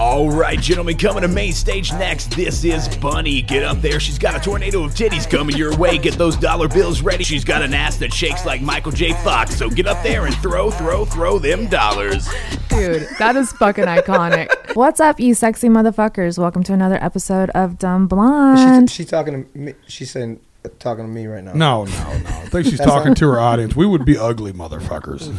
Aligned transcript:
All 0.00 0.30
right, 0.30 0.58
gentlemen, 0.58 0.96
coming 0.96 1.20
to 1.20 1.28
main 1.28 1.52
stage 1.52 1.92
next. 1.92 2.30
This 2.30 2.64
is 2.64 2.88
Bunnie. 2.96 3.42
Get 3.42 3.62
up 3.62 3.82
there. 3.82 4.00
She's 4.00 4.18
got 4.18 4.34
a 4.34 4.40
tornado 4.40 4.82
of 4.82 4.94
titties 4.94 5.28
coming 5.28 5.54
your 5.58 5.76
way. 5.76 5.98
Get 5.98 6.14
those 6.14 6.38
dollar 6.38 6.68
bills 6.68 7.02
ready. 7.02 7.22
She's 7.22 7.44
got 7.44 7.60
an 7.60 7.74
ass 7.74 7.98
that 7.98 8.10
shakes 8.10 8.46
like 8.46 8.62
Michael 8.62 8.92
J. 8.92 9.12
Fox. 9.22 9.54
So 9.58 9.68
get 9.68 9.86
up 9.86 10.02
there 10.02 10.24
and 10.24 10.34
throw, 10.36 10.70
throw, 10.70 11.04
throw 11.04 11.38
them 11.38 11.66
dollars. 11.66 12.26
Dude, 12.70 13.08
that 13.18 13.36
is 13.36 13.52
fucking 13.52 13.84
iconic. 13.84 14.74
What's 14.74 15.00
up, 15.00 15.20
you 15.20 15.34
sexy 15.34 15.68
motherfuckers? 15.68 16.38
Welcome 16.38 16.62
to 16.62 16.72
another 16.72 16.96
episode 17.04 17.50
of 17.50 17.78
Dumb 17.78 18.06
Blonde. 18.06 18.88
She's 18.88 18.96
she 18.96 19.04
talking 19.04 19.44
to 19.44 19.58
me. 19.58 19.74
She's 19.86 20.10
saying 20.12 20.40
talking 20.78 21.04
to 21.04 21.10
me 21.10 21.26
right 21.26 21.42
now. 21.42 21.52
No, 21.52 21.84
no, 21.84 21.90
no. 21.90 22.28
I 22.28 22.46
think 22.46 22.66
she's 22.66 22.80
talking 22.84 23.14
to 23.14 23.26
her 23.28 23.40
audience. 23.40 23.74
We 23.74 23.86
would 23.86 24.04
be 24.04 24.16
ugly 24.16 24.52
motherfuckers. 24.52 25.30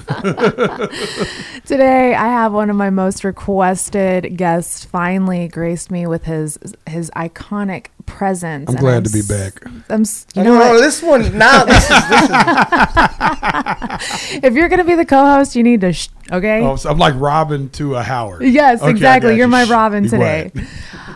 Today, 1.65 2.13
I 2.13 2.27
have 2.27 2.53
one 2.53 2.69
of 2.69 2.75
my 2.75 2.89
most 2.89 3.23
requested 3.23 4.37
guests 4.37 4.85
finally 4.85 5.47
graced 5.47 5.91
me 5.91 6.07
with 6.07 6.25
his 6.25 6.57
his 6.87 7.11
iconic 7.11 7.87
presence. 8.01 8.69
I'm 8.69 8.75
and 8.75 8.79
glad 8.79 9.05
to 9.05 9.11
be 9.11 9.21
back. 9.27 9.63
I'm, 9.89 10.01
s- 10.01 10.25
you 10.35 10.43
know 10.43 10.53
know, 10.57 10.73
no, 10.73 10.81
this 10.81 11.01
one 11.01 11.37
now. 11.37 11.65
This 11.65 11.83
is, 11.83 11.89
this 12.09 12.23
is 12.23 12.29
if 14.43 14.53
you're 14.53 14.69
gonna 14.69 14.83
be 14.83 14.95
the 14.95 15.05
co-host, 15.05 15.55
you 15.55 15.63
need 15.63 15.81
to. 15.81 15.93
Sh- 15.93 16.09
okay. 16.31 16.61
Oh, 16.61 16.75
so 16.75 16.89
I'm 16.89 16.97
like 16.97 17.13
Robin 17.17 17.69
to 17.71 17.95
a 17.95 18.03
Howard. 18.03 18.43
Yes, 18.43 18.81
Okay, 18.81 18.91
exactly. 18.91 19.31
got 19.31 19.35
You're 19.37 19.45
you. 19.47 19.51
my 19.51 19.63
Robin 19.65 20.03
be 20.03 20.09
today. 20.09 20.51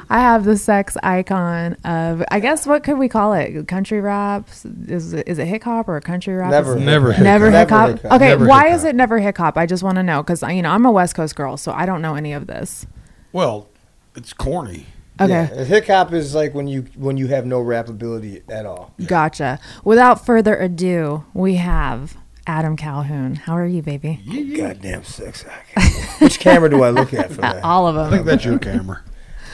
I 0.09 0.19
have 0.19 0.45
the 0.45 0.55
sex 0.55 0.95
icon 1.01 1.73
of, 1.83 2.23
I 2.29 2.39
guess, 2.39 2.67
what 2.67 2.83
could 2.83 2.99
we 2.99 3.09
call 3.09 3.33
it? 3.33 3.67
Country 3.67 3.99
rap? 4.01 4.47
Is 4.87 5.13
it, 5.13 5.27
is 5.27 5.39
it 5.39 5.47
hip 5.47 5.63
hop 5.63 5.89
or 5.89 5.99
country 5.99 6.35
rap? 6.35 6.51
Never 6.51 6.77
Is 6.77 6.83
Never 6.83 7.11
hip 7.11 7.23
Never 7.23 7.49
hop. 7.51 7.69
hop. 7.69 7.89
Never 7.89 7.93
hip 7.93 8.01
hop. 8.03 8.11
Okay, 8.13 8.27
Never 8.29 8.45
why 8.45 8.67
hip 8.67 8.75
is 8.75 8.83
it 8.83 8.95
never 8.95 9.19
hip 9.19 9.37
hop? 9.37 9.57
I 9.57 9.65
just 9.65 9.81
want 9.81 9.95
to 9.95 10.03
know 10.03 10.21
because 10.21 10.43
you 10.43 10.61
know 10.61 10.69
I'm 10.69 10.85
a 10.85 10.91
West 10.91 11.15
Coast 11.15 11.35
girl, 11.35 11.57
so 11.57 11.71
I 11.71 11.87
don't 11.87 12.03
know 12.03 12.13
any 12.13 12.33
of 12.33 12.45
this. 12.45 12.85
Well, 13.31 13.67
it's 14.15 14.31
corny. 14.31 14.85
Okay, 15.19 15.29
Yeah, 15.31 15.63
hip 15.63 15.87
hop 15.87 16.11
is 16.13 16.35
like 16.35 16.53
when 16.53 16.67
you 16.67 16.85
when 16.95 17.15
you 17.17 17.27
have 17.27 17.45
no 17.45 17.61
rap 17.61 17.87
ability 17.89 18.43
at 18.49 18.65
all. 18.65 18.93
gotcha. 19.05 19.59
Without 19.83 20.25
further 20.25 20.55
ado, 20.57 21.23
we 21.33 21.55
have 21.55 22.17
Adam 22.45 22.75
Calhoun. 22.75 23.35
How 23.35 23.53
are 23.53 23.65
you, 23.65 23.81
baby? 23.81 24.19
Goddamn 24.57 25.03
sex 25.05 25.45
icon. 25.45 25.89
Which 26.19 26.39
camera 26.39 26.69
do 26.69 26.83
I 26.83 26.89
look 26.89 27.13
at 27.13 27.31
for 27.31 27.41
that? 27.41 27.63
All 27.63 27.87
of 27.87 27.95
them. 27.95 28.07
I 28.07 28.09
think 28.09 28.25
that's 28.25 28.43
your 28.45 28.59
camera. 28.59 29.03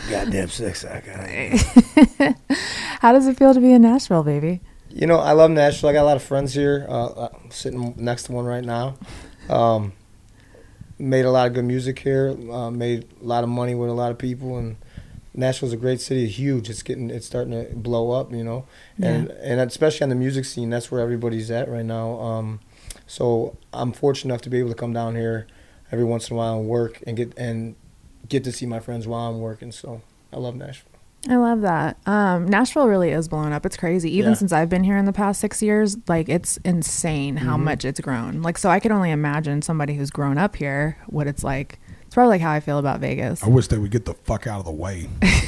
Goddamn 0.09 0.49
sex 0.49 0.83
icon. 0.83 2.35
How 2.99 3.11
does 3.13 3.27
it 3.27 3.37
feel 3.37 3.53
to 3.53 3.59
be 3.61 3.71
in 3.71 3.83
Nashville, 3.83 4.23
baby? 4.23 4.61
You 4.89 5.07
know, 5.07 5.19
I 5.19 5.31
love 5.33 5.51
Nashville. 5.51 5.89
I 5.89 5.93
got 5.93 6.01
a 6.01 6.09
lot 6.09 6.17
of 6.17 6.23
friends 6.23 6.53
here. 6.53 6.85
Uh, 6.89 7.27
I'm 7.31 7.51
sitting 7.51 7.93
next 7.97 8.23
to 8.23 8.31
one 8.33 8.45
right 8.45 8.63
now. 8.63 8.95
Um, 9.47 9.93
made 10.99 11.23
a 11.25 11.31
lot 11.31 11.47
of 11.47 11.53
good 11.53 11.65
music 11.65 11.99
here. 11.99 12.35
Uh, 12.51 12.71
made 12.71 13.05
a 13.21 13.25
lot 13.25 13.43
of 13.43 13.49
money 13.49 13.73
with 13.75 13.89
a 13.89 13.93
lot 13.93 14.11
of 14.11 14.17
people, 14.17 14.57
and 14.57 14.75
Nashville's 15.33 15.73
a 15.73 15.77
great 15.77 16.01
city. 16.01 16.25
It's 16.25 16.37
huge. 16.37 16.69
It's 16.69 16.83
getting, 16.83 17.09
it's 17.09 17.25
starting 17.25 17.51
to 17.53 17.73
blow 17.75 18.11
up. 18.11 18.31
You 18.33 18.43
know, 18.43 18.65
and 19.01 19.29
and 19.29 19.59
especially 19.61 20.03
on 20.03 20.09
the 20.09 20.15
music 20.15 20.45
scene, 20.45 20.69
that's 20.69 20.91
where 20.91 21.01
everybody's 21.01 21.49
at 21.51 21.69
right 21.69 21.85
now. 21.85 22.19
Um, 22.19 22.59
so 23.07 23.57
I'm 23.73 23.91
fortunate 23.93 24.33
enough 24.33 24.41
to 24.43 24.49
be 24.49 24.59
able 24.59 24.69
to 24.69 24.75
come 24.75 24.93
down 24.93 25.15
here 25.15 25.47
every 25.91 26.05
once 26.05 26.29
in 26.29 26.35
a 26.35 26.37
while 26.37 26.59
and 26.59 26.67
work 26.67 27.01
and 27.07 27.15
get 27.17 27.33
and 27.37 27.75
get 28.29 28.43
to 28.45 28.51
see 28.51 28.65
my 28.65 28.79
friends 28.79 29.07
while 29.07 29.29
I'm 29.29 29.39
working. 29.41 29.71
So 29.71 30.01
I 30.33 30.37
love 30.37 30.55
Nashville. 30.55 30.87
I 31.29 31.35
love 31.35 31.61
that. 31.61 31.97
Um, 32.07 32.47
Nashville 32.47 32.87
really 32.87 33.11
is 33.11 33.27
blowing 33.27 33.53
up. 33.53 33.63
It's 33.65 33.77
crazy. 33.77 34.09
Even 34.17 34.31
Yeah. 34.31 34.37
since 34.37 34.51
I've 34.51 34.69
been 34.69 34.83
here 34.83 34.97
in 34.97 35.05
the 35.05 35.13
past 35.13 35.39
six 35.39 35.61
years, 35.61 35.95
like 36.07 36.27
it's 36.29 36.57
insane 36.65 37.37
how 37.37 37.55
Mm-hmm. 37.55 37.65
much 37.65 37.85
it's 37.85 37.99
grown. 37.99 38.41
Like, 38.41 38.57
so 38.57 38.69
I 38.71 38.79
can 38.79 38.91
only 38.91 39.11
imagine 39.11 39.61
somebody 39.61 39.93
who's 39.93 40.09
grown 40.09 40.39
up 40.39 40.55
here 40.55 40.97
what 41.07 41.27
it's 41.27 41.43
like. 41.43 41.79
It's 42.11 42.15
probably 42.15 42.31
like 42.31 42.41
how 42.41 42.51
I 42.51 42.59
feel 42.59 42.77
about 42.77 42.99
Vegas. 42.99 43.41
I 43.41 43.47
wish 43.47 43.67
they 43.67 43.77
would 43.77 43.89
get 43.89 44.03
the 44.03 44.13
fuck 44.13 44.45
out 44.45 44.59
of 44.59 44.65
the 44.65 44.71
way. 44.73 45.07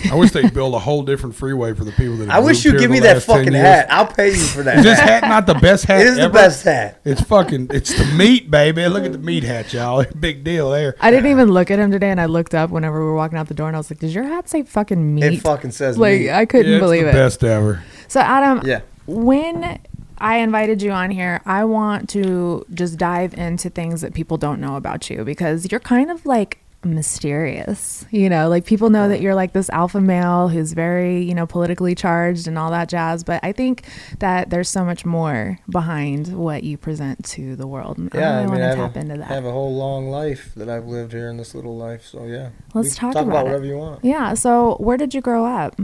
I 0.10 0.16
wish 0.16 0.32
they'd 0.32 0.54
build 0.54 0.74
a 0.76 0.80
whole 0.80 1.04
different 1.04 1.36
freeway 1.36 1.74
for 1.74 1.84
the 1.84 1.92
people 1.92 2.16
that. 2.16 2.30
I 2.30 2.40
wish 2.40 2.64
you 2.64 2.72
here 2.72 2.80
give 2.80 2.90
me 2.90 3.02
that 3.02 3.22
fucking 3.22 3.52
hat. 3.52 3.88
I'll 3.92 4.08
pay 4.08 4.30
you 4.30 4.38
for 4.38 4.64
that. 4.64 4.78
Is 4.78 4.86
this 4.86 4.98
hat 4.98 5.24
not 5.24 5.46
the 5.46 5.56
best 5.56 5.84
hat? 5.84 6.00
It 6.00 6.08
is 6.08 6.16
the 6.16 6.30
best 6.30 6.64
hat. 6.64 7.02
It's 7.04 7.20
fucking. 7.20 7.68
It's 7.72 7.94
the 7.94 8.06
meat, 8.16 8.50
baby. 8.50 8.88
Look 8.88 9.04
at 9.04 9.12
the 9.12 9.18
meat 9.18 9.44
hat, 9.44 9.74
y'all. 9.74 10.06
Big 10.22 10.46
deal 10.46 10.72
there. 10.72 10.96
I 11.02 11.12
didn't 11.12 11.30
even 11.32 11.52
look 11.52 11.70
at 11.70 11.80
him 11.80 11.92
today, 11.92 12.12
and 12.12 12.22
I 12.22 12.28
looked 12.28 12.56
up 12.56 12.70
whenever 12.70 12.98
we 12.98 13.08
were 13.08 13.16
walking 13.16 13.38
out 13.38 13.50
the 13.50 13.54
door, 13.56 13.68
and 13.68 13.76
I 13.76 13.80
was 13.80 13.92
like, 13.92 14.00
"Does 14.00 14.16
your 14.16 14.24
hat 14.24 14.48
say 14.48 14.64
fucking 14.64 15.16
meat?" 15.16 15.24
It 15.26 15.42
fucking 15.42 15.72
says 15.72 15.98
like 15.98 16.18
meat. 16.22 16.30
I 16.32 16.46
couldn't 16.46 16.72
Yeah, 16.72 16.78
it's 16.78 16.82
believe 16.82 17.04
the 17.04 17.10
it. 17.10 17.12
Best 17.14 17.44
ever. 17.44 17.84
So 18.08 18.22
Adam, 18.22 18.66
Yeah. 18.66 18.80
when 19.06 19.80
I 20.24 20.38
invited 20.38 20.82
you 20.82 20.92
on 20.92 21.12
here, 21.12 21.42
I 21.46 21.66
want 21.66 22.10
to 22.12 22.66
just 22.74 22.98
dive 22.98 23.34
into 23.36 23.70
things 23.70 24.02
that 24.02 24.14
people 24.14 24.38
don't 24.38 24.60
know 24.62 24.78
about 24.78 25.10
you 25.10 25.24
because 25.24 25.70
you're 25.72 25.80
kind 25.82 26.10
of 26.10 26.26
like 26.26 26.60
mysterious. 26.86 28.06
You 28.12 28.30
know, 28.30 28.50
like 28.50 28.66
people 28.66 28.90
know 28.90 29.08
that 29.10 29.22
you're 29.22 29.36
like 29.36 29.54
this 29.54 29.70
alpha 29.70 30.02
male 30.02 30.48
who's 30.50 30.74
very, 30.74 31.22
you 31.24 31.34
know, 31.34 31.46
politically 31.46 31.96
charged 31.96 32.48
and 32.48 32.58
all 32.58 32.72
that 32.72 32.90
jazz, 32.90 33.24
but 33.24 33.40
I 33.44 33.52
think 33.52 33.84
that 34.20 34.50
there's 34.50 34.70
so 34.70 34.84
much 34.84 35.06
more 35.06 35.60
behind 35.70 36.38
what 36.38 36.64
you 36.64 36.78
present 36.78 37.24
to 37.26 37.56
the 37.56 37.68
world. 37.68 37.98
And 37.98 38.10
Yeah, 38.14 38.40
I 38.40 38.44
really 38.44 38.44
I 38.44 38.44
mean, 38.44 38.60
want 38.60 38.72
to 38.72 38.76
tap 38.88 38.98
into 38.98 39.18
that. 39.18 39.32
I 39.32 39.34
have 39.34 39.46
a 39.46 39.52
whole 39.52 39.76
long 39.76 40.10
life 40.10 40.54
that 40.56 40.70
I've 40.70 40.86
lived 40.86 41.12
here 41.14 41.30
in 41.30 41.38
this 41.38 41.54
little 41.56 41.78
life. 41.78 42.06
So 42.06 42.26
yeah, 42.26 42.50
Let's 42.74 42.96
talk 42.96 43.14
talk 43.14 43.26
about 43.26 43.42
it. 43.46 43.50
whatever 43.50 43.66
you 43.66 43.78
want. 43.78 44.04
yeah, 44.04 44.34
so 44.34 44.76
where 44.80 44.98
did 44.98 45.14
you 45.14 45.22
grow 45.22 45.46
up? 45.46 45.80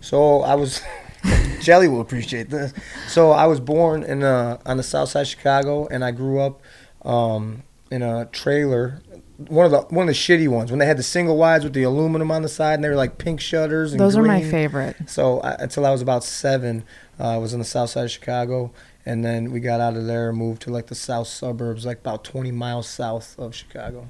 So 0.00 0.42
I 0.42 0.54
was, 0.54 0.80
Jelly 1.60 1.88
will 1.88 2.00
appreciate 2.00 2.50
this. 2.50 2.72
So 3.08 3.32
I 3.32 3.46
was 3.46 3.60
born 3.60 4.02
in 4.02 4.22
uh, 4.22 4.58
on 4.64 4.76
the 4.76 4.82
south 4.82 5.10
side 5.10 5.22
of 5.22 5.26
Chicago, 5.28 5.86
and 5.88 6.04
I 6.04 6.10
grew 6.10 6.40
up 6.40 6.60
um, 7.02 7.62
in 7.90 8.02
a 8.02 8.26
trailer. 8.26 9.02
One 9.48 9.64
of 9.66 9.72
the 9.72 9.80
one 9.94 10.08
of 10.08 10.14
the 10.14 10.18
shitty 10.18 10.48
ones 10.48 10.70
when 10.70 10.78
they 10.78 10.86
had 10.86 10.98
the 10.98 11.02
single 11.02 11.36
wides 11.36 11.64
with 11.64 11.72
the 11.72 11.82
aluminum 11.82 12.30
on 12.30 12.42
the 12.42 12.48
side, 12.48 12.74
and 12.74 12.84
they 12.84 12.88
were 12.88 12.94
like 12.94 13.18
pink 13.18 13.40
shutters. 13.40 13.92
And 13.92 14.00
Those 14.00 14.16
are 14.16 14.22
my 14.22 14.42
favorite. 14.42 14.96
So 15.06 15.40
I, 15.40 15.54
until 15.58 15.86
I 15.86 15.90
was 15.90 16.02
about 16.02 16.24
seven, 16.24 16.84
uh, 17.18 17.34
I 17.34 17.36
was 17.38 17.52
in 17.52 17.58
the 17.58 17.64
south 17.64 17.90
side 17.90 18.04
of 18.04 18.10
Chicago, 18.10 18.70
and 19.06 19.24
then 19.24 19.50
we 19.50 19.60
got 19.60 19.80
out 19.80 19.96
of 19.96 20.06
there 20.06 20.28
and 20.30 20.38
moved 20.38 20.62
to 20.62 20.70
like 20.70 20.86
the 20.88 20.94
south 20.94 21.26
suburbs, 21.28 21.86
like 21.86 21.98
about 22.00 22.22
20 22.24 22.52
miles 22.52 22.88
south 22.88 23.38
of 23.38 23.54
Chicago. 23.54 24.08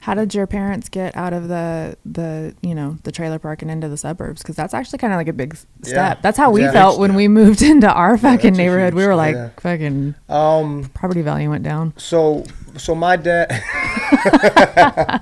How 0.00 0.14
did 0.14 0.34
your 0.34 0.46
parents 0.46 0.88
get 0.88 1.16
out 1.16 1.32
of 1.32 1.48
the 1.48 1.96
the 2.04 2.54
you 2.62 2.74
know 2.74 2.96
the 3.02 3.10
trailer 3.12 3.38
park 3.38 3.62
and 3.62 3.70
into 3.70 3.88
the 3.88 3.96
suburbs? 3.96 4.42
Because 4.42 4.54
that's 4.56 4.72
actually 4.74 4.98
kind 4.98 5.12
of 5.12 5.16
like 5.18 5.28
a 5.28 5.32
big 5.32 5.56
step. 5.56 5.66
Yeah. 5.84 6.14
That's 6.22 6.38
how 6.38 6.50
we 6.50 6.62
Yeah. 6.62 6.72
felt 6.72 6.98
when 7.00 7.14
we 7.14 7.28
moved 7.28 7.60
into 7.72 7.90
our 7.92 8.16
fucking 8.16 8.54
a 8.54 8.56
neighborhood. 8.56 8.94
We 8.94 9.06
were 9.06 9.16
like, 9.16 9.60
fucking 9.60 10.14
Um, 10.28 10.90
property 10.94 11.22
value 11.22 11.50
went 11.50 11.64
down. 11.64 11.92
so 11.96 12.44
so 12.76 12.94
my 12.94 13.16
dad, 13.16 13.50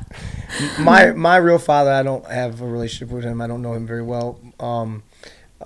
my 0.79 1.13
my 1.13 1.37
real 1.37 1.59
father, 1.59 1.91
I 1.93 2.03
don't 2.03 2.27
have 2.31 2.61
a 2.61 2.67
relationship 2.67 3.15
with 3.15 3.25
him. 3.25 3.41
I 3.41 3.47
don't 3.47 3.63
know 3.63 3.75
him 3.75 3.87
very 3.87 4.03
well. 4.03 4.39
Um, 4.61 5.03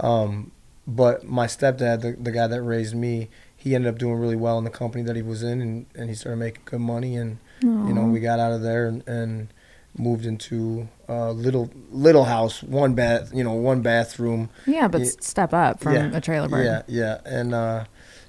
um, 0.01 0.53
but 0.87 1.25
my 1.25 1.47
stepdad, 1.47 2.01
the, 2.03 2.17
the 2.19 2.31
guy 2.31 2.47
that 2.47 2.63
raised 2.63 2.95
me, 2.95 3.29
he 3.57 3.75
ended 3.75 3.93
up 3.93 3.99
doing 3.99 4.15
really 4.15 4.37
well 4.37 4.59
in 4.59 4.65
the 4.65 4.71
company 4.71 5.03
that 5.05 5.17
he 5.17 5.23
was 5.23 5.43
in, 5.43 5.61
and, 5.61 5.87
and 5.95 6.09
he 6.09 6.15
started 6.15 6.39
making 6.39 6.63
good 6.65 6.81
money. 6.81 7.17
And 7.17 7.39
you 7.63 7.93
know, 7.93 8.07
we 8.07 8.21
got 8.21 8.39
out 8.39 8.53
of 8.53 8.63
there, 8.63 8.87
and, 8.87 9.07
and 9.09 9.49
moved 9.97 10.25
into 10.27 10.89
a 11.09 11.33
little 11.33 11.71
little 11.91 12.25
house, 12.25 12.63
one 12.63 12.95
bath, 12.95 13.31
you 13.35 13.43
know, 13.43 13.53
one 13.55 13.83
bathroom. 13.83 14.49
Yeah, 14.67 14.89
but 14.89 15.03
Yeah. 15.03 15.11
step 15.21 15.53
up 15.53 15.81
from 15.81 15.95
Yeah. 15.95 16.11
a 16.17 16.21
trailer 16.21 16.49
park. 16.49 16.63
Yeah, 16.65 16.83
yeah, 16.87 17.19
and 17.25 17.55
uh, 17.55 17.85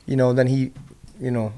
you 0.05 0.15
know, 0.15 0.33
then 0.33 0.47
he, 0.47 0.71
you 1.19 1.31
know, 1.31 1.53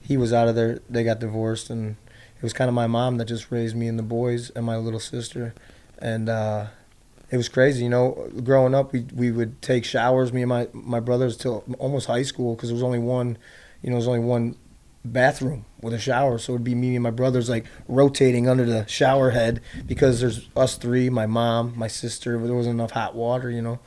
he 0.00 0.16
was 0.16 0.32
out 0.32 0.48
of 0.48 0.54
there. 0.54 0.80
They 0.90 1.04
got 1.04 1.20
divorced, 1.20 1.70
and 1.70 1.96
it 2.36 2.42
was 2.42 2.52
kind 2.52 2.68
of 2.68 2.74
my 2.74 2.86
mom 2.86 3.18
that 3.18 3.26
just 3.26 3.50
raised 3.50 3.76
me 3.76 3.86
and 3.86 3.98
the 3.98 4.02
boys 4.02 4.50
and 4.50 4.64
my 4.66 4.76
little 4.76 5.00
sister, 5.00 5.54
and 5.98 6.28
uh, 6.28 6.66
it 7.30 7.36
was 7.36 7.48
crazy. 7.48 7.84
You 7.84 7.90
know, 7.90 8.30
growing 8.42 8.74
up, 8.74 8.92
we 8.92 9.06
we 9.14 9.30
would 9.30 9.62
take 9.62 9.84
showers, 9.84 10.32
me 10.32 10.42
and 10.42 10.48
my 10.48 10.68
my 10.72 11.00
brothers, 11.00 11.36
till 11.36 11.64
almost 11.78 12.06
high 12.06 12.22
school 12.24 12.54
because 12.56 12.70
there 12.70 12.74
was 12.74 12.82
only 12.82 12.98
one, 12.98 13.38
you 13.82 13.90
know, 13.90 13.94
there 13.94 13.96
was 13.96 14.08
only 14.08 14.20
one 14.20 14.56
bathroom 15.04 15.66
with 15.82 15.92
a 15.92 15.98
shower. 15.98 16.38
So 16.38 16.54
it'd 16.54 16.64
be 16.64 16.74
me 16.74 16.96
and 16.96 17.02
my 17.02 17.10
brothers 17.10 17.48
like 17.48 17.66
rotating 17.88 18.48
under 18.48 18.64
the 18.64 18.86
shower 18.86 19.30
head 19.30 19.60
because 19.86 20.20
there's 20.20 20.48
us 20.56 20.76
three 20.76 21.10
my 21.10 21.26
mom 21.26 21.74
my 21.76 21.88
sister 21.88 22.38
but 22.38 22.46
there 22.46 22.56
wasn't 22.56 22.74
enough 22.74 22.92
hot 22.92 23.14
water 23.14 23.50
you 23.50 23.60
know? 23.60 23.78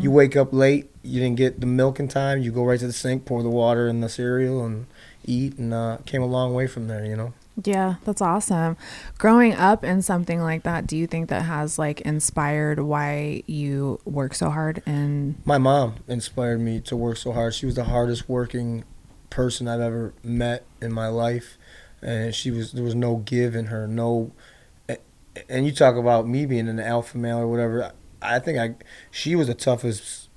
You 0.00 0.10
wake 0.10 0.36
up 0.36 0.52
late 0.52 0.90
you 1.02 1.20
didn't 1.20 1.36
get 1.36 1.60
the 1.60 1.66
milk 1.66 1.98
in 1.98 2.08
time 2.08 2.42
you 2.42 2.52
go 2.52 2.64
right 2.64 2.78
to 2.78 2.86
the 2.86 2.92
sink 2.92 3.24
pour 3.24 3.42
the 3.42 3.48
water 3.48 3.88
in 3.88 4.00
the 4.00 4.08
cereal 4.08 4.64
and 4.64 4.86
eat 5.24 5.56
and 5.56 5.72
uh, 5.72 5.98
came 6.04 6.22
a 6.22 6.26
long 6.26 6.52
way 6.52 6.66
from 6.66 6.88
there 6.88 7.04
you 7.04 7.16
know? 7.16 7.32
Yeah, 7.64 7.94
that's 8.04 8.20
awesome. 8.20 8.76
Growing 9.16 9.54
up 9.54 9.82
in 9.82 10.02
something 10.02 10.42
like 10.42 10.64
that, 10.64 10.86
do 10.86 10.94
you 10.94 11.06
think 11.06 11.30
that 11.30 11.40
has 11.40 11.78
like 11.78 12.02
inspired 12.02 12.80
why 12.80 13.44
you 13.46 13.98
work 14.04 14.34
so 14.34 14.50
hard 14.50 14.82
and 14.84 15.36
my 15.46 15.56
mom 15.56 15.94
inspired 16.06 16.60
me 16.60 16.80
to 16.82 16.96
work 16.96 17.16
so 17.16 17.32
hard. 17.32 17.54
She 17.54 17.64
was 17.64 17.76
the 17.76 17.84
hardest 17.84 18.28
working 18.28 18.84
person 19.30 19.66
i've 19.68 19.80
ever 19.80 20.14
met 20.22 20.64
in 20.80 20.92
my 20.92 21.08
life 21.08 21.58
and 22.02 22.34
she 22.34 22.50
was 22.50 22.72
there 22.72 22.84
was 22.84 22.94
no 22.94 23.16
give 23.16 23.54
in 23.54 23.66
her 23.66 23.86
no 23.86 24.32
and 25.50 25.66
you 25.66 25.72
talk 25.72 25.96
about 25.96 26.26
me 26.26 26.46
being 26.46 26.68
an 26.68 26.80
alpha 26.80 27.18
male 27.18 27.38
or 27.38 27.46
whatever 27.48 27.92
i 28.22 28.38
think 28.38 28.58
i 28.58 28.74
she 29.10 29.34
was 29.36 29.46
the 29.48 29.54
toughest 29.54 30.28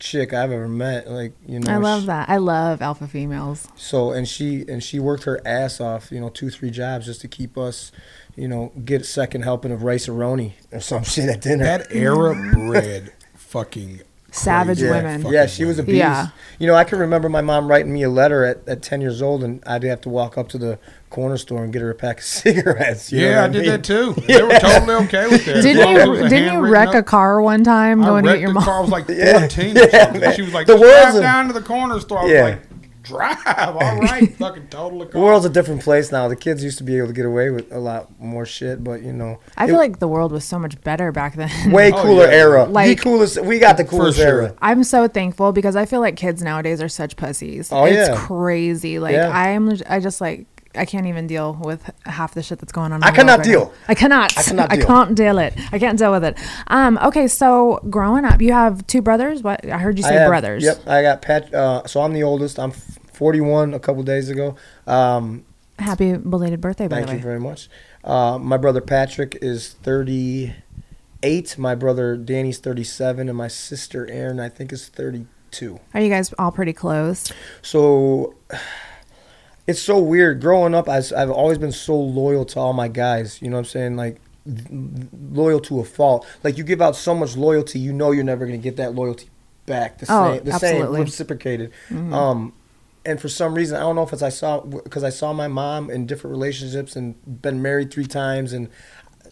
chick 0.00 0.34
i've 0.34 0.50
ever 0.50 0.68
met 0.68 1.08
like 1.08 1.32
you 1.46 1.58
know 1.60 1.72
I 1.72 1.76
love 1.76 2.02
she- 2.02 2.06
that. 2.08 2.28
I 2.28 2.36
love 2.38 2.82
alpha 2.82 3.06
females. 3.08 3.68
so 3.76 4.10
and 4.12 4.26
she 4.28 4.62
and 4.68 4.82
she 4.82 4.98
worked 4.98 5.22
her 5.24 5.40
ass 5.46 5.80
off 5.80 6.10
you 6.10 6.20
know 6.20 6.28
two 6.28 6.50
three 6.50 6.70
jobs 6.70 7.06
just 7.06 7.20
to 7.22 7.28
keep 7.28 7.56
us 7.56 7.92
you 8.36 8.48
know 8.48 8.72
get 8.84 9.00
a 9.02 9.04
second 9.04 9.42
helping 9.42 9.70
of 9.70 9.82
Rice-A-Roni 9.84 10.54
or 10.72 10.80
some 10.80 11.04
shit 11.04 11.30
at 11.30 11.40
dinner 11.40 11.64
That 11.64 11.86
era 11.94 12.34
bread 12.52 13.12
fucking 13.34 14.02
Savage 14.34 14.78
crazy 14.78 14.90
women. 14.92 15.26
Yeah, 15.32 15.46
she 15.46 15.64
was 15.64 15.78
a 15.78 15.82
beast. 15.82 15.96
Yeah. 15.98 16.28
You 16.58 16.66
know, 16.66 16.74
I 16.74 16.84
can 16.84 16.98
remember 16.98 17.28
my 17.28 17.40
mom 17.40 17.68
writing 17.68 17.92
me 17.92 18.02
a 18.02 18.10
letter 18.10 18.44
at, 18.44 18.66
at 18.68 18.82
10 18.82 19.00
years 19.00 19.22
old, 19.22 19.44
and 19.44 19.62
I'd 19.66 19.82
have 19.84 20.00
to 20.02 20.08
walk 20.08 20.36
up 20.36 20.48
to 20.50 20.58
the 20.58 20.78
corner 21.10 21.36
store 21.36 21.62
and 21.62 21.72
get 21.72 21.82
her 21.82 21.90
a 21.90 21.94
pack 21.94 22.18
of 22.18 22.24
cigarettes. 22.58 23.12
you 23.12 23.20
Yeah, 23.20 23.42
what 23.42 23.50
I 23.50 23.52
did 23.52 23.62
mean? 23.62 23.70
that 23.70 23.84
too. 23.84 24.14
They 24.26 24.42
were 24.42 24.58
totally 24.58 24.94
okay 25.06 25.28
with 25.28 25.44
that. 25.46 25.62
Didn't 25.62 25.84
long 25.84 25.96
as 25.96 26.08
it 26.08 26.22
you 26.24 26.28
didn't 26.28 26.52
you 26.54 26.66
wreck 26.66 26.86
note. 26.92 26.96
a 26.96 27.02
car 27.04 27.40
one 27.40 27.62
time 27.64 28.02
I 28.02 28.06
going 28.06 28.24
to 28.24 28.30
wrecked 28.30 28.38
get 28.38 28.42
your 28.42 28.50
the 28.50 28.54
mom? 28.54 28.64
car. 28.64 28.78
I 28.78 28.80
was 28.80 28.90
like 28.90 29.04
Yeah. 29.08 29.38
14 29.40 29.76
Yeah, 29.76 29.82
or 29.82 29.90
something. 29.90 30.32
She 30.32 30.42
was 30.42 30.52
like, 30.54 30.66
The 30.66 30.74
the 30.74 30.80
world's 30.80 31.00
drive 31.02 31.14
a- 31.16 31.20
down 31.20 31.46
to 31.46 31.52
the 31.52 31.62
corner 31.62 32.00
store. 32.00 32.18
I 32.18 32.22
was 32.24 32.32
Yeah. 32.32 32.42
like, 32.42 32.62
drive. 33.04 33.36
All 33.46 33.98
right. 34.00 34.34
Fucking 34.36 34.68
total 34.68 34.98
the 34.98 35.04
The 35.06 35.12
car. 35.12 35.22
world's 35.22 35.46
a 35.46 35.50
different 35.50 35.82
place 35.82 36.10
now. 36.10 36.26
The 36.26 36.34
kids 36.36 36.64
used 36.64 36.78
to 36.78 36.84
be 36.84 36.96
able 36.98 37.06
to 37.08 37.12
get 37.12 37.26
away 37.26 37.50
with 37.50 37.70
a 37.72 37.78
lot 37.78 38.10
more 38.20 38.44
shit, 38.44 38.82
but 38.82 39.02
you 39.02 39.12
know, 39.12 39.38
I 39.56 39.64
it- 39.64 39.68
feel 39.68 39.76
like 39.76 39.98
the 40.00 40.08
world 40.08 40.32
was 40.32 40.44
so 40.44 40.58
much 40.58 40.80
better 40.82 41.12
back 41.12 41.36
then. 41.36 41.50
way 41.70 41.92
Oh, 41.92 42.02
cooler 42.02 42.26
yeah. 42.26 42.32
era. 42.32 42.64
the 42.66 42.72
Like- 42.72 43.00
coolest. 43.00 43.40
We 43.42 43.58
got 43.58 43.76
the 43.76 43.84
coolest 43.84 44.18
sure. 44.18 44.26
era. 44.26 44.54
I'm 44.60 44.82
so 44.82 45.06
thankful 45.06 45.52
because 45.52 45.76
I 45.76 45.84
feel 45.86 46.00
like 46.00 46.16
kids 46.16 46.42
nowadays 46.42 46.82
are 46.82 46.88
such 46.88 47.16
pussies. 47.16 47.70
Oh, 47.70 47.84
it's 47.84 48.08
yeah. 48.08 48.16
crazy. 48.16 48.98
Like 48.98 49.12
Yeah. 49.14 49.30
I'm 49.30 49.70
I 49.88 50.00
just 50.00 50.20
like 50.20 50.46
I 50.76 50.84
can't 50.84 51.06
even 51.06 51.26
deal 51.26 51.58
with 51.60 51.90
half 52.04 52.34
the 52.34 52.42
shit 52.42 52.58
that's 52.58 52.72
going 52.72 52.92
on. 52.92 53.02
I 53.02 53.10
cannot 53.10 53.38
right 53.38 53.44
deal. 53.44 53.66
now. 53.66 53.72
I 53.88 53.94
cannot. 53.94 54.36
I 54.38 54.42
cannot 54.42 54.72
I 54.72 54.76
can't 54.76 55.14
deal 55.14 55.38
it. 55.38 55.54
I 55.72 55.78
can't 55.78 55.98
deal 55.98 56.10
with 56.12 56.24
it. 56.24 56.38
Um. 56.68 56.98
Okay. 57.02 57.28
So 57.28 57.80
growing 57.90 58.24
up, 58.24 58.40
you 58.40 58.52
have 58.52 58.86
two 58.86 59.02
brothers. 59.02 59.42
What 59.42 59.64
I 59.68 59.78
heard 59.78 59.98
you 59.98 60.04
say 60.04 60.14
have- 60.14 60.28
brothers. 60.28 60.64
Yep, 60.64 60.88
I 60.88 61.02
got 61.02 61.22
Pat. 61.22 61.54
Uh, 61.54 61.86
so 61.86 62.00
I'm 62.02 62.12
the 62.12 62.22
oldest. 62.22 62.58
I'm 62.58 62.72
41 62.72 63.74
a 63.74 63.78
couple 63.78 64.02
days 64.02 64.28
ago. 64.28 64.56
Um, 64.86 65.44
Happy 65.78 66.16
belated 66.16 66.60
birthday, 66.60 66.86
by 66.86 67.02
Thank 67.02 67.18
you 67.18 67.18
very 67.18 67.40
much. 67.40 67.68
Uh, 68.04 68.38
my 68.38 68.56
brother 68.56 68.80
Patrick 68.80 69.38
is 69.42 69.74
38. 69.82 71.58
My 71.58 71.74
brother 71.74 72.16
Danny's 72.16 72.58
37, 72.58 73.28
and 73.28 73.36
my 73.36 73.48
sister 73.48 74.08
Erin, 74.08 74.38
I 74.38 74.48
think, 74.48 74.72
is 74.72 74.88
32. 74.88 75.80
Are 75.94 76.00
you 76.00 76.08
guys 76.10 76.32
all 76.38 76.52
pretty 76.52 76.72
close? 76.72 77.32
So 77.62 78.34
it's 79.66 79.80
so 79.80 79.98
weird. 79.98 80.40
Growing 80.40 80.74
up, 80.74 80.88
I, 80.88 80.96
have 81.16 81.30
always 81.30 81.58
been 81.58 81.72
so 81.72 81.96
loyal 81.98 82.44
to 82.46 82.60
all 82.60 82.72
my 82.72 82.88
guys. 82.88 83.40
You 83.40 83.48
know 83.50 83.56
what 83.56 83.60
I'm 83.60 83.64
saying? 83.66 83.96
Like 83.96 84.20
loyal 85.12 85.60
to 85.60 85.80
a 85.80 85.84
fault. 85.84 86.26
Like 86.42 86.58
you 86.58 86.64
give 86.64 86.82
out 86.82 86.96
so 86.96 87.14
much 87.14 87.36
loyalty, 87.36 87.78
you 87.78 87.92
know 87.92 88.10
you're 88.10 88.24
never 88.24 88.44
gonna 88.46 88.58
get 88.58 88.76
that 88.76 88.94
loyalty 88.94 89.28
back. 89.66 89.98
The 89.98 90.06
Oh, 90.08 90.34
same, 90.34 90.44
the 90.44 90.52
absolutely. 90.52 90.96
same, 90.96 91.04
reciprocated. 91.04 91.72
Um, 91.90 92.52
and 93.06 93.20
for 93.20 93.28
some 93.28 93.54
reason, 93.54 93.76
I 93.76 93.80
don't 93.80 93.96
know 93.96 94.02
if 94.02 94.12
it's 94.12 94.22
I 94.22 94.28
saw 94.30 94.60
because 94.60 95.04
I 95.04 95.10
saw 95.10 95.32
my 95.32 95.48
mom 95.48 95.90
in 95.90 96.06
different 96.06 96.32
relationships 96.32 96.96
and 96.96 97.14
been 97.42 97.60
married 97.62 97.90
three 97.92 98.06
times, 98.06 98.52
and 98.52 98.68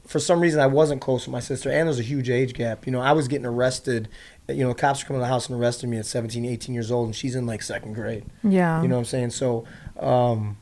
for 0.07 0.19
some 0.19 0.41
reason 0.41 0.61
I 0.61 0.67
wasn't 0.67 1.01
close 1.01 1.27
with 1.27 1.33
my 1.33 1.41
sister. 1.41 1.71
And 1.71 1.87
there's 1.89 1.99
a 1.99 2.03
huge 2.03 2.29
age 2.29 2.55
gap. 2.55 2.87
You 2.87 2.93
know, 2.93 3.01
I 3.01 3.13
was 3.13 3.29
getting 3.29 3.47
arrested. 3.47 4.09
You 4.49 4.65
know, 4.67 4.75
cops 4.75 5.03
were 5.03 5.07
coming 5.09 5.21
to 5.21 5.25
the 5.25 5.29
house 5.29 5.49
and 5.49 5.59
arrested 5.61 5.89
me 5.89 5.97
at 5.99 6.05
17, 6.07 6.45
18 6.45 6.75
years 6.75 6.91
old, 6.91 7.07
and 7.07 7.17
she's 7.17 7.35
in 7.35 7.47
like 7.47 7.63
second 7.63 7.95
grade. 7.95 8.25
Yeah. 8.43 8.83
You 8.83 8.89
know 8.89 8.97
what 8.97 9.01
I'm 9.01 9.05
saying? 9.07 9.31
So, 9.31 9.65
um, 9.99 10.57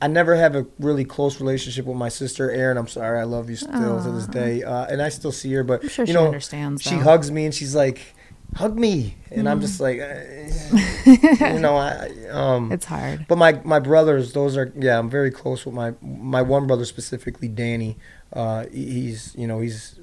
I 0.00 0.08
never 0.08 0.36
have 0.36 0.54
a 0.54 0.66
really 0.78 1.04
close 1.04 1.40
relationship 1.40 1.86
with 1.86 1.96
my 1.96 2.08
sister 2.10 2.50
Erin. 2.50 2.76
I'm 2.76 2.88
sorry, 2.88 3.18
I 3.18 3.24
love 3.24 3.48
you 3.48 3.56
still 3.56 4.02
to 4.02 4.10
this 4.10 4.26
day, 4.26 4.62
uh, 4.62 4.84
and 4.86 5.00
I 5.00 5.08
still 5.08 5.32
see 5.32 5.52
her. 5.54 5.64
But 5.64 5.82
I'm 5.82 5.88
sure 5.88 6.04
you 6.04 6.12
she 6.12 6.14
know, 6.14 6.26
understands, 6.26 6.82
She 6.82 6.90
though. 6.90 6.98
hugs 7.02 7.30
me 7.30 7.46
and 7.46 7.54
she's 7.54 7.74
like, 7.74 8.14
"Hug 8.56 8.78
me," 8.78 9.16
and 9.30 9.48
I'm 9.48 9.58
Mm. 9.58 9.62
just 9.62 9.80
like, 9.80 9.98
uh, 10.00 11.54
you 11.54 11.60
know, 11.60 11.76
I 11.76 12.10
um, 12.30 12.70
It's 12.76 12.84
hard. 12.84 13.26
But 13.28 13.38
my 13.38 13.60
my 13.64 13.78
brothers, 13.78 14.32
those 14.34 14.56
are 14.56 14.72
yeah, 14.78 14.98
I'm 14.98 15.08
very 15.10 15.30
close 15.30 15.64
with 15.64 15.74
my 15.74 15.94
my 16.02 16.42
one 16.42 16.66
brother 16.66 16.84
specifically, 16.84 17.48
Danny. 17.48 17.96
Uh, 18.32 18.66
he's 18.72 19.34
you 19.36 19.46
know 19.46 19.60
he's 19.60 19.98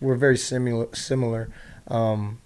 we're 0.00 0.16
very 0.16 0.36
similar 0.36 0.88
similar. 0.94 1.48
Um, 1.88 2.38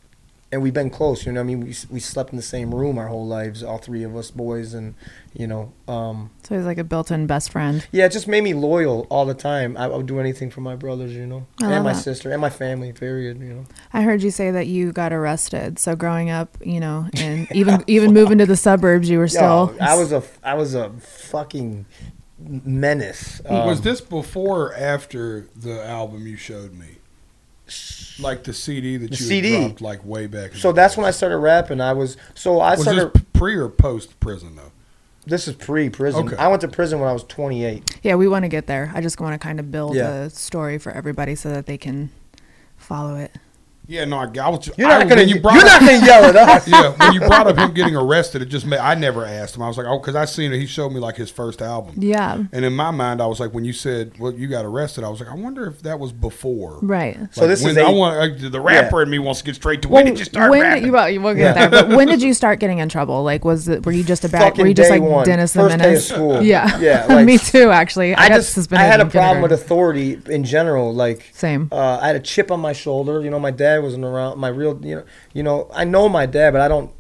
and 0.57 0.63
we've 0.63 0.75
been 0.75 0.91
close, 0.91 1.25
you 1.25 1.33
know. 1.33 1.41
what 1.41 1.45
I 1.45 1.47
mean, 1.47 1.61
we 1.61 1.75
we 1.91 2.01
slept 2.01 2.31
in 2.33 2.37
the 2.37 2.43
same 2.43 2.75
room 2.75 2.99
our 2.99 3.07
whole 3.09 3.27
lives, 3.27 3.63
all 3.63 3.79
three 3.79 4.03
of 4.03 4.17
us 4.17 4.31
boys, 4.31 4.75
and 4.75 4.95
you 5.33 5.47
know, 5.47 5.73
um, 5.87 6.31
So 6.43 6.57
he's 6.57 6.65
like 6.65 6.79
a 6.79 6.85
built-in 6.85 7.27
best 7.27 7.53
friend. 7.53 7.87
yeah, 7.93 8.07
it 8.07 8.13
just 8.13 8.27
made 8.27 8.43
me 8.43 8.55
loyal 8.55 9.07
all 9.11 9.27
the 9.27 9.35
time. 9.35 9.77
I, 9.77 9.85
I 9.85 9.89
would 9.89 10.07
do 10.07 10.19
anything 10.19 10.51
for 10.51 10.63
my 10.63 10.75
brothers, 10.75 11.13
you 11.13 11.27
know, 11.27 11.47
I 11.63 11.73
and 11.75 11.85
my 11.85 11.93
that. 11.93 12.01
sister 12.01 12.31
and 12.33 12.41
my 12.41 12.51
family. 12.51 12.93
Period, 12.93 13.39
you 13.41 13.53
know. 13.55 13.65
I 13.93 14.03
heard 14.03 14.23
you 14.23 14.31
say 14.31 14.51
that 14.51 14.67
you 14.67 14.93
got 14.93 15.13
arrested. 15.13 15.79
So 15.79 15.95
growing 15.95 16.31
up, 16.31 16.57
you 16.65 16.81
know, 16.81 17.07
and 17.19 17.47
even 17.53 17.85
even 17.87 18.13
moving 18.13 18.39
to 18.39 18.47
the 18.47 18.57
suburbs, 18.57 19.09
you 19.09 19.19
were 19.19 19.29
still. 19.29 19.75
Yo, 19.75 19.77
I 19.81 19.95
was 19.97 20.11
a 20.13 20.23
I 20.43 20.55
was 20.55 20.75
a 20.75 20.91
fucking 21.01 21.87
menace. 22.39 23.41
was 23.49 23.79
Um, 23.79 23.85
this 23.85 24.01
before 24.01 24.69
or 24.69 24.75
after 24.75 25.49
the 25.57 25.85
album 25.85 26.27
you 26.27 26.37
showed 26.37 26.73
me? 26.75 26.97
Like 28.19 28.45
the 28.45 28.53
CD 28.53 28.97
that 28.97 29.11
The 29.11 29.17
you 29.17 29.25
CD. 29.25 29.59
dropped 29.61 29.81
like 29.81 30.05
way 30.05 30.27
back. 30.27 30.55
So 30.55 30.73
that's 30.73 30.95
day. 30.95 31.01
when 31.03 31.09
I 31.09 31.11
started 31.11 31.39
rapping. 31.39 31.81
I 31.81 31.93
was 31.93 32.17
so 32.35 32.61
I 32.61 32.73
Was 32.73 32.83
started. 32.83 33.13
this 33.13 33.23
pre 33.35 33.55
or 33.57 33.69
post 33.69 34.19
prison 34.21 34.57
though? 34.57 34.73
This 35.29 35.49
is 35.49 35.57
pre-prison. 35.57 36.29
Okay. 36.29 36.37
I 36.37 36.47
went 36.47 36.61
to 36.61 36.69
prison 36.69 37.01
when 37.01 37.09
I 37.09 37.13
was 37.13 37.25
28. 37.25 37.99
Yeah, 38.05 38.15
we 38.15 38.29
want 38.29 38.45
to 38.45 38.49
get 38.49 38.69
there. 38.69 38.93
I 38.95 39.01
just 39.01 39.21
want 39.21 39.35
to 39.35 39.45
kind 39.45 39.59
of 39.59 39.73
build 39.73 39.97
Yeah. 39.97 40.09
a 40.27 40.31
story 40.31 40.79
for 40.79 40.93
everybody 40.93 41.35
so 41.35 41.49
that 41.49 41.67
they 41.67 41.77
can 41.77 42.11
follow 42.77 43.17
it. 43.17 43.33
Yeah, 43.89 44.05
no, 44.05 44.19
I, 44.19 44.25
I 44.25 44.49
was. 44.49 44.69
You're 44.77 44.89
I, 44.89 44.99
not 44.99 45.09
gonna. 45.09 45.21
when 45.23 45.29
You 45.29 45.35
you're 45.37 45.47
up- 45.49 45.55
not 45.65 45.81
gonna 45.81 45.93
yell 46.07 46.25
at 46.25 46.37
us. 46.37 46.67
yeah, 46.69 46.91
when 46.93 47.13
you 47.15 47.21
brought 47.21 47.47
up 47.47 47.57
him 47.57 47.73
getting 47.73 47.95
arrested, 47.97 48.43
it 48.43 48.47
just 48.47 48.67
made. 48.67 48.81
I 48.81 48.95
never 48.97 49.25
asked 49.25 49.55
him. 49.57 49.63
I 49.63 49.69
was 49.69 49.79
like, 49.79 49.87
oh, 49.87 49.99
because 49.99 50.17
I 50.17 50.25
seen 50.25 50.53
it. 50.53 50.59
He 50.59 50.67
showed 50.67 50.91
me 50.91 50.99
like 50.99 51.15
his 51.17 51.31
first 51.31 51.63
album. 51.63 51.95
Yeah. 51.99 52.43
And 52.53 52.65
in 52.65 52.75
my 52.75 52.91
mind, 52.91 53.23
I 53.23 53.27
was 53.27 53.39
like, 53.39 53.55
when 53.55 53.65
you 53.65 53.73
said, 53.73 54.19
"Well, 54.19 54.33
you 54.33 54.49
got 54.49 54.65
arrested," 54.65 55.05
I 55.05 55.09
was 55.09 55.21
like, 55.21 55.31
I 55.31 55.35
wonder 55.35 55.67
if 55.67 55.83
that 55.83 56.01
was 56.01 56.13
before. 56.13 56.81
Right. 56.83 57.17
So 57.33 57.47
this 57.47 57.63
when 57.63 57.73
is 57.73 57.79
I 57.79 57.91
a- 57.91 57.93
want 57.93 58.17
uh, 58.45 58.49
the 58.49 58.61
rapper 58.61 59.03
in 59.03 59.11
me 59.11 59.21
wants 59.21 59.41
to 59.41 59.47
get 59.47 59.55
straight 59.55 59.83
to 59.83 59.89
Well, 59.89 60.03
when 60.03 60.07
did 60.13 60.19
you 60.19 60.25
start 60.25 60.51
when 60.51 60.63
rapping? 60.63 60.83
Did 60.83 60.87
you, 60.87 60.93
well, 60.93 61.23
we'll 61.23 61.35
get 61.35 61.57
Yeah. 61.57 61.69
there. 61.69 61.83
But 61.85 61.97
when 61.97 62.09
did 62.09 62.23
you 62.23 62.35
start 62.35 62.59
getting 62.59 62.79
in 62.79 62.89
trouble? 62.89 63.23
Like, 63.23 63.45
was 63.45 63.69
it 63.69 63.87
were 63.87 63.93
you 63.93 64.03
just 64.03 64.25
a 64.25 64.29
bad? 64.29 64.59
Were 64.59 64.67
you 64.67 64.75
just 64.75 64.91
like 64.91 65.01
one. 65.03 65.25
Dennis 65.25 65.53
the 65.53 65.61
First 65.61 65.79
day 65.79 65.85
of 65.85 65.91
Menace? 65.91 66.09
school. 66.09 66.43
Yeah, 66.43 66.79
Yeah, 66.81 67.07
like- 67.09 67.25
me 67.25 67.39
too. 67.39 67.71
Actually, 67.71 68.15
I, 68.17 68.25
I 68.25 68.29
got 68.31 68.35
just 68.37 68.73
I 68.73 68.83
had 68.83 69.01
a 69.01 69.07
problem 69.07 69.43
with 69.43 69.53
authority 69.53 70.19
in 70.29 70.43
general. 70.43 70.93
Like 70.93 71.31
Same. 71.33 71.69
Uh, 71.71 72.01
I 72.03 72.09
had 72.09 72.17
a 72.17 72.21
chip 72.21 72.51
on 72.51 72.59
my 72.59 72.73
shoulder. 72.73 73.21
You 73.23 73.31
know, 73.31 73.39
my 73.39 73.53
dad 73.53 73.76
wasn't 73.83 74.05
around. 74.05 74.39
My 74.39 74.49
real, 74.49 74.79
you 74.85 74.97
know, 74.97 75.05
you 75.33 75.43
know, 75.43 75.71
I 75.75 75.85
know 75.85 76.09
my 76.09 76.27
dad, 76.27 76.53
but 76.53 76.61
I 76.61 76.69
don't 76.69 76.93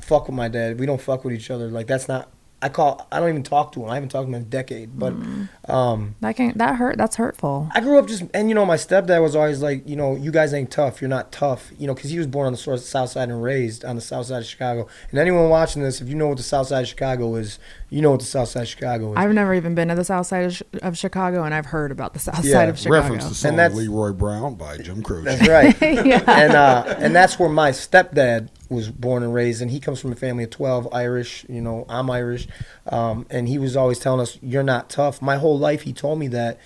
fuck 0.00 0.26
with 0.26 0.34
my 0.36 0.48
dad. 0.48 0.78
We 0.80 0.86
don't 0.86 1.00
fuck 1.00 1.24
with 1.24 1.34
each 1.34 1.50
other. 1.50 1.68
Like 1.68 1.86
that's 1.86 2.08
not 2.08 2.28
I 2.62 2.68
call. 2.68 3.06
I 3.10 3.20
don't 3.20 3.30
even 3.30 3.42
talk 3.42 3.72
to 3.72 3.82
him. 3.82 3.88
I 3.88 3.94
haven't 3.94 4.10
talked 4.10 4.26
to 4.26 4.28
him 4.28 4.34
in 4.34 4.42
a 4.42 4.44
decade. 4.44 4.98
But 4.98 5.14
Mm. 5.14 5.48
um, 5.70 6.14
That 6.20 6.36
can't. 6.36 6.58
that 6.58 6.76
hurt. 6.76 6.98
That's 6.98 7.16
hurtful. 7.16 7.70
I 7.74 7.80
grew 7.80 7.98
up 7.98 8.06
just, 8.06 8.24
and 8.34 8.50
you 8.50 8.54
know, 8.54 8.66
my 8.66 8.76
stepdad 8.76 9.22
was 9.22 9.34
always 9.34 9.62
like, 9.62 9.88
you 9.88 9.96
know, 9.96 10.14
you 10.14 10.30
guys 10.30 10.52
ain't 10.52 10.70
tough. 10.70 11.00
You're 11.00 11.08
not 11.08 11.32
tough. 11.32 11.72
You 11.78 11.86
know, 11.86 11.94
because 11.94 12.10
he 12.10 12.18
was 12.18 12.26
born 12.26 12.46
on 12.48 12.52
the 12.52 12.58
south 12.78 13.08
side 13.10 13.30
and 13.30 13.42
raised 13.42 13.82
on 13.82 13.96
the 13.96 14.02
south 14.02 14.26
side 14.26 14.42
of 14.42 14.44
Chicago. 14.46 14.88
And 15.10 15.18
anyone 15.18 15.48
watching 15.48 15.82
this, 15.82 16.02
if 16.02 16.08
you 16.10 16.14
know 16.16 16.28
what 16.28 16.36
the 16.36 16.42
south 16.42 16.66
side 16.66 16.82
of 16.82 16.88
Chicago 16.88 17.34
is, 17.36 17.58
you 17.90 18.00
know 18.02 18.10
what 18.12 18.20
the 18.20 18.26
south 18.26 18.48
side 18.48 18.62
of 18.62 18.68
Chicago 18.68 19.10
is. 19.12 19.18
I've 19.18 19.32
never 19.32 19.52
even 19.52 19.74
been 19.74 19.88
to 19.88 19.94
the 19.94 20.04
south 20.04 20.26
side 20.26 20.44
of, 20.46 20.62
of 20.82 20.96
Chicago, 20.96 21.42
and 21.42 21.52
I've 21.52 21.66
heard 21.66 21.90
about 21.90 22.12
the 22.14 22.20
south 22.20 22.44
Yeah, 22.44 22.52
side 22.52 22.68
of 22.68 22.78
Chicago. 22.78 23.00
Reference 23.02 23.28
the 23.28 23.34
song 23.34 23.48
And 23.50 23.58
that's- 23.58 23.76
Leroy 23.76 24.12
Brown 24.12 24.54
by 24.54 24.78
Jim 24.78 25.02
Croce. 25.02 25.24
That's 25.24 25.48
right. 25.48 25.76
Yeah. 26.06 26.22
And 26.26 26.52
uh, 26.52 26.84
and 26.98 27.14
that's 27.14 27.38
where 27.38 27.48
my 27.48 27.72
stepdad 27.72 28.48
was 28.68 28.88
born 28.88 29.22
and 29.24 29.34
raised, 29.34 29.60
and 29.60 29.70
he 29.70 29.80
comes 29.80 30.00
from 30.00 30.12
a 30.12 30.16
family 30.16 30.44
of 30.44 30.50
twelve 30.50 30.88
Irish. 30.92 31.44
You 31.48 31.60
know, 31.60 31.84
I'm 31.88 32.08
Irish, 32.10 32.46
um, 32.86 33.26
and 33.28 33.48
he 33.48 33.58
was 33.58 33.76
always 33.76 33.98
telling 33.98 34.20
us, 34.20 34.38
"You're 34.40 34.62
not 34.62 34.88
tough." 34.88 35.20
My 35.20 35.36
whole 35.36 35.58
life, 35.58 35.82
he 35.82 35.92
told 35.92 36.18
me 36.20 36.28
that, 36.28 36.58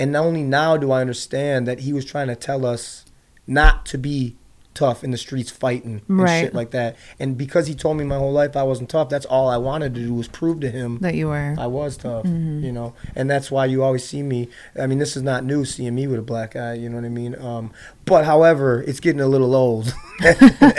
and 0.00 0.14
only 0.16 0.42
now 0.42 0.76
do 0.76 0.90
I 0.90 1.00
understand 1.00 1.68
that 1.68 1.80
he 1.80 1.92
was 1.92 2.04
trying 2.04 2.26
to 2.28 2.34
tell 2.36 2.66
us 2.66 3.04
not 3.46 3.86
to 3.86 3.98
be 3.98 4.36
tough 4.74 5.02
in 5.04 5.10
the 5.10 5.16
streets 5.16 5.50
fighting 5.50 6.02
and 6.08 6.20
Right. 6.20 6.40
shit 6.40 6.54
like 6.54 6.70
that. 6.72 6.96
And 7.18 7.36
because 7.38 7.66
he 7.66 7.74
told 7.74 7.96
me 7.96 8.04
my 8.04 8.16
whole 8.16 8.32
life 8.32 8.56
I 8.56 8.62
wasn't 8.64 8.90
tough, 8.90 9.08
that's 9.08 9.26
all 9.26 9.48
I 9.48 9.56
wanted 9.56 9.94
to 9.94 10.00
do 10.00 10.14
was 10.14 10.28
prove 10.28 10.60
to 10.60 10.70
him 10.70 10.98
that 11.00 11.14
you 11.14 11.28
were. 11.28 11.54
I 11.58 11.66
was 11.66 11.96
tough, 11.96 12.24
Mm-hmm. 12.24 12.64
you 12.64 12.72
know, 12.72 12.94
and 13.14 13.30
that's 13.30 13.50
why 13.50 13.66
you 13.66 13.82
always 13.82 14.04
see 14.04 14.22
me. 14.22 14.48
I 14.80 14.86
mean, 14.86 14.98
this 14.98 15.16
is 15.16 15.22
not 15.22 15.44
new 15.44 15.64
seeing 15.64 15.94
me 15.94 16.06
with 16.06 16.18
a 16.18 16.22
black 16.22 16.56
eye, 16.56 16.74
you 16.74 16.88
know 16.88 16.96
what 16.96 17.04
I 17.04 17.08
mean? 17.08 17.34
Um, 17.40 17.70
but 18.04 18.24
however, 18.24 18.82
it's 18.86 19.00
getting 19.00 19.20
a 19.20 19.26
little 19.26 19.54
old, 19.54 19.94
and 20.24 20.36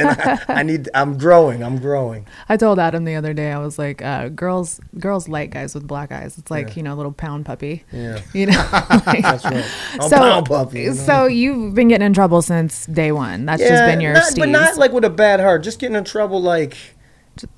I, 0.10 0.40
I 0.48 0.64
need. 0.64 0.90
I'm 0.94 1.18
growing. 1.18 1.64
I'm 1.64 1.80
growing. 1.80 2.28
I 2.50 2.56
told 2.58 2.78
Adam 2.78 3.04
the 3.04 3.16
other 3.16 3.34
day. 3.34 3.52
I 3.52 3.58
was 3.58 3.80
like, 3.80 4.02
uh, 4.04 4.30
girls, 4.30 4.80
girls 5.00 5.28
like 5.28 5.50
guys 5.52 5.74
with 5.74 5.88
black 5.88 6.12
eyes. 6.12 6.38
It's 6.38 6.52
like 6.52 6.70
Yeah. 6.70 6.74
you 6.76 6.84
know, 6.84 6.94
a 6.94 6.98
little 6.98 7.12
pound 7.12 7.46
puppy. 7.46 7.84
Yeah, 7.92 8.20
You 8.34 8.48
know. 8.48 8.70
Like- 9.08 9.22
that's 9.24 9.44
right. 9.46 9.66
I'm 10.00 10.10
so, 10.10 10.18
pound 10.18 10.46
puppy. 10.46 10.82
you 10.84 10.90
know? 10.90 10.96
so 10.96 11.26
you've 11.26 11.74
been 11.74 11.88
getting 11.88 12.06
in 12.06 12.14
trouble 12.14 12.42
since 12.44 12.86
day 12.86 13.12
one. 13.12 13.46
That's 13.46 13.62
just 13.62 13.85
been 13.92 14.02
your 14.02 14.14
not, 14.14 14.34
but 14.38 14.50
not 14.50 14.78
like 14.78 14.92
with 14.92 15.06
a 15.06 15.10
bad 15.10 15.40
heart. 15.40 15.64
Just 15.64 15.80
getting 15.80 15.96
in 15.96 16.04
trouble, 16.04 16.42
like. 16.42 16.78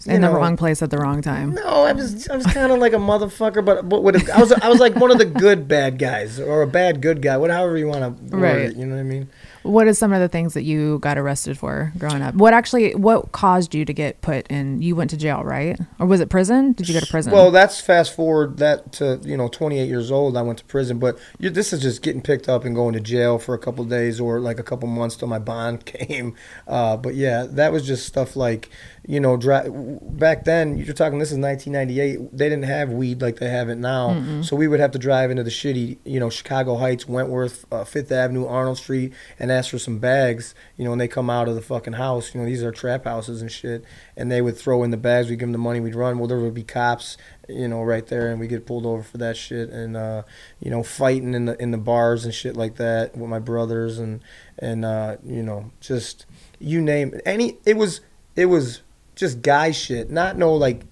in 0.05 0.21
the 0.21 0.29
wrong 0.29 0.57
place 0.57 0.81
at 0.81 0.89
the 0.89 0.97
wrong 0.97 1.21
time. 1.21 1.53
No, 1.53 1.83
I 1.83 1.91
was 1.93 2.27
I 2.29 2.35
was 2.35 2.45
kind 2.47 2.71
of 2.71 2.79
like 2.79 2.93
a 2.93 2.97
motherfucker, 2.97 3.63
but 3.63 3.87
but 3.87 4.01
with 4.03 4.15
a, 4.15 4.35
I 4.35 4.39
was 4.39 4.51
I 4.51 4.69
was 4.69 4.79
like 4.79 4.95
one 4.95 5.11
of 5.11 5.17
the 5.19 5.25
good 5.25 5.67
bad 5.67 5.99
guys 5.99 6.39
or 6.39 6.61
a 6.63 6.67
bad 6.67 7.01
good 7.01 7.21
guy, 7.21 7.37
whatever 7.37 7.77
you 7.77 7.87
want 7.87 8.01
to 8.17 8.35
word 8.35 8.41
Right. 8.41 8.61
it. 8.61 8.75
You 8.75 8.85
know 8.85 8.95
what 8.95 9.01
I 9.01 9.03
mean? 9.03 9.29
What 9.67 9.87
is 9.87 9.97
some 9.97 10.13
of 10.13 10.19
the 10.19 10.29
things 10.29 10.53
that 10.53 10.63
you 10.63 10.99
got 10.99 11.17
arrested 11.17 11.57
for 11.57 11.91
growing 11.97 12.21
up? 12.21 12.35
What 12.35 12.53
actually, 12.53 12.95
what 12.95 13.31
caused 13.31 13.75
you 13.75 13.85
to 13.85 13.93
get 13.93 14.21
put 14.21 14.47
in? 14.47 14.81
You 14.81 14.95
went 14.95 15.09
to 15.11 15.17
jail, 15.17 15.43
right? 15.43 15.77
Or 15.99 16.07
was 16.07 16.21
it 16.21 16.29
prison? 16.29 16.71
Did 16.71 16.87
you 16.87 16.93
go 16.93 16.99
to 16.99 17.07
prison? 17.07 17.33
Well, 17.33 17.51
that's 17.51 17.81
fast 17.81 18.15
forward 18.15 18.57
that 18.57 18.91
to 18.93 19.19
you 19.23 19.35
know 19.35 19.47
28 19.47 19.87
years 19.87 20.11
old. 20.11 20.37
I 20.37 20.41
went 20.41 20.59
to 20.59 20.65
prison, 20.65 20.99
but 20.99 21.19
you, 21.39 21.49
this 21.49 21.73
is 21.73 21.81
just 21.81 22.01
getting 22.01 22.21
picked 22.21 22.47
up 22.47 22.65
and 22.65 22.73
going 22.73 22.93
to 22.93 22.99
jail 22.99 23.39
for 23.39 23.53
a 23.53 23.59
couple 23.59 23.83
days 23.85 24.19
or 24.19 24.39
like 24.39 24.59
a 24.59 24.63
couple 24.63 24.87
months 24.87 25.15
till 25.15 25.27
my 25.27 25.39
bond 25.39 25.85
came. 25.85 26.35
Uh, 26.67 26.97
but 26.97 27.15
yeah, 27.15 27.45
that 27.49 27.71
was 27.71 27.85
just 27.85 28.05
stuff 28.05 28.35
like 28.35 28.69
you 29.07 29.19
know 29.19 29.37
dri- 29.37 29.69
back 30.01 30.43
then. 30.45 30.77
You're 30.77 30.93
talking 30.93 31.17
this 31.17 31.31
is 31.31 31.39
1998. 31.39 32.37
They 32.37 32.49
didn't 32.49 32.65
have 32.65 32.91
weed 32.91 33.21
like 33.21 33.37
they 33.37 33.49
have 33.49 33.69
it 33.69 33.77
now, 33.77 34.41
so 34.43 34.55
we 34.55 34.67
would 34.67 34.79
have 34.79 34.91
to 34.91 34.99
drive 34.99 35.31
into 35.31 35.43
the 35.43 35.49
shitty 35.49 35.97
you 36.05 36.19
know 36.19 36.29
Chicago 36.29 36.75
Heights, 36.75 37.07
Wentworth, 37.07 37.65
uh, 37.71 37.83
Fifth 37.83 38.11
Avenue, 38.11 38.45
Arnold 38.45 38.77
Street, 38.77 39.13
and 39.39 39.51
ask 39.51 39.71
for 39.71 39.79
some 39.79 39.97
bags. 39.97 40.53
You 40.75 40.85
know, 40.85 40.91
and 40.91 41.01
they 41.01 41.07
come 41.07 41.29
out 41.29 41.47
of 41.47 41.55
the 41.55 41.61
fucking 41.61 41.93
house. 41.93 42.35
You 42.35 42.41
know, 42.41 42.45
these 42.45 42.61
are 42.61 42.71
trap 42.71 43.05
houses 43.05 43.41
and 43.41 43.51
shit, 43.51 43.83
and 44.15 44.31
they 44.31 44.41
would 44.41 44.57
throw 44.57 44.83
in 44.83 44.91
the 44.91 44.97
bags. 44.97 45.29
We 45.29 45.35
give 45.35 45.47
them 45.47 45.53
the 45.53 45.57
money. 45.57 45.79
We'd 45.79 45.95
run. 45.95 46.19
Well, 46.19 46.27
there 46.27 46.39
would 46.39 46.53
be 46.53 46.63
cops 46.63 47.17
you 47.49 47.67
know, 47.67 47.81
right 47.81 48.05
there, 48.07 48.29
and 48.29 48.39
we 48.39 48.47
get 48.47 48.65
pulled 48.65 48.85
over 48.85 49.03
for 49.03 49.17
that 49.17 49.37
shit, 49.37 49.69
and 49.69 49.95
uh, 49.95 50.23
you 50.59 50.69
know, 50.69 50.83
fighting 50.83 51.33
in 51.33 51.45
the 51.45 51.61
in 51.61 51.71
the 51.71 51.77
bars 51.77 52.25
and 52.25 52.33
shit 52.33 52.55
like 52.57 52.75
that 52.75 53.15
with 53.15 53.29
my 53.29 53.39
brothers, 53.39 53.99
and 53.99 54.21
and 54.59 54.83
uh, 54.83 55.17
you 55.23 55.43
know, 55.43 55.71
just 55.79 56.25
you 56.59 56.81
name 56.81 57.13
it. 57.13 57.21
Any, 57.25 57.57
it 57.65 57.77
was 57.77 58.01
it 58.35 58.47
was 58.47 58.81
just 59.17 59.41
guy 59.41 59.71
shit, 59.71 60.09
not 60.09 60.37
no 60.37 60.53
like 60.53 60.83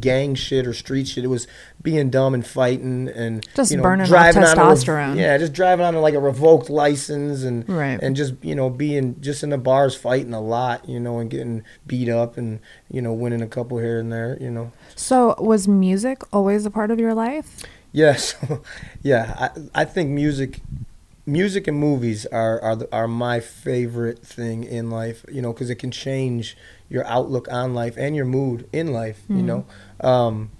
gang 0.00 0.34
shit 0.34 0.66
or 0.66 0.72
street 0.72 1.06
shit. 1.06 1.22
It 1.22 1.28
was 1.28 1.46
being 1.82 2.10
dumb 2.10 2.34
and 2.34 2.44
fighting 2.44 3.08
and 3.08 3.46
Just 3.54 3.70
you 3.70 3.76
know, 3.76 3.82
burning 3.84 4.06
driving 4.06 4.42
on 4.42 4.58
a 4.58 4.60
testosterone. 4.60 5.16
yeah, 5.16 5.38
just 5.38 5.52
driving 5.52 5.84
on 5.84 5.94
like 5.96 6.14
a 6.14 6.18
revoked 6.20 6.68
license 6.70 7.44
and 7.44 7.68
Right. 7.68 7.98
and 8.02 8.16
just 8.16 8.34
you 8.42 8.54
know 8.54 8.70
being 8.70 9.20
just 9.20 9.42
in 9.44 9.50
the 9.50 9.58
bars 9.58 9.94
fighting 9.94 10.32
a 10.34 10.40
lot, 10.40 10.88
you 10.88 10.98
know, 10.98 11.18
and 11.20 11.30
getting 11.30 11.62
beat 11.86 12.08
up 12.08 12.36
and 12.36 12.58
you 12.90 13.00
know 13.02 13.12
winning 13.12 13.42
a 13.42 13.46
couple 13.46 13.78
here 13.78 14.00
and 14.00 14.10
there, 14.12 14.36
you 14.40 14.50
know. 14.50 14.72
so 14.96 15.34
was 15.38 15.68
music 15.68 16.22
always 16.32 16.66
a 16.66 16.70
part 16.70 16.90
of 16.90 16.98
your 16.98 17.14
life? 17.14 17.62
Yes, 17.92 18.34
yeah. 19.02 19.50
I, 19.74 19.82
I 19.82 19.84
think 19.84 20.10
music, 20.10 20.60
music 21.26 21.68
and 21.68 21.78
movies 21.78 22.26
are 22.26 22.60
are 22.60 22.76
the, 22.76 22.88
are 22.92 23.06
my 23.08 23.40
favorite 23.40 24.18
thing 24.20 24.64
in 24.64 24.90
life. 24.90 25.24
You 25.30 25.42
know, 25.42 25.52
because 25.52 25.70
it 25.70 25.76
can 25.76 25.90
change 25.90 26.56
your 26.88 27.06
outlook 27.06 27.48
on 27.50 27.74
life 27.74 27.96
and 27.96 28.14
your 28.14 28.24
mood 28.24 28.68
in 28.72 28.92
life. 28.92 29.22
You 29.28 29.42
know, 29.42 29.66
um, 30.00 30.50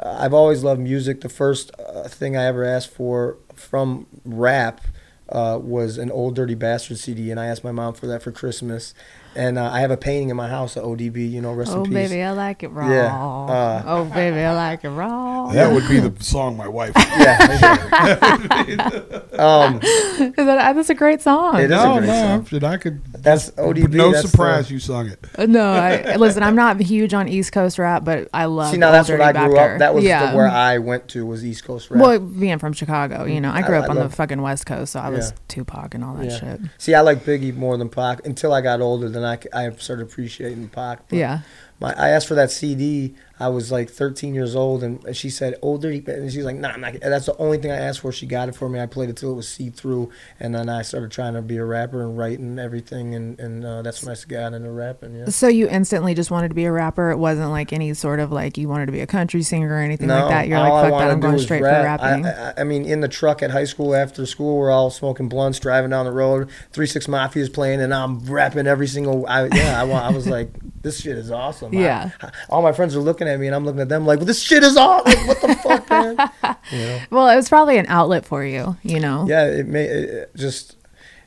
I've 0.00 0.34
always 0.34 0.62
loved 0.64 0.80
music. 0.80 1.20
The 1.20 1.28
first 1.28 1.70
uh, 1.78 2.08
thing 2.08 2.36
I 2.36 2.44
ever 2.44 2.64
asked 2.64 2.90
for 2.90 3.36
from 3.54 4.06
rap 4.24 4.80
uh, 5.28 5.58
was 5.60 5.98
an 5.98 6.10
Ol' 6.10 6.30
Dirty 6.30 6.54
Bastard 6.54 6.98
CD, 6.98 7.30
and 7.30 7.38
I 7.38 7.46
asked 7.46 7.64
my 7.64 7.72
mom 7.72 7.94
for 7.94 8.06
that 8.06 8.22
for 8.22 8.32
Christmas. 8.32 8.94
And 9.38 9.56
uh, 9.56 9.70
I 9.72 9.78
have 9.80 9.92
a 9.92 9.96
painting 9.96 10.30
in 10.30 10.36
my 10.36 10.48
house 10.48 10.76
of 10.76 10.82
ODB. 10.82 11.30
You 11.30 11.40
know, 11.40 11.52
rest 11.52 11.70
Oh 11.72 11.84
in 11.84 11.84
peace. 11.84 11.94
baby, 12.10 12.22
I 12.24 12.32
like 12.32 12.64
it 12.64 12.68
raw. 12.68 12.90
Yeah, 12.90 13.14
uh, 13.14 13.82
oh 13.86 14.04
baby, 14.06 14.40
I 14.40 14.52
like 14.52 14.82
it 14.82 14.90
raw. 14.90 15.48
That 15.52 15.72
would 15.72 15.88
be 15.88 16.00
the 16.00 16.12
song 16.22 16.56
my 16.56 16.66
wife. 16.68 16.92
Um, 19.38 19.78
Is 19.82 20.34
that, 20.34 20.74
that's 20.74 20.90
a 20.90 20.94
great 20.94 21.22
song. 21.22 21.58
It 21.60 21.66
is 21.66 21.70
a 21.70 21.74
no, 21.76 21.98
great 21.98 22.06
no, 22.08 22.12
song. 22.12 22.44
shit, 22.46 22.64
I 22.64 22.76
could. 22.76 23.04
That's 23.12 23.50
ODB. 23.52 23.92
No 23.94 24.10
that's 24.10 24.22
the- 24.22 24.28
surprise 24.30 24.68
you 24.68 24.80
sung 24.80 25.06
it. 25.06 25.24
Uh, 25.38 25.46
No, 25.46 25.70
I, 25.72 26.16
listen, 26.16 26.42
I'm 26.42 26.56
not 26.56 26.80
huge 26.80 27.14
on 27.14 27.28
East 27.28 27.52
Coast 27.52 27.78
rap, 27.78 28.04
but 28.04 28.28
I 28.34 28.46
love. 28.46 28.72
See, 28.72 28.78
now 28.78 28.90
that's 28.90 29.08
what 29.08 29.20
I 29.20 29.30
grew 29.32 29.54
Bapter. 29.54 29.74
up. 29.74 29.78
That 29.78 29.94
was 29.94 30.02
yeah. 30.02 30.32
the, 30.32 30.36
where 30.36 30.48
I 30.48 30.78
went 30.78 31.06
to 31.10 31.24
was 31.24 31.44
East 31.44 31.62
Coast 31.64 31.88
rap. 31.90 32.00
Well, 32.00 32.18
being 32.18 32.58
from 32.58 32.72
Chicago, 32.72 33.26
you 33.26 33.40
know, 33.40 33.52
I 33.52 33.62
grew 33.62 33.76
I- 33.76 33.80
up 33.80 33.84
I 33.84 33.88
on 33.90 33.96
the 33.96 34.08
fucking 34.08 34.42
West 34.42 34.66
Coast, 34.66 34.92
so 34.94 35.00
I 35.00 35.10
was 35.10 35.30
Yeah. 35.30 35.36
Tupac 35.46 35.94
and 35.94 36.02
all 36.02 36.14
that 36.14 36.26
Yeah. 36.26 36.38
shit. 36.38 36.60
See, 36.78 36.94
I 36.94 37.02
like 37.02 37.24
Biggie 37.24 37.54
more 37.54 37.76
than 37.76 37.88
Pac 37.88 38.26
until 38.26 38.52
I 38.52 38.60
got 38.60 38.80
older. 38.80 39.08
Then 39.08 39.22
I, 39.22 39.27
c- 39.36 39.48
I 39.52 39.70
started 39.76 40.02
appreciating 40.04 40.68
Pac. 40.68 41.08
But 41.08 41.16
Yeah. 41.18 41.40
My, 41.80 41.92
I 41.94 42.08
asked 42.10 42.26
for 42.26 42.34
that 42.34 42.50
CD. 42.50 43.14
I 43.40 43.48
was 43.48 43.70
like 43.70 43.90
13 43.90 44.34
years 44.34 44.56
old, 44.56 44.82
and 44.82 45.16
she 45.16 45.30
said, 45.30 45.54
"Oh, 45.62 45.78
dirty," 45.78 46.02
and 46.08 46.30
she's 46.32 46.44
like, 46.44 46.56
"Nah, 46.56 46.70
I'm 46.70 46.80
not." 46.80 46.94
And 46.94 47.12
that's 47.12 47.26
the 47.26 47.36
only 47.38 47.58
thing 47.58 47.70
I 47.70 47.76
asked 47.76 48.00
for. 48.00 48.10
She 48.12 48.26
got 48.26 48.48
it 48.48 48.54
for 48.54 48.68
me. 48.68 48.80
I 48.80 48.86
played 48.86 49.10
it 49.10 49.16
till 49.16 49.32
it 49.32 49.36
was 49.36 49.48
see 49.48 49.70
through, 49.70 50.10
and 50.40 50.54
then 50.54 50.68
I 50.68 50.82
started 50.82 51.10
trying 51.10 51.34
to 51.34 51.42
be 51.42 51.56
a 51.56 51.64
rapper 51.64 52.02
and 52.02 52.18
writing 52.18 52.58
everything, 52.58 53.14
and 53.14 53.38
and 53.38 53.64
uh, 53.64 53.82
that's 53.82 54.04
when 54.04 54.14
I 54.14 54.18
got 54.28 54.54
into 54.54 54.70
rapping. 54.70 55.14
Yeah. 55.14 55.26
So 55.26 55.48
you 55.48 55.68
instantly 55.68 56.14
just 56.14 56.30
wanted 56.30 56.48
to 56.48 56.54
be 56.54 56.64
a 56.64 56.72
rapper. 56.72 57.10
It 57.10 57.18
wasn't 57.18 57.50
like 57.50 57.72
any 57.72 57.94
sort 57.94 58.20
of 58.20 58.32
like 58.32 58.58
you 58.58 58.68
wanted 58.68 58.86
to 58.86 58.92
be 58.92 59.00
a 59.00 59.06
country 59.06 59.42
singer 59.42 59.72
or 59.72 59.78
anything 59.78 60.08
like 60.08 60.28
that. 60.28 60.48
You're 60.48 60.58
like, 60.58 60.90
fuck 60.90 61.00
that, 61.00 61.10
I'm 61.10 61.20
going 61.20 61.34
is 61.34 61.42
straight 61.42 61.62
rap. 61.62 62.00
for 62.00 62.06
rapping. 62.06 62.26
I, 62.26 62.50
I, 62.50 62.54
I 62.58 62.64
mean, 62.64 62.84
in 62.84 63.00
the 63.00 63.08
truck 63.08 63.42
at 63.42 63.50
high 63.50 63.64
school 63.64 63.94
after 63.94 64.26
school, 64.26 64.58
we're 64.58 64.70
all 64.70 64.90
smoking 64.90 65.28
blunts, 65.28 65.60
driving 65.60 65.90
down 65.90 66.06
the 66.06 66.12
road. 66.12 66.50
Three 66.72 66.86
Six 66.86 67.06
Mafia's 67.06 67.48
playing, 67.48 67.80
and 67.80 67.94
I'm 67.94 68.18
rapping 68.26 68.66
every 68.66 68.88
single. 68.88 69.26
I, 69.26 69.46
yeah, 69.46 69.82
I, 69.82 69.88
I 69.88 70.10
was 70.10 70.26
like, 70.26 70.50
this 70.82 71.00
shit 71.00 71.16
is 71.16 71.30
awesome. 71.30 71.72
Yeah. 71.72 72.10
all 72.48 72.62
my 72.62 72.72
friends 72.72 72.96
are 72.96 73.00
looking 73.00 73.27
at 73.28 73.38
me, 73.38 73.46
and 73.46 73.54
I'm 73.54 73.64
looking 73.64 73.80
at 73.80 73.88
them 73.88 74.06
like, 74.06 74.18
well, 74.18 74.26
this 74.26 74.42
shit 74.42 74.62
is 74.62 74.76
off. 74.76 75.04
Like, 75.06 75.26
what 75.26 75.40
the 75.40 75.54
fuck, 75.56 75.90
man? 75.90 76.30
You 76.72 76.78
know? 76.78 77.00
well, 77.10 77.28
it 77.30 77.36
was 77.36 77.48
probably 77.48 77.78
an 77.78 77.86
outlet 77.88 78.26
for 78.26 78.44
you, 78.44 78.76
you 78.82 79.00
know. 79.00 79.26
Yeah, 79.28 79.46
it 79.46 79.66
may 79.66 79.84
it, 79.84 80.36
just. 80.36 80.76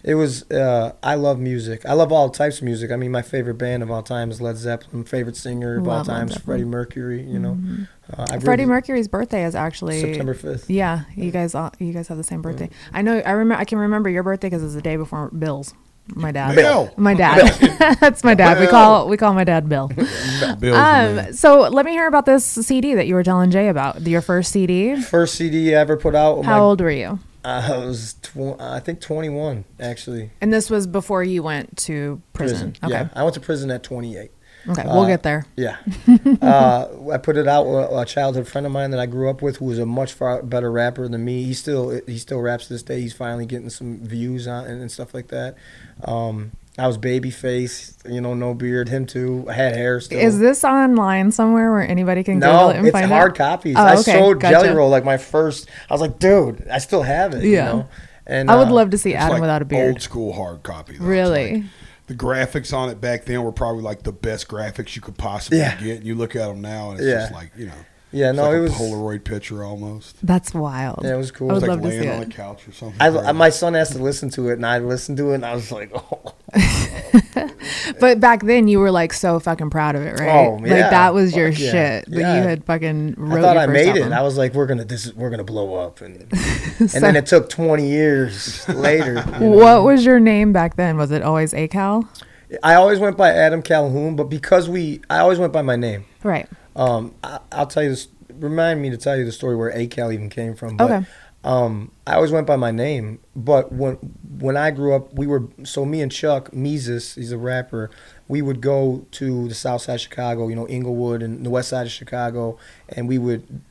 It 0.04 0.16
was. 0.16 0.50
Uh, 0.52 0.94
I 1.04 1.16
love 1.16 1.40
music. 1.40 1.86
I 1.86 1.94
love 1.94 2.12
all 2.12 2.30
types 2.30 2.58
of 2.58 2.64
music. 2.64 2.92
I 2.92 2.96
mean, 2.96 3.12
my 3.12 3.22
favorite 3.22 3.56
band 3.56 3.84
of 3.84 3.92
all 3.92 4.02
time 4.04 4.32
is 4.32 4.42
Led 4.42 4.58
Zeppelin. 4.58 5.04
Favorite 5.04 5.36
singer 5.36 5.78
of 5.78 5.88
all 5.88 5.98
Love 5.98 6.08
Led 6.08 6.14
time 6.14 6.30
is 6.30 6.38
Freddie 6.38 6.64
Mercury. 6.64 7.22
You 7.24 7.38
know, 7.40 7.58
uh, 8.12 8.26
Freddie 8.40 8.64
really- 8.64 8.66
Mercury's 8.66 9.08
birthday 9.08 9.46
is 9.46 9.54
actually 9.56 10.02
September 10.02 10.34
5th. 10.34 10.66
Yeah, 10.68 11.04
you 11.16 11.30
guys, 11.32 11.54
all, 11.54 11.72
you 11.78 11.94
guys 11.94 12.08
have 12.08 12.18
the 12.18 12.24
same 12.24 12.42
birthday. 12.42 12.70
I 12.94 13.02
know. 13.04 13.20
I 13.20 13.32
remember. 13.32 13.62
I 13.62 13.66
can 13.66 13.78
remember 13.78 14.10
your 14.10 14.24
birthday 14.24 14.48
because 14.48 14.64
it's 14.64 14.74
the 14.74 14.82
day 14.82 14.96
before 14.96 15.30
Bill's. 15.30 15.74
My 16.16 16.32
dad. 16.32 16.56
Bill. 16.56 16.92
My 16.98 17.14
dad. 17.14 17.98
That's 18.00 18.24
my 18.24 18.34
dad. 18.34 18.60
We 18.60 18.68
call 18.68 19.08
we 19.08 19.18
call 19.18 19.34
my 19.34 19.44
dad 19.44 19.70
Bill. 19.70 19.88
Bill's. 20.60 20.78
Um. 20.78 21.34
So 21.34 21.62
let 21.62 21.86
me 21.86 21.92
hear 21.92 22.08
about 22.08 22.26
this 22.26 22.46
CD 22.46 22.96
that 22.96 23.08
you 23.08 23.16
were 23.16 23.24
telling 23.24 23.52
Jay 23.52 23.68
about. 23.70 24.02
Your 24.06 24.22
first 24.22 24.52
CD. 24.52 25.00
First 25.02 25.36
CD 25.36 25.76
I 25.76 25.80
ever 25.80 25.98
put 25.98 26.16
out. 26.16 26.44
How 26.46 26.58
my- 26.58 26.60
old 26.60 26.82
were 26.82 26.92
you? 26.92 27.20
I 27.44 27.76
was, 27.78 28.14
tw- 28.22 28.60
I 28.60 28.80
think, 28.80 29.02
21 29.02 29.66
actually. 29.80 30.30
And 30.42 30.54
this 30.54 30.70
was 30.70 30.86
before 30.86 31.24
you 31.24 31.42
went 31.42 31.76
to 31.80 32.22
prison. 32.34 32.76
Okay. 32.84 32.94
Yeah, 32.94 33.10
I 33.16 33.24
went 33.24 33.34
to 33.34 33.40
prison 33.40 33.72
at 33.72 33.82
28. 33.82 34.30
Okay. 34.70 34.84
We'll 34.86 35.02
Uh, 35.02 35.08
get 35.08 35.24
there. 35.24 35.46
Yeah. 35.56 35.78
uh, 36.42 36.88
I 37.12 37.18
put 37.18 37.38
it 37.38 37.48
out 37.48 37.66
with 37.68 37.90
a 37.92 38.06
childhood 38.06 38.48
friend 38.48 38.66
of 38.68 38.72
mine 38.72 38.92
that 38.92 39.00
I 39.00 39.06
grew 39.06 39.30
up 39.30 39.42
with, 39.42 39.58
who 39.58 39.66
was 39.66 39.80
a 39.80 39.86
much 39.86 40.14
far 40.14 40.42
better 40.44 40.72
rapper 40.72 41.08
than 41.08 41.24
me. 41.26 41.44
He 41.44 41.54
still 41.54 42.00
he 42.08 42.18
still 42.18 42.40
raps 42.40 42.68
to 42.68 42.74
this 42.74 42.84
day. 42.84 43.02
He's 43.02 43.14
finally 43.14 43.46
getting 43.46 43.70
some 43.70 44.00
views 44.00 44.48
on 44.48 44.66
and, 44.66 44.82
and 44.82 44.92
stuff 44.92 45.14
like 45.14 45.30
that. 45.30 45.56
Um, 46.04 46.52
I 46.78 46.88
was 46.88 46.98
baby 46.98 47.32
face, 47.32 47.98
you 48.08 48.22
know, 48.22 48.34
no 48.34 48.54
beard. 48.54 48.88
Him 48.90 49.06
too. 49.06 49.46
I 49.50 49.54
had 49.54 49.76
hair 49.76 50.00
still. 50.00 50.20
Is 50.20 50.40
this 50.40 50.64
online 50.64 51.32
somewhere 51.32 51.72
where 51.72 51.82
anybody 51.88 52.24
can 52.24 52.40
no, 52.40 52.52
Google 52.52 52.70
it 52.70 52.76
and 52.78 52.88
it's 52.88 52.94
find 52.94 53.08
hard 53.12 53.32
it? 53.34 53.38
copies. 53.38 53.76
Oh, 53.78 53.82
I 53.82 53.94
okay, 53.96 54.14
sold 54.20 54.40
gotcha. 54.40 54.54
Jelly 54.54 54.70
Roll 54.70 54.90
like 54.90 55.04
my 55.04 55.18
first. 55.18 55.70
I 55.90 55.94
was 55.94 56.02
like, 56.02 56.18
dude, 56.20 56.68
I 56.72 56.78
still 56.78 57.02
have 57.04 57.34
it. 57.34 57.44
You 57.44 57.52
Yeah. 57.52 57.66
know? 57.66 57.88
And 58.28 58.50
I 58.50 58.56
would 58.56 58.70
uh, 58.70 58.74
love 58.74 58.92
to 58.92 58.98
see 58.98 59.16
Adam 59.16 59.34
like 59.34 59.42
without 59.42 59.62
a 59.62 59.66
beard. 59.66 59.90
Old 59.94 60.02
school 60.02 60.32
hard 60.32 60.64
copy. 60.64 60.98
Though. 60.98 61.06
Really? 61.06 61.66
The 62.12 62.18
graphics 62.26 62.76
on 62.78 62.90
it 62.90 63.00
back 63.00 63.24
then 63.26 63.42
were 63.44 63.52
probably 63.54 63.82
like 63.82 64.04
the 64.04 64.12
best 64.12 64.48
graphics 64.50 64.96
you 64.96 65.02
could 65.02 65.18
possibly 65.18 65.60
Yeah. 65.60 65.80
get. 65.82 65.98
And 65.98 66.06
you 66.06 66.16
look 66.16 66.36
at 66.36 66.48
them 66.48 66.62
now, 66.62 66.92
and 66.92 67.00
it's 67.00 67.08
Yeah. 67.08 67.20
just 67.22 67.34
like 67.34 67.52
you 67.58 67.68
know, 67.68 67.74
Yeah, 68.14 68.30
it's 68.32 68.38
no, 68.38 68.44
like 68.50 68.54
it 68.56 68.60
was 68.60 68.72
a 68.80 68.84
was. 68.84 68.92
Polaroid 68.92 69.24
picture 69.24 69.64
almost. 69.64 70.18
That's 70.26 70.54
wild. 70.54 71.02
Yeah, 71.04 71.14
it 71.14 71.18
was 71.18 71.32
cool. 71.32 71.50
I 71.50 71.54
would 71.54 71.64
It's 71.64 71.68
like 71.70 71.80
love 71.80 71.82
to 71.84 71.92
see 71.92 72.00
laying 72.02 72.12
on 72.12 72.22
it. 72.24 72.28
a 72.28 72.32
couch 72.32 72.68
or 72.68 72.72
something. 72.74 73.00
I, 73.02 73.10
crazy. 73.10 73.32
my 73.34 73.50
son 73.50 73.74
has 73.76 73.90
to 73.92 74.00
listen 74.00 74.30
to 74.32 74.50
it, 74.50 74.54
and 74.54 74.66
I 74.66 74.80
listened 74.80 75.18
to 75.20 75.32
it, 75.32 75.36
and 75.36 75.46
I 75.46 75.56
was 75.56 75.72
like, 75.72 75.92
oh, 75.96 76.34
But 78.00 78.20
back 78.20 78.44
then, 78.44 78.68
you 78.68 78.80
were 78.80 78.92
like 78.92 79.14
so 79.14 79.40
fucking 79.40 79.70
proud 79.70 79.96
of 79.96 80.02
it, 80.04 80.20
right? 80.20 80.48
Oh, 80.48 80.56
Like 80.56 80.70
that 80.70 81.14
was 81.14 81.36
your 81.36 81.52
Fuck 81.52 81.62
yeah. 81.62 81.72
shit 81.72 82.06
that 82.12 82.20
Yeah. 82.20 82.36
you 82.38 82.42
had 82.48 82.64
fucking 82.66 83.16
wrote. 83.18 83.40
I 83.40 83.42
thought 83.42 83.54
your 83.54 83.62
I 83.62 83.66
first 83.68 83.74
made 83.74 83.88
album. 83.90 84.12
it. 84.12 84.16
I 84.16 84.22
was 84.24 84.38
like, 84.38 84.54
we're 84.54 84.66
gonna 84.66 84.86
this 84.86 85.06
is, 85.06 85.16
we're 85.16 85.30
gonna 85.30 85.44
blow 85.44 85.76
up, 85.76 86.02
and 86.02 86.18
and 86.80 86.90
then 86.90 87.16
it 87.16 87.26
took 87.28 87.50
20 87.50 87.88
years 87.88 88.68
later. 88.70 89.24
you 89.34 89.40
know? 89.40 89.50
What 89.52 89.84
was 89.84 90.04
your 90.06 90.20
name 90.20 90.52
back 90.54 90.76
then? 90.76 90.98
Was 90.98 91.12
it 91.12 91.22
always 91.22 91.54
ACAL? 91.54 92.08
I 92.64 92.74
always 92.76 93.00
went 93.00 93.16
by 93.18 93.30
Adam 93.30 93.62
Calhoun, 93.62 94.16
but 94.18 94.26
because 94.26 94.68
we, 94.68 95.02
I 95.10 95.20
always 95.20 95.40
went 95.40 95.54
by 95.54 95.62
my 95.62 95.78
name. 95.78 96.06
Right. 96.24 96.50
Um, 96.76 97.14
I, 97.24 97.40
I'll 97.52 97.68
tell 97.68 97.84
you 97.84 97.90
this. 97.90 98.08
Remind 98.34 98.82
me 98.82 98.90
to 98.90 98.98
tell 98.98 99.18
you 99.18 99.26
the 99.26 99.32
story 99.32 99.56
where 99.56 99.72
ACAL 99.72 100.14
even 100.14 100.30
came 100.30 100.56
from. 100.56 100.78
But, 100.78 100.92
Okay. 100.92 101.06
Um, 101.44 101.92
I 102.06 102.16
always 102.16 102.32
went 102.32 102.46
by 102.46 102.56
my 102.56 102.70
name, 102.70 103.20
but 103.36 103.72
when 103.72 103.96
when 104.40 104.56
I 104.56 104.70
grew 104.70 104.94
up, 104.94 105.12
we 105.12 105.26
were 105.26 105.46
so 105.64 105.86
me 105.86 106.02
and 106.02 106.12
Chuck 106.12 106.54
Mises, 106.54 107.16
he's 107.16 107.32
a 107.32 107.38
rapper. 107.38 107.90
We 108.28 108.44
would 108.44 108.62
go 108.62 109.08
to 109.14 109.48
the 109.48 109.56
South 109.56 109.82
Side 109.82 109.96
of 109.96 110.02
Chicago, 110.02 110.50
you 110.50 110.56
know, 110.56 110.66
Englewood 110.66 111.24
and 111.24 111.44
the 111.44 111.50
West 111.50 111.70
Side 111.70 111.88
of 111.88 111.92
Chicago, 111.92 112.58
and 112.90 113.08
we 113.08 113.18
would. 113.18 113.62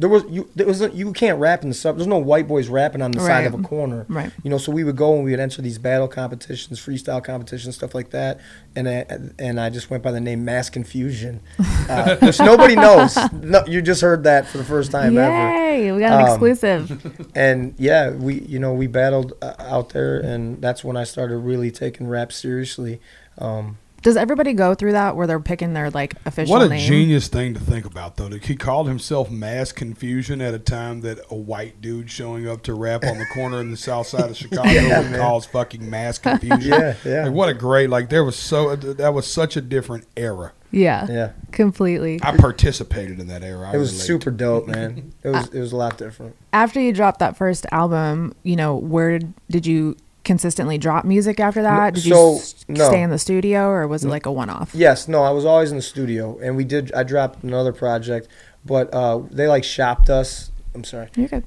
There 0.00 0.08
was 0.08 0.24
you. 0.30 0.48
There 0.56 0.66
was 0.66 0.80
you 0.94 1.12
can't 1.12 1.38
rap 1.38 1.62
in 1.62 1.68
the 1.68 1.74
sub. 1.74 1.96
There's 1.96 2.06
no 2.06 2.16
white 2.18 2.48
boys 2.48 2.68
rapping 2.68 3.02
on 3.02 3.10
the 3.12 3.20
side 3.20 3.44
of 3.46 3.52
a 3.52 3.58
corner. 3.62 4.06
Right. 4.08 4.32
You 4.42 4.48
know, 4.48 4.56
so 4.56 4.72
we 4.72 4.82
would 4.82 4.96
go 4.96 5.14
and 5.14 5.24
we 5.24 5.30
would 5.32 5.40
enter 5.40 5.60
these 5.60 5.76
battle 5.78 6.08
competitions, 6.08 6.80
freestyle 6.80 7.22
competitions, 7.22 7.76
stuff 7.76 7.94
like 7.94 8.10
that. 8.10 8.40
And 8.74 8.88
I, 8.88 9.04
and 9.38 9.60
I 9.60 9.68
just 9.68 9.90
went 9.90 10.02
by 10.02 10.10
the 10.10 10.20
name 10.20 10.42
Mass 10.44 10.70
Confusion, 10.70 11.40
uh, 11.58 12.16
which 12.22 12.38
nobody 12.40 12.76
knows. 12.76 13.18
No, 13.32 13.62
you 13.66 13.82
just 13.82 14.00
heard 14.00 14.24
that 14.24 14.46
for 14.46 14.56
the 14.58 14.64
first 14.64 14.90
time 14.90 15.18
ever. 15.18 15.30
Yay! 15.58 15.92
We 15.92 16.00
got 16.00 16.12
an 16.12 16.20
Um, 16.24 16.28
exclusive. 16.30 17.30
And 17.34 17.74
yeah, 17.78 18.10
we 18.10 18.40
you 18.40 18.58
know 18.58 18.72
we 18.72 18.86
battled 18.86 19.34
uh, 19.42 19.54
out 19.58 19.90
there, 19.90 20.18
and 20.18 20.62
that's 20.62 20.82
when 20.82 20.96
I 20.96 21.04
started 21.04 21.36
really 21.38 21.70
taking 21.70 22.08
rap 22.08 22.32
seriously. 22.32 23.00
Um, 23.38 23.76
Does 24.02 24.16
everybody 24.16 24.52
go 24.54 24.74
through 24.74 24.92
that 24.92 25.14
where 25.14 25.26
they're 25.26 25.40
picking 25.40 25.74
their 25.74 25.90
like 25.90 26.14
official 26.24 26.52
What 26.54 26.62
a 26.62 26.68
name? 26.68 26.80
genius 26.86 27.28
thing 27.28 27.52
to 27.54 27.60
think 27.60 27.84
about, 27.84 28.16
though. 28.16 28.28
He 28.30 28.56
called 28.56 28.88
himself 28.88 29.30
Mass 29.30 29.72
Confusion 29.72 30.40
at 30.40 30.54
a 30.54 30.58
time 30.58 31.02
that 31.02 31.18
a 31.30 31.34
white 31.34 31.80
dude 31.80 32.10
showing 32.10 32.48
up 32.48 32.62
to 32.62 32.74
rap 32.74 33.04
on 33.04 33.18
the 33.18 33.26
corner 33.26 33.60
in 33.60 33.70
the 33.70 33.76
south 33.76 34.06
side 34.06 34.30
of 34.30 34.36
Chicago 34.38 34.70
Yeah, 34.70 35.00
would 35.10 35.18
cause 35.20 35.44
fucking 35.46 35.88
mass 35.88 36.18
confusion. 36.18 36.70
Yeah, 36.72 36.94
yeah. 37.04 37.24
Like, 37.24 37.32
what 37.34 37.48
a 37.50 37.54
great 37.54 37.90
like. 37.90 38.08
There 38.08 38.24
was 38.24 38.36
so 38.36 38.70
uh, 38.70 38.76
that 38.76 39.12
was 39.12 39.26
such 39.30 39.56
a 39.56 39.60
different 39.60 40.06
era. 40.16 40.52
Yeah. 40.72 41.06
yeah, 41.10 41.32
Completely. 41.50 42.20
I 42.22 42.36
participated 42.36 43.18
in 43.18 43.26
that 43.26 43.42
era. 43.42 43.68
I 43.68 43.74
it 43.74 43.78
was 43.78 43.90
relate. 43.92 44.04
super 44.06 44.30
dope, 44.30 44.68
man. 44.68 45.12
It 45.24 45.28
was 45.30 45.48
it 45.52 45.58
was 45.60 45.72
a 45.72 45.76
lot 45.76 45.98
different. 45.98 46.36
After 46.52 46.80
you 46.80 46.92
dropped 46.92 47.18
that 47.18 47.36
first 47.36 47.66
album, 47.72 48.34
you 48.44 48.54
know, 48.54 48.76
where 48.76 49.18
did, 49.18 49.34
did 49.50 49.66
you 49.66 49.96
consistently 50.24 50.78
drop 50.78 51.04
music 51.04 51.40
after 51.40 51.62
that? 51.62 51.94
Did 51.94 52.04
you 52.06 52.14
So, 52.14 52.34
s- 52.36 52.64
no. 52.68 52.86
stay 52.88 53.02
in 53.02 53.10
the 53.10 53.18
studio 53.18 53.68
or 53.68 53.86
was 53.88 54.04
it 54.04 54.08
like 54.08 54.26
a 54.26 54.32
one 54.32 54.50
off? 54.50 54.74
Yes, 54.74 55.08
no, 55.08 55.22
I 55.22 55.30
was 55.30 55.44
always 55.44 55.70
in 55.70 55.76
the 55.76 55.82
studio, 55.82 56.38
and 56.42 56.56
we 56.56 56.64
did. 56.64 56.92
I 56.92 57.02
dropped 57.02 57.42
another 57.42 57.72
project, 57.72 58.28
but 58.64 58.92
uh, 58.94 59.20
they 59.30 59.46
like 59.48 59.64
shopped 59.64 60.10
us. 60.10 60.50
I'm 60.74 60.84
sorry. 60.84 61.08
You're 61.16 61.28
good. 61.28 61.44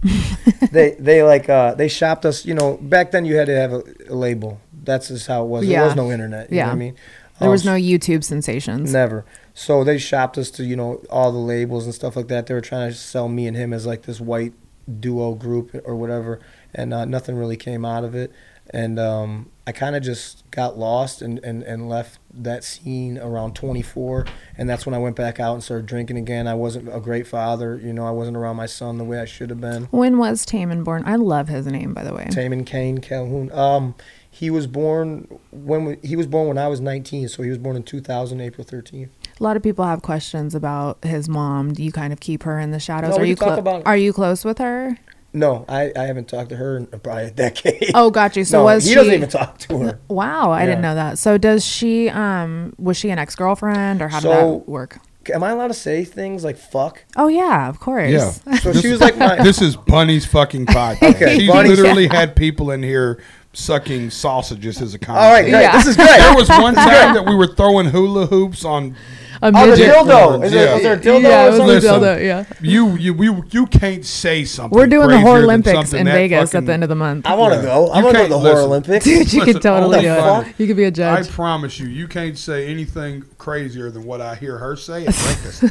they 0.72 0.92
they 0.98 1.22
like 1.22 1.48
uh, 1.48 1.74
they 1.74 1.88
shopped 1.88 2.24
us. 2.24 2.44
You 2.46 2.54
know, 2.54 2.76
back 2.80 3.10
then 3.10 3.24
you 3.24 3.36
had 3.36 3.46
to 3.46 3.56
have 3.56 3.72
a, 3.72 3.82
a 4.08 4.14
label. 4.14 4.60
That's 4.84 5.08
just 5.08 5.26
how 5.26 5.44
it 5.44 5.48
was. 5.48 5.64
Yeah. 5.66 5.78
There 5.80 5.86
was 5.88 5.96
no 5.96 6.10
internet. 6.12 6.50
You 6.50 6.56
know 6.56 6.62
Yeah. 6.62 6.66
what 6.68 6.72
I 6.72 6.76
mean? 6.76 6.94
There 7.40 7.48
Um, 7.48 7.52
was 7.52 7.64
no 7.64 7.74
YouTube 7.74 8.24
sensations. 8.24 8.92
Never. 8.92 9.24
So 9.54 9.82
they 9.84 9.98
shopped 9.98 10.38
us 10.38 10.50
to 10.52 10.64
you 10.64 10.76
know 10.76 11.02
all 11.10 11.32
the 11.32 11.38
labels 11.38 11.84
and 11.84 11.94
stuff 11.94 12.16
like 12.16 12.28
that. 12.28 12.46
They 12.46 12.54
were 12.54 12.60
trying 12.60 12.90
to 12.90 12.96
sell 12.96 13.28
me 13.28 13.46
and 13.46 13.56
him 13.56 13.72
as 13.72 13.86
like 13.86 14.02
this 14.02 14.20
white 14.20 14.52
duo 15.00 15.34
group 15.34 15.74
or 15.84 15.94
whatever, 15.96 16.40
and 16.74 16.92
uh, 16.92 17.04
nothing 17.04 17.36
really 17.36 17.56
came 17.56 17.84
out 17.84 18.04
of 18.04 18.14
it. 18.14 18.32
And 18.70 18.98
um, 18.98 19.50
I 19.66 19.72
kind 19.72 19.96
of 19.96 20.02
just 20.02 20.48
got 20.50 20.78
lost 20.78 21.22
and, 21.22 21.38
and, 21.38 21.62
and 21.62 21.88
left 21.88 22.18
that 22.34 22.64
scene 22.64 23.16
around 23.16 23.54
24, 23.54 24.26
and 24.58 24.68
that's 24.68 24.84
when 24.84 24.94
I 24.94 24.98
went 24.98 25.16
back 25.16 25.40
out 25.40 25.54
and 25.54 25.62
started 25.62 25.86
drinking 25.86 26.18
again. 26.18 26.46
I 26.46 26.52
wasn't 26.54 26.94
a 26.94 27.00
great 27.00 27.26
father, 27.26 27.80
you 27.82 27.94
know. 27.94 28.06
I 28.06 28.10
wasn't 28.10 28.36
around 28.36 28.56
my 28.56 28.66
son 28.66 28.98
the 28.98 29.04
way 29.04 29.20
I 29.20 29.24
should 29.24 29.48
have 29.48 29.60
been. 29.60 29.84
When 29.84 30.18
was 30.18 30.44
Taman 30.44 30.84
born? 30.84 31.02
I 31.06 31.16
love 31.16 31.48
his 31.48 31.66
name, 31.66 31.94
by 31.94 32.04
the 32.04 32.12
way. 32.12 32.26
Taman 32.30 32.64
Kane 32.64 32.98
Calhoun. 32.98 33.50
Um, 33.52 33.94
he 34.30 34.50
was 34.50 34.66
born 34.66 35.26
when 35.50 35.84
we, 35.84 35.96
he 36.02 36.14
was 36.14 36.26
born 36.26 36.48
when 36.48 36.58
I 36.58 36.68
was 36.68 36.80
19, 36.80 37.28
so 37.28 37.42
he 37.42 37.48
was 37.48 37.58
born 37.58 37.74
in 37.74 37.82
2000, 37.82 38.40
April 38.40 38.66
13th. 38.66 39.08
A 39.40 39.42
lot 39.42 39.56
of 39.56 39.62
people 39.62 39.84
have 39.84 40.02
questions 40.02 40.54
about 40.54 41.02
his 41.04 41.28
mom. 41.28 41.72
Do 41.72 41.82
you 41.82 41.90
kind 41.90 42.12
of 42.12 42.20
keep 42.20 42.42
her 42.42 42.58
in 42.58 42.70
the 42.70 42.80
shadows? 42.80 43.16
No, 43.16 43.22
are 43.22 43.24
you 43.24 43.34
talk 43.34 43.58
about. 43.58 43.86
Are 43.86 43.96
you 43.96 44.12
close 44.12 44.44
with 44.44 44.58
her? 44.58 44.98
No, 45.32 45.64
I, 45.68 45.92
I 45.94 46.04
haven't 46.04 46.26
talked 46.28 46.48
to 46.50 46.56
her 46.56 46.76
in 46.78 46.86
probably 46.86 47.24
a 47.24 47.30
decade. 47.30 47.90
Oh, 47.94 48.10
got 48.10 48.34
you. 48.36 48.44
So 48.48 48.58
no, 48.58 48.64
was 48.64 48.84
he 48.84 48.90
she? 48.90 48.94
doesn't 48.94 49.12
even 49.12 49.28
talk 49.28 49.58
to 49.58 49.78
her. 49.80 50.00
Wow, 50.08 50.50
I 50.50 50.64
didn't 50.64 50.80
know 50.80 50.94
that. 50.94 51.18
So 51.18 51.36
does 51.38 51.64
she? 51.64 52.08
Um, 52.08 52.72
was 52.78 52.96
she 52.96 53.10
an 53.10 53.18
ex 53.18 53.34
girlfriend 53.36 54.00
or 54.02 54.08
how 54.08 54.20
did 54.20 54.28
So- 54.28 54.58
that 54.62 54.68
work? 54.68 54.98
Am 55.34 55.42
I 55.42 55.50
allowed 55.50 55.68
to 55.68 55.74
say 55.74 56.04
things 56.04 56.42
like 56.42 56.56
fuck? 56.56 57.04
Oh 57.14 57.28
yeah, 57.28 57.68
of 57.68 57.78
course. 57.80 58.10
Yeah. 58.10 58.32
So 58.60 58.72
she 58.72 58.88
was 58.88 59.00
like 59.02 59.18
my. 59.18 59.36
This 59.42 59.60
is 59.60 59.76
Bunnie's 59.76 60.24
fucking 60.24 60.64
podcast. 60.64 61.16
Okay, 61.16 61.38
she 61.40 61.46
Bunny. 61.48 61.68
literally 61.68 62.06
had 62.08 62.34
people 62.34 62.70
in 62.70 62.82
here 62.82 63.22
sucking 63.52 64.08
sausages 64.08 64.80
as 64.80 64.94
a 64.94 64.98
comment. 64.98 65.22
All 65.22 65.30
right, 65.32 65.42
great. 65.42 65.60
Yeah. 65.60 65.72
This 65.76 65.88
is 65.88 65.96
great. 65.96 66.16
There 66.16 66.34
was 66.34 66.48
one 66.48 66.74
time 66.74 67.12
that 67.14 67.26
we 67.26 67.34
were 67.34 67.48
throwing 67.48 67.86
hula 67.90 68.24
hoops 68.26 68.64
on 68.64 68.96
A 69.40 69.46
Oh, 69.46 69.50
the 69.50 69.66
midget. 69.68 69.94
dildo. 69.94 70.44
Is, 70.44 70.52
there, 70.52 70.64
Yeah. 70.66 70.76
is 70.76 70.82
there 70.82 70.92
a 70.94 70.98
dildo 70.98 71.22
yeah, 71.22 71.42
or 71.44 71.46
it 71.46 71.50
was 71.50 71.56
something? 71.58 71.70
a 71.70 71.74
Listen. 71.74 72.00
dildo. 72.02 72.24
Yeah. 72.24 72.44
you. 72.60 72.96
You 72.96 73.14
you 73.22 73.44
you 73.50 73.66
can't 73.66 74.04
say 74.04 74.44
something. 74.44 74.76
We're 74.76 74.86
doing 74.86 75.02
the 75.08 75.14
crazier 75.14 75.26
Horror 75.28 75.42
Olympics 75.44 75.92
in 75.92 76.06
Vegas 76.06 76.50
fucking- 76.50 76.58
at 76.58 76.66
the 76.66 76.72
end 76.72 76.82
of 76.82 76.88
the 76.88 76.94
month. 76.96 77.26
I 77.26 77.34
want 77.34 77.54
to 77.54 77.58
Yeah. 77.60 77.64
go. 77.66 77.88
I 77.88 78.02
want 78.02 78.16
to 78.16 78.22
go 78.22 78.28
to 78.28 78.34
the 78.34 78.38
Horror. 78.40 78.60
Olympics. 78.62 79.04
Dude, 79.04 79.32
you 79.32 79.40
Listen, 79.40 79.52
could 79.54 79.62
totally 79.62 79.96
what 79.96 80.02
do 80.02 80.08
the 80.08 80.50
it. 80.50 80.54
You 80.58 80.66
could 80.66 80.76
be 80.76 80.84
a 80.84 80.90
judge. 80.90 81.26
I 81.26 81.30
promise 81.30 81.78
you, 81.78 81.86
you 81.88 82.08
can't 82.08 82.36
say 82.36 82.66
anything 82.68 83.24
crazier 83.38 83.90
than 83.90 84.04
what 84.04 84.20
I 84.20 84.34
hear 84.34 84.58
her 84.58 84.74
say 84.76 85.06
at 85.06 85.14
breakfast. 85.24 85.62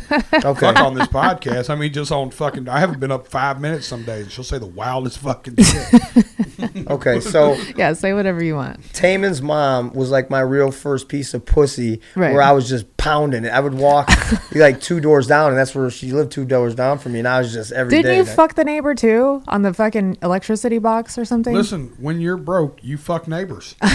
Okay. 0.46 0.60
Fuck 0.68 0.80
on 0.80 0.94
this 0.96 1.08
podcast. 1.08 1.70
I 1.70 1.76
mean, 1.76 1.92
just 1.92 2.12
on 2.12 2.32
fucking. 2.32 2.70
I 2.70 2.80
haven't 2.80 3.00
been 3.00 3.12
up 3.12 3.28
five 3.28 3.60
minutes 3.60 3.86
some 3.88 4.04
days. 4.04 4.24
and 4.24 4.32
She'll 4.32 4.44
say 4.46 4.58
the 4.60 4.66
wildest 4.66 5.20
fucking 5.20 5.56
shit. 5.64 6.26
Okay, 6.90 7.20
so 7.20 7.56
yeah, 7.78 7.94
say 7.94 8.14
whatever 8.14 8.44
you 8.44 8.56
want. 8.56 8.80
Taman's 8.94 9.42
mom 9.42 9.92
was 9.94 10.10
like 10.10 10.30
my 10.30 10.40
real 10.40 10.72
first 10.72 11.08
piece 11.08 11.34
of 11.34 11.46
pussy, 11.46 12.02
Right. 12.16 12.34
where 12.34 12.42
I 12.42 12.52
was 12.52 12.68
just 12.68 12.97
pounding 12.98 13.46
it. 13.46 13.50
I 13.50 13.60
would 13.60 13.74
walk 13.76 14.10
like 14.56 14.82
two 14.82 15.00
doors 15.00 15.28
down, 15.28 15.50
and 15.52 15.58
that's 15.58 15.74
where 15.76 15.90
she 15.90 16.12
lived 16.12 16.32
two 16.32 16.46
doors 16.46 16.76
down 16.76 16.98
from 17.00 17.14
me, 17.14 17.20
and 17.20 17.28
I 17.28 17.40
was 17.40 17.54
just 17.54 17.72
every 17.72 17.92
day. 17.92 18.02
Didn't 18.02 18.18
you 18.18 18.24
that- 18.26 18.36
fuck 18.36 18.56
the 18.56 18.64
neighbor 18.64 18.96
too 18.96 19.44
on 19.48 19.62
the 19.62 19.74
fucking 19.74 20.18
electricity 20.24 20.80
box 20.80 21.18
or 21.18 21.26
something? 21.26 21.54
Listen, 21.54 21.94
when 22.00 22.20
you're 22.20 22.38
broke, 22.38 22.80
you 22.84 22.98
fuck 22.98 23.28
neighbors. 23.28 23.76
He's 23.84 23.90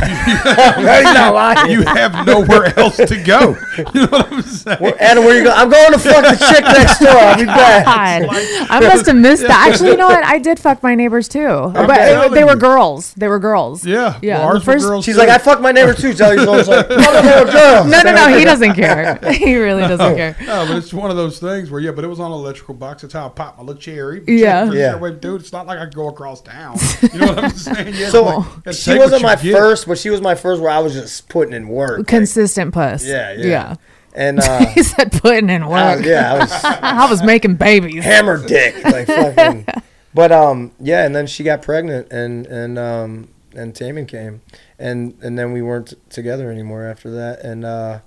not 1.05 1.35
lying. 1.35 1.71
You 1.71 1.83
have 1.83 2.27
nowhere 2.27 2.79
else 2.79 2.97
to 2.97 3.23
go. 3.25 3.57
You 3.95 4.01
know 4.03 4.07
what 4.09 4.33
I'm 4.33 4.43
saying? 4.43 4.79
Where- 4.79 5.03
Adam, 5.03 5.25
where 5.25 5.37
you 5.37 5.45
go? 5.45 5.51
I'm 5.51 5.69
going 5.71 5.93
to 5.93 5.99
fuck 5.99 6.23
the 6.25 6.37
chick 6.51 6.65
next 6.65 6.99
door. 7.01 7.11
I'll 7.11 7.37
be 7.37 7.45
back. 7.45 7.85
God, 7.85 8.29
I 8.71 8.81
must 8.81 9.07
have 9.07 9.17
missed 9.17 9.43
that. 9.43 9.69
Actually, 9.71 9.91
you 9.91 9.97
know 9.97 10.09
what? 10.09 10.25
I 10.25 10.39
did 10.39 10.59
fuck 10.59 10.83
my 10.83 10.95
neighbors 10.95 11.29
too, 11.29 11.71
but 11.75 11.91
it- 11.91 12.33
they 12.33 12.45
were 12.45 12.57
girls. 12.57 13.13
They 13.15 13.29
were 13.29 13.39
girls. 13.39 13.85
Yeah, 13.85 14.19
yeah. 14.23 14.39
Well, 14.39 14.49
the 14.49 14.55
ours 14.55 14.67
were 14.67 14.73
first- 14.75 14.87
girls 14.87 15.05
She's 15.05 15.15
too. 15.17 15.21
like, 15.21 15.29
I 15.29 15.39
fucked 15.39 15.61
my 15.63 15.73
neighbor 15.73 15.95
too. 15.95 16.15
Jelly's 16.15 16.47
always 16.47 16.69
like, 16.69 16.87
fuck 16.89 16.99
a 16.99 17.27
little 17.27 17.53
girl. 17.53 17.85
No, 17.85 18.03
no, 18.03 18.15
no. 18.15 18.37
He 18.39 18.45
doesn't 18.45 18.75
care. 18.75 18.92
He 19.33 19.57
really 19.57 19.83
doesn't 19.83 20.17
care. 20.17 20.37
No, 20.41 20.67
but 20.67 20.77
it's 20.77 20.93
one 20.93 21.11
of 21.11 21.17
those 21.17 21.39
things 21.39 21.71
where 21.71 21.81
yeah, 21.81 21.91
but 21.93 22.05
it 22.05 22.09
was 22.09 22.21
on 22.21 22.27
an 22.33 22.39
electrical 22.39 22.75
box. 22.75 23.03
That's 23.03 23.15
how 23.15 23.27
I 23.27 23.29
popped 23.31 23.59
my 23.59 23.65
little 23.65 23.81
cherry. 23.81 24.23
Yeah. 24.27 24.71
Yeah. 24.73 24.97
Wait, 24.97 25.21
dude, 25.21 25.41
it's 25.41 25.53
not 25.53 25.67
like 25.67 25.79
I 25.79 25.85
could 25.85 25.95
go 25.95 26.09
across 26.09 26.41
town. 26.43 26.77
You 27.13 27.19
know 27.21 27.27
what 27.27 27.45
I'm 27.45 27.51
saying? 27.57 27.95
Yeah, 27.97 28.09
So 28.11 28.25
like, 28.65 28.75
she 28.75 28.97
wasn't 28.99 29.23
my 29.23 29.37
get. 29.37 29.53
first, 29.55 29.87
but 29.87 29.99
she 29.99 30.11
was 30.11 30.21
my 30.21 30.35
first 30.35 30.61
where 30.63 30.71
I 30.71 30.79
was 30.81 30.93
just 30.93 31.29
putting 31.29 31.55
in 31.55 31.69
work. 31.69 31.99
like- 31.99 32.07
Consistent 32.07 32.73
puss. 32.75 33.05
yeah, 33.05 33.33
yeah, 33.33 33.47
yeah. 33.47 33.75
And 34.15 34.41
uh, 34.41 34.67
He 34.67 34.83
said 34.83 35.11
putting 35.13 35.49
in 35.49 35.67
work. 35.69 35.99
was- 35.99 36.07
yeah, 36.07 36.35
I 36.35 36.39
was 36.39 36.53
I 36.65 37.11
was 37.11 37.23
making 37.23 37.55
babies. 37.57 38.05
hammer 38.05 38.47
dick, 38.47 38.85
like 38.85 39.07
fucking. 39.07 39.67
But 40.15 40.31
um, 40.33 40.73
yeah, 40.79 41.07
and 41.07 41.17
then 41.17 41.27
she 41.27 41.43
got 41.43 41.63
pregnant, 41.63 42.13
and 42.13 42.47
and 42.47 42.79
um, 42.79 43.29
and 43.57 43.75
Taman 43.75 44.05
came, 44.05 44.43
and 44.79 45.15
and 45.23 45.39
then 45.39 45.53
we 45.53 45.63
weren't 45.63 45.89
t- 45.89 45.97
together 46.11 46.51
anymore 46.51 46.85
after 46.87 47.11
that, 47.13 47.41
and 47.41 47.65
uh, 47.65 48.01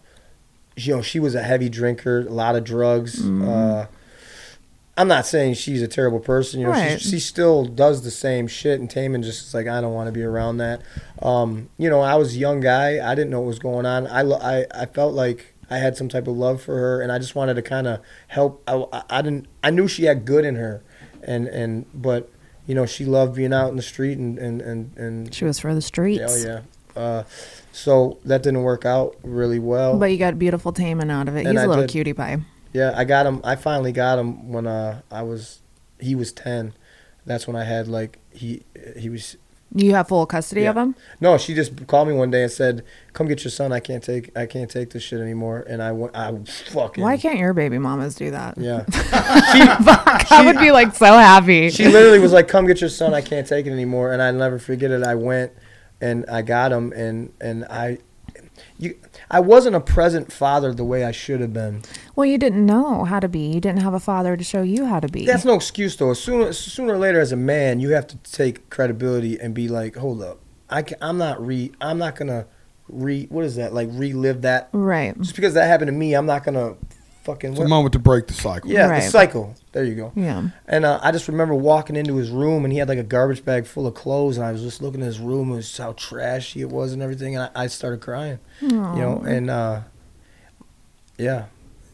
you 0.78 0.96
know, 0.96 1.02
she 1.02 1.20
was 1.20 1.36
a 1.36 1.44
heavy 1.44 1.70
drinker, 1.70 2.22
a 2.28 2.30
lot 2.32 2.56
of 2.56 2.64
drugs. 2.64 3.26
Uh, 3.26 3.88
I'm 4.98 5.08
not 5.10 5.26
saying 5.26 5.56
she's 5.56 5.82
a 5.82 5.88
terrible 5.90 6.20
person. 6.22 6.60
You 6.62 6.68
know, 6.68 6.72
Right. 6.72 7.02
she, 7.02 7.12
she 7.12 7.20
still 7.20 7.66
does 7.66 8.04
the 8.04 8.12
same 8.12 8.48
shit, 8.48 8.80
and 8.80 8.90
Taman 8.90 9.24
just 9.24 9.48
is 9.48 9.54
like, 9.54 9.68
I 9.68 9.82
don't 9.82 9.94
want 9.94 10.08
to 10.08 10.14
be 10.14 10.24
around 10.24 10.58
that. 10.58 10.82
Um, 11.22 11.70
you 11.78 11.90
know, 11.90 12.00
I 12.02 12.16
was 12.16 12.36
a 12.36 12.38
young 12.38 12.62
guy. 12.62 13.06
I 13.06 13.14
didn't 13.14 13.30
know 13.30 13.42
what 13.42 13.48
was 13.48 13.60
going 13.60 13.86
on. 13.86 14.08
I, 14.08 14.22
lo- 14.22 14.40
I, 14.42 14.66
I 14.74 14.86
felt 14.86 15.14
like 15.14 15.54
I 15.70 15.80
had 15.80 15.98
some 15.98 16.08
type 16.08 16.28
of 16.28 16.38
love 16.38 16.62
for 16.62 16.76
her, 16.78 17.02
and 17.02 17.12
I 17.12 17.20
just 17.20 17.36
wanted 17.36 17.56
to 17.56 17.62
kind 17.62 17.88
of 17.88 18.00
help. 18.30 18.64
I, 18.68 18.86
I- 18.94 19.04
I 19.10 19.22
didn't. 19.22 19.48
I 19.64 19.70
knew 19.72 19.88
she 19.90 20.06
had 20.06 20.24
good 20.26 20.46
in 20.46 20.56
her, 20.56 20.82
and 21.24 21.48
and 21.48 21.86
but 21.94 22.30
you 22.66 22.74
know, 22.74 22.86
she 22.86 23.04
loved 23.04 23.36
being 23.36 23.52
out 23.54 23.70
in 23.70 23.76
the 23.76 23.82
street 23.82 24.18
and 24.18 24.40
and 24.40 24.62
and, 24.62 24.98
and 24.98 25.34
She 25.36 25.44
was 25.44 25.60
for 25.60 25.74
the 25.76 25.82
streets. 25.82 26.22
hell 26.22 26.64
yeah. 26.96 27.00
Uh, 27.02 27.24
so 27.76 28.18
that 28.24 28.42
didn't 28.42 28.64
work 28.64 28.86
out 28.86 29.18
really 29.22 29.60
well. 29.60 29.98
But 30.00 30.06
you 30.06 30.18
got 30.18 30.40
beautiful 30.40 30.72
Taman 30.72 31.12
out 31.12 31.28
of 31.28 31.36
it. 31.36 31.46
And 31.46 31.50
He's 31.50 31.60
a 31.60 31.64
I 31.64 31.66
little 31.68 31.84
did. 31.84 31.92
cutie 31.92 32.14
pie. 32.14 32.38
Yeah, 32.72 32.94
I 32.96 33.04
got 33.04 33.26
him. 33.26 33.42
I 33.44 33.56
finally 33.58 33.92
got 33.92 34.18
him 34.18 34.50
when 34.52 34.66
uh 34.66 35.02
I 35.12 35.24
was, 35.24 35.60
he 36.00 36.16
was 36.16 36.32
ten. 36.32 36.74
That's 37.26 37.48
when 37.48 37.56
I 37.56 37.66
had 37.66 37.88
like 37.88 38.20
he 38.32 38.64
he 38.98 39.10
was. 39.10 39.36
You 39.74 39.94
have 39.94 40.08
full 40.08 40.26
custody 40.26 40.66
of 40.66 40.78
him? 40.78 40.96
No, 41.20 41.38
she 41.38 41.54
just 41.54 41.86
called 41.88 42.08
me 42.08 42.14
one 42.14 42.32
day 42.32 42.44
and 42.44 42.52
said, 42.52 42.86
"Come 43.12 43.28
get 43.28 43.44
your 43.44 43.52
son. 43.52 43.74
I 43.74 43.82
can't 43.82 44.02
take 44.04 44.36
I 44.38 44.46
can't 44.46 44.72
take 44.72 44.92
this 44.92 45.04
shit 45.04 45.20
anymore." 45.20 45.66
And 45.68 45.84
I 45.84 45.92
went. 45.92 46.16
I 46.16 46.34
fucking. 46.70 47.04
Why 47.04 47.18
can't 47.18 47.40
your 47.40 47.54
baby 47.54 47.78
mamas 47.78 48.16
do 48.16 48.32
that? 48.32 48.58
Yeah. 48.58 48.86
she 48.92 49.84
fuck 49.84 50.32
I 50.32 50.44
would 50.46 50.60
be 50.60 50.72
like 50.72 50.96
so 50.96 51.08
happy. 51.08 51.70
she 51.72 51.90
literally 51.90 52.20
was 52.20 52.32
like, 52.32 52.48
"Come 52.48 52.68
get 52.68 52.80
your 52.80 52.90
son. 52.90 53.14
I 53.14 53.22
can't 53.22 53.46
take 53.46 53.66
it 53.66 53.72
anymore." 53.72 54.14
And 54.14 54.22
I 54.22 54.32
never 54.32 54.60
forget 54.60 54.92
it. 54.92 55.04
I 55.04 55.16
went 55.16 55.52
and 56.06 56.26
I 56.30 56.42
got 56.42 56.72
him, 56.72 56.92
and 56.94 57.34
and 57.42 57.66
I, 57.66 57.98
you, 58.78 58.96
I 59.30 59.40
wasn't 59.40 59.76
a 59.76 59.80
present 59.80 60.32
father 60.32 60.74
the 60.74 60.84
way 60.84 61.04
I 61.04 61.12
should 61.12 61.42
have 61.42 61.54
been. 61.54 61.82
well, 62.16 62.26
you 62.26 62.38
didn't 62.38 62.66
know 62.66 63.06
how 63.06 63.20
to 63.20 63.28
be. 63.28 63.54
You 63.54 63.60
didn't 63.60 63.82
have 63.82 63.94
a 63.94 64.00
father 64.00 64.38
to 64.38 64.44
show 64.44 64.62
you 64.62 64.86
how 64.86 65.00
to 65.00 65.08
be. 65.08 65.26
That's 65.26 65.46
no 65.46 65.56
excuse 65.56 65.96
though. 65.96 66.14
Sooner 66.14 66.54
sooner 66.54 66.94
or 66.94 66.98
later, 66.98 67.20
as 67.20 67.32
a 67.32 67.38
man, 67.38 67.80
you 67.80 67.90
have 67.90 68.08
to 68.08 68.18
take 68.18 68.70
credibility 68.70 69.40
and 69.40 69.54
be 69.54 69.68
like, 69.68 69.96
"Hold 69.96 70.22
up, 70.22 70.40
I 70.70 70.82
can, 70.84 70.98
I'm 71.02 71.18
not 71.18 71.46
re 71.46 71.72
I'm 71.82 71.98
not 71.98 72.16
gonna 72.16 72.46
re 72.88 73.26
what 73.30 73.46
is 73.46 73.56
that 73.56 73.74
like 73.74 73.90
relive 73.92 74.44
that 74.44 74.70
right. 74.72 75.20
just 75.20 75.36
because 75.36 75.56
that 75.56 75.68
happened 75.68 75.88
to 75.88 75.94
me. 75.94 76.14
I'm 76.14 76.26
not 76.26 76.44
gonna 76.44 76.76
fucking 77.26 77.52
It's 77.52 77.60
a 77.60 77.68
moment 77.68 77.92
to 77.94 78.00
break 78.00 78.28
the 78.28 78.34
cycle. 78.34 78.70
yeah 78.70 78.88
Right. 78.88 79.04
the 79.04 79.10
cycle. 79.10 79.54
There 79.74 79.84
you 79.84 79.96
go. 79.96 80.14
Yeah. 80.16 80.50
And 80.68 80.86
uh, 80.86 81.00
I 81.04 81.12
just 81.12 81.28
remember 81.28 81.54
walking 81.54 81.96
into 81.98 82.16
his 82.16 82.30
room 82.30 82.64
and 82.64 82.72
he 82.72 82.80
had 82.80 82.88
like 82.88 82.98
a 83.00 83.04
garbage 83.04 83.44
bag 83.44 83.66
full 83.66 83.86
of 83.88 83.94
clothes, 83.94 84.38
and 84.38 84.46
I 84.46 84.52
was 84.54 84.62
just 84.62 84.82
looking 84.82 85.02
at 85.02 85.08
his 85.08 85.20
room 85.20 85.52
and 85.52 85.62
just 85.62 85.78
how 85.78 85.92
trashy 85.94 86.62
it 86.62 86.70
was 86.70 86.94
and 86.94 87.02
everything, 87.02 87.36
and 87.36 87.50
I, 87.56 87.64
I 87.64 87.68
started 87.68 88.00
crying. 88.00 88.40
You 88.62 88.70
know, 88.72 89.22
and 89.28 89.50
uh, 89.50 89.82
yeah, 91.18 91.46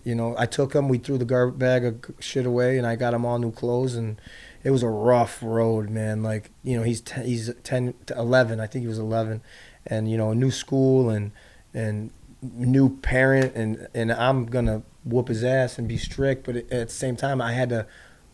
you 0.04 0.16
know, 0.16 0.36
I 0.38 0.46
took 0.46 0.74
him. 0.74 0.90
We 0.90 0.98
threw 0.98 1.18
the 1.18 1.26
garbage 1.26 1.60
bag 1.60 1.86
of 1.86 2.00
shit 2.20 2.46
away, 2.46 2.78
and 2.78 2.86
I 2.88 2.96
got 2.96 3.14
him 3.14 3.26
all 3.26 3.40
new 3.40 3.52
clothes, 3.52 3.96
and 3.96 4.20
it 4.64 4.72
was 4.72 4.84
a 4.84 4.90
rough 4.90 5.40
road, 5.42 5.90
man. 5.90 6.24
Like 6.24 6.52
you 6.64 6.78
know, 6.78 6.84
he's 6.84 7.02
ten, 7.02 7.26
he's 7.26 7.50
10 7.64 7.94
to 8.08 8.18
11, 8.18 8.60
I 8.60 8.68
think 8.68 8.84
he 8.84 8.88
was 8.88 9.00
11, 9.00 9.42
and 9.88 10.10
you 10.10 10.18
know, 10.18 10.32
a 10.32 10.36
new 10.36 10.52
school 10.52 11.10
and 11.10 11.32
and 11.74 12.12
new 12.42 12.98
parent, 12.98 13.56
and 13.56 13.88
and 13.94 14.12
I'm 14.12 14.46
gonna 14.46 14.82
whoop 15.04 15.28
his 15.28 15.44
ass 15.44 15.78
and 15.78 15.88
be 15.88 15.98
strict, 15.98 16.46
but 16.46 16.56
at 16.56 16.70
the 16.70 16.88
same 16.90 17.16
time, 17.16 17.42
I 17.42 17.54
had 17.54 17.70
to 17.70 17.88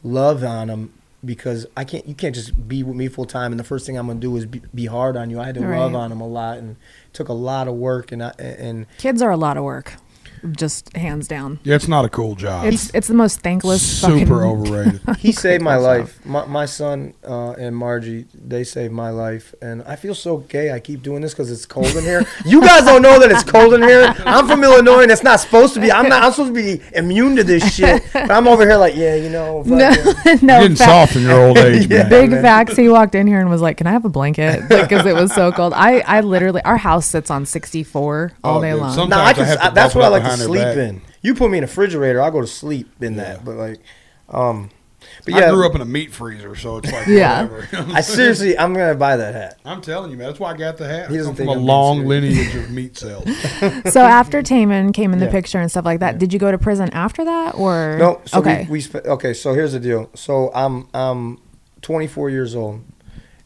love 0.03 0.43
on 0.43 0.69
him 0.69 0.93
because 1.23 1.65
I 1.75 1.83
can't. 1.83 2.07
You 2.07 2.13
can't 2.13 2.35
just 2.35 2.67
be 2.67 2.83
with 2.83 2.95
me 2.95 3.07
full 3.07 3.25
time, 3.25 3.51
and 3.51 3.59
the 3.59 3.63
first 3.63 3.85
thing 3.85 3.97
I'm 3.97 4.07
gonna 4.07 4.19
do 4.19 4.35
is 4.37 4.45
be, 4.45 4.61
be 4.73 4.85
hard 4.85 5.17
on 5.17 5.29
you. 5.29 5.39
I 5.39 5.45
had 5.45 5.55
to 5.55 5.61
love 5.61 5.95
on 5.95 6.11
him 6.11 6.21
a 6.21 6.27
lot, 6.27 6.57
and 6.57 6.71
it 6.71 7.13
took 7.13 7.29
a 7.29 7.33
lot 7.33 7.67
of 7.67 7.75
work, 7.75 8.11
and 8.11 8.23
I, 8.23 8.33
and 8.37 8.85
Kids 8.97 9.21
are 9.21 9.31
a 9.31 9.37
lot 9.37 9.57
of 9.57 9.63
work. 9.63 9.93
Just 10.51 10.95
hands 10.95 11.27
down. 11.27 11.59
Yeah, 11.63 11.75
it's 11.75 11.87
not 11.87 12.05
a 12.05 12.09
cool 12.09 12.35
job. 12.35 12.65
It's 12.65 12.93
it's 12.93 13.07
the 13.07 13.13
most 13.13 13.41
thankless 13.41 13.81
super 13.81 14.45
overrated. 14.45 15.01
he 15.19 15.31
saved 15.31 15.63
my 15.63 15.75
life. 15.75 16.23
My, 16.25 16.45
my 16.45 16.65
son 16.65 17.13
uh, 17.27 17.51
and 17.53 17.75
Margie, 17.75 18.25
they 18.33 18.63
saved 18.63 18.93
my 18.93 19.09
life, 19.09 19.53
and 19.61 19.83
I 19.83 19.95
feel 19.95 20.15
so 20.15 20.37
gay. 20.37 20.71
I 20.71 20.79
keep 20.79 21.01
doing 21.01 21.21
this 21.21 21.33
because 21.33 21.51
it's 21.51 21.65
cold 21.65 21.87
in 21.95 22.03
here. 22.03 22.25
You 22.45 22.61
guys 22.61 22.85
don't 22.85 23.01
know 23.01 23.19
that 23.19 23.29
it's 23.31 23.43
cold 23.43 23.73
in 23.73 23.81
here. 23.81 24.13
I'm 24.25 24.47
from 24.47 24.63
Illinois, 24.63 25.01
and 25.03 25.11
it's 25.11 25.23
not 25.23 25.39
supposed 25.39 25.73
to 25.73 25.79
be. 25.81 25.91
I'm 25.91 26.07
not. 26.07 26.23
I'm 26.23 26.31
supposed 26.31 26.53
to 26.55 26.61
be 26.77 26.81
immune 26.95 27.35
to 27.35 27.43
this 27.43 27.75
shit. 27.75 28.03
But 28.13 28.31
I'm 28.31 28.47
over 28.47 28.63
here 28.65 28.77
like, 28.77 28.95
yeah, 28.95 29.15
you 29.15 29.29
know. 29.29 29.63
No, 29.77 29.93
fucking- 29.93 30.45
no. 30.47 30.61
Getting 30.61 30.77
fa- 30.77 30.83
soft 30.83 31.15
in 31.15 31.23
your 31.23 31.39
old 31.47 31.57
age, 31.57 31.87
Yeah. 31.89 31.99
man. 32.03 32.09
Big 32.09 32.31
man. 32.31 32.41
facts. 32.41 32.75
He 32.75 32.89
walked 32.89 33.15
in 33.15 33.27
here 33.27 33.39
and 33.39 33.49
was 33.49 33.61
like, 33.61 33.77
"Can 33.77 33.87
I 33.87 33.91
have 33.91 34.05
a 34.05 34.09
blanket?" 34.09 34.67
Because 34.69 35.05
it 35.05 35.13
was 35.13 35.33
so 35.33 35.51
cold. 35.51 35.73
I, 35.73 35.99
I 35.99 36.21
literally, 36.21 36.61
our 36.63 36.77
house 36.77 37.05
sits 37.05 37.29
on 37.29 37.45
64 37.45 38.33
all 38.43 38.57
Oh, 38.57 38.61
day 38.61 38.71
dude, 38.71 38.81
long. 38.81 38.93
some- 38.93 39.09
No, 39.09 39.17
I 39.17 39.33
Sometimes 39.33 39.33
I 39.33 39.33
can. 39.33 39.45
have 39.45 39.59
to 39.59 39.65
I, 39.65 39.69
that's 39.83 39.95
what 39.95 40.05
I 40.05 40.07
like 40.07 40.23
to 40.23 40.29
behind 40.37 40.53
their 40.53 40.73
sleep 40.73 40.77
back. 40.77 40.77
in. 40.77 41.01
You 41.21 41.35
put 41.35 41.51
me 41.51 41.57
in 41.57 41.63
a 41.63 41.67
refrigerator, 41.67 42.21
I'll 42.21 42.31
go 42.31 42.41
to 42.41 42.47
sleep 42.47 42.89
in 43.01 43.13
Yeah. 43.15 43.23
that. 43.23 43.45
But 43.45 43.55
like, 43.55 43.79
um, 44.29 44.69
but 45.23 45.35
yeah, 45.35 45.47
I 45.47 45.51
grew 45.51 45.65
up 45.65 45.73
in 45.75 45.81
a 45.81 45.85
meat 45.85 46.11
freezer, 46.11 46.53
so 46.55 46.77
it's 46.77 46.91
like 46.91 47.07
Yeah. 47.07 47.43
whatever. 47.45 47.91
I 47.93 48.01
seriously, 48.01 48.57
I'm 48.57 48.73
gonna 48.73 48.95
buy 48.95 49.15
that 49.17 49.33
hat. 49.33 49.59
I'm 49.63 49.81
telling 49.81 50.11
you, 50.11 50.17
man. 50.17 50.27
That's 50.27 50.39
why 50.39 50.51
I 50.51 50.57
got 50.57 50.77
the 50.77 50.87
hat. 50.87 51.09
He 51.09 51.17
doesn't 51.17 51.35
from 51.35 51.37
think 51.37 51.49
a 51.49 51.51
I'm 51.53 51.57
being 51.59 51.67
long 51.67 52.05
lineage 52.05 52.55
of 52.55 52.69
meat 52.71 52.97
sales. 52.97 53.25
so 53.91 54.01
after 54.01 54.41
Taman 54.41 54.91
came 54.93 55.13
in 55.13 55.19
the 55.19 55.25
Yeah. 55.25 55.31
picture 55.31 55.59
and 55.59 55.69
stuff 55.71 55.85
like 55.85 55.99
that, 56.01 56.17
did 56.19 56.33
you 56.33 56.39
go 56.39 56.51
to 56.51 56.57
prison 56.57 56.89
after 56.91 57.23
that 57.25 57.55
or 57.55 57.95
No, 57.99 58.21
so 58.25 58.39
okay? 58.39 58.63
we, 58.65 58.71
we 58.73 58.81
sp- 58.83 59.05
okay. 59.05 59.33
So 59.33 59.53
here's 59.53 59.71
the 59.73 59.79
deal. 59.79 60.09
So 60.13 60.51
I'm 60.53 60.87
I'm 60.93 61.39
24 61.81 62.29
years 62.29 62.55
old, 62.55 62.81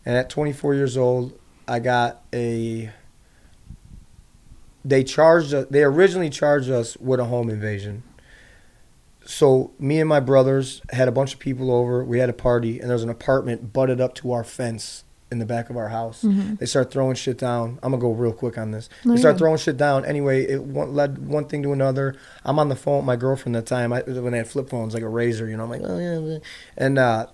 and 0.05 0.15
at 0.17 0.29
24 0.29 0.73
years 0.73 0.97
old, 0.97 1.33
I 1.67 1.79
got 1.79 2.23
a. 2.33 2.91
They 4.83 5.03
charged 5.03 5.53
us. 5.53 5.67
They 5.69 5.83
originally 5.83 6.29
charged 6.29 6.69
us 6.69 6.97
with 6.97 7.19
a 7.19 7.25
home 7.25 7.49
invasion. 7.49 8.03
So 9.23 9.71
me 9.79 9.99
and 9.99 10.09
my 10.09 10.19
brothers 10.19 10.81
had 10.91 11.07
a 11.07 11.11
bunch 11.11 11.33
of 11.33 11.39
people 11.39 11.71
over. 11.71 12.03
We 12.03 12.19
had 12.19 12.29
a 12.29 12.33
party, 12.33 12.79
and 12.79 12.89
there 12.89 12.95
was 12.95 13.03
an 13.03 13.09
apartment 13.09 13.71
butted 13.71 14.01
up 14.01 14.15
to 14.15 14.31
our 14.31 14.43
fence 14.43 15.03
in 15.31 15.39
the 15.39 15.45
back 15.45 15.69
of 15.69 15.77
our 15.77 15.87
house. 15.87 16.25
They 16.59 16.65
start 16.65 16.91
throwing 16.91 17.15
shit 17.15 17.37
down. 17.37 17.79
I'm 17.81 17.91
gonna 17.91 18.01
go 18.01 18.11
real 18.11 18.33
quick 18.33 18.57
on 18.57 18.71
this. 18.71 18.89
No, 19.05 19.13
they 19.13 19.19
start 19.19 19.37
throwing 19.37 19.57
shit 19.57 19.77
down. 19.77 20.03
Anyway, 20.03 20.43
it 20.43 20.61
one, 20.61 20.93
led 20.93 21.25
one 21.25 21.45
thing 21.45 21.63
to 21.63 21.71
another. 21.71 22.15
I'm 22.43 22.59
on 22.59 22.67
the 22.67 22.75
phone 22.75 22.97
with 22.97 23.05
my 23.05 23.15
girlfriend 23.15 23.55
at 23.55 23.65
the 23.65 23.69
time. 23.69 23.93
I, 23.93 24.01
when 24.01 24.31
they 24.33 24.39
had 24.39 24.47
flip 24.47 24.69
phones, 24.69 24.93
like 24.93 25.03
a 25.03 25.07
razor, 25.07 25.47
you 25.47 25.55
know. 25.55 25.63
I'm 25.63 25.69
like, 25.69 25.81
oh 25.85 25.97
yeah, 25.97 26.19
yeah. 26.19 26.39
and 26.77 26.99
uh, 26.99 27.27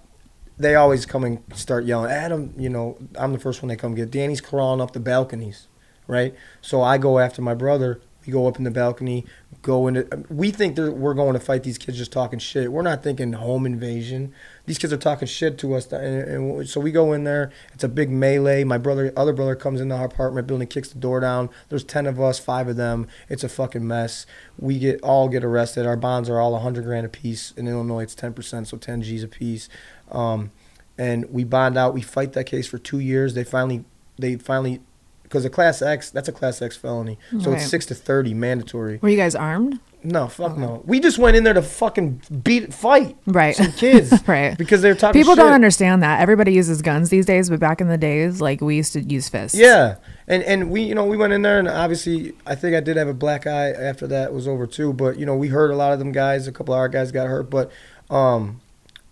they 0.60 0.76
always 0.76 1.06
come 1.08 1.24
and 1.24 1.42
start 1.56 1.86
yelling, 1.86 2.12
Adam. 2.12 2.54
You 2.58 2.70
know, 2.70 2.98
I'm 3.18 3.34
the 3.34 3.40
first 3.40 3.64
one 3.64 3.70
they 3.70 3.76
come 3.76 3.96
get. 3.96 4.12
Danny's 4.12 4.42
crawling 4.42 4.80
up 4.80 4.92
the 4.94 5.00
balconies, 5.00 5.68
right? 6.08 6.34
So 6.62 6.82
I 6.82 6.98
go 6.98 7.20
after 7.20 7.42
my 7.42 7.54
brother. 7.54 8.02
We 8.26 8.34
go 8.34 8.46
up 8.46 8.58
in 8.58 8.66
the 8.66 8.72
balcony, 8.72 9.26
go 9.62 9.88
into. 9.88 10.26
We 10.30 10.52
think 10.52 10.76
that 10.76 10.98
we're 10.98 11.14
going 11.14 11.32
to 11.32 11.40
fight 11.40 11.64
these 11.64 11.78
kids 11.78 11.98
just 11.98 12.12
talking 12.12 12.40
shit. 12.40 12.74
We're 12.74 12.82
not 12.82 13.02
thinking 13.02 13.32
home 13.32 13.66
invasion. 13.66 14.34
These 14.66 14.80
kids 14.80 14.92
are 14.92 14.98
talking 14.98 15.30
shit 15.30 15.58
to 15.60 15.76
us, 15.76 15.90
and, 15.94 16.28
and 16.28 16.70
so 16.70 16.82
we 16.82 16.92
go 16.92 17.14
in 17.14 17.24
there. 17.24 17.54
It's 17.74 17.86
a 17.86 17.88
big 17.88 18.10
melee. 18.10 18.66
My 18.66 18.78
brother, 18.78 19.14
other 19.16 19.32
brother, 19.32 19.56
comes 19.56 19.80
in 19.80 19.88
the 19.88 20.04
apartment 20.04 20.46
building, 20.46 20.68
kicks 20.68 20.90
the 20.90 21.00
door 21.00 21.22
down. 21.22 21.50
There's 21.70 21.86
ten 21.86 22.06
of 22.06 22.20
us, 22.20 22.38
five 22.38 22.68
of 22.68 22.76
them. 22.76 23.08
It's 23.30 23.46
a 23.46 23.50
fucking 23.50 23.88
mess. 23.88 24.26
We 24.60 24.78
get 24.78 25.00
all 25.04 25.30
get 25.30 25.46
arrested. 25.46 25.86
Our 25.86 25.96
bonds 25.96 26.30
are 26.30 26.42
all 26.42 26.54
a 26.54 26.60
hundred 26.60 26.84
grand 26.84 27.06
a 27.06 27.10
piece. 27.10 27.52
In 27.52 27.66
Illinois, 27.66 28.04
it's 28.04 28.16
ten 28.16 28.34
percent, 28.34 28.68
so 28.68 28.76
ten 28.76 29.02
G's 29.02 29.24
a 29.24 29.30
piece. 29.30 29.70
Um, 30.12 30.52
and 30.98 31.32
we 31.32 31.46
bond 31.46 31.78
out. 31.78 31.94
We 31.94 32.02
fight 32.02 32.34
that 32.34 32.44
case 32.44 32.68
for 32.68 32.78
two 32.78 33.00
years. 33.00 33.36
They 33.36 33.46
finally, 33.46 33.86
they 34.20 34.36
finally, 34.36 34.82
because 35.28 35.46
a 35.46 35.50
class 35.50 35.82
X, 35.82 36.10
that's 36.10 36.28
a 36.28 36.32
class 36.32 36.62
X 36.62 36.76
felony. 36.78 37.18
So 37.42 37.52
Right. 37.52 37.60
it's 37.62 37.70
six 37.70 37.86
to 37.88 37.96
thirty 37.96 38.34
mandatory. 38.34 39.00
Were 39.02 39.10
you 39.10 39.18
guys 39.18 39.36
armed? 39.36 39.80
No, 40.04 40.28
fuck 40.28 40.58
no. 40.58 40.84
We 40.86 41.00
just 41.02 41.18
went 41.18 41.36
in 41.36 41.44
there 41.44 41.56
to 41.56 41.62
fucking 41.62 42.22
beat, 42.44 42.74
fight 42.74 43.18
Right. 43.26 43.56
some 43.56 43.72
kids, 43.74 44.14
Right. 44.28 44.58
Because 44.58 44.82
they're 44.82 44.96
talking. 44.96 45.20
People 45.20 45.34
shit. 45.36 45.44
don't 45.44 45.52
understand 45.54 46.02
that. 46.04 46.22
Everybody 46.22 46.54
uses 46.54 46.82
guns 46.82 47.10
these 47.10 47.26
days, 47.26 47.50
but 47.50 47.60
back 47.60 47.82
in 47.82 47.88
the 47.90 47.98
days, 47.98 48.40
like 48.40 48.62
we 48.62 48.76
used 48.78 48.94
to 48.94 49.02
use 49.02 49.28
fists. 49.28 49.58
Yeah, 49.58 49.96
and 50.28 50.44
and 50.44 50.70
we 50.72 50.84
you 50.84 50.96
know 50.96 51.04
we 51.06 51.18
went 51.18 51.34
in 51.34 51.42
there 51.42 51.60
and 51.60 51.68
obviously 51.68 52.34
I 52.46 52.56
think 52.56 52.76
I 52.76 52.80
did 52.80 52.96
have 52.96 53.08
a 53.08 53.14
black 53.14 53.48
eye 53.48 53.72
after 53.72 54.08
that 54.08 54.34
was 54.34 54.48
over 54.48 54.66
too. 54.68 54.94
But 54.94 55.18
you 55.20 55.26
know 55.26 55.36
we 55.36 55.50
hurt 55.50 55.72
a 55.72 55.76
lot 55.76 55.92
of 55.94 56.00
them 56.00 56.12
guys. 56.14 56.48
A 56.48 56.52
couple 56.52 56.74
of 56.74 56.80
our 56.80 56.88
guys 56.90 57.12
got 57.12 57.28
hurt, 57.28 57.50
but 57.50 57.72
um, 58.10 58.62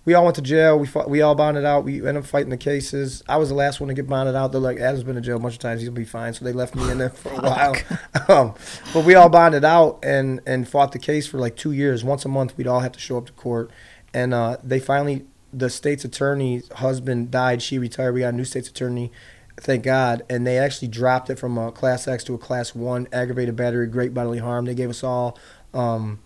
we 0.06 0.14
all 0.14 0.24
went 0.24 0.36
to 0.36 0.42
jail. 0.42 0.78
We 0.78 0.88
fought, 0.88 1.10
we 1.10 1.22
all 1.22 1.36
bonded 1.36 1.66
out. 1.66 1.84
We 1.84 1.98
ended 1.98 2.18
up 2.18 2.26
fighting 2.26 2.50
the 2.50 2.58
cases. 2.58 3.24
I 3.28 3.38
was 3.38 3.50
the 3.50 3.56
last 3.56 3.80
one 3.80 3.88
to 3.90 3.94
get 3.94 4.08
bonded 4.08 4.36
out. 4.36 4.52
They're 4.52 4.62
like 4.62 4.78
Adam's 4.78 5.04
been 5.04 5.18
in 5.18 5.24
jail 5.24 5.38
a 5.38 5.40
bunch 5.40 5.56
of 5.56 5.60
times. 5.60 5.82
He'll 5.82 5.92
be 5.92 6.06
fine. 6.06 6.34
So 6.34 6.46
they 6.46 6.54
left 6.54 6.76
me 6.76 6.90
in 6.90 7.00
there 7.00 7.10
for 7.10 7.34
a 7.34 7.42
while. 7.42 7.76
um, 8.30 8.54
but 8.94 9.04
we 9.04 9.16
all 9.16 9.30
bonded 9.30 9.66
out 9.66 10.00
and 10.04 10.42
and 10.46 10.68
fought 10.68 10.92
the 10.92 11.00
case 11.00 11.28
for 11.28 11.40
like 11.40 11.56
two 11.56 11.72
years. 11.72 12.04
Once 12.04 12.24
a 12.24 12.30
month 12.30 12.56
we'd 12.58 12.68
all 12.68 12.82
have 12.82 12.94
to 12.94 13.00
show 13.00 13.18
up 13.18 13.26
to 13.26 13.34
court, 13.34 13.72
and 14.14 14.34
uh, 14.34 14.58
they 14.64 14.80
finally 14.80 15.26
the 15.52 15.70
state's 15.70 16.06
attorney's 16.06 16.72
husband 16.74 17.32
died. 17.32 17.62
She 17.62 17.80
retired. 17.80 18.14
We 18.14 18.22
got 18.22 18.34
a 18.34 18.38
new 18.38 18.46
state's 18.46 18.70
attorney 18.70 19.12
thank 19.58 19.84
God. 19.84 20.24
And 20.30 20.46
they 20.46 20.58
actually 20.58 20.90
dropped 20.90 21.30
it 21.30 21.40
from 21.40 21.58
a 21.58 21.72
class 21.72 22.08
X 22.08 22.24
to 22.26 22.34
a 22.34 22.38
class 22.38 22.76
one 22.76 23.08
aggravated 23.12 23.56
battery, 23.56 23.88
great 23.88 24.14
bodily 24.14 24.40
harm. 24.40 24.66
They 24.66 24.76
gave 24.76 24.90
us 24.90 25.04
all 25.04 25.38
um, 25.74 26.20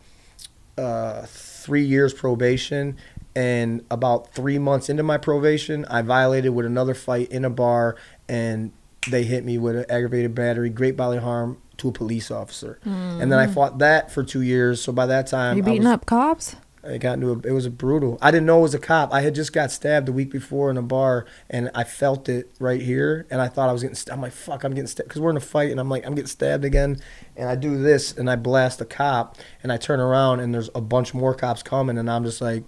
uh, 0.78 1.26
three 1.28 1.84
years 1.84 2.14
probation. 2.14 2.98
And 3.36 3.86
about 3.92 4.34
three 4.34 4.58
months 4.58 4.90
into 4.90 5.04
my 5.04 5.18
probation, 5.18 5.86
I 5.86 6.02
violated 6.02 6.54
with 6.54 6.66
another 6.66 6.94
fight 6.94 7.32
in 7.32 7.46
a 7.46 7.50
bar, 7.50 7.96
and 8.28 8.72
they 9.10 9.24
hit 9.24 9.46
me 9.46 9.58
with 9.58 9.76
an 9.76 9.86
aggravated 9.90 10.36
battery, 10.36 10.70
great 10.70 10.98
bodily 10.98 11.20
harm 11.20 11.62
to 11.78 11.90
a 11.90 11.92
police 11.92 12.32
officer. 12.32 12.80
And 12.84 13.32
then 13.32 13.40
I 13.40 13.48
mm. 13.48 13.54
fought 13.54 13.80
that 13.80 14.12
for 14.12 14.24
two 14.24 14.42
years. 14.42 14.82
So 14.82 14.92
by 14.92 15.06
that 15.06 15.28
time, 15.28 15.58
You 15.58 15.64
I 15.64 15.66
beating 15.66 15.84
was- 15.84 15.94
up 15.94 16.06
cops? 16.06 16.56
It 16.82 17.00
got 17.00 17.16
into 17.16 17.32
a, 17.32 17.38
it 17.40 17.52
was 17.52 17.66
a 17.66 17.70
brutal. 17.70 18.18
I 18.22 18.32
didn't 18.32 18.46
know 18.46 18.60
it 18.60 18.64
was 18.64 18.74
a 18.74 18.80
cop. 18.80 19.14
I 19.14 19.20
had 19.20 19.36
just 19.36 19.52
got 19.52 19.70
stabbed 19.70 20.08
the 20.08 20.14
week 20.14 20.32
before 20.32 20.72
in 20.72 20.78
a 20.78 20.82
bar, 20.82 21.26
and 21.50 21.70
I 21.76 21.84
felt 21.84 22.30
it 22.30 22.50
right 22.58 22.82
here, 22.82 23.28
and 23.30 23.42
I 23.42 23.50
thought 23.50 23.68
I 23.68 23.74
was 23.74 23.82
getting. 23.82 23.96
St- 23.96 24.14
I'm 24.14 24.22
like, 24.22 24.32
fuck, 24.32 24.64
I'm 24.64 24.72
getting 24.74 24.88
stabbed 24.88 25.10
because 25.10 25.22
we're 25.22 25.30
in 25.30 25.36
a 25.36 25.42
fight, 25.42 25.72
and 25.72 25.80
I'm 25.80 25.90
like, 25.90 26.06
I'm 26.06 26.16
getting 26.16 26.28
stabbed 26.28 26.64
again, 26.64 26.98
and 27.36 27.50
I 27.50 27.56
do 27.56 27.78
this, 27.78 28.18
and 28.18 28.30
I 28.30 28.38
blast 28.38 28.80
a 28.80 28.86
cop, 28.86 29.38
and 29.62 29.74
I 29.74 29.78
turn 29.78 30.00
around, 30.00 30.40
and 30.40 30.54
there's 30.54 30.70
a 30.74 30.80
bunch 30.80 31.14
more 31.14 31.36
cops 31.36 31.62
coming, 31.64 31.98
and 31.98 32.10
I'm 32.10 32.24
just 32.24 32.40
like, 32.40 32.64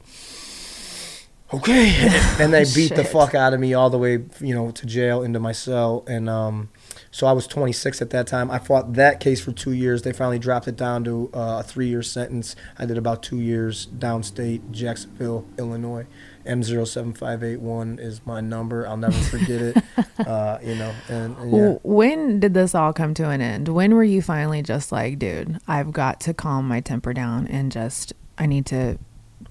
okay, 1.54 1.96
and 2.40 2.54
they 2.54 2.66
beat 2.76 2.96
the 2.96 3.04
fuck 3.04 3.36
out 3.36 3.54
of 3.54 3.60
me 3.60 3.74
all 3.74 3.90
the 3.90 3.98
way, 3.98 4.24
you 4.40 4.56
know, 4.56 4.72
to 4.72 4.86
jail 4.86 5.24
into 5.24 5.40
my 5.40 5.52
cell, 5.52 6.04
and 6.08 6.30
um, 6.30 6.70
so 7.12 7.28
I 7.28 7.32
was 7.34 7.48
26 7.48 8.02
at 8.02 8.10
that 8.12 8.28
time. 8.28 8.50
I 8.50 8.60
fought 8.60 8.94
that 8.94 9.20
case 9.20 9.42
for 9.42 9.52
two 9.52 9.74
years. 9.74 10.02
They 10.04 10.14
finally 10.14 10.40
dropped 10.40 10.68
it 10.68 10.78
down 10.78 11.04
to 11.04 11.30
uh, 11.34 11.60
a 11.60 11.64
three-year 11.64 12.04
sentence. 12.04 12.56
I 12.78 12.86
did 12.86 12.98
about 12.98 13.22
two 13.24 13.40
years 13.40 13.88
downstate, 13.88 14.72
Jacksonville, 14.72 15.46
Illinois. 15.58 16.08
M07581 16.46 18.00
is 18.00 18.26
my 18.26 18.42
number. 18.42 18.88
I'll 18.88 18.98
never 18.98 19.18
forget 19.30 19.62
it. 19.62 19.78
uh, 20.20 20.58
you 20.64 20.76
know, 20.76 20.94
and, 21.10 21.38
and 21.38 21.52
yeah. 21.52 21.78
When 21.84 22.40
did 22.40 22.54
this 22.54 22.74
all 22.74 22.94
come 22.94 23.14
to 23.16 23.30
an 23.30 23.42
end? 23.42 23.68
When 23.68 23.94
were 23.94 24.04
you 24.04 24.22
finally 24.22 24.62
just 24.62 24.92
like, 24.92 25.20
dude, 25.20 25.60
I've 25.68 25.92
got 25.92 26.20
to 26.22 26.34
calm 26.34 26.68
my 26.68 26.82
temper 26.82 27.14
down 27.14 27.48
and 27.48 27.72
just, 27.72 28.14
I 28.38 28.46
need 28.46 28.66
to 28.68 28.98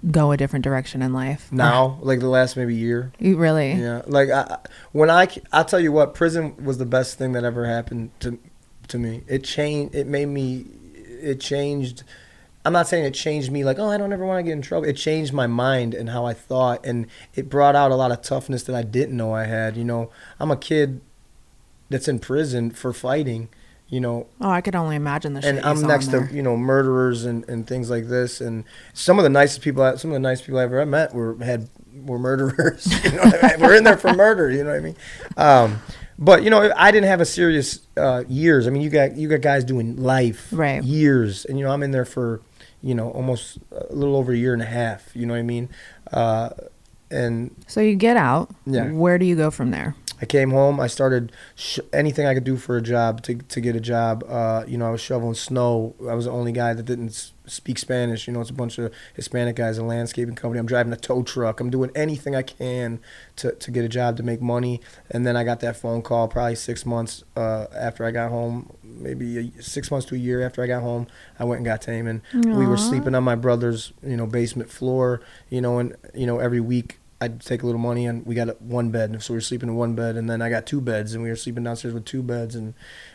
go 0.09 0.33
a 0.33 0.37
different 0.37 0.65
direction 0.65 1.03
in 1.03 1.13
life? 1.13 1.53
now, 1.53 1.99
like 2.01 2.21
the 2.21 2.29
last 2.29 2.57
maybe 2.57 2.75
year. 2.75 3.13
You 3.19 3.37
really? 3.37 3.73
Yeah, 3.73 4.03
like 4.07 4.31
I, 4.31 4.59
when 4.93 5.11
I, 5.11 5.29
I'll 5.53 5.65
tell 5.65 5.81
you 5.81 5.93
what, 5.93 6.15
prison 6.15 6.63
was 6.65 6.79
the 6.79 6.87
best 6.87 7.19
thing 7.19 7.33
that 7.33 7.45
ever 7.45 7.67
happened 7.67 8.11
to, 8.21 8.39
to 8.89 8.99
me. 8.99 9.23
It 9.27 9.45
changed. 9.45 9.95
It 9.95 10.07
made 10.07 10.27
me. 10.27 10.67
It 10.95 11.41
changed. 11.41 12.03
I'm 12.65 12.73
not 12.75 12.89
saying 12.89 13.05
it 13.05 13.15
changed 13.15 13.51
me 13.51 13.65
like, 13.65 13.79
oh, 13.79 13.89
I 13.89 13.97
don't 13.97 14.13
ever 14.13 14.27
want 14.27 14.39
to 14.39 14.43
get 14.43 14.53
in 14.53 14.63
trouble. 14.63 14.87
It 14.87 14.95
changed 14.95 15.33
my 15.33 15.47
mind 15.47 15.95
and 15.95 16.11
how 16.11 16.27
I 16.27 16.35
thought, 16.35 16.85
and 16.85 17.07
it 17.35 17.49
brought 17.49 17.75
out 17.75 17.91
a 17.91 17.95
lot 17.95 18.13
of 18.13 18.21
toughness 18.21 18.63
that 18.65 18.77
I 18.77 18.83
didn't 18.83 19.17
know 19.17 19.33
I 19.35 19.45
had. 19.45 19.77
You 19.77 19.85
know, 19.85 20.11
I'm 20.39 20.51
a 20.51 20.57
kid 20.57 21.01
that's 21.89 22.09
in 22.09 22.19
prison 22.19 22.71
for 22.71 22.93
fighting. 22.93 23.49
You 23.91 24.01
know, 24.01 24.29
Oh, 24.41 24.49
I 24.51 24.61
could 24.61 24.77
only 24.77 24.95
imagine 24.97 25.35
the 25.35 25.43
shit 25.43 25.57
and 25.57 25.67
I'm 25.67 25.83
next 25.83 26.09
to 26.13 26.29
you 26.33 26.43
know 26.43 26.57
murderers 26.57 27.25
and, 27.25 27.47
and 27.49 27.67
things 27.67 27.91
like 27.91 28.07
this, 28.09 28.41
and 28.41 28.65
some 28.95 29.19
of 29.19 29.25
the 29.25 29.29
nicest 29.29 29.63
people, 29.63 29.83
I- 29.83 29.97
some 29.97 30.11
of 30.11 30.15
the 30.15 30.21
nicest 30.21 30.47
people 30.47 30.61
I 30.61 30.63
ever 30.65 30.87
met 30.87 31.13
were 31.13 31.37
had 31.43 31.69
were 31.95 32.19
murderers. 32.19 32.87
You 33.05 33.13
know, 33.13 33.23
I 33.23 33.57
mean? 33.57 33.61
we're 33.61 33.75
in 33.77 33.83
there 33.85 33.97
for 33.99 34.15
murder. 34.15 34.49
You 34.51 34.63
know 34.63 34.71
what 34.71 34.77
I 34.77 34.81
mean? 34.81 34.97
Um, 35.37 35.83
but 36.19 36.45
you 36.45 36.51
know, 36.51 36.73
I 36.77 36.91
didn't 36.93 37.09
have 37.09 37.21
a 37.21 37.25
serious 37.27 37.81
uh, 37.97 38.23
years. 38.29 38.67
I 38.69 38.71
mean, 38.71 38.83
you 38.83 38.91
got 38.91 39.17
you 39.17 39.29
got 39.29 39.41
guys 39.41 39.65
doing 39.65 39.97
life 39.97 40.49
Right. 40.53 40.83
years, 40.85 41.45
and 41.47 41.59
you 41.59 41.65
know, 41.65 41.73
I'm 41.73 41.83
in 41.83 41.91
there 41.91 42.05
for 42.05 42.43
you 42.83 42.95
know 42.95 43.11
almost 43.11 43.59
a 43.73 43.93
little 43.93 44.15
over 44.17 44.31
a 44.33 44.37
year 44.37 44.53
and 44.53 44.63
a 44.63 44.67
half. 44.67 45.11
You 45.17 45.27
know 45.27 45.35
what 45.35 45.41
I 45.41 45.43
mean? 45.43 45.69
Uh, 46.13 46.51
and 47.11 47.55
So 47.67 47.81
you 47.81 47.95
get 47.97 48.17
out. 48.17 48.51
Yeah. 48.67 48.91
Where 48.93 49.19
do 49.19 49.25
you 49.27 49.37
go 49.37 49.51
from 49.51 49.71
there? 49.71 49.95
I 50.23 50.27
came 50.27 50.51
home. 50.51 50.79
I 50.81 50.87
started 50.87 51.33
sh- 51.55 51.79
anything 51.95 52.27
I 52.27 52.35
could 52.35 52.45
do 52.45 52.57
for 52.59 52.77
a 52.77 52.83
job 52.83 53.23
to 53.23 53.37
to 53.37 53.61
get 53.61 53.75
a 53.75 53.81
job. 53.81 54.23
Uh, 54.29 54.65
you 54.69 54.77
know, 54.77 54.87
I 54.87 54.91
was 54.91 55.01
shoveling 55.01 55.33
snow. 55.35 55.95
I 56.07 56.13
was 56.15 56.27
the 56.27 56.31
only 56.31 56.53
guy 56.53 56.75
that 56.75 56.83
didn't 56.83 57.09
s- 57.09 57.33
speak 57.47 57.79
Spanish. 57.79 58.27
You 58.27 58.35
know, 58.35 58.43
it's 58.43 58.51
a 58.51 58.53
bunch 58.53 58.77
of 58.77 58.93
Hispanic 59.15 59.57
guys, 59.57 59.79
a 59.79 59.83
landscaping 59.83 60.35
company. 60.35 60.61
I'm 60.61 60.67
driving 60.67 60.93
a 60.93 60.97
tow 60.99 61.23
truck. 61.23 61.59
I'm 61.59 61.71
doing 61.71 61.91
anything 61.95 62.37
I 62.37 62.43
can 62.43 63.01
to 63.37 63.53
to 63.53 63.71
get 63.71 63.83
a 63.83 63.89
job 63.89 64.19
to 64.19 64.23
make 64.23 64.43
money. 64.43 64.83
And 65.11 65.27
then 65.27 65.39
I 65.39 65.43
got 65.45 65.61
that 65.61 65.77
phone 65.79 66.03
call 66.03 66.29
probably 66.29 66.55
six 66.55 66.85
months 66.85 67.25
uh, 67.35 67.65
after 67.75 68.05
I 68.05 68.11
got 68.11 68.29
home, 68.29 68.77
maybe 68.85 69.39
a, 69.57 69.63
six 69.63 69.91
months 69.91 70.07
to 70.09 70.17
a 70.17 70.19
year 70.19 70.43
after 70.45 70.63
I 70.63 70.67
got 70.67 70.83
home. 70.83 71.07
I 71.39 71.45
went 71.45 71.61
and 71.61 71.65
got 71.65 71.81
Taman. 71.81 72.21
We 72.35 72.67
were 72.67 72.77
sleeping 72.77 73.15
on 73.15 73.25
my 73.25 73.37
brother's 73.37 73.95
you 74.03 74.19
know 74.19 74.27
basement 74.27 74.69
floor. 74.71 75.23
You 75.49 75.63
know, 75.63 75.79
and 75.79 75.97
you 76.15 76.27
know 76.27 76.41
every 76.41 76.61
week 76.61 76.99
I'd 77.23 77.41
take 77.41 77.63
a 77.63 77.67
little 77.67 77.81
money 77.81 78.07
and 78.07 78.25
we 78.25 78.35
got 78.35 78.63
one 78.63 78.91
bed, 78.91 79.23
so 79.23 79.35
we 79.35 79.37
were 79.37 79.43
sleeping 79.43 79.69
in 79.69 79.75
one 79.75 79.95
bed, 79.95 80.17
and 80.17 80.29
then 80.31 80.41
I 80.41 80.49
got 80.49 80.65
two 80.65 80.81
beds, 80.81 81.13
and 81.13 81.23
we 81.23 81.29
were 81.29 81.37
sleeping 81.37 81.65
downstairs 81.65 81.93
with 81.93 82.07
two 82.07 82.23
beds, 82.23 82.55
and 82.55 82.73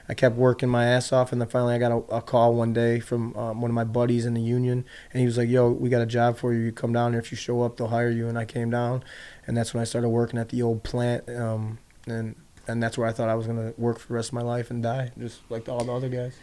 I 0.08 0.14
kept 0.14 0.36
working 0.36 0.70
my 0.70 0.86
ass 0.86 1.12
off, 1.12 1.32
and 1.32 1.42
then 1.42 1.48
finally 1.48 1.74
I 1.74 1.80
got 1.80 1.92
a, 1.92 2.16
a 2.16 2.22
call 2.22 2.54
one 2.54 2.72
day 2.72 3.00
from 3.00 3.36
um, 3.36 3.62
one 3.62 3.72
of 3.72 3.76
my 3.76 3.84
buddies 3.84 4.28
in 4.28 4.36
the 4.36 4.42
union, 4.42 4.86
and 5.12 5.20
he 5.22 5.26
was 5.26 5.40
like, 5.40 5.50
"Yo, 5.50 5.72
we 5.72 5.90
got 5.90 6.04
a 6.04 6.06
job 6.06 6.38
for 6.38 6.54
you. 6.54 6.60
You 6.60 6.72
come 6.72 6.94
down 6.94 7.14
here. 7.14 7.20
If 7.20 7.32
you 7.32 7.38
show 7.38 7.64
up, 7.64 7.78
they'll 7.78 7.88
hire 7.88 8.12
you." 8.12 8.28
And 8.28 8.38
I 8.38 8.46
came 8.46 8.70
down, 8.70 9.04
and 9.48 9.58
that's 9.58 9.74
when 9.74 9.82
I 9.82 9.86
started 9.86 10.10
working 10.10 10.40
at 10.40 10.50
the 10.50 10.62
old 10.62 10.84
plant, 10.84 11.28
um, 11.30 11.80
and 12.06 12.36
and 12.68 12.84
that's 12.84 13.00
where 13.00 13.08
I 13.08 13.12
thought 13.12 13.30
I 13.30 13.36
was 13.36 13.48
gonna 13.48 13.74
work 13.76 13.98
for 13.98 14.10
the 14.10 14.14
rest 14.14 14.30
of 14.30 14.34
my 14.34 14.44
life 14.44 14.70
and 14.70 14.84
die, 14.84 15.14
just 15.18 15.42
like 15.50 15.68
all 15.68 15.84
the 15.84 15.92
other 15.92 16.10
guys. 16.10 16.36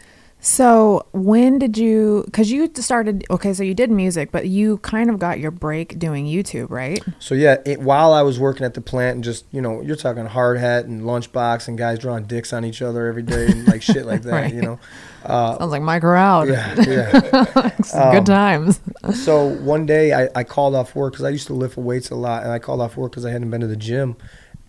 So 0.44 1.06
when 1.12 1.60
did 1.60 1.78
you? 1.78 2.22
Because 2.26 2.50
you 2.50 2.68
started. 2.74 3.24
Okay, 3.30 3.54
so 3.54 3.62
you 3.62 3.74
did 3.74 3.92
music, 3.92 4.32
but 4.32 4.48
you 4.48 4.78
kind 4.78 5.08
of 5.08 5.20
got 5.20 5.38
your 5.38 5.52
break 5.52 6.00
doing 6.00 6.26
YouTube, 6.26 6.68
right? 6.68 7.00
So 7.20 7.36
yeah, 7.36 7.58
it, 7.64 7.80
while 7.80 8.12
I 8.12 8.22
was 8.22 8.40
working 8.40 8.66
at 8.66 8.74
the 8.74 8.80
plant 8.80 9.14
and 9.14 9.24
just 9.24 9.44
you 9.52 9.60
know, 9.62 9.80
you're 9.82 9.94
talking 9.94 10.26
hard 10.26 10.58
hat 10.58 10.86
and 10.86 11.02
lunchbox 11.02 11.68
and 11.68 11.78
guys 11.78 12.00
drawing 12.00 12.24
dicks 12.24 12.52
on 12.52 12.64
each 12.64 12.82
other 12.82 13.06
every 13.06 13.22
day 13.22 13.46
and 13.52 13.68
like 13.68 13.82
shit 13.82 14.04
like 14.04 14.22
that, 14.24 14.32
Right. 14.32 14.52
you 14.52 14.62
know. 14.62 14.80
Uh, 15.24 15.58
Sounds 15.58 15.70
like 15.70 15.82
my 15.82 16.00
crowd. 16.00 16.48
yeah, 16.48 16.74
yeah. 16.88 17.70
Um, 17.94 18.12
Good 18.12 18.26
times. 18.26 18.80
so 19.14 19.46
one 19.46 19.86
day 19.86 20.12
I, 20.12 20.28
I 20.34 20.42
called 20.42 20.74
off 20.74 20.96
work 20.96 21.12
because 21.12 21.24
I 21.24 21.28
used 21.30 21.46
to 21.46 21.54
lift 21.54 21.76
weights 21.76 22.10
a 22.10 22.16
lot, 22.16 22.42
and 22.42 22.50
I 22.50 22.58
called 22.58 22.80
off 22.80 22.96
work 22.96 23.12
because 23.12 23.24
I 23.24 23.30
hadn't 23.30 23.48
been 23.50 23.60
to 23.60 23.68
the 23.68 23.76
gym 23.76 24.16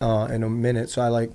uh, 0.01 0.27
in 0.29 0.43
a 0.43 0.49
minute. 0.51 0.91
So 0.91 1.01
I 1.01 1.07
like 1.07 1.31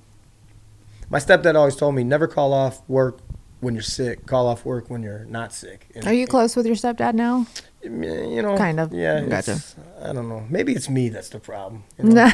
my 1.10 1.18
stepdad 1.18 1.56
always 1.56 1.74
told 1.74 1.96
me 1.96 2.04
never 2.04 2.28
call 2.28 2.52
off 2.52 2.88
work 2.88 3.18
when 3.60 3.74
you're 3.74 3.82
sick. 3.82 4.26
Call 4.26 4.46
off 4.46 4.64
work 4.64 4.88
when 4.90 5.02
you're 5.02 5.24
not 5.26 5.52
sick. 5.52 5.88
And, 5.94 6.06
Are 6.06 6.12
you 6.12 6.26
close 6.26 6.56
with 6.56 6.66
your 6.66 6.76
stepdad 6.76 7.14
now? 7.14 7.46
You 7.82 8.42
know, 8.42 8.56
Kind 8.56 8.80
of. 8.80 8.92
Yeah, 8.92 9.20
Gotcha. 9.22 9.58
I 10.02 10.12
don't 10.12 10.28
know. 10.28 10.44
Maybe 10.48 10.72
it's 10.74 10.88
me 10.88 11.08
that's 11.08 11.28
the 11.28 11.38
problem. 11.38 11.84
you 11.98 12.04
know? 12.10 12.30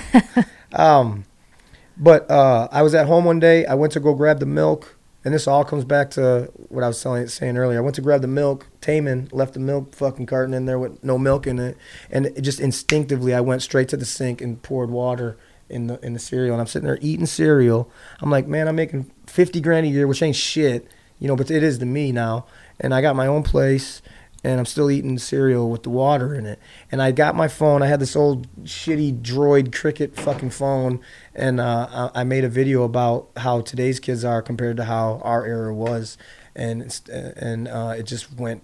Um, 0.73 1.25
but 1.97 2.31
uh, 2.31 2.69
I 2.73 2.83
was 2.83 2.95
at 2.95 3.07
home 3.07 3.25
one 3.25 3.41
day. 3.41 3.67
I 3.67 3.75
went 3.75 3.93
to 3.93 4.01
go 4.01 4.15
grab 4.15 4.41
the 4.41 4.47
milk, 4.47 4.97
and 5.25 5.33
this 5.33 5.47
all 5.47 5.65
comes 5.65 5.85
back 5.85 6.11
to 6.13 6.51
what 6.69 6.83
I 6.83 6.89
was 6.89 7.01
telling, 7.01 7.27
saying 7.29 7.57
earlier. 7.57 7.79
I 7.79 7.83
went 7.83 7.95
to 7.97 8.03
grab 8.03 8.23
the 8.23 8.27
milk. 8.29 8.67
Taman 8.81 9.29
left 9.33 9.55
the 9.55 9.61
milk 9.61 9.95
fucking 9.95 10.27
carton 10.27 10.55
in 10.55 10.65
there 10.67 10.79
with 10.79 11.03
no 11.05 11.19
milk 11.19 11.47
in 11.47 11.59
it, 11.59 11.77
and 12.11 12.27
it 12.27 12.41
just 12.41 12.59
instinctively 12.59 13.33
I 13.35 13.41
went 13.41 13.63
straight 13.63 13.89
to 13.91 13.97
the 13.97 14.05
sink 14.05 14.41
and 14.41 14.61
poured 14.63 14.91
water 14.91 15.37
in 15.69 15.87
the 15.87 16.05
in 16.05 16.15
the 16.15 16.19
cereal. 16.19 16.55
And 16.55 16.61
I'm 16.61 16.67
sitting 16.67 16.87
there 16.87 16.99
eating 17.01 17.27
cereal. 17.27 17.91
I'm 18.21 18.31
like, 18.31 18.47
man, 18.49 18.67
I'm 18.67 18.77
making 18.77 19.11
fifty 19.27 19.61
grand 19.61 19.87
a 19.87 19.89
year, 19.91 20.07
which 20.09 20.23
ain't 20.23 20.37
shit, 20.37 20.89
you 21.25 21.29
know, 21.29 21.37
but 21.37 21.51
it 21.51 21.63
is 21.63 21.79
to 21.79 21.87
me 21.87 22.13
now. 22.13 22.45
And 22.79 22.93
I 22.93 23.01
got 23.01 23.17
my 23.17 23.27
own 23.27 23.45
place 23.45 24.03
and 24.45 24.61
I'm 24.61 24.67
still 24.67 24.91
eating 24.91 25.19
cereal 25.19 25.71
with 25.71 25.83
the 25.83 25.89
water 25.89 26.35
in 26.35 26.45
it. 26.45 26.59
And 26.93 27.01
I 27.01 27.13
got 27.13 27.35
my 27.35 27.49
phone. 27.49 27.83
I 27.83 27.87
had 27.87 27.99
this 27.99 28.15
old 28.15 28.47
shitty 28.65 29.23
Droid 29.23 29.75
Cricket 29.75 30.15
fucking 30.17 30.51
phone, 30.51 31.01
and 31.35 31.61
uh, 31.61 32.11
I 32.15 32.21
I 32.21 32.25
made 32.25 32.45
a 32.45 32.51
video 32.51 32.83
about 32.83 33.31
how 33.39 33.63
today's 33.63 34.01
kids 34.01 34.23
are 34.23 34.43
compared 34.43 34.77
to 34.77 34.85
how 34.85 35.23
our 35.25 35.47
era 35.47 35.75
was, 35.75 36.19
and 36.55 36.83
it's, 36.83 37.01
and 37.09 37.69
uh, 37.69 37.95
it 37.97 38.03
just 38.03 38.35
went 38.35 38.63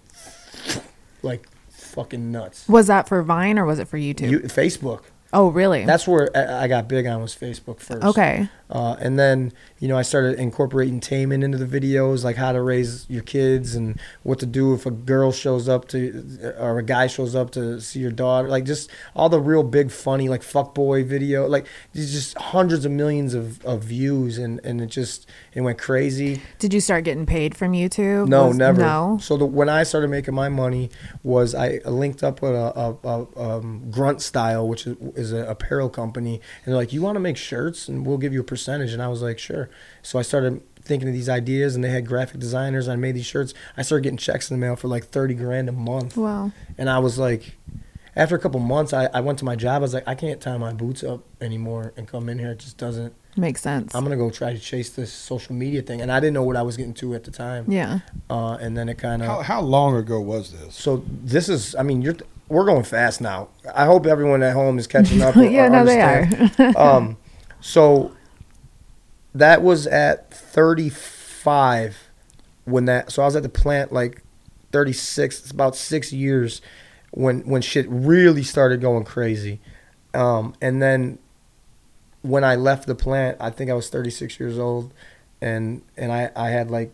like 1.23 1.49
fucking 1.71 2.31
nuts. 2.31 2.69
Was 2.69 2.89
that 2.89 3.09
for 3.09 3.23
Vine 3.23 3.59
or 3.59 3.65
was 3.65 3.79
it 3.79 3.89
for 3.89 3.97
YouTube? 3.97 4.31
You, 4.31 4.41
Facebook. 4.41 5.05
Oh, 5.33 5.49
really? 5.49 5.85
That's 5.85 6.09
where 6.09 6.29
I 6.37 6.67
got 6.67 6.89
big 6.89 7.07
on 7.07 7.23
was 7.23 7.35
Facebook 7.35 7.81
first. 7.81 8.03
okay. 8.03 8.49
Uh, 8.71 8.95
and 9.01 9.19
then, 9.19 9.53
you 9.81 9.89
know, 9.89 9.99
I 9.99 10.03
started 10.03 10.39
incorporating 10.39 11.01
Taman 11.01 11.43
into 11.43 11.59
the 11.59 11.67
videos, 11.67 12.23
like 12.23 12.37
how 12.37 12.53
to 12.53 12.63
raise 12.63 13.05
your 13.11 13.25
kids 13.25 13.75
and 13.75 14.01
what 14.23 14.39
to 14.39 14.47
do 14.47 14.75
if 14.75 14.87
a 14.87 14.93
girl 14.93 15.33
shows 15.33 15.69
up 15.69 15.89
to, 15.89 16.55
or 16.57 16.79
a 16.79 16.83
guy 16.85 17.09
shows 17.09 17.35
up 17.35 17.51
to 17.53 17.81
see 17.81 17.99
your 17.99 18.13
daughter. 18.13 18.49
Like 18.49 18.65
just 18.65 18.89
all 19.17 19.29
the 19.29 19.41
real 19.41 19.65
big, 19.65 19.91
funny, 19.91 20.29
like 20.29 20.45
fuck 20.45 20.73
boy 20.73 21.03
video. 21.03 21.49
Like 21.49 21.67
just 21.95 22.39
hundreds 22.39 22.85
of 22.85 22.93
millions 22.93 23.35
of, 23.35 23.65
of 23.65 23.83
views, 23.83 24.39
and, 24.39 24.61
and 24.63 24.81
it 24.81 24.87
just, 24.87 25.29
it 25.53 25.63
went 25.63 25.79
crazy. 25.79 26.41
Did 26.61 26.73
you 26.73 26.81
start 26.81 27.03
getting 27.03 27.27
paid 27.27 27.57
from 27.57 27.73
YouTube? 27.73 28.29
No, 28.29 28.49
Was- 28.49 28.57
never. 28.57 28.81
No. 28.81 29.19
So 29.21 29.37
the, 29.37 29.47
when 29.47 29.69
I 29.69 29.83
started 29.83 30.11
making 30.11 30.35
my 30.35 30.49
money 30.49 30.91
was 31.25 31.57
I 31.57 31.81
linked 31.85 32.23
up 32.23 32.41
with 32.41 32.53
a, 32.53 32.97
a, 33.03 33.09
a 33.09 33.57
um, 33.59 33.91
Grunt 33.91 34.23
Style, 34.23 34.69
which 34.69 34.87
is, 34.87 34.97
is 35.21 35.31
an 35.33 35.45
apparel 35.47 35.89
company, 35.89 36.35
and 36.65 36.73
they're 36.73 36.75
like, 36.81 36.93
"You 36.93 37.03
want 37.03 37.17
to 37.17 37.21
make 37.21 37.37
shirts, 37.37 37.87
and 37.89 38.05
we'll 38.07 38.19
give 38.19 38.33
you 38.33 38.41
a 38.41 38.45
percentage." 38.45 38.93
And 38.93 39.01
I 39.03 39.09
was 39.09 39.23
like, 39.23 39.39
"Sure." 39.39 39.69
So 40.03 40.19
I 40.19 40.23
started 40.23 40.63
thinking 40.83 41.07
of 41.09 41.15
these 41.15 41.29
ideas, 41.29 41.75
and 41.77 41.85
they 41.85 41.91
had 41.91 42.07
graphic 42.07 42.41
designers. 42.41 42.89
I 42.89 42.97
made 42.97 43.15
these 43.15 43.27
shirts. 43.27 43.55
I 43.77 43.83
started 43.83 44.03
getting 44.03 44.17
checks 44.19 44.51
in 44.51 44.59
the 44.59 44.67
mail 44.67 44.75
for 44.77 44.89
like 44.89 45.05
thirty 45.05 45.35
grand 45.35 45.69
a 45.69 45.73
month, 45.73 46.17
Wow. 46.17 46.51
and 46.79 46.91
I 46.91 46.99
was 46.99 47.19
like. 47.19 47.57
After 48.17 48.35
a 48.35 48.41
couple 48.41 48.59
months, 48.59 48.93
I, 48.93 49.07
I 49.15 49.21
went 49.21 49.39
to 49.39 49.45
my 49.45 49.55
job. 49.55 49.77
I 49.77 49.79
was 49.79 49.95
like, 49.95 50.03
I 50.07 50.17
can't 50.17 50.41
tie 50.41 50.57
my 50.59 50.73
boots 50.73 51.05
up 51.05 51.23
anymore 51.41 51.93
and 51.97 52.09
come 52.09 52.29
in 52.29 52.41
here. 52.41 52.51
It 52.51 52.59
just 52.59 52.77
doesn't. 52.77 53.15
Makes 53.37 53.63
sense. 53.63 53.95
I'm 53.95 54.03
gonna 54.03 54.17
go 54.17 54.31
try 54.31 54.53
to 54.53 54.59
chase 54.59 54.91
this 54.91 55.13
social 55.13 55.55
media 55.55 55.81
thing, 55.81 56.01
and 56.03 56.11
I 56.11 56.19
didn't 56.19 56.35
know 56.35 56.43
what 56.43 56.57
I 56.57 56.63
was 56.63 56.77
getting 56.77 56.93
to 56.95 57.15
at 57.15 57.23
the 57.23 57.31
time. 57.31 57.67
yeah. 57.69 58.01
Uh, 58.29 58.59
and 58.61 58.77
then 58.77 58.89
it 58.89 58.99
kind 58.99 59.23
How, 59.23 59.39
of. 59.41 59.47
how 59.47 59.61
long 59.61 59.95
ago 59.97 60.21
was 60.21 60.51
this? 60.53 60.75
So 60.75 61.05
this 61.09 61.49
is, 61.49 61.77
I 61.77 61.85
mean, 61.85 62.03
you're 62.03 62.17
we're 62.51 62.65
going 62.65 62.83
fast 62.83 63.21
now. 63.21 63.49
I 63.75 63.87
hope 63.87 64.07
everyone 64.07 64.43
at 64.43 64.53
home 64.53 64.79
is 64.79 64.87
catching 64.87 65.23
up. 65.23 65.37
yeah, 65.37 65.69
no, 65.69 65.85
they 65.85 66.01
are. 66.01 66.77
um, 66.77 67.17
so 67.61 68.13
that 69.35 69.63
was 69.63 69.87
at 69.87 70.35
35 70.35 72.11
when 72.65 72.85
that. 72.87 73.13
So 73.13 73.23
I 73.23 73.25
was 73.27 73.37
at 73.37 73.45
the 73.45 73.49
plant 73.49 73.93
like 73.93 74.23
36. 74.73 75.41
It's 75.41 75.51
about 75.51 75.77
six 75.77 76.13
years 76.13 76.61
when 77.13 77.41
when 77.43 77.63
shit 77.63 77.87
really 77.89 78.43
started 78.43 78.81
going 78.81 79.05
crazy. 79.05 79.61
Um, 80.13 80.55
and 80.61 80.83
then 80.83 81.21
when 82.23 82.43
I 82.43 82.57
left 82.57 82.87
the 82.89 82.97
plant, 82.97 83.37
I 83.41 83.51
think 83.51 83.71
I 83.71 83.75
was 83.75 83.89
36 83.89 84.41
years 84.41 84.59
old, 84.59 84.93
and 85.41 85.83
and 85.97 86.13
I 86.13 86.31
I 86.35 86.51
had 86.51 86.69
like 86.69 86.93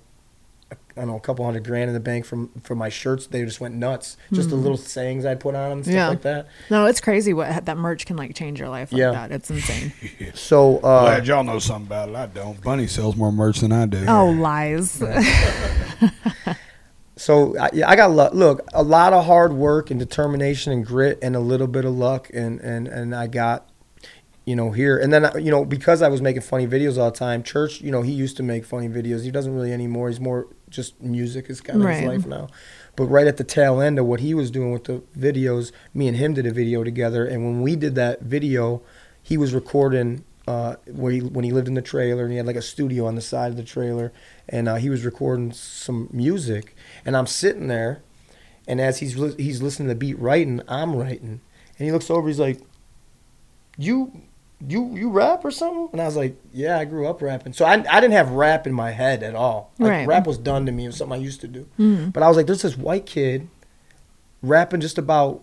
I 0.97 1.01
don't 1.01 1.09
know 1.11 1.17
a 1.17 1.21
couple 1.21 1.45
hundred 1.45 1.65
grand 1.65 1.89
in 1.89 1.95
the 1.95 2.01
bank 2.01 2.25
from 2.25 2.49
from 2.63 2.79
my 2.79 2.89
shirts. 2.89 3.27
They 3.27 3.45
just 3.45 3.61
went 3.61 3.75
nuts. 3.75 4.17
Just 4.33 4.49
the 4.49 4.57
little 4.57 4.79
sayings 4.79 5.27
I'd 5.27 5.41
put 5.41 5.55
on 5.55 5.69
them, 5.69 5.83
stuff 5.83 5.93
Hmm. 5.93 5.97
Yeah. 5.99 6.09
like 6.09 6.23
that. 6.23 6.49
No, 6.71 6.87
it's 6.87 7.01
crazy 7.03 7.35
what 7.35 7.67
that 7.67 7.77
merch 7.77 8.07
can 8.07 8.17
like 8.17 8.35
change 8.35 8.59
your 8.59 8.71
life 8.71 8.93
like 8.93 9.01
Yeah. 9.01 9.11
that. 9.13 9.31
It's 9.33 9.51
insane. 9.51 9.93
So 10.35 10.79
uh, 10.79 11.03
Glad 11.03 11.27
y'all 11.27 11.45
know 11.45 11.59
something 11.59 11.87
about 11.87 12.09
it. 12.09 12.15
I 12.17 12.27
don't. 12.27 12.59
Bunnie 12.63 12.87
sells 12.87 13.15
more 13.15 13.31
merch 13.31 13.61
than 13.61 13.73
I 13.73 13.85
do. 13.87 14.07
oh, 14.09 14.31
lies. 14.31 15.03
So 17.19 17.57
I, 17.59 17.71
yeah, 17.73 17.89
I 17.89 17.97
got 17.97 18.11
luck. 18.11 18.35
Look, 18.35 18.67
a 18.75 18.83
lot 18.83 19.15
of 19.15 19.25
hard 19.25 19.55
work 19.55 19.91
and 19.91 19.99
determination 19.99 20.73
and 20.73 20.85
grit 20.85 21.19
and 21.23 21.35
a 21.35 21.41
little 21.41 21.67
bit 21.67 21.87
of 21.87 21.95
luck, 21.95 22.29
and 22.35 22.61
and 22.61 22.87
and 22.87 23.15
I 23.15 23.27
got, 23.27 23.71
you 24.45 24.55
know, 24.55 24.71
here. 24.71 24.99
And 24.99 25.11
then 25.11 25.25
uh, 25.25 25.33
you 25.39 25.51
know, 25.51 25.65
because 25.65 26.03
I 26.03 26.09
was 26.09 26.21
making 26.21 26.43
funny 26.43 26.67
videos 26.67 26.99
all 26.99 27.11
the 27.11 27.17
time, 27.17 27.43
Church, 27.43 27.81
you 27.81 27.91
know, 27.91 28.03
he 28.03 28.13
used 28.13 28.37
to 28.37 28.43
make 28.43 28.67
funny 28.67 28.89
videos. 28.89 29.23
He 29.25 29.31
doesn't 29.31 29.55
really 29.55 29.73
anymore. 29.73 30.11
He's 30.11 30.21
more 30.21 30.47
just 30.71 31.01
music 31.01 31.49
is 31.49 31.61
kind 31.61 31.79
of 31.81 31.85
Right. 31.87 31.97
his 31.99 32.07
life 32.07 32.27
now. 32.27 32.49
But 32.97 33.05
right 33.07 33.27
at 33.27 33.37
the 33.37 33.45
tail 33.45 33.81
end 33.81 33.99
of 33.99 34.07
what 34.07 34.21
he 34.21 34.35
was 34.35 34.51
doing 34.51 34.73
with 34.73 34.85
the 34.85 35.03
videos, 35.19 35.71
me 35.95 36.09
and 36.09 36.17
him 36.17 36.35
did 36.35 36.47
a 36.47 36.53
video 36.53 36.83
together. 36.83 37.25
And 37.27 37.45
when 37.45 37.63
we 37.63 37.77
did 37.77 37.95
that 37.95 38.23
video, 38.23 38.83
he 39.23 39.37
was 39.37 39.55
recording 39.55 40.25
uh, 40.49 40.77
where 40.87 41.13
he, 41.13 41.21
when 41.21 41.45
he 41.45 41.51
lived 41.51 41.67
in 41.67 41.75
the 41.75 41.83
trailer 41.83 42.23
and 42.23 42.31
he 42.31 42.37
had 42.37 42.47
like 42.47 42.55
a 42.57 42.63
studio 42.63 43.05
on 43.07 43.17
the 43.17 43.21
side 43.21 43.51
of 43.51 43.57
the 43.57 43.65
trailer, 43.65 44.13
and 44.49 44.69
uh, 44.69 44.77
he 44.77 44.89
was 44.89 45.05
recording 45.05 45.53
some 45.53 46.09
music. 46.13 46.77
And 47.05 47.17
I'm 47.17 47.27
sitting 47.27 47.67
there, 47.67 48.03
and 48.69 48.81
as 48.81 48.99
he's 48.99 49.17
li- 49.17 49.35
he's 49.37 49.61
listening 49.61 49.89
to 49.89 49.95
the 49.95 49.99
beat 49.99 50.19
writing, 50.21 50.61
I'm 50.69 50.95
writing, 50.95 51.41
and 51.79 51.85
he 51.87 51.91
looks 51.91 52.11
over, 52.11 52.29
he's 52.29 52.39
like, 52.39 52.61
"You." 53.77 54.23
You 54.67 54.95
you 54.97 55.11
rap 55.11 55.45
or 55.45 55.51
something? 55.51 55.89
And 55.93 56.01
I 56.01 56.07
was 56.07 56.17
like, 56.17 56.37
yeah, 56.53 56.79
I 56.79 56.85
grew 56.87 57.07
up 57.07 57.21
rapping. 57.21 57.53
So 57.53 57.65
I, 57.67 57.73
I 57.91 58.01
didn't 58.01 58.13
have 58.13 58.31
rap 58.31 58.67
in 58.67 58.73
my 58.73 58.91
head 58.91 59.23
at 59.23 59.35
all. 59.35 59.73
Like 59.79 59.91
Right. 59.91 60.07
rap 60.09 60.27
was 60.27 60.39
done 60.39 60.65
to 60.67 60.73
me. 60.73 60.85
It 60.85 60.89
was 60.89 60.97
something 60.97 61.19
I 61.19 61.23
used 61.23 61.41
to 61.43 61.49
do. 61.49 61.67
But 62.13 62.23
I 62.23 62.29
was 62.29 62.37
like, 62.39 62.47
there's 62.47 62.63
this 62.63 62.77
white 62.77 63.05
kid 63.07 63.49
rapping 64.43 64.81
just 64.81 64.97
about 64.99 65.43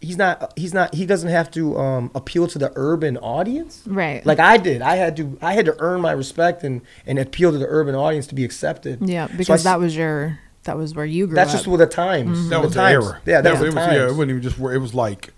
he's 0.00 0.16
not 0.16 0.52
he's 0.58 0.74
not 0.74 0.94
he 0.94 1.06
doesn't 1.06 1.28
have 1.30 1.50
to 1.52 1.78
um, 1.78 2.10
appeal 2.14 2.46
to 2.48 2.58
the 2.58 2.72
urban 2.74 3.16
audience 3.18 3.82
right. 3.86 4.24
like 4.26 4.38
I 4.40 4.56
did. 4.56 4.82
I 4.82 4.96
had 4.96 5.16
to 5.16 5.38
I 5.40 5.52
had 5.54 5.64
to 5.66 5.76
earn 5.78 6.00
my 6.00 6.12
respect 6.12 6.62
and 6.64 6.82
and 7.06 7.18
appeal 7.18 7.52
to 7.52 7.58
the 7.58 7.66
urban 7.66 7.94
audience 7.94 8.26
to 8.28 8.34
be 8.34 8.44
accepted. 8.44 8.98
yeah, 9.08 9.28
So 9.28 9.32
I 9.32 9.36
because 9.36 9.60
s- 9.60 9.64
that 9.64 9.78
was 9.80 9.96
your 9.96 10.38
that 10.64 10.76
was 10.76 10.94
where 10.94 11.04
you 11.06 11.26
grew 11.26 11.34
that's 11.36 11.50
up. 11.50 11.56
just 11.56 11.66
with 11.66 11.80
the 11.80 11.86
times. 11.86 12.48
That 12.50 12.60
was 12.62 12.72
the 12.74 12.80
times. 12.80 13.04
era. 13.06 13.20
Yeah, 13.26 13.40
that 13.40 13.48
it 13.48 13.52
was 13.52 13.60
the 13.60 13.66
was, 13.66 13.74
times. 13.74 13.92
Yeah, 13.96 14.04
it 14.06 14.10
wasn't 14.10 14.30
even 14.30 14.42
just. 14.42 14.58
where 14.58 14.74
It 14.74 14.78
was 14.78 14.94
like 14.94 15.30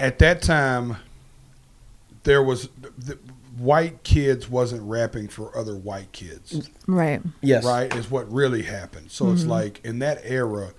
at 0.00 0.18
that 0.20 0.42
time 0.42 0.96
there 2.28 2.42
was 2.42 2.68
the, 2.98 3.18
white 3.56 4.04
kids 4.04 4.48
wasn't 4.48 4.82
rapping 4.82 5.26
for 5.26 5.56
other 5.56 5.74
white 5.74 6.12
kids. 6.12 6.70
right. 6.86 7.20
yes. 7.40 7.64
right 7.64 7.92
is 7.96 8.08
what 8.08 8.30
really 8.30 8.62
happened 8.62 9.10
so 9.10 9.32
it's 9.32 9.40
mm-hmm. 9.40 9.50
like 9.50 9.84
in 9.84 9.98
that 9.98 10.20
era 10.22 10.72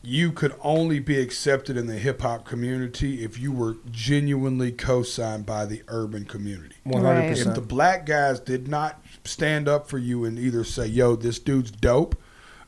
you 0.00 0.30
could 0.30 0.54
only 0.62 1.00
be 1.00 1.18
accepted 1.18 1.76
in 1.76 1.88
the 1.88 1.98
hip 1.98 2.20
hop 2.20 2.44
community 2.44 3.24
if 3.24 3.36
you 3.36 3.50
were 3.50 3.78
genuinely 3.90 4.70
co-signed 4.70 5.44
by 5.44 5.64
the 5.64 5.82
urban 5.88 6.24
community 6.24 6.76
One 6.84 7.02
hundred 7.02 7.30
Right. 7.30 7.38
if 7.38 7.54
the 7.54 7.60
black 7.60 8.06
guys 8.06 8.38
did 8.38 8.68
not 8.68 9.02
stand 9.24 9.66
up 9.66 9.88
for 9.88 9.98
you 9.98 10.24
and 10.24 10.38
either 10.38 10.62
say 10.62 10.86
yo 10.86 11.16
this 11.16 11.40
dude's 11.40 11.72
dope 11.72 12.14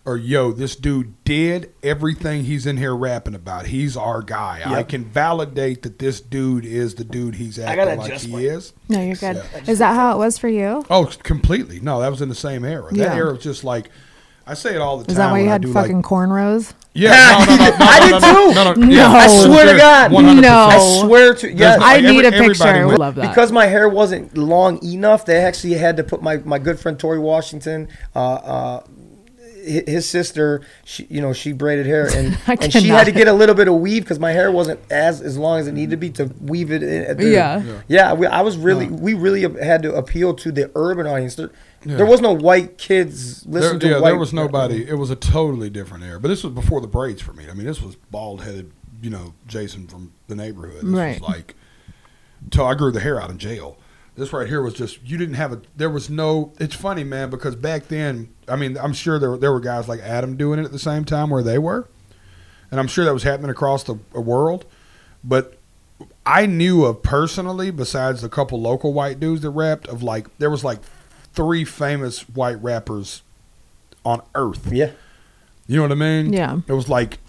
or 0.06 0.16
yo 0.16 0.50
this 0.52 0.76
dude 0.76 1.12
did 1.24 1.72
everything 1.82 2.44
he's 2.44 2.66
in 2.66 2.76
here 2.78 2.96
rapping 2.96 3.34
about 3.34 3.66
he's 3.66 3.96
our 3.96 4.22
guy 4.22 4.62
i 4.64 4.82
can 4.82 5.04
validate 5.04 5.82
that 5.82 5.98
this 5.98 6.20
dude 6.20 6.64
is 6.64 6.94
the 6.94 7.04
dude 7.04 7.34
he's 7.34 7.58
I 7.58 7.74
acting 7.74 7.98
like 7.98 8.12
he 8.20 8.32
my- 8.32 8.38
is 8.40 8.72
No, 8.88 9.00
you're 9.02 9.14
good. 9.16 9.42
Is 9.68 9.78
that 9.80 9.94
how 9.94 10.14
it 10.14 10.18
was 10.18 10.38
for 10.38 10.48
you? 10.48 10.84
Oh, 10.90 11.10
completely. 11.22 11.80
No, 11.80 12.00
that 12.00 12.10
was 12.10 12.22
in 12.22 12.28
the 12.28 12.34
same 12.34 12.64
era. 12.64 12.92
That 12.92 13.16
era 13.16 13.32
was 13.34 13.42
just 13.42 13.62
like 13.62 13.90
I 14.46 14.54
say 14.54 14.74
it 14.74 14.78
all 14.78 14.98
the 14.98 15.04
time. 15.04 15.10
Is 15.12 15.16
that 15.18 15.30
why 15.30 15.40
you 15.42 15.48
had 15.48 15.62
do, 15.62 15.72
fucking 15.72 15.96
Like, 15.98 16.04
cornrows? 16.04 16.72
yeah, 16.92 17.44
no, 17.46 17.54
no, 17.54 17.56
no, 17.56 17.70
no, 17.70 17.76
I 17.80 17.98
no, 18.00 18.06
did 18.06 18.22
no, 18.22 18.32
too. 18.32 18.54
No, 18.54 18.86
no, 18.86 18.92
yeah, 18.96 19.08
I 19.12 19.26
swear 19.28 19.72
to 19.72 19.78
God. 19.78 20.10
100%. 20.10 20.40
No. 20.40 20.54
I 20.56 21.00
swear 21.06 21.34
to 21.34 21.48
yes. 21.50 21.58
There's- 21.58 21.80
I 21.82 21.98
every- 21.98 22.10
need 22.10 22.24
a 22.24 22.32
picture. 22.32 22.86
would- 22.88 22.98
Love 22.98 23.14
that. 23.16 23.28
because 23.28 23.52
my 23.52 23.66
hair 23.66 23.88
wasn't 23.88 24.36
long 24.36 24.82
enough, 24.84 25.24
they 25.24 25.36
actually 25.36 25.74
had 25.74 25.96
to 25.98 26.02
put 26.04 26.20
my, 26.22 26.38
my 26.38 26.58
good 26.58 26.80
friend 26.80 26.98
Tori 26.98 27.18
Washington, 27.20 27.86
uh, 28.16 28.18
uh, 28.18 28.80
hi- 28.80 28.86
his 29.62 30.09
sister, 30.09 30.62
she, 30.85 31.07
you 31.11 31.20
know, 31.20 31.33
she 31.33 31.53
braided 31.53 31.87
hair, 31.87 32.07
and, 32.14 32.38
and 32.46 32.73
she 32.73 32.88
had 32.88 33.05
to 33.05 33.12
get 33.12 33.29
a 33.29 33.33
little 33.33 33.55
bit 33.55 33.68
of 33.68 33.75
weave 33.75 34.03
because 34.05 34.18
my 34.18 34.33
hair 34.33 34.51
wasn't 34.51 34.81
as 34.90 35.20
as 35.20 35.37
long 35.38 35.61
as 35.61 35.66
it 35.66 35.73
needed 35.73 35.90
to 35.90 35.96
be 35.96 36.11
to 36.11 36.25
weave 36.40 36.70
it 36.73 36.83
in. 36.83 37.05
At 37.05 37.18
the, 37.18 37.29
Yeah. 37.29 37.62
yeah. 37.88 38.12
we, 38.14 38.27
I 38.27 38.40
was 38.42 38.57
really, 38.57 38.87
we 38.88 39.14
really 39.14 39.42
had 39.62 39.83
to 39.83 39.94
appeal 39.94 40.35
to 40.35 40.51
the 40.53 40.70
urban 40.75 41.07
audience. 41.07 41.35
There, 41.35 41.51
there 41.83 42.07
was 42.07 42.20
no 42.20 42.33
white 42.33 42.77
kids 42.79 43.42
There, 43.42 43.61
listening 43.62 43.81
to 43.81 43.88
yeah, 43.88 43.94
white. 44.01 44.11
there 44.11 44.18
was 44.18 44.33
nobody. 44.33 44.87
It 44.88 44.94
was 44.99 45.11
a 45.11 45.16
totally 45.16 45.70
different 45.70 46.05
era. 46.05 46.20
But 46.20 46.29
this 46.29 46.44
was 46.44 46.53
before 46.53 46.81
the 46.81 46.87
braids 46.88 47.23
for 47.23 47.33
me. 47.33 47.44
I 47.51 47.55
mean, 47.55 47.66
this 47.66 47.81
was 47.81 47.96
bald 48.11 48.42
headed, 48.42 48.70
you 49.03 49.09
know, 49.11 49.33
Jason 49.46 49.87
from 49.87 50.12
the 50.29 50.35
neighborhood. 50.35 50.77
This 50.83 50.85
Right. 50.85 51.20
was 51.20 51.29
like, 51.29 51.55
until 52.44 52.66
I 52.66 52.75
grew 52.75 52.92
the 52.92 53.01
hair 53.01 53.20
out 53.20 53.31
in 53.31 53.38
jail. 53.38 53.79
This 54.20 54.35
right 54.35 54.46
here 54.46 54.61
was 54.61 54.74
just 54.74 55.02
you 55.02 55.16
didn't 55.16 55.37
have 55.37 55.50
a. 55.50 55.62
There 55.74 55.88
was 55.88 56.11
no. 56.11 56.52
It's 56.61 56.74
funny, 56.74 57.04
man, 57.04 57.30
because 57.30 57.56
back 57.56 57.88
then, 57.88 58.28
I 58.46 58.54
mean, 58.54 58.76
I'm 58.76 58.92
sure 58.92 59.18
there 59.18 59.30
were, 59.30 59.38
there 59.38 59.50
were 59.50 59.61
guys 59.61 59.88
like 59.88 60.00
Adam 60.00 60.37
doing 60.37 60.59
it 60.59 60.66
at 60.66 60.72
the 60.72 60.78
same 60.78 61.06
time 61.06 61.30
where 61.30 61.42
they 61.42 61.59
were, 61.59 61.88
and 62.70 62.78
I'm 62.78 62.87
sure 62.87 63.06
that 63.06 63.14
was 63.14 63.22
happening 63.22 63.50
across 63.50 63.83
the 63.83 63.94
world. 64.12 64.66
But 65.24 65.56
I 66.26 66.44
knew 66.44 66.85
of 66.85 67.02
personally, 67.02 67.70
besides 67.70 68.20
the 68.20 68.28
couple 68.28 68.61
local 68.61 68.92
white 68.92 69.18
dudes 69.18 69.40
that 69.40 69.50
rapped, 69.50 69.88
of 69.88 70.02
like 70.02 70.26
there 70.38 70.50
was 70.50 70.62
like 70.62 70.80
three 71.33 71.64
famous 71.64 72.28
white 72.28 72.62
rappers 72.62 73.22
on 74.04 74.20
Earth. 74.35 74.70
Yeah, 74.70 74.90
You 75.66 75.76
know 75.76 75.83
what 75.83 75.92
I 75.92 75.94
mean? 75.94 76.33
Yeah. 76.33 76.61
It 76.68 76.72
was 76.72 76.90
like 76.90 77.20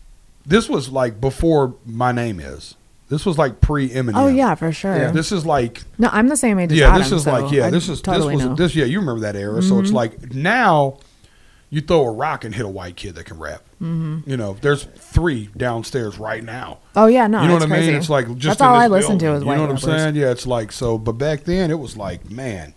this 0.46 0.68
was 0.68 0.90
like 0.90 1.22
before 1.22 1.76
my 1.86 2.12
name 2.12 2.42
is. 2.42 2.76
This 3.12 3.26
was 3.26 3.38
like 3.38 3.60
pre 3.60 3.90
Eminem. 3.90 4.14
Oh 4.16 4.28
yeah, 4.28 4.56
for 4.56 4.72
sure. 4.72 4.96
Yeah. 4.98 5.12
This 5.12 5.34
is 5.34 5.46
like 5.46 5.84
No, 5.98 6.08
I'm 6.14 6.30
the 6.30 6.38
same 6.38 6.58
age 6.58 6.72
as 6.72 6.78
yeah. 6.78 6.88
Adam, 6.88 7.02
this 7.02 7.12
is 7.12 7.24
so 7.26 7.32
like 7.34 7.52
yeah. 7.52 7.66
I 7.68 7.70
This 7.70 7.90
is 7.90 8.02
totally 8.02 8.36
this 8.36 8.44
know. 8.46 8.50
was 8.52 8.58
this 8.58 8.74
yeah. 8.76 8.86
You 8.86 9.00
remember 9.02 9.20
that 9.22 9.36
era? 9.36 9.62
So 9.62 9.80
it's 9.80 9.92
like 9.92 10.34
now 10.34 10.98
you 11.70 11.82
throw 11.82 12.04
a 12.04 12.12
rock 12.12 12.44
and 12.46 12.56
hit 12.56 12.66
a 12.66 12.70
white 12.70 12.96
kid 12.96 13.16
that 13.16 13.26
can 13.26 13.38
rap. 13.38 13.64
Mm-hmm. 13.82 14.30
You 14.30 14.38
know, 14.38 14.58
there's 14.62 14.84
three 14.84 15.50
downstairs 15.58 16.18
right 16.18 16.42
now. 16.44 16.80
oh 16.96 17.08
yeah, 17.08 17.28
no, 17.28 17.42
you 17.42 17.48
know 17.50 17.56
what 17.56 17.64
I 17.64 17.66
mean? 17.66 17.76
crazy. 17.80 17.92
It's 17.94 18.10
like 18.10 18.28
just 18.38 18.60
that's 18.60 18.62
in 18.62 18.68
all 18.68 18.76
this 18.76 18.84
I 18.84 18.88
listen 18.88 19.20
to 19.20 19.26
building. 19.26 19.38
is 19.38 19.42
You 19.44 19.48
white 19.48 19.56
know 19.58 19.62
what 19.64 19.70
rappers. 19.72 19.84
I'm 19.88 20.00
saying? 20.00 20.16
Yeah, 20.16 20.32
it's 20.32 20.48
like 20.48 20.72
so. 20.72 20.98
But 20.98 21.14
back 21.14 21.44
then, 21.44 21.70
it 21.70 21.80
was 21.80 21.98
like, 21.98 22.30
man, 22.32 22.74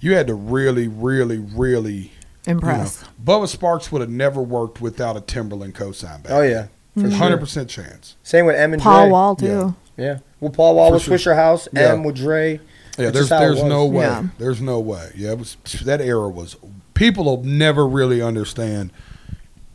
you 0.00 0.14
had 0.14 0.26
to 0.26 0.34
really, 0.34 0.88
really, 0.88 1.38
really 1.38 2.12
Impress. 2.46 3.00
You 3.00 3.08
know, 3.24 3.40
Bubba 3.40 3.56
Sparxxx 3.56 3.90
would 3.92 4.02
have 4.02 4.10
never 4.10 4.42
worked 4.42 4.80
without 4.82 5.16
a 5.16 5.20
Timbaland 5.22 5.72
cosign 5.72 6.22
back. 6.22 6.32
oh 6.32 6.42
yeah, 6.42 6.64
for 6.64 6.70
hundred 6.96 7.16
sure. 7.16 7.38
percent 7.38 7.70
chance. 7.70 8.16
Same 8.22 8.46
with 8.46 8.56
M 8.56 8.72
and 8.72 8.82
Paul 8.82 9.02
Dre. 9.04 9.10
Wall 9.12 9.36
too. 9.36 9.74
Yeah, 9.96 10.18
well, 10.40 10.50
Paul 10.50 10.74
Wall 10.76 10.88
For 10.90 10.94
with 11.10 11.20
sure. 11.22 11.34
Swishahouse, 11.34 11.68
Yeah. 11.72 11.92
M 11.92 12.04
with 12.04 12.16
Dre. 12.16 12.60
Yeah, 12.98 13.10
there's 13.10 13.28
just 13.28 13.30
how 13.30 13.38
it 13.38 13.40
there's 13.40 13.62
no 13.62 13.86
way. 13.86 14.04
Yeah. 14.04 14.24
There's 14.38 14.60
no 14.60 14.78
way. 14.80 15.10
Yeah, 15.16 15.32
it 15.32 15.38
was 15.38 15.56
that 15.84 16.00
era 16.00 16.28
was 16.28 16.56
people 16.94 17.24
will 17.24 17.42
never 17.44 17.86
really 17.86 18.22
understand. 18.22 18.92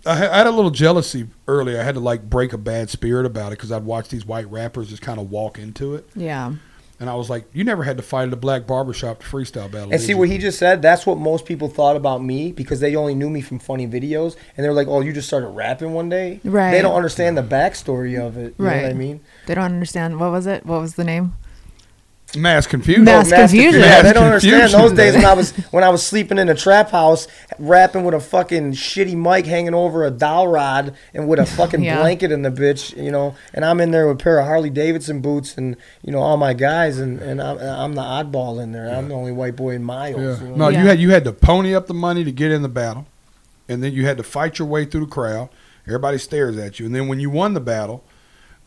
I, 0.05 0.27
I 0.29 0.38
had 0.38 0.47
a 0.47 0.51
little 0.51 0.71
jealousy 0.71 1.27
early. 1.47 1.77
I 1.77 1.84
had 1.84 1.95
to 1.95 1.99
like 2.01 2.29
break 2.29 2.53
a 2.53 2.58
bad 2.58 2.89
spirit 2.89 3.25
about 3.25 3.47
it 3.51 3.58
because 3.58 3.71
I'd 3.71 3.84
watch 3.84 4.08
these 4.08 4.25
white 4.25 4.49
rappers 4.49 4.88
just 4.89 5.01
kind 5.01 5.19
of 5.19 5.29
walk 5.29 5.60
into 5.60 5.95
it, 5.95 6.08
Yeah. 6.15 6.53
And 6.99 7.09
I 7.09 7.15
was 7.15 7.29
like, 7.29 7.45
"You 7.53 7.63
never 7.63 7.83
had 7.83 7.97
to 7.97 8.03
fight 8.03 8.27
at 8.27 8.33
a 8.33 8.38
black 8.38 8.67
barbershop 8.67 9.19
to 9.21 9.25
freestyle 9.25 9.71
battle." 9.71 9.91
And 9.91 10.01
see 10.01 10.09
you? 10.09 10.17
what 10.17 10.29
he 10.29 10.38
just 10.38 10.59
said. 10.59 10.81
That's 10.81 11.05
what 11.05 11.17
most 11.17 11.45
people 11.45 11.67
thought 11.69 11.95
about 11.95 12.23
me 12.23 12.51
because 12.51 12.79
they 12.79 12.95
only 12.95 13.15
knew 13.15 13.29
me 13.29 13.41
from 13.41 13.59
funny 13.59 13.88
videos, 13.88 14.35
and 14.57 14.63
they're 14.63 14.73
like, 14.73 14.88
"Oh, 14.88 15.01
you 15.01 15.13
just 15.13 15.27
started 15.27 15.47
rapping 15.47 15.93
one 15.93 16.09
day." 16.09 16.39
Right. 16.43 16.71
They 16.71 16.81
don't 16.81 16.95
understand 16.95 17.38
the 17.38 17.43
backstory 17.43 18.19
of 18.19 18.38
it. 18.38 18.55
You 18.57 18.65
know 18.65 18.71
Right. 18.71 18.83
what 18.83 18.91
I 18.91 18.93
mean? 18.93 19.21
They 19.47 19.55
don't 19.55 19.65
understand. 19.65 20.19
What 20.19 20.31
was 20.31 20.45
it? 20.47 20.65
What 20.65 20.81
was 20.81 20.95
the 20.95 21.03
name? 21.03 21.33
Mass 22.35 22.67
confusion. 22.67 23.03
Mass 23.05 23.27
Oh, 23.27 23.29
mass 23.31 23.51
confusion. 23.51 23.81
Yeah, 23.81 24.01
they 24.01 24.13
don't 24.13 24.23
Mass 24.29 24.43
understand 24.43 24.73
those 24.73 24.93
days 24.93 25.13
when 25.15 25.25
I 25.25 25.33
was 25.33 25.51
when 25.71 25.83
I 25.83 25.89
was 25.89 26.05
sleeping 26.05 26.37
in 26.37 26.49
a 26.49 26.55
trap 26.55 26.89
house, 26.91 27.27
rapping 27.57 28.03
with 28.03 28.13
a 28.15 28.19
fucking 28.19 28.73
shitty 28.73 29.15
mic 29.15 29.45
hanging 29.45 29.73
over 29.73 30.05
a 30.05 30.11
dowel 30.11 30.47
rod 30.47 30.95
and 31.13 31.27
with 31.27 31.39
a 31.39 31.45
fucking 31.57 31.83
Yeah. 31.83 31.97
blanket 31.99 32.31
in 32.31 32.41
the 32.41 32.51
bitch, 32.51 32.95
you 33.01 33.11
know. 33.11 33.35
And 33.53 33.63
I'm 33.65 33.79
in 33.81 33.91
there 33.91 34.07
with 34.07 34.19
a 34.19 34.23
pair 34.23 34.39
of 34.39 34.45
Harley 34.45 34.69
Davidson 34.69 35.21
boots 35.21 35.57
and 35.57 35.75
you 36.03 36.11
know 36.11 36.19
all 36.19 36.37
my 36.37 36.53
guys, 36.53 36.99
and 36.99 37.19
and 37.19 37.41
I'm, 37.41 37.57
I'm 37.59 37.93
the 37.95 38.01
oddball 38.01 38.61
in 38.61 38.71
there. 38.71 38.89
I'm 38.89 39.07
the 39.09 39.15
only 39.15 39.31
white 39.31 39.55
boy 39.55 39.71
in 39.71 39.83
miles. 39.83 40.17
Yeah. 40.19 40.39
you 40.43 40.49
know? 40.49 40.55
No, 40.55 40.69
Yeah. 40.69 40.81
you 40.83 40.87
had 40.89 40.99
you 40.99 41.09
had 41.11 41.23
to 41.25 41.33
pony 41.33 41.73
up 41.75 41.87
the 41.87 41.93
money 41.93 42.23
to 42.23 42.31
get 42.31 42.51
in 42.51 42.61
the 42.61 42.69
battle, 42.69 43.07
and 43.67 43.83
then 43.83 43.93
you 43.93 44.05
had 44.05 44.17
to 44.17 44.23
fight 44.23 44.59
your 44.59 44.67
way 44.67 44.85
through 44.85 45.05
the 45.05 45.11
crowd. 45.11 45.49
Everybody 45.87 46.19
stares 46.19 46.55
at 46.57 46.79
you, 46.79 46.85
and 46.85 46.93
then 46.93 47.07
when 47.07 47.19
you 47.19 47.29
won 47.31 47.53
the 47.55 47.59
battle, 47.59 48.03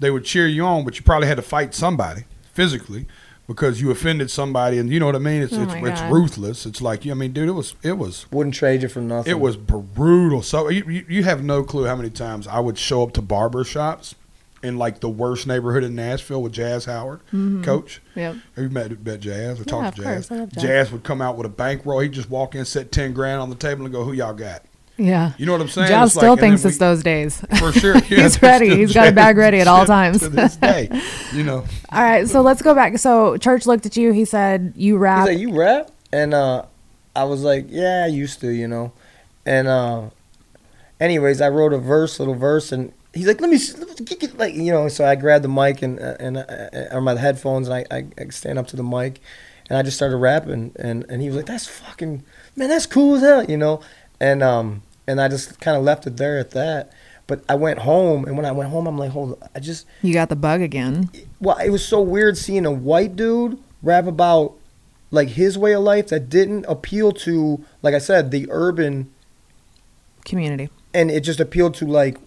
they 0.00 0.10
would 0.10 0.24
cheer 0.24 0.48
you 0.48 0.64
on, 0.64 0.84
but 0.84 0.96
you 0.96 1.04
probably 1.04 1.28
had 1.28 1.36
to 1.36 1.42
fight 1.42 1.72
somebody 1.72 2.24
physically 2.52 3.06
because 3.54 3.80
you 3.80 3.90
offended 3.90 4.30
somebody, 4.30 4.78
and 4.78 4.90
you 4.90 4.98
know 4.98 5.06
what 5.06 5.16
I 5.16 5.20
mean. 5.20 5.42
It's 5.42 5.52
Oh 5.52 5.62
it's, 5.62 5.74
it's 5.74 6.02
ruthless. 6.02 6.66
It's 6.66 6.80
like 6.82 7.06
I 7.06 7.14
mean, 7.14 7.32
dude, 7.32 7.48
it 7.48 7.52
was 7.52 7.74
it 7.82 7.98
was 7.98 8.26
Wouldn't 8.30 8.54
trade 8.54 8.82
you 8.82 8.88
for 8.88 9.00
nothing. 9.00 9.30
it 9.30 9.40
was 9.40 9.56
brutal. 9.56 10.42
So 10.42 10.68
you, 10.68 10.84
you 10.88 11.04
you 11.08 11.24
have 11.24 11.42
no 11.42 11.62
clue 11.62 11.86
how 11.86 11.96
many 11.96 12.10
times 12.10 12.46
I 12.46 12.60
would 12.60 12.78
show 12.78 13.02
up 13.02 13.12
to 13.14 13.22
barber 13.22 13.64
shops 13.64 14.14
in 14.62 14.78
like 14.78 15.00
the 15.00 15.08
worst 15.08 15.46
neighborhood 15.46 15.82
in 15.82 15.94
Nashville 15.94 16.40
with 16.40 16.52
Jazz 16.52 16.84
Howard, 16.84 17.20
coach. 17.64 18.00
Yep. 18.14 18.36
Have 18.54 18.64
you 18.64 18.70
met, 18.70 19.04
met 19.04 19.18
Jazz 19.20 19.58
or 19.58 19.64
Yeah, 19.64 19.64
talked 19.64 19.96
to 19.96 20.02
Jazz? 20.02 20.28
course. 20.28 20.40
Jazz. 20.52 20.62
Jazz 20.62 20.92
would 20.92 21.02
come 21.02 21.20
out 21.20 21.36
with 21.36 21.46
a 21.46 21.50
bankroll. 21.50 21.98
He'd 21.98 22.12
just 22.12 22.30
walk 22.30 22.54
in, 22.54 22.64
set 22.64 22.92
10 22.92 23.12
grand 23.12 23.40
on 23.40 23.50
the 23.50 23.56
table 23.56 23.84
and 23.84 23.92
go, 23.92 24.04
who 24.04 24.12
y'all 24.12 24.32
got? 24.34 24.62
Yeah. 25.06 25.32
You 25.38 25.46
know 25.46 25.52
what 25.52 25.60
I'm 25.60 25.68
saying? 25.68 25.88
Jazz 25.88 26.10
It's 26.10 26.14
still 26.16 26.32
and 26.32 26.40
then 26.40 26.50
thinks 26.50 26.64
we- 26.64 26.68
it's 26.70 26.78
those 26.78 27.02
days. 27.02 27.40
For 27.58 27.72
sure. 27.72 27.94
Yeah, 28.08 28.22
He's 28.22 28.40
ready. 28.42 28.76
He's 28.76 28.92
got 28.94 29.08
a 29.08 29.12
bag 29.12 29.36
ready 29.36 29.58
at 29.60 29.66
all 29.68 29.84
times. 29.98 30.20
To 30.20 30.28
this 30.28 30.56
day. 30.56 30.88
You 31.32 31.42
know. 31.44 31.64
All 31.90 32.02
right, 32.02 32.28
so 32.28 32.42
let's 32.42 32.60
go 32.60 32.74
back. 32.74 32.98
So 32.98 33.36
Church 33.38 33.64
looked 33.66 33.86
at 33.86 33.96
you. 33.96 34.12
He 34.12 34.24
said, 34.26 34.74
"You 34.76 34.98
rap." 34.98 35.26
He's 35.28 35.36
like, 35.36 35.40
you 35.40 35.58
rap? 35.58 35.90
And 36.12 36.34
uh, 36.34 36.64
I 37.16 37.24
was 37.24 37.42
like, 37.42 37.66
yeah, 37.70 38.02
I 38.04 38.08
used 38.08 38.40
to, 38.42 38.48
you 38.50 38.68
know. 38.68 38.92
And 39.46 39.66
uh, 39.66 40.10
anyways, 41.00 41.40
I 41.40 41.48
wrote 41.48 41.72
a 41.72 41.78
verse, 41.78 42.18
little 42.18 42.34
verse, 42.34 42.70
and 42.72 42.92
he's 43.14 43.26
like, 43.26 43.40
let 43.40 43.48
me, 43.50 43.56
s- 43.56 43.76
let 43.78 43.88
me 43.88 44.04
get- 44.04 44.20
get, 44.20 44.38
like, 44.38 44.54
you 44.54 44.72
know. 44.72 44.88
So 44.88 45.04
I 45.06 45.14
grabbed 45.14 45.44
the 45.44 45.48
mic 45.48 45.82
and 45.82 45.98
and 45.98 46.36
uh, 46.38 46.68
or 46.94 47.00
my 47.00 47.16
headphones, 47.16 47.68
and 47.68 47.86
I, 47.90 47.96
I, 47.96 48.06
I 48.18 48.28
stand 48.28 48.58
up 48.58 48.66
to 48.68 48.76
the 48.76 48.82
mic, 48.84 49.20
and 49.68 49.78
I 49.78 49.82
just 49.82 49.96
started 49.96 50.16
rapping, 50.18 50.72
and 50.76 51.04
and 51.08 51.22
he 51.22 51.28
was 51.28 51.36
like, 51.36 51.46
that's 51.46 51.66
fucking 51.66 52.22
man, 52.56 52.68
that's 52.68 52.86
cool 52.86 53.16
as 53.16 53.22
hell, 53.22 53.44
you 53.44 53.56
know. 53.56 53.80
And 54.20 54.42
um, 54.42 54.82
and 55.06 55.20
I 55.20 55.28
just 55.28 55.60
kind 55.60 55.76
of 55.76 55.82
left 55.82 56.06
it 56.06 56.16
there 56.16 56.38
at 56.38 56.50
that. 56.52 56.92
But 57.28 57.44
I 57.48 57.54
went 57.54 57.78
home, 57.80 58.24
and 58.24 58.36
when 58.36 58.44
I 58.44 58.52
went 58.52 58.70
home, 58.70 58.86
I'm 58.86 58.98
like, 58.98 59.10
hold, 59.12 59.40
on, 59.40 59.48
I 59.54 59.60
just 59.60 59.86
you 60.02 60.12
got 60.12 60.28
the 60.28 60.36
bug 60.36 60.60
again. 60.60 61.08
well, 61.40 61.56
it 61.58 61.70
was 61.70 61.84
so 61.86 62.00
weird 62.00 62.36
seeing 62.36 62.66
a 62.66 62.72
white 62.72 63.14
dude 63.16 63.58
rap 63.82 64.06
about 64.06 64.54
like 65.10 65.28
his 65.28 65.56
way 65.56 65.72
of 65.74 65.82
life 65.82 66.08
that 66.08 66.28
didn't 66.28 66.64
appeal 66.68 67.12
to, 67.12 67.64
like 67.82 67.94
I 67.94 67.98
said, 67.98 68.30
the 68.32 68.46
urban, 68.50 69.10
Community. 70.24 70.68
and 70.94 71.10
it 71.10 71.20
just 71.20 71.40
appealed 71.40 71.74
to 71.74 71.86
like, 71.86 72.18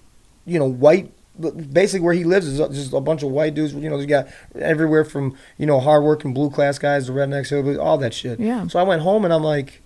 you 0.45 0.59
know, 0.59 0.65
white. 0.65 1.11
Basically, 1.37 1.99
where 1.99 2.13
he 2.13 2.23
lives 2.23 2.47
is 2.47 2.59
just 2.73 2.93
a 2.93 3.01
bunch 3.01 3.21
of 3.21 3.29
white 3.29 3.53
dudes. 3.55 3.73
You 3.73 3.89
know, 3.89 3.99
you 3.99 4.07
got 4.07 4.27
everywhere 4.57 5.03
from 5.03 5.35
you 5.57 5.65
know 5.65 5.81
hardworking 5.81 6.33
blue 6.33 6.49
class 6.49 6.79
guys 6.79 7.07
to 7.07 7.11
rednecks, 7.11 7.77
all 7.77 7.97
that 7.97 8.13
shit. 8.13 8.39
Yeah. 8.39 8.67
So 8.67 8.79
I 8.79 8.83
went 8.83 9.01
home 9.01 9.25
and 9.25 9.33
I'm 9.33 9.43
like, 9.43 9.81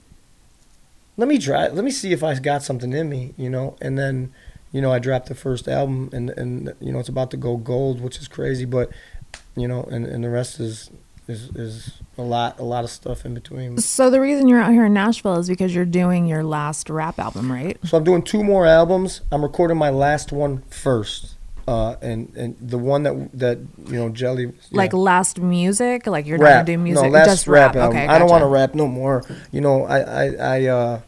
let 1.20 1.28
me 1.28 1.38
try. 1.38 1.68
Let 1.68 1.84
me 1.84 1.92
see 1.92 2.14
if 2.14 2.24
I 2.24 2.34
got 2.40 2.64
something 2.64 2.94
in 2.94 3.10
me, 3.10 3.34
you 3.38 3.50
know. 3.50 3.76
And 3.82 3.98
then, 3.98 4.34
you 4.72 4.82
know, 4.82 4.92
I 4.92 5.00
dropped 5.00 5.28
the 5.28 5.36
first 5.36 5.68
album, 5.68 6.10
and 6.14 6.30
and 6.32 6.74
you 6.80 6.94
know 6.94 7.00
it's 7.00 7.10
about 7.10 7.30
to 7.32 7.38
go 7.38 7.58
gold, 7.58 8.00
which 8.00 8.18
is 8.18 8.28
crazy, 8.28 8.66
but 8.66 8.90
you 9.56 9.68
know, 9.68 9.84
and, 9.84 10.06
and 10.06 10.24
the 10.24 10.30
rest 10.30 10.60
is 10.62 10.90
is 11.28 11.50
is 11.56 12.02
a 12.18 12.22
lot 12.22 12.58
a 12.60 12.64
lot 12.64 12.86
of 12.86 12.90
stuff 12.90 13.26
in 13.26 13.34
between. 13.34 13.78
So 13.80 14.10
the 14.10 14.22
reason 14.22 14.48
you're 14.48 14.62
out 14.62 14.72
here 14.72 14.86
in 14.86 14.94
Nashville 14.94 15.36
is 15.36 15.50
because 15.50 15.76
you're 15.76 15.86
doing 15.86 16.26
your 16.26 16.44
last 16.44 16.90
rap 16.90 17.20
album, 17.20 17.52
right? 17.52 17.78
So 17.84 17.98
I'm 17.98 18.06
doing 18.06 18.24
two 18.24 18.44
more 18.44 18.66
albums. 18.66 19.22
I'm 19.30 19.44
recording 19.44 19.78
my 19.78 19.90
last 19.90 20.32
one 20.32 20.64
first, 20.70 21.36
uh, 21.70 21.96
and 22.02 22.34
and 22.36 22.56
the 22.60 22.80
one 22.80 23.04
that 23.04 23.30
that 23.34 23.60
you 23.86 23.94
know 23.94 24.10
Jelly 24.10 24.46
yeah. 24.46 24.52
Like 24.72 24.92
last 24.94 25.40
music, 25.40 26.08
like 26.08 26.26
you're 26.26 26.40
not 26.40 26.46
rap. 26.46 26.66
gonna 26.66 26.78
do 26.78 26.84
music, 26.84 27.04
No, 27.04 27.10
last 27.12 27.28
just 27.28 27.48
rap, 27.48 27.76
rap. 27.76 27.90
Okay, 27.90 28.08
I 28.08 28.18
don't 28.18 28.30
want 28.30 28.42
to 28.42 28.48
rap 28.48 28.74
no 28.74 28.88
more. 28.88 29.24
You 29.52 29.62
know, 29.62 29.86
I 29.86 30.00
I 30.00 30.26
I 30.56 30.66
uh, 30.66 31.02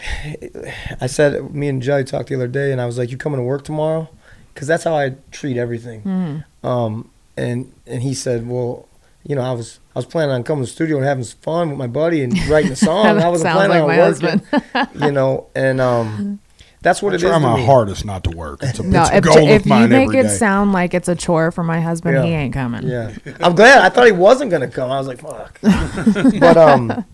I 1.00 1.06
said 1.06 1.54
me 1.54 1.68
and 1.68 1.82
Jelly 1.82 2.04
talked 2.04 2.30
the 2.30 2.34
other 2.36 2.48
day, 2.48 2.72
and 2.72 2.80
I 2.80 2.86
was 2.86 2.96
like, 2.96 3.10
"You 3.10 3.18
coming 3.18 3.38
to 3.38 3.42
work 3.44 3.64
tomorrow?" 3.64 4.08
Because 4.54 4.66
that's 4.66 4.84
how 4.84 4.94
I 4.96 5.16
treat 5.30 5.58
everything. 5.58 6.00
Hmm. 6.02 6.66
Um, 6.66 7.10
and 7.36 7.70
and 7.86 8.02
he 8.02 8.14
said, 8.14 8.48
"Well." 8.48 8.86
You 9.22 9.36
know, 9.36 9.42
I 9.42 9.52
was 9.52 9.80
I 9.94 9.98
was 9.98 10.06
planning 10.06 10.34
on 10.34 10.44
coming 10.44 10.64
to 10.64 10.66
the 10.70 10.72
studio 10.72 10.96
and 10.96 11.04
having 11.04 11.24
some 11.24 11.38
fun 11.42 11.68
with 11.68 11.76
my 11.76 11.86
buddy 11.86 12.24
and 12.24 12.32
writing 12.48 12.72
a 12.72 12.76
song. 12.88 13.04
I 13.04 13.28
wasn't 13.28 13.52
planning 13.52 13.82
like 13.82 13.82
on 13.82 13.88
my 13.88 13.98
working, 13.98 14.98
you 15.06 15.12
know, 15.12 15.48
and 15.54 15.78
um, 15.78 16.40
that's 16.82 17.02
what 17.02 17.12
I 17.12 17.14
it 17.14 17.16
is. 17.16 17.22
try 17.22 17.32
to 17.32 17.40
my 17.40 17.56
me. 17.56 17.66
hardest 17.66 18.04
not 18.04 18.24
to 18.24 18.30
work. 18.30 18.62
It's 18.62 18.78
a, 18.78 18.82
No, 18.82 19.02
it's 19.02 19.10
a 19.10 19.16
if, 19.18 19.24
goal 19.24 19.48
if 19.48 19.62
of 19.62 19.66
mine 19.66 19.82
you 19.82 19.88
make 19.88 20.06
every 20.08 20.18
it 20.20 20.22
day. 20.24 20.28
sound 20.28 20.72
like 20.72 20.94
it's 20.94 21.08
a 21.08 21.14
chore 21.14 21.50
for 21.50 21.62
my 21.64 21.80
husband, 21.80 22.16
Yeah. 22.16 22.24
he 22.24 22.30
ain't 22.32 22.54
coming. 22.54 22.84
Yeah, 22.86 23.12
I'm 23.40 23.54
glad. 23.54 23.82
I 23.82 23.88
thought 23.90 24.06
he 24.06 24.12
wasn't 24.12 24.50
gonna 24.50 24.68
come. 24.68 24.90
I 24.90 24.98
was 24.98 25.06
like, 25.06 25.20
"Fuck," 25.20 25.58
but 26.40 26.56
um, 26.56 27.04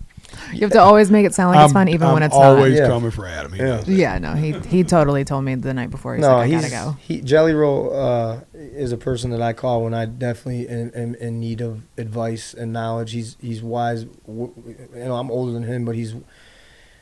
You 0.53 0.61
have 0.61 0.71
to 0.73 0.81
always 0.81 1.11
make 1.11 1.27
it 1.27 1.35
sound 1.35 1.55
like 1.57 1.65
it's 1.65 1.73
fun, 1.73 1.89
even 1.89 2.07
I'm 2.07 2.15
when 2.15 2.23
it's 2.23 2.35
not. 2.35 2.45
always 2.45 2.79
Yeah. 2.79 2.87
coming 2.87 3.11
for 3.11 3.27
Adam. 3.27 3.53
He 3.53 3.59
Yeah. 3.63 3.83
Yeah, 3.87 4.19
no, 4.19 4.35
he 4.35 4.53
he 4.69 4.85
totally 4.85 5.25
told 5.25 5.45
me 5.45 5.57
the 5.57 5.75
night 5.75 5.91
before. 5.91 6.15
He's 6.15 6.23
no, 6.23 6.37
like, 6.37 6.45
I 6.45 6.47
he's 6.47 6.71
gotta 6.71 6.93
go. 6.93 6.97
he 7.01 7.21
Jelly 7.21 7.53
Roll 7.53 7.93
uh, 7.99 8.41
is 8.55 8.93
a 8.93 8.97
person 8.97 9.31
that 9.31 9.43
I 9.43 9.53
call 9.53 9.83
when 9.83 9.95
I 9.95 10.05
definitely 10.05 10.69
am, 10.69 10.93
am 10.95 11.15
in 11.17 11.41
need 11.41 11.61
of 11.61 11.83
advice 11.99 12.55
and 12.55 12.73
knowledge. 12.73 13.11
He's 13.13 13.37
he's 13.41 13.63
wise. 13.63 14.05
You 14.29 14.55
know, 14.95 15.17
I'm 15.17 15.31
older 15.33 15.51
than 15.53 15.65
him, 15.65 15.85
but 15.85 15.97
he's 15.97 16.15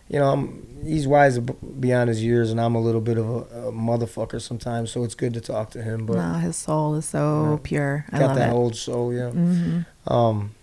you 0.08 0.18
know 0.18 0.30
I'm 0.32 0.66
he's 0.84 1.06
wise 1.08 1.38
beyond 1.38 2.08
his 2.08 2.22
years, 2.22 2.50
and 2.50 2.60
I'm 2.60 2.74
a 2.74 2.80
little 2.80 3.00
bit 3.00 3.16
of 3.18 3.28
a, 3.28 3.68
a 3.68 3.72
motherfucker 3.72 4.40
sometimes. 4.40 4.90
So 4.92 5.02
it's 5.04 5.14
good 5.14 5.34
to 5.34 5.40
talk 5.40 5.70
to 5.70 5.82
him. 5.82 6.06
But 6.06 6.16
no, 6.16 6.34
his 6.38 6.56
soul 6.56 6.94
is 6.96 7.06
so 7.06 7.52
Yeah. 7.52 7.58
pure. 7.62 8.04
I 8.12 8.18
got 8.18 8.26
love 8.28 8.36
that 8.36 8.50
it. 8.50 8.54
old 8.54 8.76
soul, 8.76 9.12
yeah. 9.14 9.30
hmm 9.30 9.80
Um, 10.06 10.54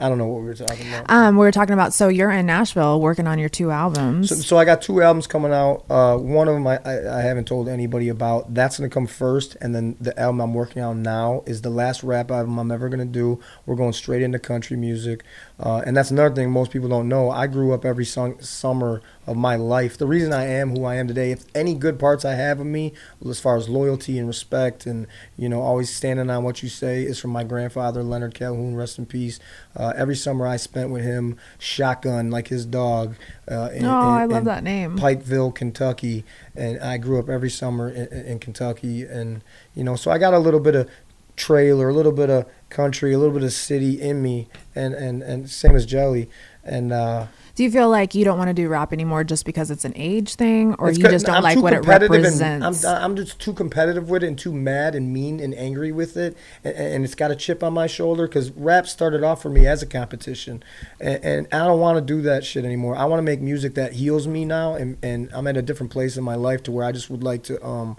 I 0.00 0.08
don't 0.08 0.18
know 0.18 0.26
what 0.26 0.40
we 0.40 0.46
were 0.46 0.54
talking 0.54 0.88
about. 0.88 1.10
Um, 1.10 1.36
we 1.36 1.40
were 1.40 1.52
talking 1.52 1.74
about. 1.74 1.92
So 1.92 2.08
you're 2.08 2.30
in 2.30 2.46
Nashville 2.46 3.00
working 3.00 3.26
on 3.26 3.38
your 3.38 3.48
two 3.48 3.70
albums. 3.70 4.28
So, 4.28 4.34
so 4.36 4.56
I 4.56 4.64
got 4.64 4.82
two 4.82 5.02
albums 5.02 5.26
coming 5.26 5.52
out. 5.52 5.84
Uh, 5.90 6.16
one 6.16 6.48
of 6.48 6.54
them 6.54 6.66
I, 6.66 6.78
I, 6.84 7.18
I 7.18 7.22
haven't 7.22 7.46
told 7.46 7.68
anybody 7.68 8.08
about. 8.08 8.54
That's 8.54 8.78
gonna 8.78 8.88
come 8.88 9.06
first, 9.06 9.56
and 9.60 9.74
then 9.74 9.96
the 10.00 10.18
album 10.18 10.40
I'm 10.40 10.54
working 10.54 10.82
on 10.82 11.02
now 11.02 11.42
is 11.46 11.62
the 11.62 11.70
last 11.70 12.02
rap 12.02 12.30
album 12.30 12.58
I'm 12.58 12.70
ever 12.70 12.88
gonna 12.88 13.04
do. 13.04 13.40
We're 13.66 13.76
going 13.76 13.92
straight 13.92 14.22
into 14.22 14.38
country 14.38 14.76
music, 14.76 15.24
uh, 15.60 15.82
and 15.84 15.96
that's 15.96 16.10
another 16.10 16.34
thing 16.34 16.50
most 16.50 16.70
people 16.70 16.88
don't 16.88 17.08
know. 17.08 17.30
I 17.30 17.46
grew 17.46 17.72
up 17.72 17.84
every 17.84 18.04
sung, 18.04 18.40
summer 18.40 19.02
of 19.28 19.36
my 19.36 19.56
life. 19.56 19.98
The 19.98 20.06
reason 20.06 20.32
I 20.32 20.46
am 20.46 20.70
who 20.70 20.84
I 20.84 20.94
am 20.94 21.06
today, 21.06 21.30
if 21.30 21.44
any 21.54 21.74
good 21.74 21.98
parts 21.98 22.24
I 22.24 22.32
have 22.32 22.60
of 22.60 22.66
me, 22.66 22.94
as 23.28 23.38
far 23.38 23.56
as 23.56 23.68
loyalty 23.68 24.18
and 24.18 24.26
respect, 24.26 24.86
and 24.86 25.06
you 25.36 25.50
know 25.50 25.60
always 25.60 25.94
standing 25.94 26.30
on 26.30 26.42
what 26.44 26.62
you 26.62 26.70
say, 26.70 27.02
is 27.02 27.18
from 27.18 27.30
my 27.30 27.44
grandfather 27.44 28.02
Leonard 28.02 28.34
Calhoun, 28.34 28.74
rest 28.74 28.98
in 28.98 29.04
peace. 29.04 29.38
Uh, 29.76 29.92
every 29.94 30.16
summer 30.16 30.46
I 30.46 30.56
spent 30.56 30.90
with 30.90 31.04
him, 31.04 31.36
shotgun 31.58 32.30
like 32.30 32.48
his 32.48 32.64
dog. 32.64 33.16
Uh, 33.48 33.68
in, 33.74 33.84
oh, 33.84 33.98
I 33.98 34.24
love 34.24 34.38
in 34.38 34.44
that 34.44 34.64
name. 34.64 34.98
Pikeville, 34.98 35.54
Kentucky, 35.54 36.24
and 36.56 36.80
I 36.80 36.96
grew 36.96 37.18
up 37.18 37.28
every 37.28 37.50
summer 37.50 37.90
in, 37.90 38.06
in 38.06 38.38
Kentucky, 38.38 39.02
and 39.02 39.44
you 39.74 39.84
know, 39.84 39.94
so 39.94 40.10
I 40.10 40.16
got 40.16 40.32
a 40.32 40.38
little 40.38 40.60
bit 40.60 40.74
of 40.74 40.88
trailer, 41.36 41.90
a 41.90 41.94
little 41.94 42.12
bit 42.12 42.30
of 42.30 42.46
country, 42.70 43.12
a 43.12 43.18
little 43.18 43.34
bit 43.34 43.44
of 43.44 43.52
city 43.52 44.00
in 44.00 44.22
me, 44.22 44.48
and 44.74 44.94
and 44.94 45.22
and 45.22 45.50
same 45.50 45.76
as 45.76 45.84
Jelly, 45.84 46.30
and 46.64 46.92
uh, 46.92 47.26
Do 47.58 47.64
you 47.64 47.72
feel 47.72 47.88
like 47.88 48.14
you 48.14 48.24
don't 48.24 48.38
want 48.38 48.46
to 48.46 48.54
do 48.54 48.68
rap 48.68 48.92
anymore 48.92 49.24
just 49.24 49.44
because 49.44 49.72
it's 49.72 49.84
an 49.84 49.92
age 49.96 50.36
thing, 50.36 50.74
or 50.74 50.90
it's 50.90 50.98
you 51.00 51.08
just 51.08 51.26
don't 51.26 51.38
I'm 51.38 51.42
like 51.42 51.58
what 51.58 51.72
it 51.72 51.78
competitive 51.78 52.14
and 52.14 52.22
represents? 52.22 52.84
I'm 52.84 53.02
I'm 53.02 53.16
just 53.16 53.40
too 53.40 53.52
competitive 53.52 54.08
with 54.08 54.22
it 54.22 54.28
and 54.28 54.38
too 54.38 54.52
mad 54.52 54.94
and 54.94 55.12
mean 55.12 55.40
and 55.40 55.52
angry 55.56 55.90
with 55.90 56.16
it, 56.16 56.36
and, 56.62 56.76
and 56.76 57.04
it's 57.04 57.16
got 57.16 57.32
a 57.32 57.34
chip 57.34 57.64
on 57.64 57.72
my 57.72 57.88
shoulder 57.88 58.28
because 58.28 58.52
rap 58.52 58.86
started 58.86 59.24
off 59.24 59.42
for 59.42 59.48
me 59.48 59.66
as 59.66 59.82
a 59.82 59.86
competition, 59.86 60.62
and, 61.00 61.24
and 61.24 61.48
I 61.50 61.66
don't 61.66 61.80
want 61.80 61.96
to 61.96 62.00
do 62.00 62.22
that 62.22 62.44
shit 62.44 62.64
anymore. 62.64 62.94
I 62.94 63.06
want 63.06 63.18
to 63.18 63.24
make 63.24 63.40
music 63.40 63.74
that 63.74 63.94
heals 63.94 64.28
me 64.28 64.44
now, 64.44 64.74
and 64.74 64.96
and 65.02 65.28
I'm 65.32 65.48
at 65.48 65.56
a 65.56 65.62
different 65.62 65.90
place 65.90 66.16
in 66.16 66.22
my 66.22 66.36
life 66.36 66.62
to 66.62 66.70
where 66.70 66.86
I 66.86 66.92
just 66.92 67.10
would 67.10 67.24
like 67.24 67.42
to 67.42 67.60
um. 67.66 67.96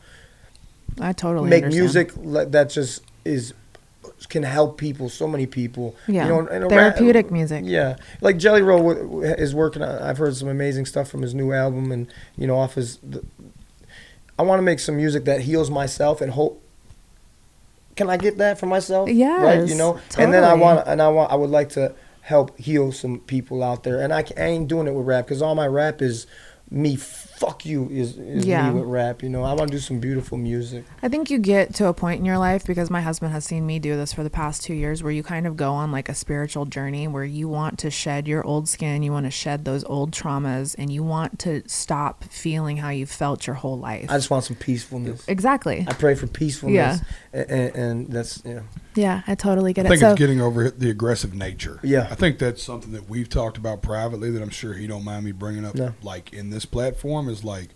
I 1.02 1.12
totally 1.12 1.50
make 1.50 1.66
understand. 1.66 2.16
music 2.16 2.52
that 2.54 2.70
just 2.70 3.04
is 3.26 3.54
can 4.28 4.44
help 4.44 4.78
people, 4.78 5.10
so 5.10 5.28
many 5.28 5.46
people. 5.46 5.96
Yeah, 6.08 6.24
you 6.24 6.30
know, 6.30 6.40
and 6.48 6.64
a 6.64 6.68
ra- 6.68 6.70
therapeutic 6.70 7.32
music. 7.32 7.64
Yeah, 7.66 7.96
like 8.22 8.38
Jelly 8.38 8.62
Roll 8.62 9.22
is 9.24 9.56
working. 9.56 9.82
on 9.82 10.02
I've 10.02 10.18
heard 10.18 10.36
some 10.36 10.48
amazing 10.50 10.86
stuff 10.86 11.10
from 11.10 11.22
his 11.22 11.34
new 11.34 11.54
album, 11.54 11.92
and 11.92 12.08
you 12.38 12.48
know, 12.48 12.58
off 12.58 12.76
his. 12.76 12.98
The, 12.98 13.24
I 14.38 14.44
want 14.44 14.60
to 14.60 14.64
make 14.64 14.80
some 14.80 14.96
music 14.96 15.26
that 15.26 15.42
heals 15.42 15.70
myself 15.70 16.22
and 16.22 16.32
hope. 16.32 16.64
Can 17.96 18.10
I 18.10 18.16
get 18.16 18.38
that 18.38 18.58
for 18.58 18.68
myself? 18.68 19.10
Yeah. 19.10 19.44
Right. 19.44 19.68
You 19.68 19.76
know, 19.76 20.00
and 20.18 20.34
then 20.34 20.46
I 20.46 20.54
want, 20.54 20.88
and 20.88 21.02
I 21.02 21.10
want, 21.10 21.32
I 21.32 21.36
would 21.36 21.50
like 21.50 21.70
to 21.70 21.94
help 22.22 22.58
heal 22.58 22.92
some 22.92 23.20
people 23.20 23.62
out 23.64 23.84
there, 23.84 24.00
and 24.02 24.14
I, 24.14 24.24
I 24.38 24.44
ain't 24.44 24.68
doing 24.68 24.88
it 24.88 24.94
with 24.94 25.06
rap 25.06 25.26
because 25.26 25.42
all 25.42 25.56
my 25.56 25.68
rap 25.68 26.02
is 26.02 26.26
me. 26.72 26.98
Fuck 27.40 27.66
you 27.66 27.88
is, 27.90 28.18
is 28.18 28.46
Yeah. 28.46 28.70
me 28.70 28.82
with 28.82 28.90
rap. 28.90 29.24
You 29.24 29.30
know, 29.30 29.44
I 29.44 29.54
want 29.54 29.72
to 29.72 29.78
do 29.78 29.80
some 29.80 30.00
beautiful 30.00 30.38
music. 30.38 30.84
I 31.02 31.08
think 31.08 31.30
you 31.30 31.40
get 31.40 31.74
to 31.76 31.88
a 31.88 31.94
point 31.94 32.20
in 32.20 32.26
your 32.26 32.38
life 32.38 32.66
because 32.66 32.90
my 32.90 33.00
husband 33.00 33.32
has 33.32 33.46
seen 33.46 33.66
me 33.66 33.80
do 33.80 33.96
this 33.96 34.12
for 34.12 34.24
the 34.24 34.30
past 34.30 34.62
two 34.62 34.74
years 34.74 35.02
where 35.02 35.12
you 35.14 35.24
kind 35.24 35.48
of 35.48 35.56
go 35.56 35.72
on 35.72 35.90
like 35.90 36.10
a 36.10 36.14
spiritual 36.14 36.66
journey 36.66 37.08
where 37.08 37.24
you 37.24 37.48
want 37.48 37.80
to 37.80 37.90
shed 37.90 38.28
your 38.28 38.46
old 38.46 38.68
skin, 38.68 39.04
you 39.04 39.14
want 39.14 39.26
to 39.26 39.32
shed 39.32 39.64
those 39.64 39.86
old 39.86 40.12
traumas, 40.12 40.76
and 40.78 40.92
you 40.92 41.02
want 41.02 41.40
to 41.40 41.64
stop 41.66 42.26
feeling 42.26 42.76
how 42.76 42.90
you 42.90 43.06
felt 43.06 43.48
your 43.48 43.56
whole 43.56 43.80
life. 43.80 44.08
I 44.10 44.18
just 44.18 44.30
want 44.30 44.44
some 44.44 44.58
peacefulness. 44.58 45.24
exactly. 45.30 45.86
I 45.88 45.94
pray 45.94 46.16
for 46.16 46.28
peacefulness. 46.28 47.00
Yeah. 47.34 47.40
And, 47.42 47.50
and, 47.52 47.76
and 47.76 48.08
that's 48.12 48.44
yeah. 48.44 48.64
Yeah, 49.00 49.22
I 49.28 49.36
totally 49.36 49.72
get 49.72 49.86
I 49.86 49.88
it. 49.88 49.88
I 49.88 49.90
think 49.92 50.02
So, 50.02 50.12
it's 50.12 50.20
getting 50.20 50.42
over 50.42 50.70
the 50.70 50.90
aggressive 50.90 51.34
nature. 51.34 51.80
Yeah. 51.84 52.08
I 52.12 52.16
think 52.16 52.38
that's 52.38 52.62
something 52.62 52.92
that 52.92 53.10
we've 53.10 53.30
talked 53.30 53.58
about 53.58 53.82
privately 53.82 54.30
that 54.32 54.42
I'm 54.42 54.50
sure 54.50 54.74
he 54.74 54.88
don't 54.88 55.06
mind 55.06 55.24
me 55.26 55.32
bringing 55.32 55.66
up. 55.66 55.76
No. 55.76 55.94
Like 56.04 56.34
in 56.34 56.50
this 56.50 56.66
platform 56.66 57.30
is 57.30 57.44
like 57.44 57.70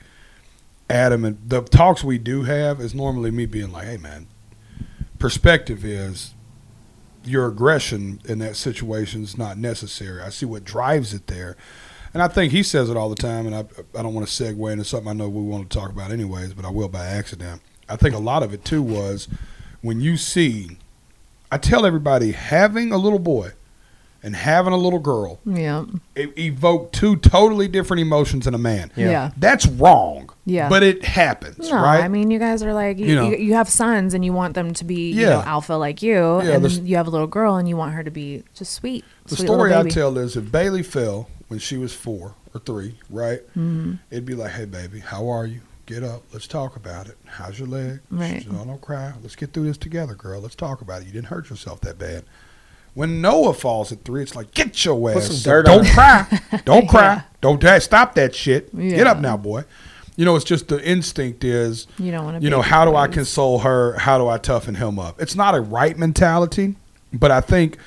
Adam 0.89 1.23
and 1.23 1.37
the 1.47 1.61
talks 1.61 2.03
we 2.03 2.17
do 2.17 2.43
have 2.43 2.81
is 2.81 2.93
normally 2.93 3.31
me 3.31 3.45
being 3.45 3.71
like, 3.71 3.85
"Hey, 3.85 3.97
man, 3.97 4.27
perspective 5.17 5.85
is 5.85 6.33
your 7.23 7.47
aggression 7.47 8.19
in 8.25 8.39
that 8.39 8.57
situation 8.57 9.23
is 9.23 9.37
not 9.37 9.57
necessary. 9.57 10.21
I 10.21 10.29
see 10.29 10.45
what 10.45 10.65
drives 10.65 11.13
it 11.13 11.27
there." 11.27 11.55
And 12.13 12.21
I 12.21 12.27
think 12.27 12.51
he 12.51 12.61
says 12.61 12.89
it 12.89 12.97
all 12.97 13.09
the 13.09 13.15
time, 13.15 13.47
and 13.47 13.55
I, 13.55 13.61
I 13.97 14.03
don't 14.03 14.13
want 14.13 14.27
to 14.27 14.43
segue 14.43 14.71
into 14.71 14.83
something 14.83 15.07
I 15.09 15.13
know 15.13 15.29
we 15.29 15.41
want 15.41 15.69
to 15.69 15.79
talk 15.79 15.89
about 15.89 16.11
anyways, 16.11 16.53
but 16.53 16.65
I 16.65 16.69
will 16.69 16.89
by 16.89 17.05
accident. 17.05 17.61
I 17.89 17.95
think 17.95 18.13
a 18.13 18.19
lot 18.19 18.43
of 18.43 18.53
it 18.53 18.65
too 18.65 18.81
was 18.83 19.27
when 19.81 20.01
you 20.01 20.17
see. 20.17 20.77
I 21.53 21.57
tell 21.57 21.85
everybody 21.85 22.31
having 22.31 22.91
a 22.91 22.97
little 22.97 23.19
boy 23.19 23.51
and 24.23 24.35
having 24.35 24.73
a 24.73 24.77
little 24.77 24.99
girl 24.99 25.39
Yeah. 25.45 25.83
e- 26.17 26.27
evoke 26.37 26.91
two 26.93 27.17
totally 27.17 27.67
different 27.67 28.01
emotions 28.01 28.47
in 28.47 28.53
a 28.53 28.57
man. 28.57 28.89
Yeah. 28.95 29.09
Yeah. 29.09 29.31
That's 29.37 29.65
wrong. 29.67 30.29
Yeah. 30.45 30.67
But 30.69 30.81
it 30.81 31.03
happens, 31.03 31.69
No, 31.69 31.75
right? 31.75 32.03
I 32.03 32.07
mean, 32.07 32.31
you 32.31 32.39
guys 32.39 32.63
are 32.63 32.73
like, 32.73 32.97
you, 32.97 33.05
You 33.05 33.15
know. 33.15 33.29
you, 33.29 33.37
you 33.37 33.53
have 33.53 33.69
sons 33.69 34.13
and 34.13 34.23
you 34.25 34.31
want 34.33 34.55
them 34.55 34.73
to 34.73 34.85
be, 34.85 35.11
you 35.11 35.21
Yeah. 35.21 35.29
know, 35.29 35.41
alpha 35.41 35.73
like 35.73 36.01
you. 36.01 36.13
Yeah, 36.41 36.53
and 36.53 36.63
there's- 36.63 36.79
you 36.79 36.95
have 36.95 37.05
a 37.07 37.09
little 37.11 37.27
girl 37.27 37.55
and 37.57 37.67
you 37.69 37.75
want 37.77 37.93
her 37.93 38.03
to 38.03 38.11
be 38.11 38.43
just 38.55 38.71
sweet. 38.71 39.03
the 39.25 39.35
sweet 39.35 39.49
little 39.49 39.55
story 39.65 39.75
I 39.75 39.83
tell 39.89 40.17
is 40.17 40.35
if 40.37 40.51
Bailey 40.51 40.83
fell 40.83 41.27
when 41.49 41.59
she 41.59 41.77
was 41.77 41.93
four 41.93 42.33
or 42.53 42.61
three, 42.61 42.95
right? 43.09 43.41
Mhm. 43.57 43.99
It'd 44.09 44.25
be 44.25 44.35
like, 44.35 44.51
hey, 44.53 44.65
baby, 44.65 45.01
how 45.01 45.27
are 45.29 45.45
you? 45.45 45.59
Get 45.85 46.03
up. 46.03 46.23
Let's 46.31 46.47
talk 46.47 46.75
about 46.77 47.07
it. 47.07 47.17
How's 47.25 47.59
your 47.59 47.67
leg? 47.67 47.99
Right. 48.09 48.41
She's, 48.41 48.51
oh, 48.51 48.63
don't 48.65 48.79
cry. 48.81 49.13
Let's 49.21 49.35
get 49.35 49.51
through 49.53 49.65
this 49.65 49.77
together, 49.77 50.15
girl. 50.15 50.39
Let's 50.39 50.55
talk 50.55 50.81
about 50.81 51.01
it. 51.01 51.07
You 51.07 51.11
didn't 51.13 51.27
hurt 51.27 51.49
yourself 51.49 51.81
that 51.81 51.97
bad. 51.99 52.23
When 52.93 53.21
Noah 53.21 53.53
falls 53.53 53.91
at 53.91 54.03
three, 54.05 54.21
it's 54.21 54.35
like, 54.35 54.53
get 54.53 54.85
your 54.85 55.11
ass. 55.11 55.27
some 55.27 55.37
dirt 55.51 55.65
Don't 55.65 55.79
on 55.79 55.85
cry. 55.93 56.41
Don't 56.65 56.87
cry. 56.87 57.01
Yeah. 57.15 57.21
Don't 57.41 57.59
da- 57.59 57.79
stop 57.79 58.15
that 58.15 58.33
shit. 58.35 58.73
Get 58.77 59.07
up 59.07 59.17
now, 59.19 59.35
boy. 59.35 59.65
You 60.15 60.25
know, 60.25 60.35
it's 60.35 60.45
just 60.45 60.67
the 60.67 60.81
instinct 60.87 61.43
is, 61.43 61.87
You 61.97 62.11
don't 62.11 62.23
want 62.23 62.37
to 62.37 62.43
you 62.43 62.51
know, 62.51 62.61
how 62.61 62.85
do 62.85 62.95
I 62.95 63.07
console 63.07 63.59
her? 63.59 63.97
How 63.97 64.19
do 64.19 64.27
I 64.27 64.37
toughen 64.37 64.75
him 64.75 64.99
up? 64.99 65.19
It's 65.19 65.35
not 65.35 65.55
a 65.55 65.59
right 65.59 65.97
mentality, 65.97 66.75
but 67.11 67.31
I 67.31 67.41
think 67.41 67.77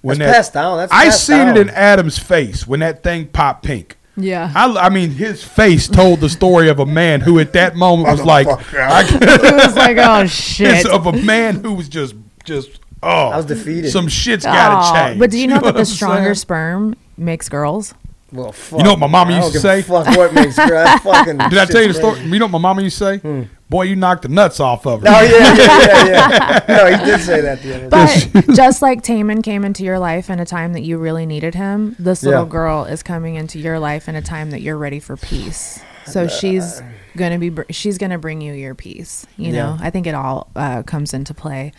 when 0.00 0.18
That's 0.18 0.30
that, 0.30 0.36
passed 0.36 0.52
down. 0.54 0.76
That's 0.78 0.92
I 0.92 1.06
passed 1.06 1.26
seen 1.26 1.38
down. 1.38 1.56
it 1.56 1.60
in 1.60 1.70
Adam's 1.70 2.20
face 2.20 2.66
when 2.68 2.80
that 2.80 3.02
thing 3.02 3.26
popped 3.26 3.64
pink. 3.64 3.96
Yeah. 4.16 4.52
I, 4.54 4.86
I 4.86 4.88
mean, 4.90 5.10
his 5.10 5.42
face 5.42 5.88
told 5.88 6.20
the 6.20 6.28
story 6.28 6.68
of 6.68 6.78
a 6.78 6.86
man 6.86 7.20
who, 7.20 7.38
at 7.38 7.52
that 7.54 7.76
moment, 7.76 8.10
was 8.10 8.22
like, 8.24 8.46
I, 8.74 9.04
it 9.08 9.54
was 9.54 9.76
like, 9.76 9.96
oh, 9.98 10.26
shit. 10.26 10.68
it's 10.74 10.88
of 10.88 11.06
a 11.06 11.12
man 11.12 11.62
who 11.62 11.74
was 11.74 11.88
just, 11.88 12.14
just, 12.44 12.80
oh, 13.02 13.28
I 13.28 13.36
was 13.36 13.46
defeated. 13.46 13.90
Some 13.90 14.08
shit's 14.08 14.44
got 14.44 14.68
to 14.68 14.74
Aw, 14.74 15.06
change. 15.08 15.18
But 15.18 15.30
do 15.30 15.38
you 15.38 15.46
know 15.48 15.60
that 15.60 15.74
the 15.74 15.80
I'm 15.80 15.84
stronger 15.86 16.22
saying? 16.24 16.34
sperm 16.34 16.96
makes 17.16 17.48
girls? 17.48 17.94
Well, 18.32 18.52
fuck. 18.52 18.78
You 18.78 18.84
know 18.84 18.90
what 18.92 18.98
my 19.00 19.06
mama 19.08 19.32
I 19.32 19.40
don't 19.40 19.52
used 19.52 19.62
to 19.62 19.68
give 19.68 19.70
a 19.70 19.82
say? 19.82 19.88
Fuck 19.88 20.16
what 20.16 20.34
makes 20.34 20.56
girl. 20.56 20.98
fucking. 20.98 21.38
Did 21.38 21.58
I 21.58 21.66
tell 21.66 21.82
you 21.82 21.88
the 21.88 21.94
shit's 21.94 21.98
story? 21.98 22.14
crazy. 22.14 22.30
You 22.30 22.38
know 22.38 22.46
what 22.46 22.52
my 22.52 22.58
mama 22.58 22.82
used 22.82 22.98
to 22.98 23.04
say? 23.04 23.18
Hmm. 23.18 23.42
Boy, 23.72 23.82
you 23.84 23.96
knocked 23.96 24.22
the 24.22 24.28
nuts 24.28 24.60
off 24.60 24.86
of 24.86 25.00
her. 25.00 25.06
Oh 25.08 25.20
yeah, 25.22 25.54
yeah, 25.56 26.04
yeah, 26.04 26.08
yeah. 26.08 26.64
No, 26.68 26.96
he 26.96 27.04
did 27.04 27.20
say 27.20 27.40
that 27.40 27.60
the 27.62 27.74
other 27.74 27.88
day. 27.88 28.30
But 28.44 28.54
just 28.54 28.82
like 28.82 29.02
Taman 29.02 29.42
came 29.42 29.64
into 29.64 29.82
your 29.82 29.98
life 29.98 30.30
in 30.30 30.38
a 30.38 30.46
time 30.46 30.74
that 30.74 30.82
you 30.82 30.98
really 30.98 31.26
needed 31.26 31.54
him, 31.54 31.96
this 31.98 32.22
little 32.22 32.44
Yeah. 32.44 32.48
girl 32.50 32.84
is 32.84 33.02
coming 33.02 33.34
into 33.34 33.58
your 33.58 33.78
life 33.80 34.08
in 34.08 34.14
a 34.14 34.22
time 34.22 34.50
that 34.50 34.60
you're 34.60 34.78
ready 34.78 35.00
for 35.00 35.16
peace. 35.16 35.80
So 36.04 36.28
she's 36.28 36.82
gonna 37.16 37.38
be 37.38 37.48
br- 37.48 37.62
she's 37.70 37.96
gonna 37.98 38.18
bring 38.18 38.40
you 38.40 38.52
your 38.52 38.74
peace. 38.74 39.26
You 39.36 39.52
know, 39.52 39.76
I 39.80 39.90
think 39.90 40.06
it 40.06 40.14
all 40.14 40.50
uh, 40.56 40.82
comes 40.82 41.14
into 41.14 41.32
play. 41.34 41.72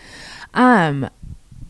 Um, 0.54 1.10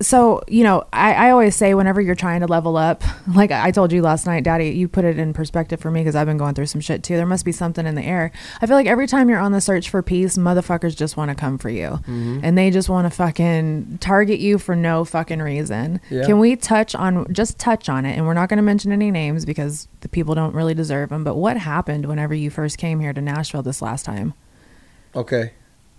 so 0.05 0.41
you 0.47 0.63
know, 0.63 0.83
I, 0.93 1.13
I 1.13 1.31
always 1.31 1.55
say 1.55 1.73
whenever 1.73 2.01
you're 2.01 2.15
trying 2.15 2.41
to 2.41 2.47
level 2.47 2.77
up, 2.77 3.03
like 3.35 3.51
I 3.51 3.71
told 3.71 3.91
you 3.91 4.01
last 4.01 4.25
night, 4.25 4.43
Daddy, 4.43 4.69
you 4.69 4.87
put 4.87 5.05
it 5.05 5.17
in 5.17 5.33
perspective 5.33 5.79
for 5.79 5.89
me 5.89 6.01
because 6.01 6.15
I've 6.15 6.27
been 6.27 6.37
going 6.37 6.53
through 6.53 6.67
some 6.67 6.81
shit 6.81 7.03
too. 7.03 7.15
There 7.15 7.25
must 7.25 7.45
be 7.45 7.51
something 7.51 7.85
in 7.85 7.95
the 7.95 8.03
air. 8.03 8.31
I 8.61 8.65
feel 8.65 8.75
like 8.75 8.87
every 8.87 9.07
time 9.07 9.29
you're 9.29 9.39
on 9.39 9.51
the 9.51 9.61
search 9.61 9.89
for 9.89 10.01
peace, 10.01 10.37
motherfuckers 10.37 10.95
just 10.95 11.17
want 11.17 11.29
to 11.29 11.35
come 11.35 11.57
for 11.57 11.69
you, 11.69 11.87
mm-hmm. 11.87 12.41
and 12.43 12.57
they 12.57 12.69
just 12.69 12.89
want 12.89 13.05
to 13.05 13.09
fucking 13.09 13.97
target 13.99 14.39
you 14.39 14.57
for 14.57 14.75
no 14.75 15.05
fucking 15.05 15.41
reason. 15.41 15.99
Yeah. 16.09 16.25
Can 16.25 16.39
we 16.39 16.55
touch 16.55 16.93
on 16.95 17.31
just 17.33 17.57
touch 17.57 17.89
on 17.89 18.05
it? 18.05 18.17
And 18.17 18.25
we're 18.25 18.33
not 18.33 18.49
going 18.49 18.57
to 18.57 18.63
mention 18.63 18.91
any 18.91 19.11
names 19.11 19.45
because 19.45 19.87
the 20.01 20.09
people 20.09 20.35
don't 20.35 20.53
really 20.53 20.73
deserve 20.73 21.09
them. 21.09 21.23
But 21.23 21.35
what 21.35 21.57
happened 21.57 22.05
whenever 22.05 22.33
you 22.33 22.49
first 22.49 22.77
came 22.77 22.99
here 22.99 23.13
to 23.13 23.21
Nashville 23.21 23.63
this 23.63 23.81
last 23.81 24.05
time? 24.05 24.33
Okay. 25.15 25.53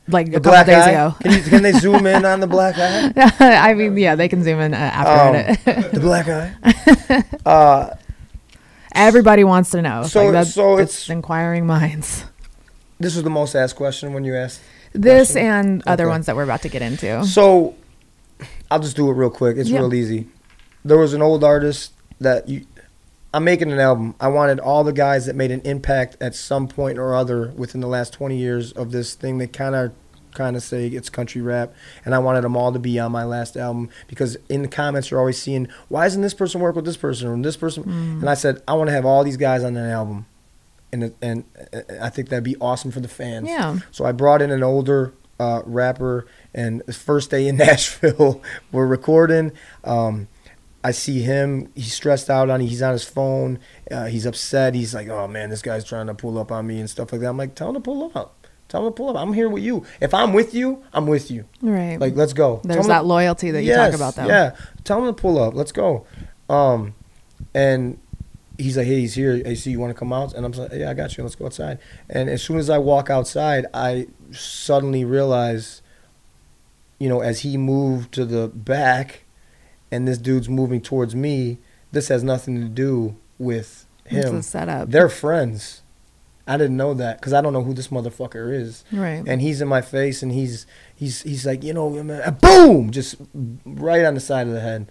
Like 0.07 0.26
The 0.26 0.32
a 0.32 0.40
couple 0.40 0.50
black 0.52 0.66
days 0.66 0.76
eye. 0.84 0.90
ago. 0.90 1.14
Can, 1.22 1.32
you, 1.32 1.42
can 1.42 1.62
they 1.62 1.72
zoom 1.84 2.07
in 2.07 2.24
on 2.26 2.40
the 2.40 2.46
black 2.46 2.76
eye? 2.78 3.12
I 3.40 3.72
mean, 3.74 3.96
yeah, 3.96 4.14
they 4.16 4.28
can 4.28 4.42
zoom 4.44 4.61
in 4.61 4.74
uh, 4.74 4.76
after 4.76 5.70
Um, 5.70 5.76
it. 5.78 5.92
the 5.92 6.00
black 6.00 6.28
eye. 6.28 7.24
Uh, 7.46 7.90
Everybody 8.94 9.44
wants 9.44 9.70
to 9.70 9.82
know. 9.82 10.05
So- 10.05 10.24
like 10.24 10.32
that's, 10.32 10.55
so 10.55 10.76
that's 10.76 10.94
it's- 11.05 11.11
inquiring 11.11 11.66
minds. 11.66 12.24
this 13.00 13.14
was 13.14 13.24
the 13.24 13.30
most 13.30 13.55
asked 13.55 13.76
question 13.76 14.12
when 14.12 14.24
you 14.24 14.36
asked. 14.36 14.61
This 14.92 15.32
question? 15.32 15.46
and 15.48 15.82
other 15.86 16.07
ones 16.09 16.26
that 16.26 16.36
we're 16.36 16.44
about 16.44 16.62
to 16.62 16.68
get 16.68 16.80
into. 16.82 17.24
So, 17.26 17.74
I'll 18.70 18.78
just 18.80 18.94
do 18.96 19.09
it 19.11 19.14
real 19.14 19.30
quick. 19.30 19.57
It's 19.57 19.68
Yeah. 19.68 19.80
real 19.80 19.92
easy. 19.94 20.28
There 20.84 20.98
was 20.98 21.12
an 21.14 21.22
old 21.22 21.42
artist 21.42 21.92
that 22.20 22.48
you. 22.48 22.64
I'm 23.35 23.45
making 23.45 23.72
an 23.72 23.80
album. 23.80 24.14
I 24.20 24.28
wanted 24.28 24.61
all 24.61 24.85
the 24.85 24.93
guys 24.93 25.26
that 25.26 25.35
made 25.35 25.51
an 25.51 25.61
impact 25.62 26.16
at 26.20 26.35
some 26.35 26.68
point 26.68 26.99
or 26.99 27.14
other 27.14 27.49
within 27.57 27.80
the 27.80 27.89
last 27.89 28.12
20 28.12 28.37
years 28.37 28.72
of 28.72 28.93
this 28.93 29.14
thing 29.14 29.39
that 29.39 29.53
kind 29.53 29.74
of 29.74 29.93
kind 30.32 30.57
of 30.57 30.62
say 30.64 30.89
it's 30.89 31.09
country 31.09 31.41
rap 31.41 31.72
and 32.05 32.12
I 32.12 32.18
wanted 32.18 32.43
them 32.43 32.57
all 32.57 32.72
to 32.72 32.80
be 32.80 32.99
on 32.99 33.12
my 33.12 33.22
last 33.22 33.57
album 33.57 33.89
because 34.09 34.37
in 34.49 34.62
the 34.62 34.68
comments 34.68 35.12
you're 35.12 35.20
always 35.20 35.41
seeing 35.41 35.68
why 35.89 36.07
isn't 36.07 36.22
this 36.22 36.35
person 36.35 36.61
work 36.61 36.74
with 36.74 36.85
this 36.85 36.97
person 36.97 37.28
or 37.28 37.41
this 37.41 37.57
person 37.57 37.85
and 37.85 38.28
I 38.28 38.35
said 38.35 38.61
I 38.66 38.74
want 38.74 38.89
to 38.89 38.93
have 38.95 39.05
all 39.05 39.22
these 39.22 39.37
guys 39.37 39.62
on 39.62 39.76
an 39.76 39.89
album 39.89 40.26
and 40.95 41.14
and 41.20 41.45
uh, 41.72 41.80
I 42.01 42.09
think 42.09 42.28
that'd 42.28 42.45
be 42.45 42.57
awesome 42.61 42.91
for 42.91 43.01
the 43.01 43.09
fans. 43.09 43.49
Yeah. 43.49 43.78
So 43.91 44.05
I 44.05 44.12
brought 44.12 44.41
in 44.41 44.51
an 44.51 44.62
older 44.62 45.12
uh, 45.41 45.62
rapper, 45.64 46.26
and 46.55 46.82
first 46.95 47.30
day 47.30 47.49
in 47.49 47.57
Nashville, 47.59 48.41
we're 48.70 48.87
recording. 48.87 49.53
Um, 49.82 50.28
I 50.85 50.91
see 50.91 51.22
him. 51.22 51.72
He's 51.74 51.95
stressed 51.95 52.28
out 52.28 52.51
on. 52.51 52.61
He's 52.61 52.82
on 52.82 52.93
his 52.93 53.05
phone. 53.05 53.59
Uh, 53.91 54.05
he's 54.05 54.26
upset. 54.26 54.74
He's 54.74 54.95
like, 54.95 55.09
"Oh 55.09 55.26
man, 55.26 55.49
this 55.49 55.62
guy's 55.62 55.85
trying 55.85 56.07
to 56.09 56.14
pull 56.14 56.39
up 56.39 56.53
on 56.53 56.66
me 56.66 56.78
and 56.78 56.89
stuff 56.91 57.11
like 57.11 57.22
that." 57.22 57.28
I'm 57.28 57.39
like, 57.39 57.55
"Tell 57.55 57.70
him 57.70 57.74
to 57.74 57.80
pull 57.80 58.12
up. 58.14 58.47
Tell 58.68 58.87
him 58.87 58.93
to 58.93 58.97
pull 58.97 59.09
up. 59.11 59.16
I'm 59.16 59.32
here 59.32 59.49
with 59.49 59.62
you. 59.62 59.87
If 60.01 60.12
I'm 60.12 60.32
with 60.32 60.55
you, 60.55 60.82
I'm 60.93 61.07
with 61.07 61.30
you. 61.30 61.47
Right. 61.62 61.99
Like, 61.99 62.16
let's 62.16 62.32
go. 62.32 62.61
There's 62.64 62.87
that 62.87 63.01
to- 63.01 63.07
loyalty 63.07 63.51
that 63.51 63.62
you 63.62 63.74
talk 63.74 63.95
about, 63.95 64.14
though. 64.16 64.26
Yeah. 64.26 64.57
Tell 64.85 64.99
him 64.99 65.07
to 65.07 65.12
pull 65.20 65.43
up. 65.43 65.55
Let's 65.55 65.72
go. 65.72 66.07
Um, 66.49 66.95
and 67.55 67.99
he's 68.59 68.76
like, 68.76 68.87
hey, 68.87 69.01
he's 69.01 69.14
here. 69.14 69.37
Hey, 69.37 69.55
see 69.55 69.70
you 69.70 69.80
want 69.80 69.91
to 69.91 69.99
come 69.99 70.12
out? 70.12 70.32
And 70.35 70.45
I'm 70.47 70.53
like, 70.53 70.72
yeah, 70.72 70.91
I 70.91 70.95
got 70.95 71.16
you. 71.16 71.22
Let's 71.22 71.35
go 71.37 71.47
outside. 71.47 71.78
And 72.09 72.28
as 72.28 72.43
soon 72.43 72.59
as 72.59 72.68
I 72.70 72.78
walk 72.78 73.11
outside, 73.11 73.66
I 73.74 74.09
suddenly 74.32 75.05
realize, 75.05 75.82
you 76.99 77.09
know, 77.09 77.20
as 77.20 77.41
he 77.41 77.57
moved 77.57 78.12
to 78.14 78.24
the 78.24 78.49
back, 78.49 79.24
and 79.95 80.07
this 80.09 80.18
dude's 80.18 80.49
moving 80.49 80.80
towards 80.80 81.14
me, 81.14 81.59
this 81.92 82.09
has 82.09 82.22
nothing 82.22 82.61
to 82.61 82.68
do 82.68 83.16
with 83.38 83.86
It's 84.07 84.28
him. 84.28 84.36
a 84.36 84.42
setup. 84.42 84.90
They're 84.90 85.09
friends. 85.09 85.82
I 86.47 86.59
didn't 86.59 86.76
know 86.76 86.92
that 86.95 87.18
because 87.18 87.32
I 87.32 87.40
don't 87.40 87.55
know 87.55 87.62
who 87.62 87.72
this 87.72 87.88
motherfucker 87.88 88.53
is. 88.53 88.84
Right. 88.92 89.22
And 89.26 89.40
he's 89.40 89.62
in 89.62 89.68
my 89.68 89.80
face, 89.80 90.22
and 90.22 90.30
he's 90.30 90.66
he's 90.95 91.22
he's 91.22 91.47
like, 91.47 91.62
you 91.64 91.72
know, 91.72 91.88
boom, 92.40 92.90
just 92.90 93.14
right 93.64 94.05
on 94.05 94.12
the 94.14 94.20
side 94.20 94.47
of 94.47 94.53
the 94.53 94.61
head. 94.61 94.90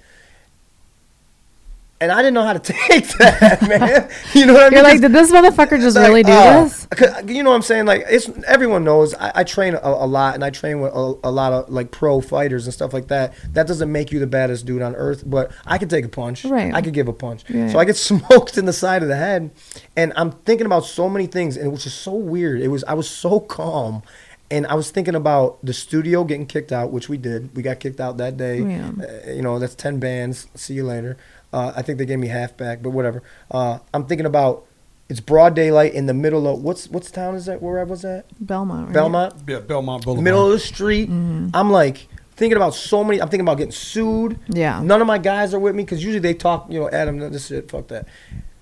And 2.02 2.12
I 2.12 2.18
didn't 2.18 2.34
know 2.34 2.44
how 2.44 2.54
to 2.54 2.60
take 2.89 3.08
that, 3.18 3.62
man. 3.62 4.10
You 4.34 4.48
know 4.48 4.54
what 4.54 4.64
I 4.64 4.70
mean? 4.70 4.74
You're 4.74 4.84
like, 4.84 5.00
did 5.00 5.12
this 5.12 5.32
motherfucker 5.32 5.80
just 5.80 5.96
like, 5.96 6.08
really 6.08 6.24
do 6.24 6.32
uh, 6.32 6.64
this? 6.64 6.88
You 7.26 7.44
know 7.44 7.52
what 7.52 7.58
I'm 7.58 7.62
saying? 7.62 7.86
Like, 7.86 8.04
it's 8.10 8.28
everyone 8.48 8.84
knows. 8.84 9.14
I, 9.14 9.32
I 9.36 9.44
train 9.44 9.76
a, 9.76 9.80
a 9.80 10.08
lot, 10.08 10.34
and 10.36 10.44
I 10.44 10.50
train 10.50 10.82
with 10.82 10.91
a, 10.91 11.16
a 11.24 11.32
lot 11.32 11.54
of 11.54 11.70
like 11.70 11.91
pro 11.91 12.20
fighters 12.20 12.66
and 12.66 12.74
stuff 12.74 12.94
like 12.94 13.08
that. 13.08 13.34
That 13.54 13.68
doesn't 13.68 13.91
make 13.91 14.12
you 14.12 14.20
the 14.20 14.28
baddest 14.28 14.66
dude 14.66 14.82
on 14.82 14.96
earth, 14.96 15.24
but 15.26 15.52
I 15.66 15.78
can 15.78 15.88
take 15.88 16.04
a 16.04 16.10
punch. 16.10 16.46
Right. 16.46 16.74
I 16.74 16.82
could 16.82 16.94
give 16.94 17.08
a 17.08 17.14
punch. 17.14 17.44
Right. 17.50 17.72
So 17.72 17.80
I 17.80 17.86
get 17.86 17.96
smoked 18.12 18.58
in 18.58 18.66
the 18.66 18.74
side 18.74 19.04
of 19.04 19.08
the 19.08 19.16
head, 19.16 19.52
and 19.96 20.14
I'm 20.16 20.32
thinking 20.32 20.66
about 20.66 20.86
so 20.86 21.08
many 21.08 21.28
things, 21.28 21.58
and 21.58 21.68
it 21.68 21.70
was 21.70 21.84
just 21.84 22.02
so 22.02 22.14
weird. 22.14 22.62
It 22.62 22.70
was 22.70 22.84
I 22.86 22.94
was 22.96 23.10
so 23.10 23.39
calm. 23.39 24.04
And 24.52 24.68
I 24.68 24.76
was 24.76 24.91
thinking 24.91 25.16
about 25.16 25.58
the 25.66 25.74
studio 25.74 26.24
getting 26.24 26.46
kicked 26.46 26.72
out, 26.72 26.91
which 26.91 27.10
we 27.10 27.18
did. 27.18 27.56
We 27.56 27.64
got 27.64 27.80
kicked 27.80 28.00
out 28.00 28.18
that 28.18 28.38
day. 28.38 28.60
Yeah. 28.60 28.91
Uh, 29.00 29.32
you 29.32 29.41
know, 29.41 29.58
that's 29.58 29.74
10 29.74 30.00
bands. 30.00 30.46
See 30.54 30.76
you 30.76 30.84
later. 30.84 31.18
Uh, 31.54 31.72
I 31.76 31.82
think 31.84 31.99
they 31.99 32.06
gave 32.06 32.20
me 32.20 32.28
half 32.28 32.58
back, 32.58 32.82
but 32.82 32.89
whatever. 32.89 33.22
Uh, 33.51 33.78
I'm 33.93 34.06
thinking 34.08 34.26
about 34.26 34.66
it's 35.10 35.20
broad 35.20 35.54
daylight 35.56 35.93
in 35.93 36.06
the 36.08 36.14
middle 36.14 36.47
of 36.47 36.64
what's 36.64 36.88
what's 36.89 37.12
town 37.12 37.36
is 37.36 37.45
that 37.45 37.62
where 37.62 37.80
I 37.80 37.84
was 37.84 38.04
at? 38.04 38.26
Belmont. 38.45 38.88
Right? 38.88 38.93
Belmont, 38.93 39.34
Yeah, 39.47 39.60
Belmont 39.60 40.04
Boulevard. 40.04 40.24
middle 40.24 40.45
of 40.47 40.51
the 40.54 40.60
street. 40.60 41.10
Mm-hmm. 41.10 41.49
I'm 41.54 41.70
like 41.70 42.08
thinking 42.36 42.58
about 42.58 42.74
so 42.74 43.04
many. 43.04 43.22
I'm 43.22 43.28
thinking 43.30 43.45
about 43.45 43.58
getting 43.58 43.72
sued. 43.72 44.39
Yeah. 44.49 44.82
None 44.82 44.99
of 45.01 45.08
my 45.08 45.18
guys 45.20 45.54
are 45.54 45.60
with 45.60 45.76
me 45.76 45.84
because 45.84 46.04
usually 46.04 46.20
they 46.22 46.34
talk. 46.34 46.66
You 46.72 46.80
know, 46.80 46.89
Adam, 46.89 47.20
this 47.20 47.47
shit, 47.47 47.70
fuck 47.70 47.88
that. 47.89 48.08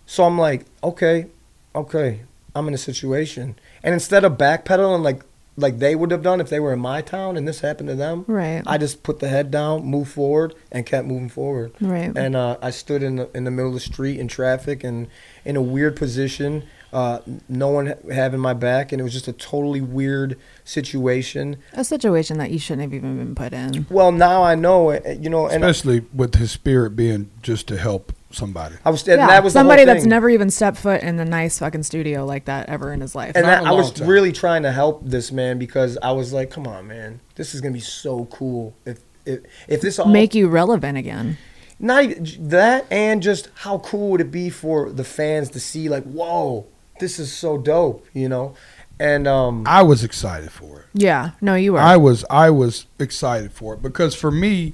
So 0.05 0.25
I'm 0.25 0.37
like, 0.37 0.65
okay, 0.83 1.27
okay, 1.73 2.21
I'm 2.53 2.67
in 2.67 2.73
a 2.73 2.77
situation, 2.77 3.55
and 3.81 3.93
instead 3.93 4.25
of 4.25 4.33
backpedaling 4.33 5.03
like 5.03 5.21
like 5.57 5.79
they 5.79 5.95
would 5.95 6.11
have 6.11 6.23
done 6.23 6.39
if 6.39 6.49
they 6.49 6.59
were 6.59 6.73
in 6.73 6.79
my 6.79 7.01
town 7.01 7.35
and 7.37 7.47
this 7.47 7.59
happened 7.59 7.89
to 7.89 7.95
them, 7.95 8.23
Right. 8.27 8.63
I 8.65 8.77
just 8.77 9.03
put 9.03 9.19
the 9.19 9.27
head 9.27 9.51
down, 9.51 9.85
moved 9.85 10.11
forward, 10.11 10.55
and 10.71 10.85
kept 10.85 11.05
moving 11.07 11.29
forward. 11.29 11.73
Right. 11.81 12.11
And 12.15 12.35
uh, 12.35 12.57
I 12.61 12.71
stood 12.71 13.03
in 13.03 13.17
the, 13.17 13.29
in 13.35 13.43
the 13.43 13.51
middle 13.51 13.69
of 13.69 13.73
the 13.73 13.79
street 13.81 14.19
in 14.19 14.27
traffic 14.27 14.83
and 14.83 15.07
in 15.43 15.55
a 15.55 15.61
weird 15.61 15.95
position. 15.95 16.63
Uh, 16.93 17.19
no 17.47 17.69
one 17.69 17.87
ha- 17.87 18.13
having 18.13 18.39
my 18.39 18.53
back, 18.53 18.91
and 18.91 18.99
it 18.99 19.03
was 19.03 19.13
just 19.13 19.27
a 19.27 19.33
totally 19.33 19.81
weird 19.81 20.37
situation. 20.65 21.57
A 21.73 21.83
situation 21.83 22.37
that 22.37 22.51
you 22.51 22.59
shouldn't 22.59 22.81
have 22.83 22.93
even 22.93 23.17
been 23.17 23.35
put 23.35 23.53
in. 23.53 23.85
Well, 23.89 24.11
now 24.11 24.43
I 24.43 24.55
know, 24.55 24.91
uh, 24.91 24.99
you 25.19 25.29
know, 25.29 25.47
and 25.47 25.63
Especially 25.63 26.01
with 26.13 26.35
his 26.35 26.51
spirit 26.51 26.91
being 26.95 27.29
just 27.41 27.67
to 27.69 27.77
help 27.77 28.13
somebody. 28.31 28.75
I 28.85 28.89
was, 28.89 29.07
and 29.07 29.19
yeah, 29.19 29.27
that 29.27 29.43
was 29.43 29.53
somebody 29.53 29.83
that's 29.85 30.05
never 30.05 30.29
even 30.29 30.49
stepped 30.49 30.77
foot 30.77 31.01
in 31.03 31.19
a 31.19 31.25
nice 31.25 31.59
fucking 31.59 31.83
studio 31.83 32.25
like 32.25 32.45
that 32.45 32.69
ever 32.69 32.93
in 32.93 33.01
his 33.01 33.13
life. 33.15 33.33
and 33.35 33.45
Not 33.45 33.51
that, 33.51 33.61
in 33.61 33.67
a 33.67 33.69
I 33.69 33.71
long 33.71 33.79
was 33.81 33.91
time. 33.91 34.07
really 34.07 34.31
trying 34.31 34.63
to 34.63 34.71
help 34.71 35.01
this 35.05 35.31
man 35.31 35.59
because 35.59 35.97
I 36.01 36.11
was 36.13 36.31
like, 36.33 36.49
come 36.49 36.65
on, 36.67 36.87
man, 36.87 37.19
this 37.35 37.53
is 37.53 37.61
gonna 37.61 37.73
be 37.73 37.79
so 37.81 38.25
cool 38.25 38.73
if 38.85 38.99
if 39.25 39.41
if 39.67 39.81
this 39.81 39.99
all 39.99 40.07
Make 40.07 40.33
you 40.33 40.47
relevant 40.47 40.97
again. 40.97 41.37
not 41.79 42.05
that 42.39 42.85
and 42.91 43.21
just 43.21 43.49
how 43.55 43.79
cool 43.79 44.11
would 44.11 44.21
it 44.21 44.31
be 44.31 44.49
for 44.49 44.89
the 44.89 45.03
fans 45.03 45.49
to 45.51 45.59
see 45.59 45.89
like, 45.89 46.03
whoa, 46.03 46.65
this 47.01 47.19
is 47.19 47.33
so 47.33 47.57
dope, 47.57 48.07
you 48.13 48.29
know, 48.29 48.55
and 49.01 49.27
um, 49.27 49.63
I 49.67 49.81
was 49.81 50.03
excited 50.03 50.51
for 50.51 50.81
it. 50.81 50.85
Yeah. 50.93 51.31
No, 51.41 51.55
you 51.55 51.73
were. 51.73 51.79
I 51.79 51.97
was 51.97 52.23
I 52.29 52.49
was 52.51 52.85
excited 52.99 53.51
for 53.51 53.73
it 53.73 53.81
because 53.81 54.15
for 54.15 54.31
me, 54.31 54.73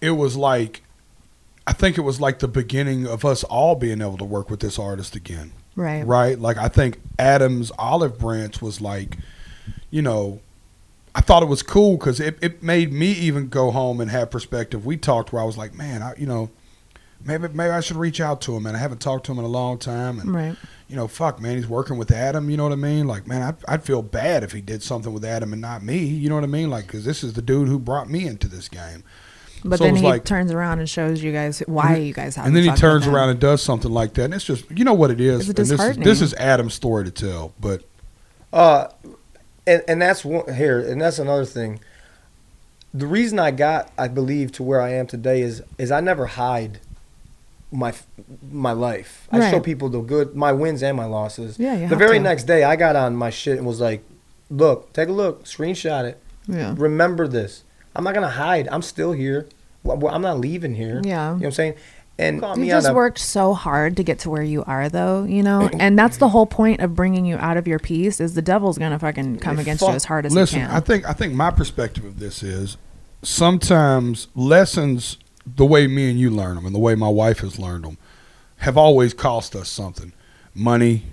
it 0.00 0.10
was 0.10 0.36
like, 0.36 0.82
I 1.66 1.72
think 1.72 1.98
it 1.98 2.02
was 2.02 2.20
like 2.20 2.38
the 2.40 2.48
beginning 2.48 3.06
of 3.06 3.24
us 3.24 3.42
all 3.44 3.74
being 3.74 4.00
able 4.02 4.18
to 4.18 4.24
work 4.24 4.50
with 4.50 4.60
this 4.60 4.78
artist 4.78 5.16
again. 5.16 5.52
right. 5.74 6.06
Right? 6.06 6.38
Like 6.38 6.58
I 6.58 6.68
think 6.68 7.00
Adam's 7.18 7.72
olive 7.78 8.18
branch 8.18 8.60
was 8.60 8.80
like, 8.80 9.16
you 9.90 10.02
know, 10.02 10.40
I 11.14 11.22
thought 11.22 11.42
it 11.42 11.46
was 11.46 11.62
cool 11.62 11.96
because 11.96 12.20
it, 12.20 12.38
it 12.42 12.62
made 12.62 12.92
me 12.92 13.12
even 13.12 13.48
go 13.48 13.70
home 13.70 14.00
and 14.00 14.10
have 14.10 14.30
perspective. 14.30 14.84
We 14.84 14.96
talked 14.96 15.32
where 15.32 15.42
I 15.42 15.46
was 15.46 15.56
like, 15.56 15.74
man, 15.74 16.02
I 16.02 16.14
you 16.16 16.26
know, 16.26 16.50
maybe 17.24 17.48
maybe 17.48 17.70
I 17.70 17.80
should 17.80 17.96
reach 17.96 18.20
out 18.20 18.40
to 18.42 18.54
him, 18.56 18.66
and 18.66 18.76
I 18.76 18.80
haven't 18.80 19.00
talked 19.00 19.26
to 19.26 19.32
him 19.32 19.38
in 19.38 19.44
a 19.44 19.48
long 19.48 19.78
time, 19.78 20.18
and 20.20 20.34
Right. 20.34 20.56
you 20.88 20.96
know, 20.96 21.08
fuck, 21.08 21.40
man, 21.40 21.56
he's 21.56 21.68
working 21.68 21.96
with 21.98 22.10
Adam. 22.10 22.48
You 22.50 22.56
know 22.56 22.64
what 22.64 22.72
I 22.72 22.76
mean? 22.76 23.06
Like, 23.06 23.26
man, 23.26 23.42
I'd, 23.42 23.56
I'd 23.68 23.84
feel 23.84 24.02
bad 24.02 24.42
if 24.44 24.52
he 24.52 24.60
did 24.60 24.82
something 24.82 25.12
with 25.12 25.24
Adam 25.24 25.52
and 25.52 25.60
not 25.62 25.82
me. 25.82 25.98
You 25.98 26.28
know 26.28 26.34
what 26.34 26.44
I 26.44 26.48
mean? 26.48 26.70
Like, 26.70 26.86
because 26.86 27.04
this 27.04 27.22
is 27.24 27.32
the 27.34 27.42
dude 27.42 27.68
who 27.68 27.78
brought 27.78 28.08
me 28.10 28.26
into 28.26 28.48
this 28.48 28.68
game. 28.68 29.04
But 29.64 29.78
So 29.78 29.84
then 29.84 29.94
he 29.96 30.02
like- 30.02 30.24
turns 30.24 30.50
around 30.50 30.80
and 30.80 30.90
shows 30.90 31.22
you 31.22 31.30
guys 31.32 31.60
why 31.66 31.96
you 31.96 32.12
guys 32.12 32.34
have. 32.36 32.46
and 32.46 32.56
then 32.56 32.64
he 32.64 32.70
turns 32.72 33.06
around 33.06 33.28
and 33.30 33.38
does 33.38 33.62
something 33.62 33.92
like 33.92 34.14
that, 34.14 34.24
and 34.24 34.34
it's 34.34 34.44
just, 34.44 34.64
you 34.70 34.84
know 34.84 34.94
what 34.94 35.10
it 35.12 35.20
is. 35.20 35.48
It's 35.48 35.58
and 35.58 35.68
this 35.68 35.80
is 35.80 35.96
this 35.98 36.20
is 36.20 36.34
Adam's 36.34 36.74
story 36.74 37.04
to 37.04 37.10
tell, 37.12 37.52
but 37.60 37.82
Uh, 38.52 38.88
and 39.66 39.82
and 39.86 40.02
that's 40.02 40.24
one 40.24 40.52
here, 40.52 40.80
and 40.80 41.00
that's 41.00 41.18
another 41.20 41.44
thing. 41.44 41.78
The 42.92 43.06
reason 43.06 43.38
I 43.38 43.52
got, 43.52 43.90
I 43.96 44.08
believe, 44.08 44.52
to 44.52 44.62
where 44.62 44.80
I 44.82 44.90
am 44.94 45.06
today 45.06 45.40
is 45.42 45.62
is 45.78 45.90
I 45.92 46.00
never 46.00 46.26
hide 46.26 46.80
my 47.72 47.92
my 48.52 48.72
life. 48.72 49.26
I 49.32 49.50
show 49.50 49.58
people 49.60 49.88
the 49.88 50.00
good, 50.00 50.36
my 50.36 50.52
wins 50.52 50.82
and 50.82 50.96
my 50.96 51.06
losses. 51.06 51.58
Yeah, 51.58 51.72
you 51.74 51.80
The 51.80 51.86
have 51.88 51.98
very 51.98 52.18
to. 52.18 52.22
next 52.22 52.44
day, 52.44 52.62
I 52.64 52.76
got 52.76 52.94
on 52.96 53.16
my 53.16 53.30
shit 53.30 53.56
and 53.58 53.66
was 53.66 53.80
like, 53.80 54.04
"Look, 54.50 54.92
take 54.92 55.08
a 55.08 55.12
look, 55.12 55.44
screenshot 55.44 56.04
it. 56.04 56.20
Yeah. 56.46 56.74
Remember 56.76 57.26
this. 57.26 57.64
I'm 57.96 58.04
not 58.04 58.14
gonna 58.14 58.28
hide. 58.30 58.68
I'm 58.70 58.82
still 58.82 59.12
here. 59.12 59.48
Well, 59.82 59.96
well, 59.96 60.14
I'm 60.14 60.22
not 60.22 60.38
leaving 60.38 60.74
here. 60.74 61.00
Yeah. 61.04 61.30
you 61.30 61.32
know 61.32 61.32
what 61.34 61.44
I'm 61.46 61.52
saying." 61.52 61.74
And 62.18 62.36
You 62.58 62.66
just 62.66 62.86
on 62.86 62.92
a- 62.92 62.94
worked 62.94 63.18
so 63.18 63.54
hard 63.54 63.96
to 63.96 64.04
get 64.04 64.18
to 64.20 64.30
where 64.30 64.42
you 64.42 64.62
are, 64.64 64.90
though, 64.90 65.24
you 65.24 65.42
know, 65.42 65.70
and 65.80 65.98
that's 65.98 66.18
the 66.18 66.28
whole 66.28 66.44
point 66.46 66.80
of 66.80 66.94
bringing 66.94 67.24
you 67.24 67.36
out 67.38 67.56
of 67.56 67.66
your 67.66 67.78
piece. 67.78 68.20
Is 68.20 68.34
the 68.34 68.42
devil's 68.42 68.76
gonna 68.76 68.98
fucking 68.98 69.38
come 69.38 69.58
against 69.58 69.82
you 69.82 69.88
as 69.88 70.04
hard 70.04 70.26
as 70.26 70.34
listen, 70.34 70.60
he 70.60 70.66
can. 70.66 70.74
I 70.76 70.80
think 70.80 71.08
I 71.08 71.14
think 71.14 71.32
my 71.32 71.50
perspective 71.50 72.04
of 72.04 72.18
this 72.20 72.42
is 72.42 72.76
sometimes 73.22 74.28
lessons, 74.34 75.16
the 75.46 75.64
way 75.64 75.86
me 75.86 76.10
and 76.10 76.18
you 76.18 76.30
learn 76.30 76.54
them, 76.56 76.66
and 76.66 76.74
the 76.74 76.78
way 76.78 76.94
my 76.94 77.08
wife 77.08 77.38
has 77.40 77.58
learned 77.58 77.84
them, 77.84 77.98
have 78.58 78.76
always 78.76 79.12
cost 79.14 79.56
us 79.56 79.68
something, 79.68 80.12
money, 80.54 81.04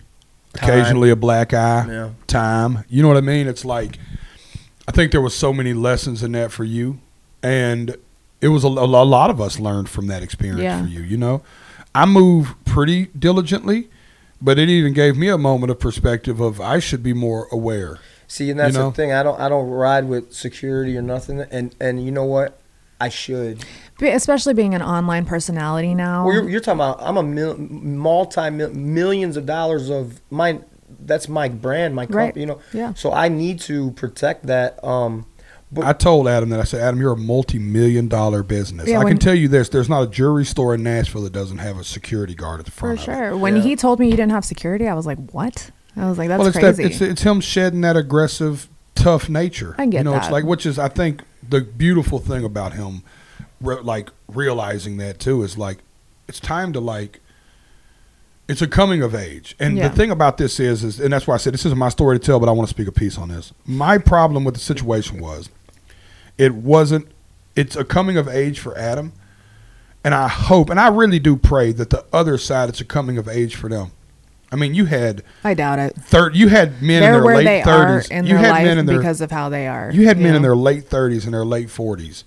Time. 0.53 0.69
occasionally 0.69 1.09
a 1.09 1.15
black 1.15 1.53
eye, 1.53 1.85
Yeah. 1.89 2.09
time. 2.27 2.83
You 2.89 3.01
know 3.01 3.07
what 3.07 3.17
I 3.17 3.21
mean? 3.21 3.47
It's 3.47 3.65
like 3.65 3.97
I 4.87 4.91
think 4.91 5.11
there 5.11 5.21
was 5.21 5.35
so 5.35 5.53
many 5.53 5.73
lessons 5.73 6.23
in 6.23 6.31
that 6.31 6.51
for 6.51 6.63
you, 6.63 6.99
and 7.43 7.95
it 8.41 8.47
was 8.47 8.63
a, 8.63 8.67
a 8.67 8.87
lot 9.05 9.29
of 9.29 9.39
us 9.39 9.59
learned 9.59 9.87
from 9.89 10.07
that 10.07 10.23
experience 10.23 10.61
Yeah. 10.61 10.81
for 10.81 10.87
you. 10.87 11.01
You 11.01 11.17
know, 11.17 11.41
I 11.93 12.05
move 12.07 12.55
pretty 12.65 13.07
diligently, 13.17 13.89
but 14.41 14.57
it 14.57 14.69
even 14.69 14.93
gave 14.93 15.15
me 15.17 15.27
a 15.27 15.37
moment 15.37 15.69
of 15.71 15.79
perspective 15.79 16.39
of 16.39 16.59
I 16.59 16.79
should 16.79 17.03
be 17.03 17.13
more 17.13 17.47
aware. 17.51 17.99
See, 18.27 18.49
and 18.49 18.59
that's 18.59 18.73
You 18.75 18.79
know? 18.79 18.89
the 18.89 18.95
thing. 18.95 19.11
I 19.11 19.21
don't 19.23 19.39
I 19.39 19.49
don't 19.49 19.69
ride 19.69 20.05
with 20.07 20.33
security 20.33 20.95
or 20.97 21.01
nothing. 21.03 21.41
And 21.41 21.75
and 21.79 22.03
you 22.03 22.11
know 22.11 22.25
what? 22.25 22.59
I 23.01 23.09
should. 23.09 23.63
Be- 23.99 24.09
especially 24.09 24.53
being 24.53 24.73
an 24.73 24.81
online 24.81 25.25
personality 25.25 25.93
now. 25.93 26.25
Well, 26.25 26.33
you're, 26.33 26.49
you're 26.49 26.59
talking 26.61 26.79
about. 26.79 26.97
I'm 27.01 27.17
a 27.17 27.23
mil, 27.23 27.57
multi 27.57 28.49
mil, 28.49 28.73
millions 28.73 29.37
of 29.37 29.45
dollars 29.45 29.89
of 29.89 30.21
my. 30.31 30.59
That's 31.01 31.29
my 31.29 31.47
brand, 31.49 31.95
my 31.95 32.05
company. 32.05 32.17
Right. 32.25 32.37
You 32.37 32.45
know. 32.47 32.59
Yeah. 32.73 32.93
So 32.93 33.11
I 33.13 33.29
need 33.29 33.59
to 33.61 33.91
protect 33.91 34.47
that. 34.47 34.83
Um, 34.83 35.25
but 35.71 35.85
I 35.85 35.93
told 35.93 36.27
Adam 36.27 36.49
that 36.49 36.59
I 36.59 36.63
said, 36.63 36.81
Adam, 36.81 36.99
you're 36.99 37.11
a 37.13 37.17
multi-million 37.17 38.07
dollar 38.07 38.41
business. 38.41 38.89
Yeah, 38.89 38.99
I 38.99 39.03
can 39.05 39.19
tell 39.19 39.35
you 39.35 39.47
this: 39.47 39.69
there's 39.69 39.87
not 39.89 40.01
a 40.01 40.07
jewelry 40.07 40.45
store 40.45 40.73
in 40.73 40.81
Nashville 40.81 41.21
that 41.23 41.33
doesn't 41.33 41.59
have 41.59 41.77
a 41.77 41.83
security 41.83 42.33
guard 42.33 42.59
at 42.59 42.65
the 42.65 42.71
for 42.71 42.95
front. 42.95 42.99
of 42.99 43.03
it. 43.03 43.05
sure. 43.05 43.37
When 43.37 43.55
Yeah. 43.57 43.61
he 43.61 43.75
told 43.75 43.99
me 43.99 44.07
you 44.07 44.13
didn't 44.17 44.31
have 44.31 44.45
security, 44.45 44.87
I 44.87 44.93
was 44.95 45.05
like, 45.05 45.19
"What?" 45.31 45.69
I 45.95 46.07
was 46.09 46.17
like, 46.17 46.27
"That's 46.27 46.39
well, 46.39 46.47
it's 46.47 46.57
crazy." 46.57 46.83
that 46.83 46.91
it's, 46.91 47.01
it's 47.01 47.21
him 47.21 47.39
shedding 47.39 47.81
that 47.81 47.95
aggressive, 47.97 48.67
tough 48.95 49.29
nature. 49.29 49.75
I 49.77 49.85
get 49.85 49.99
you 49.99 50.03
know, 50.05 50.15
it's 50.17 50.31
like 50.31 50.43
which 50.43 50.65
is 50.65 50.79
I 50.79 50.87
think 50.87 51.21
the 51.47 51.61
beautiful 51.61 52.17
thing 52.17 52.43
about 52.43 52.73
him, 52.73 53.03
re- 53.61 53.81
like 53.81 54.09
realizing 54.27 54.97
that 54.97 55.19
too 55.19 55.43
is 55.43 55.57
like 55.57 55.79
it's 56.27 56.39
time 56.39 56.73
to 56.73 56.79
like. 56.79 57.19
It's 58.47 58.63
a 58.63 58.67
coming 58.67 59.03
of 59.03 59.13
age, 59.13 59.55
and 59.59 59.77
Yeah. 59.77 59.89
the 59.89 59.95
thing 59.95 60.09
about 60.09 60.37
this 60.39 60.59
is, 60.59 60.83
is, 60.83 60.99
and 60.99 61.13
that's 61.13 61.27
why 61.27 61.35
I 61.35 61.37
said 61.37 61.53
this 61.53 61.67
isn't 61.67 61.77
my 61.77 61.89
story 61.89 62.17
to 62.17 62.25
tell, 62.25 62.39
but 62.39 62.49
I 62.49 62.51
want 62.51 62.67
to 62.67 62.73
speak 62.73 62.87
a 62.87 62.91
piece 62.91 63.15
on 63.15 63.29
this. 63.29 63.53
My 63.63 63.99
problem 63.99 64.43
with 64.43 64.55
the 64.55 64.59
situation 64.59 65.19
was, 65.21 65.49
it 66.39 66.55
wasn't. 66.55 67.07
It's 67.55 67.75
a 67.75 67.83
coming 67.83 68.17
of 68.17 68.27
age 68.27 68.59
for 68.59 68.75
Adam, 68.75 69.13
and 70.03 70.15
I 70.15 70.27
hope, 70.27 70.71
and 70.71 70.79
I 70.79 70.87
really 70.87 71.19
do 71.19 71.35
pray 71.35 71.71
that 71.73 71.91
the 71.91 72.03
other 72.11 72.39
side, 72.39 72.69
it's 72.69 72.81
a 72.81 72.85
coming 72.85 73.19
of 73.19 73.27
age 73.27 73.55
for 73.55 73.69
them. 73.69 73.91
I 74.51 74.55
mean, 74.55 74.73
you 74.73 74.85
had 74.85 75.21
I 75.43 75.53
doubt 75.53 75.77
it. 75.77 75.95
third. 75.95 76.35
You 76.35 76.47
had 76.47 76.81
men 76.81 76.95
in 76.95 77.01
They're 77.03 77.13
their 77.13 77.23
where 77.23 77.35
late 77.43 77.63
thirties. 77.63 78.09
in 78.09 78.25
You 78.25 78.33
their 78.33 78.45
had 78.45 78.49
life 78.49 78.63
men 78.63 78.77
in 78.79 78.85
their 78.87 78.97
because 78.97 79.21
of 79.21 79.29
how 79.29 79.49
they 79.49 79.67
are. 79.67 79.91
you 79.93 80.07
had 80.07 80.17
men 80.17 80.33
in 80.33 80.41
their 80.41 80.55
late 80.55 80.85
thirties 80.87 81.25
and 81.25 81.35
their 81.35 81.45
late 81.45 81.69
forties 81.69 82.23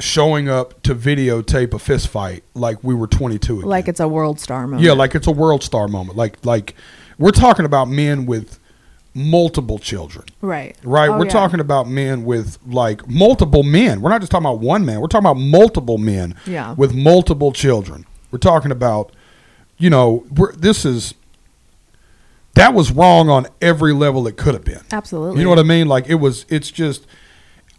showing 0.00 0.48
up 0.48 0.82
to 0.82 0.94
videotape 0.94 1.72
a 1.74 1.78
fist 1.78 2.08
fight 2.08 2.42
like 2.54 2.82
we 2.82 2.94
were 2.94 3.06
twenty 3.06 3.38
two. 3.38 3.58
Again. 3.58 3.68
like 3.68 3.88
it's 3.88 4.00
a 4.00 4.04
WorldStar 4.04 4.62
moment. 4.62 4.82
yeah, 4.82 4.92
like 4.92 5.14
it's 5.14 5.26
a 5.26 5.32
WorldStar 5.32 5.88
moment. 5.88 6.16
Like 6.16 6.44
like 6.44 6.74
we're 7.18 7.30
talking 7.30 7.64
about 7.66 7.88
men 7.88 8.26
with 8.26 8.58
multiple 9.12 9.78
children. 9.78 10.24
right, 10.40 10.76
Right, 10.84 11.10
Oh, 11.10 11.18
we're 11.18 11.24
yeah. 11.24 11.30
talking 11.32 11.58
about 11.60 11.88
men 11.88 12.24
with 12.24 12.58
like 12.66 13.08
multiple 13.08 13.62
men. 13.64 14.00
We're 14.00 14.10
not 14.10 14.20
just 14.20 14.30
talking 14.30 14.46
about 14.46 14.60
one 14.60 14.84
man. 14.86 15.00
We're 15.00 15.08
talking 15.08 15.26
about 15.26 15.38
multiple 15.40 15.98
men 15.98 16.36
Yeah. 16.46 16.74
with 16.74 16.94
multiple 16.94 17.52
children. 17.52 18.06
We're 18.30 18.38
talking 18.38 18.70
about, 18.70 19.10
you 19.78 19.90
know, 19.90 20.24
we're, 20.34 20.52
this 20.52 20.84
is 20.84 21.14
that 22.54 22.72
was 22.74 22.90
wrong 22.92 23.28
on 23.28 23.46
every 23.60 23.92
level 23.92 24.26
it 24.28 24.36
could 24.36 24.54
have 24.54 24.64
been. 24.64 24.80
Absolutely. 24.92 25.38
You 25.38 25.44
know 25.44 25.50
what 25.50 25.58
I 25.58 25.64
mean? 25.64 25.88
Like 25.88 26.08
it 26.08 26.16
was. 26.16 26.46
It's 26.48 26.70
just. 26.70 27.06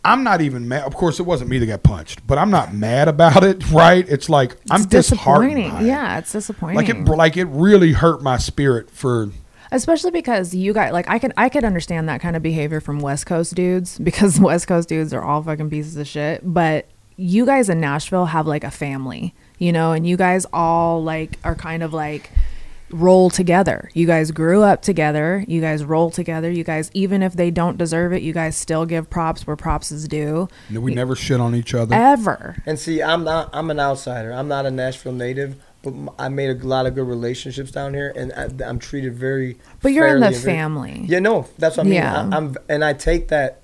I'm 0.04 0.24
not 0.24 0.42
even 0.42 0.68
mad. 0.68 0.84
Of 0.84 0.96
course, 0.96 1.20
it 1.20 1.24
wasn't 1.24 1.50
me 1.52 1.60
that 1.60 1.66
got 1.68 1.84
punched, 1.84 2.26
but 2.26 2.38
I'm 2.38 2.50
not 2.50 2.74
mad 2.74 3.08
about 3.08 3.44
it. 3.44 3.64
Right? 3.72 4.08
It's 4.10 4.30
like 4.30 4.56
I'm 4.72 4.82
It's 4.82 4.88
disheartened. 4.88 5.72
by 5.72 5.82
it. 5.82 5.86
Yeah, 5.86 6.18
it's 6.18 6.32
disappointing. 6.32 6.76
Like 6.78 6.90
it. 6.90 7.06
Like 7.06 7.38
it 7.38 7.46
really 7.46 7.92
hurt 7.94 8.22
my 8.24 8.38
spirit 8.38 8.90
for. 8.90 9.30
especially 9.72 10.12
because 10.12 10.54
you 10.56 10.74
guys 10.74 10.92
like 10.92 11.08
I 11.10 11.20
can 11.20 11.32
I 11.38 11.50
could 11.50 11.64
understand 11.64 12.10
that 12.10 12.20
kind 12.22 12.36
of 12.36 12.42
behavior 12.44 12.82
from 12.82 13.00
West 13.00 13.26
Coast 13.28 13.54
dudes 13.56 13.98
because 14.04 14.40
West 14.40 14.68
Coast 14.68 14.90
dudes 14.90 15.14
are 15.14 15.22
all 15.24 15.44
fucking 15.44 15.70
pieces 15.70 15.96
of 15.98 16.08
shit. 16.08 16.42
But 16.44 16.88
you 17.18 17.46
guys 17.46 17.70
in 17.70 17.80
Nashville 17.80 18.26
have 18.26 18.48
like 18.48 18.64
a 18.64 18.72
family, 18.72 19.36
you 19.60 19.72
know, 19.72 19.92
and 19.92 20.08
you 20.08 20.18
guys 20.18 20.46
all 20.52 21.04
like 21.04 21.38
are 21.44 21.56
kind 21.56 21.84
of 21.84 21.94
like 21.94 22.32
roll 22.92 23.30
together. 23.30 23.90
You 23.94 24.08
guys 24.08 24.32
grew 24.32 24.64
up 24.64 24.82
together. 24.82 25.44
You 25.48 25.62
guys 25.62 25.84
roll 25.84 26.12
together. 26.12 26.50
You 26.50 26.64
guys, 26.64 26.92
even 26.94 27.24
if 27.24 27.34
they 27.34 27.52
don't 27.52 27.78
deserve 27.78 28.14
it, 28.14 28.22
you 28.22 28.34
guys 28.34 28.56
still 28.56 28.86
give 28.86 29.10
props 29.10 29.48
where 29.48 29.56
props 29.56 29.92
is 29.92 30.08
due. 30.08 30.48
We 30.72 30.94
never 30.94 31.16
shit 31.16 31.40
on 31.40 31.56
each 31.56 31.74
other. 31.74 31.96
Ever. 31.96 32.58
And 32.66 32.78
see, 32.78 33.02
I'm 33.02 33.24
not. 33.24 33.50
I'm 33.54 33.70
an 33.72 33.80
outsider. 33.80 34.32
I'm 34.34 34.48
not 34.48 34.66
a 34.66 34.72
Nashville 34.72 35.14
native, 35.14 35.56
but 35.84 35.94
I 36.20 36.30
made 36.30 36.50
a 36.50 36.68
lot 36.68 36.86
of 36.86 36.96
good 36.96 37.08
relationships 37.08 37.72
down 37.72 37.94
here, 37.94 38.14
and 38.16 38.32
I, 38.34 38.68
I'm 38.68 38.80
treated 38.80 39.16
very. 39.16 39.58
But 39.82 39.94
you're 39.94 40.08
in 40.08 40.20
the 40.20 40.28
fairly 40.28 40.38
very- 40.40 40.56
family. 40.56 41.06
Yeah, 41.08 41.20
no, 41.20 41.48
that's 41.58 41.78
what 41.78 41.86
I 41.86 41.90
mean. 41.90 41.94
Yeah. 41.96 42.30
I, 42.32 42.36
I'm, 42.38 42.56
and 42.70 42.84
I 42.84 42.94
take 42.94 43.30
that, 43.30 43.62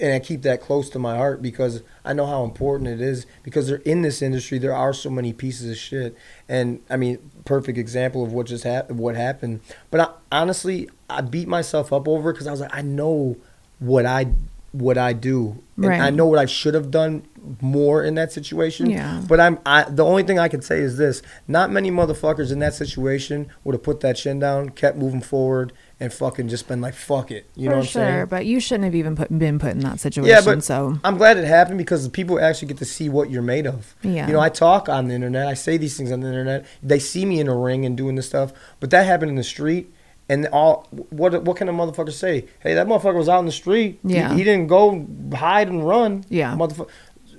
and 0.00 0.12
I 0.14 0.18
keep 0.18 0.42
that 0.42 0.60
close 0.60 0.90
to 0.90 0.98
my 0.98 1.16
heart 1.16 1.40
because 1.42 1.82
I 2.04 2.12
know 2.12 2.26
how 2.26 2.44
important 2.44 2.88
it 2.88 3.00
is. 3.00 3.26
Because 3.42 3.68
they're 3.68 3.78
in 3.78 4.02
this 4.02 4.22
industry, 4.22 4.58
there 4.58 4.74
are 4.74 4.92
so 4.92 5.10
many 5.10 5.32
pieces 5.32 5.70
of 5.70 5.76
shit, 5.76 6.16
and 6.48 6.80
I 6.90 6.96
mean, 6.96 7.29
perfect 7.44 7.78
example 7.78 8.24
of 8.24 8.32
what 8.32 8.46
just 8.46 8.64
happened, 8.64 8.98
what 8.98 9.16
happened. 9.16 9.60
But 9.90 10.00
I, 10.00 10.08
honestly, 10.40 10.88
I 11.08 11.20
beat 11.20 11.48
myself 11.48 11.92
up 11.92 12.06
over 12.08 12.30
it 12.30 12.34
because 12.34 12.46
I 12.46 12.50
was 12.50 12.60
like, 12.60 12.74
I 12.74 12.82
know 12.82 13.36
what 13.78 14.06
I 14.06 14.28
what 14.72 14.96
I 14.96 15.12
do, 15.12 15.60
and 15.76 15.86
Right. 15.86 16.00
I 16.00 16.10
know 16.10 16.26
what 16.26 16.38
I 16.38 16.46
should 16.46 16.74
have 16.74 16.92
done 16.92 17.24
more 17.60 18.04
in 18.04 18.14
that 18.14 18.30
situation. 18.32 18.88
Yeah. 18.88 19.20
But 19.26 19.40
I'm 19.40 19.58
I 19.66 19.82
the 19.82 20.04
only 20.04 20.22
thing 20.22 20.38
I 20.38 20.48
can 20.48 20.62
say 20.62 20.78
is 20.78 20.96
this: 20.96 21.22
not 21.48 21.70
many 21.70 21.90
motherfuckers 21.90 22.52
in 22.52 22.60
that 22.60 22.74
situation 22.74 23.50
would 23.64 23.74
have 23.74 23.82
put 23.82 24.00
that 24.00 24.12
chin 24.16 24.38
down, 24.38 24.68
kept 24.70 24.96
moving 24.96 25.22
forward, 25.22 25.72
and 26.00 26.10
fucking 26.12 26.48
just 26.48 26.66
been 26.66 26.80
like, 26.80 26.94
"Fuck 26.94 27.30
it," 27.30 27.46
you 27.54 27.64
For 27.66 27.70
know 27.70 27.76
what 27.76 27.82
I'm 27.82 27.86
sure, 27.86 28.02
saying? 28.02 28.26
but 28.26 28.46
you 28.46 28.58
shouldn't 28.58 28.84
have 28.84 28.94
even 28.94 29.14
put, 29.16 29.36
been 29.38 29.58
put 29.58 29.72
in 29.72 29.80
that 29.80 30.00
situation. 30.00 30.30
Yeah, 30.34 30.40
but 30.42 30.64
so 30.64 30.98
I'm 31.04 31.18
glad 31.18 31.36
it 31.36 31.44
happened 31.44 31.78
because 31.78 32.08
people 32.08 32.40
actually 32.40 32.68
get 32.68 32.78
to 32.78 32.84
see 32.86 33.08
what 33.08 33.30
you're 33.30 33.42
made 33.42 33.66
of. 33.66 33.94
Yeah. 34.02 34.26
You 34.26 34.32
know, 34.32 34.40
I 34.40 34.48
talk 34.48 34.88
on 34.88 35.08
the 35.08 35.14
internet. 35.14 35.46
I 35.46 35.54
say 35.54 35.76
these 35.76 35.96
things 35.96 36.10
on 36.10 36.20
the 36.20 36.28
internet. 36.28 36.64
They 36.82 36.98
see 36.98 37.24
me 37.26 37.38
in 37.38 37.48
a 37.48 37.54
ring 37.56 37.84
and 37.84 37.96
doing 37.96 38.14
this 38.16 38.26
stuff, 38.26 38.52
but 38.80 38.90
that 38.90 39.04
happened 39.06 39.30
in 39.30 39.36
the 39.36 39.44
street. 39.44 39.92
And 40.28 40.46
all 40.52 40.86
what 41.10 41.42
what 41.42 41.56
can 41.56 41.68
a 41.68 41.72
motherfucker 41.72 42.12
say? 42.12 42.46
Hey, 42.60 42.74
that 42.74 42.86
motherfucker 42.86 43.16
was 43.16 43.28
out 43.28 43.40
in 43.40 43.46
the 43.46 43.52
street. 43.52 43.98
He- 44.06 44.14
Yeah. 44.14 44.32
He, 44.34 44.44
didn't 44.44 44.68
go 44.68 45.04
hide 45.34 45.68
and 45.68 45.86
run. 45.86 46.24
Yeah. 46.28 46.54
Motherfucker. 46.54 46.88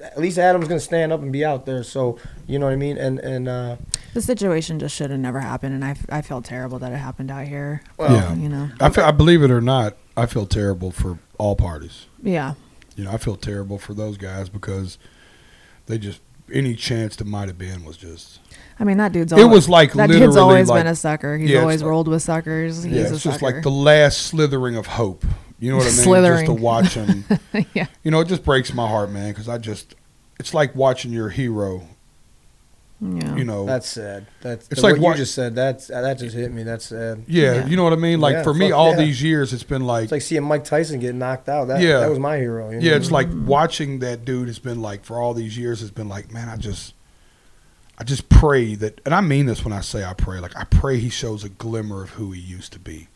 At 0.03 0.17
least 0.19 0.37
Adam's 0.37 0.67
gonna 0.67 0.79
stand 0.81 1.13
up 1.13 1.21
and 1.21 1.31
be 1.31 1.45
out 1.45 1.65
there. 1.65 1.83
So 1.83 2.17
you 2.47 2.59
know 2.59 2.65
what 2.65 2.73
I 2.73 2.75
mean. 2.75 2.97
And 2.97 3.17
and 3.19 3.47
uh, 3.47 3.75
the 4.13 4.21
situation 4.21 4.79
just 4.79 4.95
should 4.95 5.09
have 5.11 5.19
never 5.19 5.39
happened, 5.39 5.73
and 5.75 5.83
I, 5.85 5.95
I 6.09 6.21
felt 6.21 6.45
terrible 6.45 6.79
that 6.79 6.91
it 6.91 6.97
happened 6.97 7.31
out 7.31 7.47
here. 7.47 7.81
Yeah. 7.99 8.33
you 8.35 8.49
know, 8.49 8.69
I, 8.79 8.89
feel, 8.89 9.03
I 9.05 9.11
believe 9.11 9.41
it 9.43 9.51
or 9.51 9.61
not, 9.61 9.95
I 10.17 10.25
feel 10.25 10.45
terrible 10.45 10.91
for 10.91 11.19
all 11.37 11.55
parties. 11.55 12.07
yeah, 12.21 12.53
You 12.95 13.05
know, 13.05 13.11
I 13.11 13.17
feel 13.17 13.35
terrible 13.35 13.77
for 13.77 13.93
those 13.93 14.17
guys 14.17 14.49
because 14.49 14.97
they 15.85 15.97
just 15.97 16.21
any 16.53 16.75
chance 16.75 17.15
that 17.15 17.25
might 17.25 17.47
have 17.47 17.57
been 17.57 17.85
was 17.85 17.95
just 17.95 18.39
I 18.77 18.83
mean 18.83 18.97
that 18.97 19.13
dude's. 19.13 19.31
It 19.31 19.45
was 19.45 19.69
like 19.69 19.93
that 19.93 20.09
literally 20.09 20.25
dude's 20.27 20.35
always 20.37 20.67
like- 20.69 20.79
been 20.81 20.87
a 20.91 20.95
sucker. 20.95 21.37
He's 21.37 21.49
Yeah, 21.49 21.57
it's 21.57 21.61
always 21.61 21.81
like- 21.81 21.89
rolled 21.89 22.07
with 22.09 22.21
suckers. 22.21 22.83
He's 22.83 22.93
yeah, 22.93 23.01
a 23.03 23.13
it's 23.13 23.23
just 23.23 23.39
sucker. 23.39 23.45
like 23.53 23.63
the 23.63 23.71
last 23.71 24.23
slithering 24.23 24.75
of 24.75 24.85
hope. 24.85 25.23
You 25.59 25.69
know 25.71 25.77
what 25.77 25.83
I 25.83 25.85
mean? 25.85 25.91
Just 25.93 26.03
Slithering. 26.03 26.45
to 26.47 26.53
watch 26.53 26.93
him. 26.95 27.23
yeah, 27.73 27.85
you 28.03 28.09
know, 28.11 28.19
it 28.19 28.27
just 28.27 28.43
breaks 28.43 28.73
my 28.73 28.87
heart, 28.87 29.11
man, 29.11 29.29
because 29.31 29.47
I 29.47 29.59
just 29.59 29.95
it's 30.39 30.53
like 30.53 30.75
watching 30.75 31.11
your 31.13 31.29
hero. 31.29 31.87
Yeah. 33.01 33.35
You 33.35 33.43
know, 33.43 33.65
that's 33.65 33.89
sad. 33.89 34.27
That's 34.41 34.67
It's 34.69 34.83
what 34.83 34.99
like 34.99 35.01
you 35.01 35.15
just 35.15 35.33
said. 35.33 35.55
That's 35.55 35.87
that 35.87 36.19
just 36.19 36.35
hit 36.35 36.51
me. 36.51 36.61
That's 36.61 36.85
sad. 36.85 37.23
yeah, 37.27 37.53
Yeah. 37.55 37.65
you 37.65 37.75
know 37.75 37.83
what 37.83 37.93
I 37.93 37.95
mean. 37.95 38.21
Like 38.21 38.33
Yeah, 38.33 38.43
for 38.43 38.53
me, 38.53 38.69
fuck 38.69 38.77
all 38.77 38.91
yeah. 38.91 38.97
these 38.97 39.23
years, 39.23 39.53
it's 39.53 39.63
been 39.63 39.85
like 39.87 40.03
It's 40.03 40.11
like 40.11 40.21
seeing 40.21 40.43
Mike 40.43 40.63
Tyson 40.63 40.99
get 40.99 41.15
knocked 41.15 41.49
out. 41.49 41.67
That 41.67 41.81
Yeah. 41.81 41.99
that 42.01 42.09
was 42.11 42.19
my 42.19 42.37
hero. 42.37 42.69
You 42.69 42.79
know? 42.79 42.85
Yeah, 42.85 42.95
it's 42.97 43.09
like 43.09 43.27
watching 43.33 43.99
that 43.99 44.23
dude 44.23 44.47
has 44.47 44.59
been 44.59 44.81
like 44.83 45.03
for 45.03 45.19
all 45.19 45.33
these 45.33 45.57
years 45.57 45.81
it's 45.81 45.89
been 45.89 46.09
like, 46.09 46.31
man, 46.31 46.47
I 46.47 46.57
just 46.57 46.93
I 47.97 48.03
just 48.03 48.29
pray 48.29 48.75
that 48.75 49.01
and 49.03 49.15
I 49.15 49.21
mean 49.21 49.47
this 49.47 49.63
when 49.65 49.73
I 49.73 49.81
say 49.81 50.03
I 50.03 50.13
pray, 50.13 50.39
like 50.39 50.55
I 50.55 50.65
pray 50.65 50.99
he 50.99 51.09
shows 51.09 51.43
a 51.43 51.49
glimmer 51.49 52.03
of 52.03 52.11
who 52.11 52.31
he 52.31 52.39
used 52.39 52.71
to 52.73 52.79
be. 52.79 53.07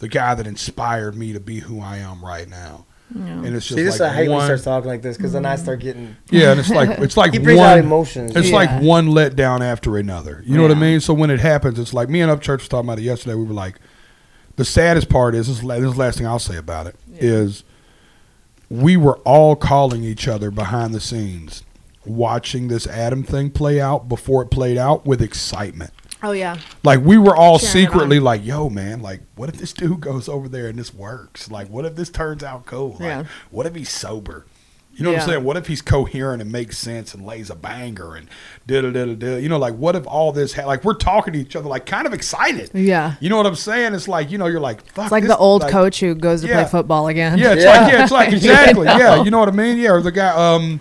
The 0.00 0.08
guy 0.08 0.34
that 0.34 0.46
inspired 0.48 1.16
me 1.16 1.32
to 1.32 1.40
be 1.40 1.60
who 1.60 1.80
I 1.80 1.98
am 1.98 2.24
right 2.24 2.48
now. 2.48 2.86
And 3.14 3.46
it's 3.46 3.66
just 3.66 3.76
See, 3.76 3.82
this 3.82 4.00
like 4.00 4.12
I 4.12 4.14
hate 4.14 4.28
when 4.28 4.40
he 4.40 4.44
starts 4.44 4.64
talking 4.64 4.88
like 4.88 5.02
this 5.02 5.16
because 5.16 5.32
then 5.32 5.46
I 5.46 5.56
mm. 5.56 5.58
start 5.58 5.80
getting. 5.80 6.16
Yeah, 6.30 6.50
and 6.50 6.60
it's 6.60 6.68
like 6.70 6.98
it's 6.98 7.16
like 7.16 7.32
He 7.34 7.38
brings 7.38 7.58
out 7.60 7.76
one 7.76 7.78
emotions. 7.78 8.36
It's 8.36 8.50
Yeah. 8.50 8.56
like 8.56 8.82
one 8.82 9.08
letdown 9.08 9.60
after 9.60 9.96
another. 9.96 10.42
You 10.46 10.56
know 10.56 10.62
what 10.62 10.70
I 10.72 10.74
mean? 10.74 11.00
So 11.00 11.14
when 11.14 11.30
it 11.30 11.40
happens, 11.40 11.78
it's 11.78 11.94
like 11.94 12.08
me 12.08 12.20
and 12.20 12.30
Upchurch 12.30 12.58
was 12.58 12.68
talking 12.68 12.88
about 12.88 12.98
it 12.98 13.02
yesterday. 13.04 13.34
We 13.34 13.44
were 13.44 13.54
like, 13.54 13.78
the 14.56 14.64
saddest 14.64 15.08
part 15.08 15.34
is 15.34 15.46
this. 15.46 15.56
Is, 15.56 15.66
this 15.66 15.82
is 15.82 15.92
the 15.94 15.98
last 15.98 16.18
thing 16.18 16.26
I'll 16.26 16.38
say 16.38 16.56
about 16.56 16.86
it 16.86 16.96
is 17.12 17.64
we 18.68 18.96
were 18.96 19.18
all 19.18 19.56
calling 19.56 20.04
each 20.04 20.28
other 20.28 20.50
behind 20.50 20.92
the 20.92 21.00
scenes, 21.00 21.62
watching 22.04 22.68
this 22.68 22.86
Adam 22.86 23.22
thing 23.22 23.50
play 23.50 23.80
out 23.80 24.08
before 24.08 24.42
it 24.42 24.50
played 24.50 24.76
out 24.76 25.06
with 25.06 25.22
excitement. 25.22 25.92
Oh 26.22 26.32
yeah, 26.32 26.58
Like 26.84 27.00
we 27.00 27.18
were 27.18 27.36
all 27.36 27.58
Cheering 27.58 27.68
it 27.68 27.86
secretly 27.90 28.20
like, 28.20 28.44
"Yo, 28.44 28.68
man! 28.68 29.00
Like, 29.02 29.20
what 29.36 29.48
if 29.48 29.56
this 29.56 29.72
dude 29.72 30.00
goes 30.00 30.28
over 30.28 30.48
there 30.48 30.68
and 30.68 30.78
this 30.78 30.92
works? 30.94 31.50
Like, 31.50 31.68
what 31.68 31.84
if 31.84 31.96
this 31.96 32.10
turns 32.10 32.42
out 32.42 32.66
cool? 32.66 32.92
Like, 32.92 33.00
Yeah. 33.00 33.24
what 33.50 33.66
if 33.66 33.74
he's 33.74 33.90
sober? 33.90 34.46
You 34.94 35.04
know 35.04 35.12
what 35.12 35.20
I'm 35.22 35.28
saying? 35.28 35.44
What 35.44 35.56
if 35.56 35.68
he's 35.68 35.80
coherent 35.80 36.42
and 36.42 36.50
makes 36.50 36.76
sense 36.76 37.14
and 37.14 37.24
lays 37.24 37.50
a 37.50 37.54
banger 37.54 38.16
and 38.16 38.26
da 38.66 38.80
da 38.80 38.90
da 38.90 39.04
da 39.04 39.14
da? 39.14 39.36
You 39.36 39.48
know, 39.48 39.56
like 39.58 39.74
what 39.76 39.94
if 39.94 40.04
all 40.08 40.32
this? 40.32 40.54
Ha- 40.54 40.66
like 40.66 40.82
we're 40.82 40.94
talking 40.94 41.34
to 41.34 41.38
each 41.38 41.54
other, 41.54 41.68
like 41.68 41.86
kind 41.86 42.04
of 42.04 42.12
excited. 42.12 42.70
Yeah. 42.74 43.14
You 43.20 43.28
know 43.28 43.36
what 43.36 43.46
I'm 43.46 43.54
saying? 43.54 43.94
It's 43.94 44.08
like 44.08 44.32
you 44.32 44.38
know, 44.38 44.46
you're 44.46 44.58
like, 44.58 44.84
fuck. 44.90 45.04
it's 45.04 45.12
like 45.12 45.22
this- 45.22 45.30
the 45.30 45.38
old 45.38 45.62
like- 45.62 45.70
coach 45.70 46.00
who 46.00 46.16
goes 46.16 46.40
to 46.40 46.48
Yeah. 46.48 46.62
play 46.62 46.70
football 46.72 47.06
again. 47.06 47.38
Yeah, 47.38 47.52
it's 47.52 47.62
Yeah. 47.62 47.80
like 47.80 47.92
yeah, 47.92 48.02
it's 48.02 48.10
like 48.10 48.32
exactly. 48.32 48.86
Yeah, 48.86 49.22
you 49.22 49.30
know 49.30 49.38
what 49.38 49.48
I 49.48 49.52
mean? 49.52 49.78
Yeah, 49.78 49.90
or 49.92 50.02
the 50.02 50.10
guy. 50.10 50.30
Um, 50.30 50.80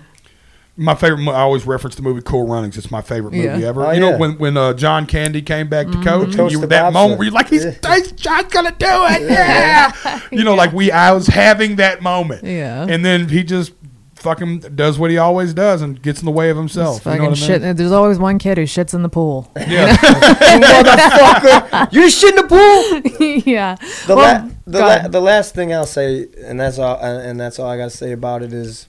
my 0.78 0.94
favorite. 0.96 1.28
I 1.30 1.40
always 1.42 1.66
reference 1.66 1.96
the 1.96 2.02
movie 2.04 2.22
Cool 2.22 2.48
Runnings. 2.48 2.78
It's 2.78 2.92
my 2.92 3.02
favorite 3.02 3.34
movie 3.34 3.46
Yeah. 3.62 3.68
ever. 3.68 3.86
Oh, 3.88 3.92
you 3.92 4.00
know 4.00 4.18
when 4.18 4.38
when 4.38 4.56
uh, 4.58 4.74
John 4.74 5.06
Candy 5.06 5.42
came 5.42 5.68
back 5.68 5.88
to 5.88 5.94
coach, 6.04 6.28
and 6.30 6.36
Coach 6.36 6.52
you 6.52 6.62
the 6.62 6.68
that 6.68 6.82
bobsled. 6.84 6.94
moment 6.94 7.18
where 7.20 7.26
you're 7.26 7.34
like, 7.34 7.50
he's, 7.50 7.66
Yeah. 7.66 7.96
he's 7.96 8.12
John's 8.14 8.52
gonna 8.54 8.72
do 8.78 8.86
it. 8.90 9.30
Yeah. 9.30 10.22
You 10.32 10.44
know, 10.44 10.56
like 10.56 10.72
we, 10.74 10.92
I 10.92 11.12
was 11.12 11.28
having 11.28 11.78
that 11.78 12.02
moment. 12.02 12.44
Yeah. 12.44 12.86
And 12.88 13.04
then 13.04 13.28
he 13.30 13.44
just 13.44 13.74
fucking 14.16 14.60
does 14.76 14.98
what 14.98 15.12
he 15.12 15.18
always 15.20 15.54
does 15.54 15.82
and 15.84 16.02
gets 16.02 16.20
in 16.22 16.26
the 16.26 16.32
way 16.32 16.50
of 16.50 16.58
himself. 16.58 16.98
You 16.98 17.02
fucking 17.02 17.18
know 17.24 17.30
what 17.30 17.38
I 17.38 17.42
mean? 17.42 17.62
shit. 17.62 17.78
There's 17.78 17.92
always 17.92 18.18
one 18.18 18.40
kid 18.40 18.58
who 18.58 18.64
shits 18.64 18.94
in 18.96 19.04
the 19.04 19.10
pool. 19.10 19.52
Yeah. 19.56 19.96
motherfucker. 19.98 21.94
You 21.94 22.10
shit 22.10 22.36
in 22.36 22.48
the 22.48 22.48
pool. 22.48 23.28
yeah. 23.46 23.76
The, 24.08 24.16
Well, 24.16 24.44
la- 24.44 24.50
the, 24.66 24.80
la- 24.80 25.08
the 25.08 25.22
last 25.22 25.56
thing 25.56 25.74
I'll 25.74 25.86
say, 25.86 26.28
and 26.44 26.60
that's 26.60 26.80
all, 26.80 26.98
and 27.00 27.22
and 27.28 27.40
that's 27.40 27.60
all 27.60 27.70
I 27.70 27.78
gotta 27.78 27.90
say 27.90 28.12
about 28.12 28.44
it 28.44 28.54
is, 28.54 28.88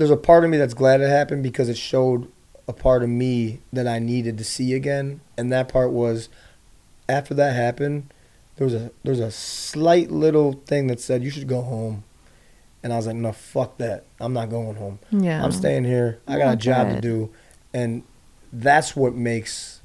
there's 0.00 0.10
a 0.10 0.16
part 0.16 0.44
of 0.44 0.50
me 0.50 0.56
that's 0.56 0.72
glad 0.72 1.02
it 1.02 1.10
happened 1.10 1.42
because 1.42 1.68
it 1.68 1.76
showed 1.76 2.26
a 2.66 2.72
part 2.72 3.02
of 3.02 3.10
me 3.10 3.60
that 3.70 3.86
I 3.86 3.98
needed 3.98 4.38
to 4.38 4.44
see 4.44 4.72
again, 4.72 5.20
and 5.36 5.52
that 5.52 5.68
part 5.68 5.90
was, 5.90 6.30
after 7.06 7.34
that 7.34 7.54
happened, 7.54 8.10
there 8.56 8.64
was 8.64 8.72
a 8.72 8.92
there 9.02 9.10
was 9.10 9.20
a 9.20 9.30
slight 9.30 10.10
little 10.10 10.54
thing 10.64 10.86
that 10.86 11.00
said 11.00 11.22
you 11.22 11.28
should 11.28 11.48
go 11.48 11.60
home, 11.60 12.04
and 12.82 12.94
I 12.94 12.96
was 12.96 13.08
like, 13.08 13.16
no, 13.16 13.32
fuck 13.32 13.76
that, 13.76 14.06
I'm 14.18 14.32
not 14.32 14.48
going 14.48 14.76
home. 14.76 15.00
Yeah. 15.10 15.44
I'm 15.44 15.52
staying 15.52 15.84
here. 15.84 16.18
I 16.26 16.38
got 16.38 16.54
a 16.54 16.56
job 16.56 16.94
to 16.94 17.00
do, 17.02 17.28
and 17.74 18.02
that's 18.50 18.96
what 18.96 19.14
makes 19.14 19.79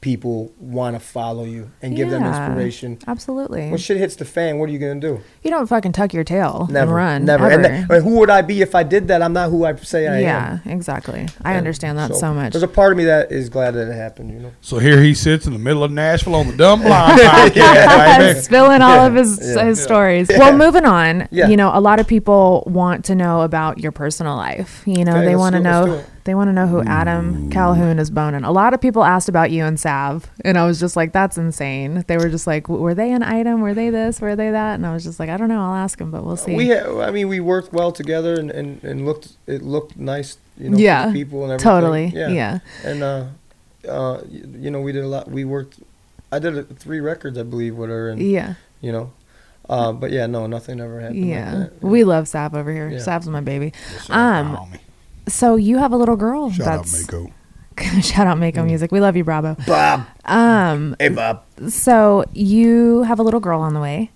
people 0.00 0.52
want 0.60 0.94
to 0.94 1.00
follow 1.00 1.42
you 1.44 1.70
and 1.82 1.96
give 1.96 2.08
them 2.08 2.22
inspiration. 2.24 2.98
Absolutely. 3.08 3.68
When 3.68 3.78
shit 3.78 3.96
hits 3.96 4.14
the 4.14 4.24
fan, 4.24 4.58
what 4.58 4.68
are 4.68 4.72
you 4.72 4.78
gonna 4.78 5.00
do? 5.00 5.20
you 5.42 5.50
don't 5.50 5.66
fucking 5.66 5.90
tuck 5.92 6.12
your 6.14 6.22
tail 6.24 6.68
Never, 6.70 6.90
and 6.90 6.96
run. 6.96 7.24
never. 7.24 7.50
Ever. 7.50 7.54
And, 7.54 7.64
th- 7.88 7.90
and 7.90 8.04
who 8.04 8.18
would 8.20 8.30
I 8.30 8.42
be 8.42 8.60
if 8.62 8.74
I 8.76 8.84
did 8.84 9.08
that? 9.08 9.22
I'm 9.22 9.32
not 9.32 9.50
who 9.50 9.64
I 9.64 9.74
say 9.76 10.06
I 10.06 10.16
am. 10.18 10.22
yeah, 10.22 10.58
exactly. 10.66 11.26
I 11.42 11.50
And 11.50 11.58
understand 11.58 11.98
that 11.98 12.14
so, 12.14 12.32
much. 12.32 12.52
There's 12.52 12.62
a 12.62 12.68
part 12.68 12.92
of 12.92 12.98
me 12.98 13.04
that 13.06 13.32
is 13.32 13.48
glad 13.48 13.72
that 13.72 13.88
it 13.88 13.94
happened. 13.94 14.30
You 14.32 14.38
know. 14.38 14.52
So 14.60 14.78
here 14.78 15.02
he 15.02 15.14
sits 15.14 15.46
in 15.46 15.52
the 15.52 15.58
middle 15.58 15.82
of 15.82 15.90
Nashville 15.90 16.36
on 16.36 16.46
the 16.46 16.56
Dumb 16.56 16.80
Blonde 16.82 17.20
podcast, 17.20 18.18
baby. 18.18 18.40
spilling 18.42 18.82
all 18.82 19.06
of 19.06 19.14
Yeah, 19.14 19.20
his 19.20 19.40
yeah. 19.56 19.64
his 19.64 19.82
stories. 19.82 20.28
Well, 20.28 20.56
moving 20.56 20.84
on. 20.84 21.26
Yeah. 21.30 21.48
You 21.48 21.56
know, 21.56 21.70
a 21.74 21.80
lot 21.80 21.98
of 22.00 22.06
people 22.06 22.62
want 22.66 23.04
to 23.06 23.14
know 23.14 23.42
about 23.42 23.78
your 23.78 23.92
personal 23.92 24.36
life. 24.36 24.82
You 24.86 25.04
know, 25.04 25.16
Okay, 25.16 25.24
they 25.26 25.36
want 25.36 25.54
to 25.54 25.58
do 25.60 25.64
let's 25.64 25.86
know 25.86 25.94
do 25.94 26.00
it. 26.00 26.06
They 26.28 26.34
want 26.34 26.48
to 26.48 26.52
know 26.52 26.66
who 26.66 26.82
Adam 26.82 27.48
Calhoun 27.50 27.98
is 27.98 28.10
boning. 28.10 28.44
A 28.44 28.52
lot 28.52 28.74
of 28.74 28.82
people 28.82 29.02
asked 29.02 29.30
about 29.30 29.50
you 29.50 29.64
and 29.64 29.80
Sav, 29.80 30.30
and 30.44 30.58
I 30.58 30.66
was 30.66 30.78
just 30.78 30.94
like, 30.94 31.12
that's 31.14 31.38
insane. 31.38 32.04
They 32.06 32.18
were 32.18 32.28
just 32.28 32.46
like, 32.46 32.68
were 32.68 32.92
they 32.94 33.10
an 33.12 33.22
item? 33.22 33.62
Were 33.62 33.72
they 33.72 33.88
this? 33.88 34.20
Were 34.20 34.36
they 34.36 34.50
that? 34.50 34.74
And 34.74 34.84
I 34.86 34.92
was 34.92 35.04
just 35.04 35.18
like, 35.18 35.30
I 35.30 35.38
don't 35.38 35.48
know. 35.48 35.58
I'll 35.62 35.74
ask 35.74 35.98
him, 35.98 36.10
but 36.10 36.24
we'll 36.24 36.36
see. 36.36 36.54
We, 36.54 36.68
ha- 36.68 37.00
I 37.00 37.10
mean, 37.12 37.28
we 37.28 37.40
worked 37.40 37.72
well 37.72 37.92
together 37.92 38.34
and, 38.38 38.50
and, 38.50 38.84
and 38.84 39.06
looked. 39.06 39.32
It 39.46 39.62
looked 39.62 39.96
nice. 39.96 40.36
You 40.58 40.68
know, 40.68 40.76
for 40.76 40.82
Yeah, 40.82 41.06
the 41.06 41.12
people 41.14 41.44
and 41.44 41.52
everything. 41.52 41.64
totally. 41.72 42.06
Yeah. 42.08 42.58
And 42.84 43.02
uh, 43.02 43.24
uh, 43.88 44.20
you 44.28 44.70
know, 44.70 44.82
we 44.82 44.92
did 44.92 45.04
a 45.04 45.08
lot. 45.08 45.30
We 45.30 45.46
worked. 45.46 45.80
I 46.30 46.38
did 46.40 46.58
uh, 46.58 46.64
three 46.76 47.00
records, 47.00 47.38
I 47.38 47.42
believe, 47.42 47.74
with 47.74 47.88
her, 47.88 48.10
and 48.10 48.20
yeah. 48.20 48.54
you 48.82 48.92
know. 48.92 49.12
Uh, 49.66 49.92
but 49.92 50.10
yeah, 50.10 50.26
no, 50.26 50.46
nothing 50.46 50.78
ever 50.78 51.00
happened. 51.00 51.26
Yeah. 51.26 51.54
like 51.54 51.70
that. 51.80 51.82
We 51.86 52.04
love 52.04 52.28
Sav 52.28 52.54
over 52.54 52.70
here. 52.70 52.90
Yeah. 52.90 52.98
Sav's 52.98 53.28
my 53.28 53.40
baby. 53.40 53.72
Yes, 53.92 54.06
sir, 54.06 54.12
my 54.12 54.38
Um, 54.40 54.56
homie. 54.56 54.80
So 55.28 55.56
you 55.56 55.78
have 55.78 55.92
a 55.92 55.96
little 55.96 56.16
girl. 56.16 56.50
Shout 56.50 56.66
out 56.68 56.86
Mako. 56.92 57.32
shout 58.02 58.26
out 58.26 58.38
Mako 58.38 58.64
Music. 58.64 58.90
We 58.90 59.00
love 59.00 59.16
you, 59.16 59.24
Bravo. 59.24 59.56
Bob. 59.66 60.04
Um, 60.24 60.96
Hey, 60.98 61.08
Bob. 61.10 61.44
so 61.68 62.24
you 62.32 63.02
have 63.04 63.18
a 63.18 63.22
little 63.22 63.40
girl 63.40 63.60
on 63.60 63.74
the 63.74 63.80
way. 63.80 64.10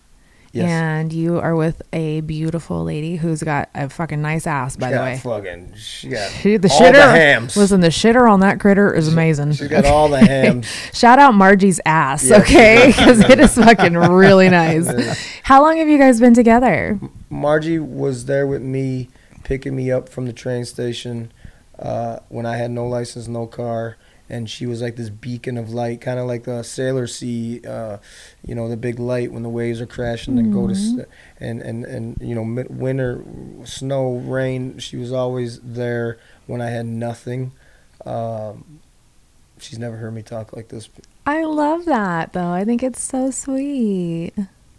Yes. 0.54 0.68
And 0.68 1.12
you 1.14 1.38
are 1.38 1.56
with 1.56 1.80
a 1.94 2.20
beautiful 2.20 2.84
lady 2.84 3.16
who's 3.16 3.42
got 3.42 3.70
a 3.74 3.88
fucking 3.88 4.20
nice 4.20 4.46
ass, 4.46 4.76
by 4.76 4.88
She 4.90 4.94
the 4.94 5.00
way. 5.00 5.16
Fucking, 5.22 5.72
she 5.76 6.08
got 6.10 6.30
She, 6.30 6.58
the 6.58 6.68
all 6.70 6.78
shitter, 6.78 6.92
the 6.92 7.02
hams. 7.10 7.56
listen, 7.56 7.80
the 7.80 7.88
shitter 7.88 8.30
on 8.30 8.40
that 8.40 8.60
critter 8.60 8.92
is 8.92 9.08
amazing. 9.08 9.52
She 9.52 9.66
got 9.66 9.86
all 9.86 10.08
the 10.10 10.18
hams. 10.26 10.66
Shout 10.92 11.18
out 11.18 11.32
Margie's 11.32 11.80
ass, 11.86 12.26
she 12.26 12.34
okay? 12.34 12.88
Because 12.94 13.20
it 13.20 13.40
is 13.40 13.54
fucking 13.54 13.94
really 13.94 14.50
nice. 14.50 14.88
How 15.42 15.62
long 15.62 15.78
have 15.78 15.88
you 15.88 15.96
guys 15.96 16.20
been 16.20 16.34
together? 16.34 17.00
Margie 17.30 17.78
was 17.78 18.26
there 18.26 18.46
with 18.46 18.60
me, 18.60 19.08
picking 19.44 19.74
me 19.76 19.90
up 19.90 20.08
from 20.08 20.26
the 20.26 20.32
train 20.32 20.64
station 20.64 21.32
uh, 21.78 22.18
when 22.28 22.46
I 22.46 22.56
had 22.56 22.70
no 22.70 22.86
license, 22.86 23.28
no 23.28 23.46
car, 23.46 23.96
and 24.28 24.48
she 24.48 24.66
was 24.66 24.80
like 24.80 24.96
this 24.96 25.10
beacon 25.10 25.58
of 25.58 25.70
light, 25.72 26.00
kind 26.00 26.18
of 26.18 26.26
like 26.26 26.46
a 26.46 26.62
sailor 26.64 27.06
see, 27.06 27.60
uh, 27.66 27.98
you 28.46 28.54
know, 28.54 28.68
the 28.68 28.76
big 28.76 28.98
light 28.98 29.32
when 29.32 29.42
the 29.42 29.48
waves 29.48 29.80
are 29.80 29.86
crashing 29.86 30.38
and 30.38 30.52
go 30.52 30.66
to, 30.68 30.72
s- 30.74 30.94
and 31.40 31.60
and 31.60 31.84
and 31.84 32.16
you 32.20 32.34
know, 32.34 32.44
mid- 32.44 32.74
winter, 32.74 33.22
snow, 33.64 34.14
rain. 34.16 34.78
She 34.78 34.96
was 34.96 35.12
always 35.12 35.60
there 35.60 36.18
when 36.46 36.60
I 36.62 36.70
had 36.70 36.86
nothing. 36.86 37.52
Um, 38.06 38.80
she's 39.58 39.78
never 39.78 39.96
heard 39.96 40.14
me 40.14 40.22
talk 40.22 40.54
like 40.54 40.68
this. 40.68 40.88
I 41.26 41.44
love 41.44 41.84
that, 41.84 42.32
though. 42.32 42.50
I 42.50 42.64
think 42.64 42.82
it's 42.82 43.00
so 43.02 43.30
sweet. 43.30 44.32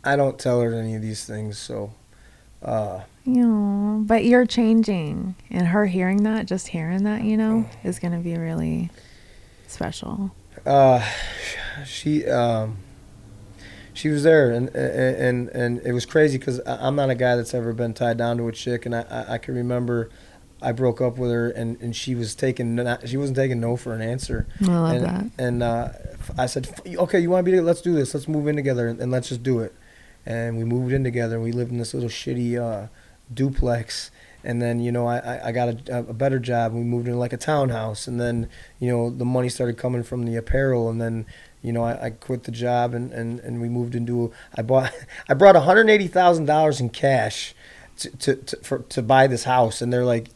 I 0.04 0.16
don't 0.16 0.38
tell 0.40 0.62
her 0.62 0.74
any 0.74 0.96
of 0.96 1.02
these 1.02 1.26
things, 1.26 1.58
so 1.58 1.94
uh, 2.64 3.02
You 3.26 3.48
know, 3.48 4.04
but 4.06 4.26
you're 4.26 4.46
changing, 4.46 5.36
and 5.50 5.68
her 5.68 5.86
hearing 5.86 6.24
that, 6.24 6.46
just 6.46 6.68
hearing 6.68 7.04
that, 7.04 7.24
you 7.24 7.38
know, 7.38 7.70
is 7.84 7.98
gonna 8.00 8.20
be 8.20 8.38
really 8.38 8.90
special. 9.68 10.32
uh, 10.66 11.02
she 11.86 12.26
um, 12.28 12.78
she 13.94 14.10
was 14.10 14.24
there, 14.24 14.52
and 14.52 14.70
and 14.76 15.50
and 15.50 15.80
it 15.86 15.94
was 15.94 16.06
crazy 16.06 16.38
because 16.38 16.60
I'm 16.66 16.96
not 16.96 17.10
a 17.10 17.16
guy 17.16 17.36
that's 17.36 17.54
ever 17.54 17.74
been 17.74 17.94
tied 17.94 18.18
down 18.18 18.38
to 18.38 18.48
a 18.48 18.52
chick, 18.52 18.86
and 18.86 18.96
I 18.96 19.26
I, 19.30 19.38
can 19.38 19.56
remember. 19.56 20.10
I 20.62 20.72
broke 20.72 21.02
up 21.02 21.18
with 21.18 21.30
her, 21.30 21.50
and, 21.50 21.78
and 21.82 21.94
she 21.94 22.16
was 22.16 22.36
taking 22.36 22.76
not, 22.76 23.10
she 23.10 23.18
wasn't 23.18 23.36
taking 23.36 23.60
no 23.60 23.76
for 23.76 23.94
an 23.94 24.02
answer. 24.02 24.48
I 24.62 24.66
love 24.66 24.96
and, 24.96 25.06
that. 25.06 25.26
And 25.38 25.62
uh, 25.62 25.90
I 26.38 26.46
said, 26.46 26.70
okay, 26.88 27.20
you 27.20 27.30
want 27.30 27.46
to 27.46 27.52
be? 27.52 27.60
Let's 27.60 27.82
do 27.82 27.94
this. 27.94 28.14
Let's 28.14 28.30
move 28.30 28.48
in 28.48 28.56
together, 28.56 28.88
and, 28.88 29.02
and 29.02 29.12
let's 29.12 29.28
just 29.28 29.44
do 29.44 29.60
it. 29.60 29.76
And 30.26 30.58
we 30.58 30.64
moved 30.64 30.94
in 30.94 31.04
together, 31.04 31.36
and 31.36 31.44
we 31.44 31.52
lived 31.52 31.72
in 31.72 31.80
this 31.80 31.94
little 31.94 32.08
shitty 32.08 32.58
uh, 32.58 32.88
duplex. 33.34 34.12
And 34.46 34.62
then 34.62 34.80
you 34.82 34.92
know 34.92 35.08
I, 35.08 35.48
I- 35.48 35.52
got 35.54 35.90
a, 35.90 36.00
a 36.00 36.14
better 36.14 36.38
job. 36.38 36.74
We 36.74 36.82
moved 36.82 37.08
into 37.08 37.18
like 37.18 37.32
a 37.32 37.38
townhouse, 37.38 38.08
and 38.08 38.20
then 38.20 38.50
you 38.80 38.92
know 38.92 39.10
the 39.10 39.24
money 39.26 39.48
started 39.48 39.78
coming 39.78 40.04
from 40.04 40.26
the 40.26 40.36
apparel, 40.36 40.90
and 40.90 41.00
then 41.00 41.26
you 41.62 41.72
know 41.72 41.84
I, 41.84 42.08
I 42.08 42.10
quit 42.10 42.44
the 42.44 42.52
job 42.52 42.94
and, 42.94 43.14
and, 43.14 43.40
and 43.40 43.62
we 43.62 43.70
moved 43.70 43.96
into 43.96 44.34
I 44.54 44.62
bought 44.62 44.92
I 45.30 45.34
brought 45.34 45.56
one 45.56 45.64
hundred 45.64 45.90
eighty 45.90 46.08
thousand 46.08 46.46
dollars 46.46 46.82
in 46.82 46.90
cash 46.90 47.56
to, 48.00 48.10
to, 48.18 48.36
to 48.36 48.58
for 48.58 48.80
to 48.80 49.02
buy 49.02 49.28
this 49.28 49.46
house, 49.46 49.82
and 49.82 49.94
they're 49.94 50.04
like, 50.04 50.28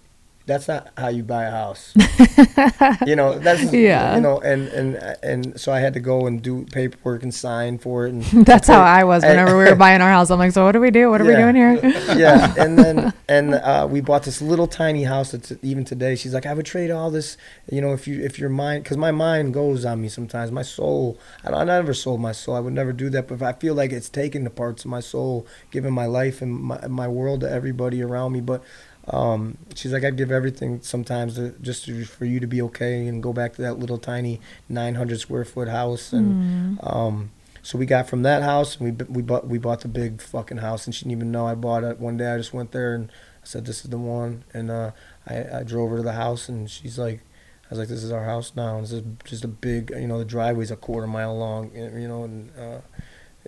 that's 0.47 0.67
not 0.67 0.89
how 0.97 1.09
you 1.09 1.23
buy 1.23 1.43
a 1.43 1.51
house. 1.51 1.93
you 3.05 3.15
know 3.15 3.37
that's 3.37 3.71
Yeah. 3.73 4.15
You 4.15 4.21
know 4.21 4.39
and 4.39 4.67
and 4.69 4.95
and 5.21 5.59
so 5.59 5.71
I 5.71 5.79
had 5.79 5.93
to 5.93 5.99
go 5.99 6.25
and 6.25 6.41
do 6.41 6.65
paperwork 6.71 7.21
and 7.23 7.33
sign 7.33 7.77
for 7.77 8.07
it, 8.07 8.13
and 8.13 8.23
That's 8.45 8.67
how 8.67 8.81
I 8.81 9.03
was 9.03 9.23
whenever 9.23 9.57
we 9.57 9.65
were 9.65 9.75
buying 9.85 10.01
our 10.01 10.09
house. 10.09 10.31
I'm 10.31 10.39
like, 10.39 10.53
so 10.53 10.63
what 10.63 10.71
do 10.71 10.79
we 10.79 10.89
do? 10.89 11.09
What 11.09 11.21
are 11.21 11.25
we 11.25 11.35
doing 11.35 11.55
here? 11.55 11.75
yeah, 12.17 12.53
and 12.57 12.79
then 12.79 13.13
and 13.27 13.53
uh, 13.55 13.87
we 13.89 14.01
bought 14.01 14.23
this 14.23 14.41
little 14.41 14.67
tiny 14.67 15.03
house. 15.03 15.31
That's 15.31 15.51
even 15.61 15.83
today. 15.85 16.15
She's 16.15 16.33
like, 16.33 16.45
I 16.45 16.53
would 16.53 16.65
trade 16.65 16.91
all 16.91 17.11
this, 17.11 17.37
you 17.69 17.81
know, 17.81 17.93
if 17.93 18.07
you 18.07 18.23
if 18.23 18.39
your 18.39 18.49
mind, 18.49 18.83
because 18.83 18.97
my 18.97 19.11
mind 19.11 19.53
goes 19.53 19.85
on 19.85 20.01
me 20.01 20.07
sometimes. 20.09 20.51
My 20.51 20.61
soul, 20.63 21.19
I, 21.43 21.51
don't- 21.51 21.59
I 21.61 21.63
never 21.65 21.93
sold 21.93 22.21
my 22.21 22.31
soul. 22.31 22.55
I 22.55 22.59
would 22.61 22.73
never 22.73 22.93
do 22.93 23.09
that. 23.09 23.27
But 23.27 23.35
if 23.35 23.41
I 23.43 23.53
feel 23.53 23.75
like 23.75 23.91
it's 23.91 24.09
taking 24.09 24.43
the 24.45 24.49
parts 24.49 24.85
of 24.85 24.91
my 24.91 25.01
soul, 25.01 25.45
giving 25.71 25.93
my 25.93 26.05
life 26.05 26.41
and 26.41 26.53
my 26.53 26.87
my 26.87 27.07
world 27.07 27.41
to 27.41 27.49
everybody 27.51 28.01
around 28.01 28.31
me, 28.31 28.41
but. 28.41 28.63
Um, 29.07 29.57
she's 29.75 29.93
like, 29.93 30.03
I'd 30.03 30.17
give 30.17 30.31
everything 30.31 30.81
sometimes 30.81 31.35
to, 31.35 31.51
just 31.61 31.85
to, 31.85 32.03
for 32.05 32.25
you 32.25 32.39
to 32.39 32.47
be 32.47 32.61
okay 32.63 33.07
and 33.07 33.23
go 33.23 33.31
back 33.31 33.53
to 33.53 33.61
that 33.61 33.79
little 33.79 33.97
tiny 33.97 34.41
900 34.69 35.19
square 35.19 35.45
foot 35.45 35.69
house. 35.69 36.11
And 36.11 36.79
um, 36.83 37.31
so 37.67 37.77
we 37.77 37.85
got 37.85 38.07
from 38.09 38.23
that 38.23 38.43
house 38.43 38.77
and 38.77 38.97
we 38.97 39.05
we 39.07 39.21
bought 39.21 39.45
we 39.45 39.57
bought 39.57 39.81
the 39.81 39.89
big 39.89 40.21
fucking 40.21 40.59
house 40.59 40.85
and 40.85 40.95
she 40.95 41.03
didn't 41.03 41.17
even 41.17 41.31
know 41.33 41.47
I 41.47 41.55
bought 41.55 41.83
it. 41.83 41.99
One 41.99 42.15
day 42.15 42.33
I 42.33 42.37
just 42.37 42.53
went 42.53 42.71
there 42.71 42.95
and 42.95 43.09
I 43.43 43.45
said 43.45 43.65
this 43.65 43.83
is 43.83 43.91
the 43.91 43.97
one 43.97 44.45
and 44.53 44.71
uh, 44.71 44.91
I 45.27 45.59
I 45.59 45.63
drove 45.63 45.91
her 45.91 45.97
to 45.97 46.03
the 46.03 46.13
house 46.13 46.47
and 46.47 46.69
she's 46.69 46.97
like 46.97 47.21
I 47.65 47.69
was 47.71 47.79
like 47.79 47.89
this 47.89 48.03
is 48.03 48.11
our 48.13 48.23
house 48.23 48.53
now 48.55 48.77
and 48.77 48.85
this 48.85 48.93
is 48.93 49.03
just 49.25 49.43
a 49.43 49.49
big 49.49 49.89
you 49.89 50.07
know 50.07 50.17
the 50.17 50.23
driveway's 50.23 50.71
a 50.71 50.77
quarter 50.77 51.07
mile 51.07 51.37
long 51.37 51.75
you 51.75 52.07
know 52.07 52.23
and 52.23 52.51
uh, 52.57 52.79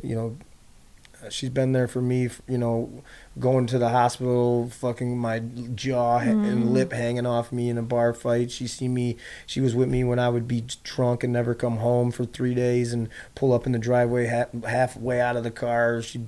you 0.04 0.16
know 0.16 0.38
she's 1.30 1.50
been 1.50 1.72
there 1.74 1.88
for 1.88 2.02
me 2.02 2.30
you 2.48 2.58
know 2.58 3.04
going 3.40 3.66
to 3.68 3.78
the 3.78 3.90
hospital 3.90 4.70
fucking 4.70 5.18
my 5.18 5.40
jaw 5.40 6.20
ha- 6.20 6.30
and 6.30 6.72
lip 6.74 6.92
hanging 6.92 7.26
off 7.26 7.52
me 7.52 7.70
in 7.70 7.78
a 7.78 7.82
bar 7.82 8.14
fight 8.14 8.50
she 8.52 8.68
see 8.68 8.88
me 8.88 9.16
she 9.46 9.60
was 9.62 9.76
with 9.76 9.90
me 9.90 10.04
when 10.04 10.20
i 10.20 10.30
would 10.30 10.48
be 10.48 10.64
drunk 10.84 11.24
and 11.24 11.34
never 11.34 11.54
come 11.54 11.78
home 11.78 12.12
for 12.12 12.26
three 12.26 12.54
days 12.54 12.94
and 12.94 13.08
pull 13.36 13.52
up 13.54 13.66
in 13.66 13.72
the 13.72 13.80
driveway 13.80 14.26
half, 14.26 14.48
halfway 14.64 15.20
out 15.22 15.36
of 15.36 15.44
the 15.44 15.52
car 15.52 16.02
she 16.02 16.22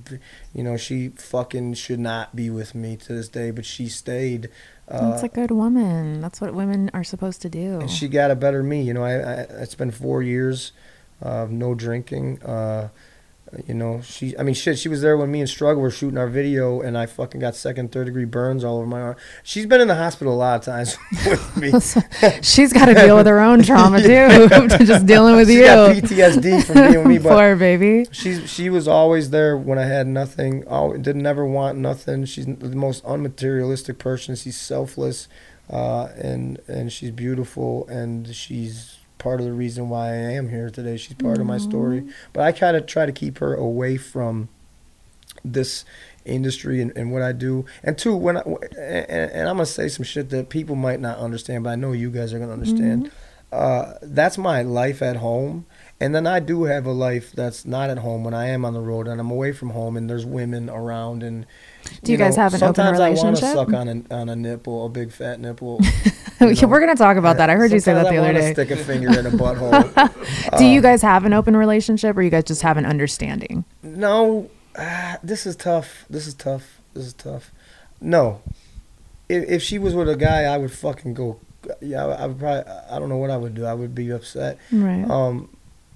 you 0.54 0.62
know 0.62 0.76
she 0.76 1.08
fucking 1.10 1.74
should 1.74 2.00
not 2.00 2.34
be 2.36 2.48
with 2.50 2.74
me 2.74 2.96
to 2.96 3.12
this 3.12 3.28
day 3.28 3.50
but 3.50 3.64
she 3.64 3.88
stayed 3.88 4.48
uh, 4.88 5.10
That's 5.12 5.22
a 5.22 5.28
good 5.28 5.52
woman. 5.52 6.20
That's 6.20 6.40
what 6.40 6.52
women 6.54 6.90
are 6.92 7.04
supposed 7.04 7.40
to 7.42 7.48
do. 7.48 7.80
and 7.80 7.90
she 7.90 8.08
got 8.08 8.30
a 8.30 8.34
better 8.34 8.62
me. 8.62 8.82
You 8.82 8.92
know, 8.92 9.04
I, 9.04 9.12
I 9.14 9.32
it's 9.62 9.76
been 9.76 9.92
four 9.92 10.22
years 10.22 10.72
of 11.20 11.50
no 11.50 11.74
drinking. 11.74 12.42
Uh, 12.42 12.88
you 13.66 13.74
know, 13.74 14.00
she. 14.02 14.36
I 14.38 14.42
mean, 14.42 14.54
shit. 14.54 14.78
She 14.78 14.88
was 14.88 15.02
there 15.02 15.16
when 15.16 15.30
me 15.30 15.40
and 15.40 15.48
Struggle 15.48 15.82
were 15.82 15.90
shooting 15.90 16.16
our 16.18 16.26
video, 16.28 16.80
and 16.80 16.96
I 16.96 17.06
fucking 17.06 17.40
got 17.40 17.54
second, 17.54 17.92
third 17.92 18.06
degree 18.06 18.24
burns 18.24 18.64
all 18.64 18.78
over 18.78 18.86
my 18.86 19.00
arm. 19.00 19.16
She's 19.42 19.66
been 19.66 19.80
in 19.80 19.88
the 19.88 19.94
hospital 19.94 20.32
a 20.32 20.36
lot 20.36 20.58
of 20.60 20.64
times 20.64 20.96
with 21.26 21.56
me. 21.56 21.70
She's 22.42 22.72
got 22.72 22.86
to 22.86 22.94
deal 22.94 23.16
with 23.16 23.26
her 23.26 23.40
own 23.40 23.62
trauma 23.62 24.00
too, 24.02 24.68
just 24.84 25.06
dealing 25.06 25.36
with 25.36 25.48
She 25.48 25.56
you. 25.58 25.64
got 25.64 25.96
PTSD 25.96 26.64
from 26.64 26.74
being 26.76 26.98
with 26.98 27.06
me, 27.06 27.18
but 27.18 27.30
Poor 27.30 27.56
baby. 27.56 28.06
She's 28.12 28.48
she 28.50 28.70
was 28.70 28.88
always 28.88 29.30
there 29.30 29.56
when 29.56 29.78
I 29.78 29.84
had 29.84 30.06
nothing. 30.06 30.64
Al 30.68 30.92
did 30.96 31.16
never 31.16 31.44
want 31.44 31.78
nothing. 31.78 32.24
She's 32.24 32.46
the 32.46 32.76
most 32.76 33.04
unmaterialistic 33.04 33.98
person. 33.98 34.34
She's 34.34 34.58
selfless, 34.58 35.28
uh, 35.68 36.08
and 36.16 36.58
and 36.68 36.90
she's 36.92 37.10
beautiful, 37.10 37.86
and 37.88 38.34
she's 38.34 38.96
part 39.22 39.40
of 39.40 39.46
the 39.46 39.52
reason 39.52 39.88
why 39.88 40.08
I 40.08 40.32
am 40.32 40.48
here 40.48 40.68
today. 40.68 40.96
She's 40.96 41.14
part 41.14 41.38
of 41.38 41.46
my 41.46 41.58
story. 41.58 42.04
But 42.32 42.42
I 42.42 42.52
kind 42.52 42.76
of 42.76 42.86
try 42.86 43.06
to 43.06 43.12
keep 43.12 43.38
her 43.38 43.54
away 43.54 43.96
from 43.96 44.48
this 45.44 45.84
industry 46.24 46.80
and, 46.80 46.92
and 46.96 47.12
what 47.12 47.22
I 47.22 47.32
do. 47.32 47.64
And 47.82 47.96
two, 47.96 48.16
when 48.16 48.36
I, 48.36 48.42
and, 48.76 49.30
and 49.30 49.48
I'm 49.48 49.56
gonna 49.56 49.66
say 49.66 49.88
some 49.88 50.04
shit 50.04 50.30
that 50.30 50.48
people 50.48 50.76
might 50.76 51.00
not 51.00 51.18
understand, 51.18 51.64
but 51.64 51.70
I 51.70 51.76
know 51.76 51.92
you 51.92 52.10
guys 52.10 52.32
are 52.32 52.38
gonna 52.38 52.52
understand. 52.52 53.10
Uh, 53.52 53.94
that's 54.02 54.38
my 54.38 54.62
life 54.62 55.02
at 55.02 55.16
home. 55.16 55.66
And 56.00 56.14
then 56.14 56.26
I 56.26 56.40
do 56.40 56.64
have 56.64 56.84
a 56.86 56.92
life 56.92 57.30
that's 57.32 57.64
not 57.64 57.90
at 57.90 57.98
home 57.98 58.24
when 58.24 58.34
I 58.34 58.48
am 58.48 58.64
on 58.64 58.72
the 58.72 58.80
road 58.80 59.06
and 59.06 59.20
I'm 59.20 59.30
away 59.30 59.52
from 59.52 59.70
home 59.70 59.96
and 59.96 60.10
there's 60.10 60.26
women 60.26 60.68
around 60.68 61.22
and 61.22 61.46
Do 62.02 62.10
you 62.10 62.18
guys 62.18 62.34
have 62.34 62.54
an 62.54 62.62
open 62.64 62.86
relationship? 62.92 63.36
sometimes 63.36 63.42
I 63.44 63.54
want 63.54 63.68
to 63.68 63.70
suck 63.70 63.72
on 63.72 64.04
a, 64.10 64.14
on 64.14 64.28
a 64.28 64.34
nipple, 64.34 64.86
a 64.86 64.88
big 64.88 65.12
fat 65.12 65.38
nipple. 65.38 65.80
We're 66.66 66.80
gonna 66.80 66.94
talk 66.96 67.16
about 67.16 67.36
that. 67.38 67.50
I 67.50 67.54
heard 67.54 67.72
you 67.72 67.80
say 67.80 67.94
that 67.94 68.04
the 68.08 68.14
I 68.16 68.18
other 68.18 68.32
day. 68.32 68.52
Stick 68.52 68.70
a 68.70 68.76
finger 68.76 69.08
in 69.18 69.26
a 69.26 69.30
butthole. 69.42 70.58
Do 70.58 70.64
you 70.64 70.80
guys 70.80 71.02
have 71.02 71.24
an 71.24 71.32
open 71.32 71.56
relationship, 71.56 72.16
or 72.16 72.22
you 72.22 72.30
guys 72.30 72.44
just 72.44 72.62
have 72.62 72.76
an 72.76 72.86
understanding? 72.86 73.64
No, 73.82 74.50
ah, 74.78 75.18
this 75.22 75.46
is 75.46 75.56
tough. 75.56 76.04
This 76.10 76.26
is 76.26 76.34
tough. 76.34 76.80
This 76.94 77.06
is 77.06 77.14
tough. 77.14 77.50
No, 78.00 78.42
if, 79.28 79.48
if 79.48 79.62
she 79.62 79.78
was 79.78 79.94
with 79.94 80.08
a 80.08 80.16
guy, 80.16 80.44
I 80.44 80.56
would 80.58 80.72
fucking 80.72 81.14
go. 81.14 81.38
Yeah, 81.80 82.06
I 82.06 82.26
would 82.26 82.38
probably. 82.38 82.70
I 82.90 82.98
don't 82.98 83.08
know 83.08 83.16
what 83.18 83.30
I 83.30 83.36
would 83.36 83.54
do. 83.54 83.64
I 83.64 83.74
would 83.74 83.94
be 83.94 84.10
upset. 84.10 84.58
Right. 84.72 85.08
Um, 85.08 85.48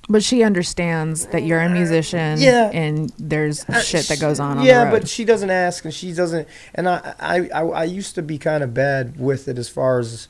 But 0.09 0.23
she 0.23 0.45
understands 0.45 1.27
that 1.27 1.43
you're 1.43 1.61
a 1.61 1.69
musician, 1.69 2.39
Yeah. 2.41 2.71
and 2.73 3.13
there's 3.19 3.65
shit 3.83 4.07
that 4.07 4.21
goes 4.21 4.39
on. 4.39 4.59
on 4.59 4.65
yeah, 4.65 4.89
but 4.89 5.09
she 5.09 5.25
doesn't 5.25 5.51
ask, 5.51 5.85
and 5.85 5.93
she 5.93 6.13
doesn't. 6.13 6.47
And 6.77 6.89
I, 6.89 7.15
I, 7.19 7.49
I, 7.53 7.63
I 7.65 7.85
used 7.85 8.15
to 8.15 8.23
be 8.23 8.39
kind 8.39 8.63
of 8.63 8.73
bad 8.73 9.19
with 9.19 9.49
it 9.49 9.59
as 9.59 9.69
far 9.69 9.99
as, 9.99 10.29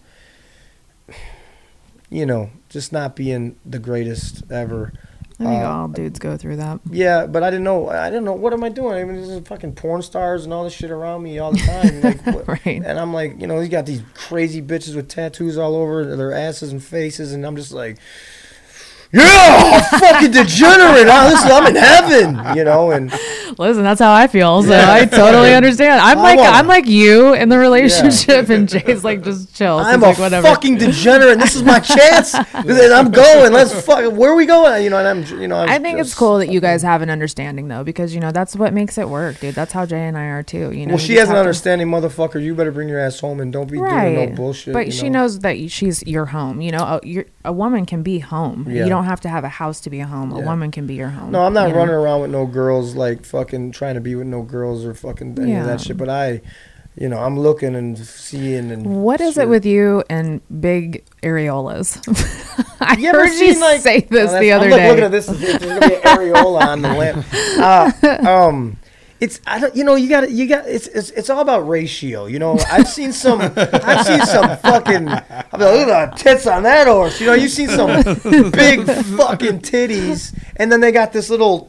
you 2.17 2.25
know, 2.25 2.49
just 2.71 2.95
not 2.95 3.15
being 3.15 3.57
the 3.67 3.79
greatest 3.79 4.51
ever. 4.51 4.91
I 5.39 5.45
think 5.45 5.63
uh, 5.63 5.71
all 5.71 5.89
dudes 5.89 6.19
go 6.19 6.39
through 6.39 6.57
that. 6.57 6.81
Yeah, 6.91 7.27
but 7.27 7.43
I 7.43 7.51
didn't 7.51 7.65
know. 7.65 7.91
I 7.91 8.09
didn't 8.09 8.25
know 8.25 8.33
what 8.33 8.55
am 8.55 8.65
I 8.65 8.71
doing. 8.71 8.97
I 8.97 9.05
mean, 9.05 9.23
there's 9.23 9.47
fucking 9.47 9.75
porn 9.75 10.01
stars 10.01 10.45
and 10.45 10.55
all 10.55 10.65
this 10.65 10.73
shit 10.73 10.91
around 10.91 11.23
me 11.23 11.39
all 11.39 11.53
the 11.53 11.59
time. 11.59 12.01
Like, 12.01 12.49
Right. 12.65 12.83
And 12.83 12.99
I'm 12.99 13.13
like, 13.13 13.39
you 13.39 13.47
know, 13.47 13.61
he's 13.61 13.69
got 13.69 13.85
these 13.85 14.01
crazy 14.15 14.63
bitches 14.63 14.97
with 14.97 15.09
tattoos 15.09 15.59
all 15.59 15.77
over 15.77 16.17
their 16.17 16.33
asses 16.33 16.73
and 16.73 16.83
faces, 16.83 17.35
and 17.35 17.45
I'm 17.45 17.55
just 17.55 17.73
like, 17.73 17.99
yeah, 19.13 19.83
fucking 19.99 20.31
degenerate. 20.31 21.09
Huh? 21.09 21.29
Listen, 21.29 21.51
I'm 21.51 21.67
in 21.67 21.77
heaven, 21.77 22.57
you 22.57 22.65
know. 22.65 22.93
And 22.93 23.13
Listen, 23.59 23.83
that's 23.85 24.01
how 24.01 24.13
I 24.13 24.27
feel. 24.27 24.63
So 24.63 24.73
I 24.79 25.07
totally 25.07 25.55
understand. 25.61 26.01
I'm 26.01 26.19
I 26.19 26.23
like 26.23 26.39
wanna- 26.39 26.51
I'm 26.51 26.67
like 26.67 26.87
you 26.87 27.35
in 27.35 27.49
the 27.49 27.59
relationship, 27.59 28.49
and 28.51 28.69
Jay's 28.69 29.03
like 29.05 29.23
just 29.23 29.55
chill. 29.57 29.79
I'm 29.79 30.03
a 30.03 30.07
like 30.07 30.19
whatever. 30.19 30.47
fucking 30.47 30.79
degenerate. 30.79 31.39
This 31.39 31.55
is 31.57 31.63
my 31.63 31.81
chance, 31.95 32.35
and 32.35 32.71
I'm 32.93 33.11
going. 33.11 33.53
Let's 33.53 33.73
fuck. 33.85 34.13
Where 34.13 34.31
are 34.33 34.37
we 34.37 34.47
going? 34.47 34.85
You 34.85 34.91
know, 34.91 34.99
and 34.99 35.09
I'm, 35.09 35.41
you 35.41 35.49
know, 35.49 35.57
I'm 35.57 35.69
I 35.69 35.79
think 35.79 35.99
it's 35.99 36.15
cool 36.15 36.39
that 36.39 36.49
you 36.49 36.61
guys 36.61 36.83
have 36.83 37.03
an 37.03 37.11
understanding 37.11 37.69
though, 37.69 37.85
because 37.85 38.15
you 38.15 38.21
know 38.21 38.33
that's 38.33 38.55
what 38.57 38.73
makes 38.75 38.99
it 38.99 39.09
work, 39.09 39.41
dude. 39.41 39.55
That's 39.55 39.73
how 39.73 39.87
Jay 39.87 40.07
and 40.07 40.17
I 40.19 40.27
are 40.27 40.43
too. 40.43 40.73
You 40.73 40.87
know, 40.87 40.93
Well, 40.95 40.99
she 40.99 41.15
has 41.15 41.29
an 41.29 41.35
have 41.35 41.37
to- 41.37 41.41
understanding, 41.41 41.89
motherfucker. 41.89 42.43
You 42.43 42.55
better 42.55 42.73
bring 42.73 42.89
your 42.89 43.01
ass 43.01 43.21
home 43.21 43.41
and 43.41 43.53
don't 43.53 43.71
be 43.71 43.79
right? 43.79 44.15
doing 44.15 44.31
no 44.31 44.37
bullshit. 44.37 44.75
but 44.75 44.87
you 44.87 44.93
she 44.93 45.09
know? 45.09 45.21
knows 45.21 45.39
that 45.41 45.71
she's 45.71 46.03
your 46.07 46.27
home. 46.27 46.61
You 46.61 46.73
know, 46.73 46.79
a, 46.79 47.01
you're, 47.07 47.25
a 47.45 47.53
woman 47.53 47.87
can 47.87 48.03
be 48.03 48.19
home. 48.19 48.67
Yeah. 48.69 48.85
You 48.85 48.89
don't 48.91 49.05
have 49.05 49.21
to 49.23 49.29
have 49.29 49.45
a 49.45 49.49
house 49.49 49.81
to 49.83 49.91
be 49.91 50.01
a 50.01 50.07
home. 50.07 50.33
A 50.33 50.41
woman 50.41 50.71
can 50.71 50.87
be 50.87 50.95
your 50.95 51.09
home. 51.09 51.31
No, 51.31 51.43
I'm 51.47 51.53
not 51.53 51.69
you 51.69 51.73
know? 51.75 51.79
running 51.81 51.95
around 51.95 52.21
with 52.23 52.31
no 52.31 52.45
girls 52.47 52.95
like 52.95 53.25
fucking 53.47 53.71
trying 53.73 53.95
to 53.95 54.01
be 54.01 54.15
with 54.15 54.27
no 54.27 54.43
girls 54.43 54.85
or 54.85 54.95
fucking 54.95 55.39
any 55.41 55.55
of 55.55 55.67
that 55.67 55.81
shit. 55.81 55.97
But 55.97 56.09
I, 56.09 56.41
you 56.97 57.09
know, 57.09 57.19
I'm 57.19 57.39
looking 57.39 57.75
and 57.77 57.97
seeing 57.97 58.71
and. 58.73 58.85
What 59.03 59.21
is 59.21 59.39
it 59.39 59.49
with 59.49 59.65
you 59.65 60.03
and 60.11 60.41
big 60.61 61.05
areolas? 61.23 61.97
I 62.81 62.97
You 62.97 63.13
heard 63.13 63.27
you 63.27 63.53
seen, 63.53 63.61
like- 63.61 63.81
say 63.81 64.01
this 64.01 64.31
Oh, 64.33 64.41
the 64.41 64.53
other 64.53 64.65
I'm 64.67 64.71
look- 64.71 64.79
day. 64.81 64.89
Looking 64.91 65.05
at 65.05 65.11
this, 65.13 65.27
there's 65.27 65.59
gonna 65.59 65.81
be 65.89 65.95
an 65.95 66.01
areola 66.03 66.61
on 66.67 66.83
the 66.83 66.89
lamp. 66.93 67.25
Uh, 67.57 68.19
um, 68.29 68.77
it's 69.21 69.41
I 69.47 69.59
don't 69.59 69.75
you 69.75 69.83
know 69.85 69.95
you 69.95 70.09
got 70.09 70.31
you 70.31 70.47
got 70.47 70.67
it's, 70.67 70.87
it's 70.89 71.11
it's 71.11 71.31
all 71.31 71.41
about 71.41 71.67
ratio. 71.69 72.27
You 72.27 72.39
know 72.39 72.59
I've 72.71 72.89
seen 72.89 73.13
some 73.13 73.41
I've 73.41 74.07
seen 74.07 74.21
some 74.27 74.57
fucking 74.59 75.09
I'm 75.09 75.15
like, 75.31 75.53
look 75.53 75.89
at 75.89 76.13
the 76.13 76.17
tits 76.23 76.47
on 76.47 76.63
that 76.65 76.87
horse. 76.87 77.21
You 77.21 77.27
know 77.29 77.33
you've 77.35 77.51
seen 77.53 77.69
some 77.69 77.89
big 78.51 78.85
fucking 78.87 79.61
titties, 79.61 80.37
and 80.57 80.71
then 80.71 80.81
they 80.81 80.93
got 80.93 81.13
this 81.13 81.31
little 81.31 81.69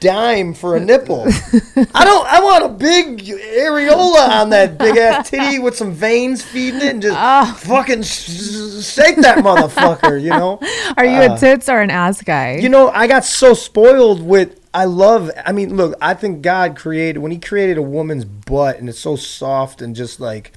dime 0.00 0.54
for 0.54 0.76
a 0.76 0.80
nipple. 0.80 1.24
I 1.26 2.04
don't. 2.04 2.26
I 2.26 2.40
want 2.42 2.64
a 2.64 2.68
big 2.68 3.18
areola 3.20 4.28
on 4.40 4.50
that 4.50 4.78
big 4.78 4.96
ass 4.96 5.30
titty 5.30 5.58
with 5.58 5.76
some 5.76 5.92
veins 5.92 6.42
feeding 6.42 6.80
it, 6.80 6.88
and 6.92 7.02
just 7.02 7.16
Ah. 7.16 7.54
fucking 7.60 8.02
shake 8.02 9.16
that 9.16 9.38
motherfucker. 9.38 10.20
You 10.20 10.30
know. 10.30 10.60
Are 10.96 11.04
you 11.04 11.32
a 11.32 11.36
tits 11.38 11.68
or 11.68 11.80
an 11.80 11.90
ass 11.90 12.22
guy? 12.22 12.54
Uh, 12.56 12.62
You 12.62 12.68
know, 12.68 12.88
I 12.88 13.06
got 13.06 13.24
so 13.24 13.54
spoiled 13.54 14.22
with. 14.22 14.60
I 14.76 14.84
love. 14.84 15.30
I 15.44 15.52
mean, 15.52 15.74
look. 15.74 15.96
I 16.02 16.12
think 16.12 16.42
God 16.42 16.76
created 16.76 17.18
when 17.20 17.32
He 17.32 17.38
created 17.38 17.78
a 17.78 17.82
woman's 17.82 18.26
butt, 18.26 18.78
and 18.78 18.88
it's 18.90 18.98
so 18.98 19.16
soft 19.16 19.80
and 19.80 19.96
just 19.96 20.20
like. 20.20 20.52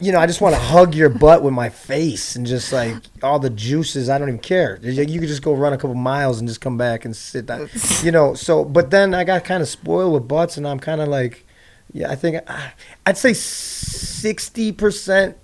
You 0.00 0.12
know, 0.12 0.20
I 0.20 0.26
just 0.26 0.40
want 0.40 0.54
to 0.54 0.60
hug 0.60 0.94
your 0.94 1.08
butt 1.08 1.42
with 1.42 1.52
my 1.52 1.68
face 1.68 2.36
and 2.36 2.46
just 2.46 2.72
like 2.72 2.94
all 3.20 3.40
the 3.40 3.50
juices. 3.50 4.08
I 4.08 4.16
don't 4.16 4.28
even 4.28 4.40
care. 4.40 4.78
You 4.80 5.18
could 5.18 5.28
just 5.28 5.42
go 5.42 5.52
run 5.54 5.72
a 5.72 5.76
couple 5.76 5.94
miles 5.96 6.38
and 6.38 6.48
just 6.48 6.60
come 6.60 6.78
back 6.78 7.04
and 7.04 7.16
sit 7.16 7.46
down. 7.46 7.68
You 8.02 8.12
know, 8.12 8.34
so 8.34 8.64
but 8.64 8.90
then 8.90 9.12
I 9.12 9.24
got 9.24 9.44
kind 9.44 9.60
of 9.60 9.68
spoiled 9.68 10.14
with 10.14 10.28
butts, 10.28 10.56
and 10.56 10.68
I'm 10.68 10.78
kind 10.78 11.00
of 11.00 11.08
like, 11.08 11.44
yeah, 11.92 12.10
I 12.10 12.14
think 12.14 12.48
I, 12.48 12.72
I'd 13.06 13.18
say 13.18 13.32
sixty 13.34 14.70
percent 14.70 15.36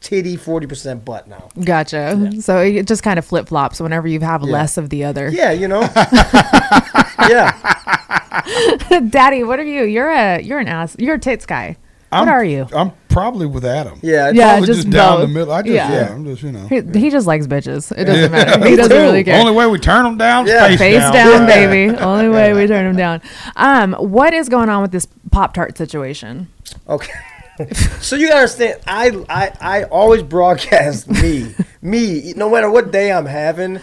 titty, 0.00 0.36
forty 0.36 0.66
percent 0.66 1.04
butt 1.04 1.28
now. 1.28 1.48
Gotcha. 1.62 2.40
So 2.40 2.58
it 2.58 2.86
just 2.86 3.02
kind 3.02 3.18
of 3.18 3.24
flip 3.24 3.48
flops 3.48 3.80
whenever 3.80 4.08
you 4.08 4.20
have 4.20 4.42
less 4.42 4.76
of 4.76 4.90
the 4.90 5.04
other. 5.04 5.28
Yeah, 5.28 5.52
you 5.52 5.68
know. 5.68 5.80
yeah. 7.28 7.54
Daddy, 9.10 9.44
what 9.44 9.58
are 9.58 9.64
you? 9.64 9.84
You're 9.84 10.10
a 10.10 10.40
you're 10.40 10.58
an 10.58 10.68
ass. 10.68 10.96
You're 10.98 11.16
a 11.16 11.18
tits 11.20 11.46
guy. 11.46 11.76
What 12.10 12.22
I'm, 12.22 12.28
are 12.28 12.44
you? 12.44 12.66
I'm 12.74 12.92
probably 13.10 13.44
with 13.44 13.66
Adam. 13.66 14.00
Yeah, 14.02 14.30
Yeah, 14.30 14.52
Probably 14.52 14.66
just 14.68 14.82
just, 14.84 14.90
down 14.90 15.20
the 15.20 15.28
middle. 15.28 15.52
I 15.52 15.60
just 15.60 15.74
Yeah. 15.74 15.90
yeah. 15.92 16.14
I'm 16.14 16.24
just 16.24 16.42
you 16.42 16.52
know. 16.52 16.66
He, 16.66 16.80
he 16.98 17.10
just 17.10 17.26
likes 17.26 17.46
bitches. 17.46 17.92
It 17.92 18.04
doesn't 18.04 18.22
Yeah. 18.22 18.28
matter. 18.28 18.66
He 18.66 18.76
doesn't 18.76 18.96
really 18.96 19.24
care. 19.24 19.38
Only 19.38 19.52
way 19.52 19.66
we 19.66 19.78
turn 19.78 20.04
them 20.04 20.16
down, 20.16 20.46
Yeah. 20.46 20.68
face, 20.68 20.78
Face 20.78 21.02
down. 21.02 21.12
down, 21.12 21.46
baby. 21.46 21.94
Only 21.98 22.30
way 22.30 22.54
we 22.54 22.66
turn 22.66 22.86
him 22.86 22.96
down. 22.96 23.20
Um, 23.56 23.92
what 23.94 24.32
is 24.32 24.48
going 24.48 24.70
on 24.70 24.80
with 24.80 24.90
this 24.90 25.06
Pop 25.30 25.52
Tart 25.52 25.76
situation? 25.76 26.48
Okay. 26.88 27.12
So 28.00 28.16
you 28.16 28.28
gotta 28.28 28.40
understand, 28.40 28.80
I, 28.86 29.24
I 29.28 29.52
I 29.60 29.82
always 29.84 30.22
broadcast 30.22 31.08
me, 31.22 31.54
me, 31.82 32.32
no 32.36 32.50
matter 32.50 32.70
what 32.70 32.90
day 32.92 33.12
I'm 33.12 33.26
having. 33.26 33.80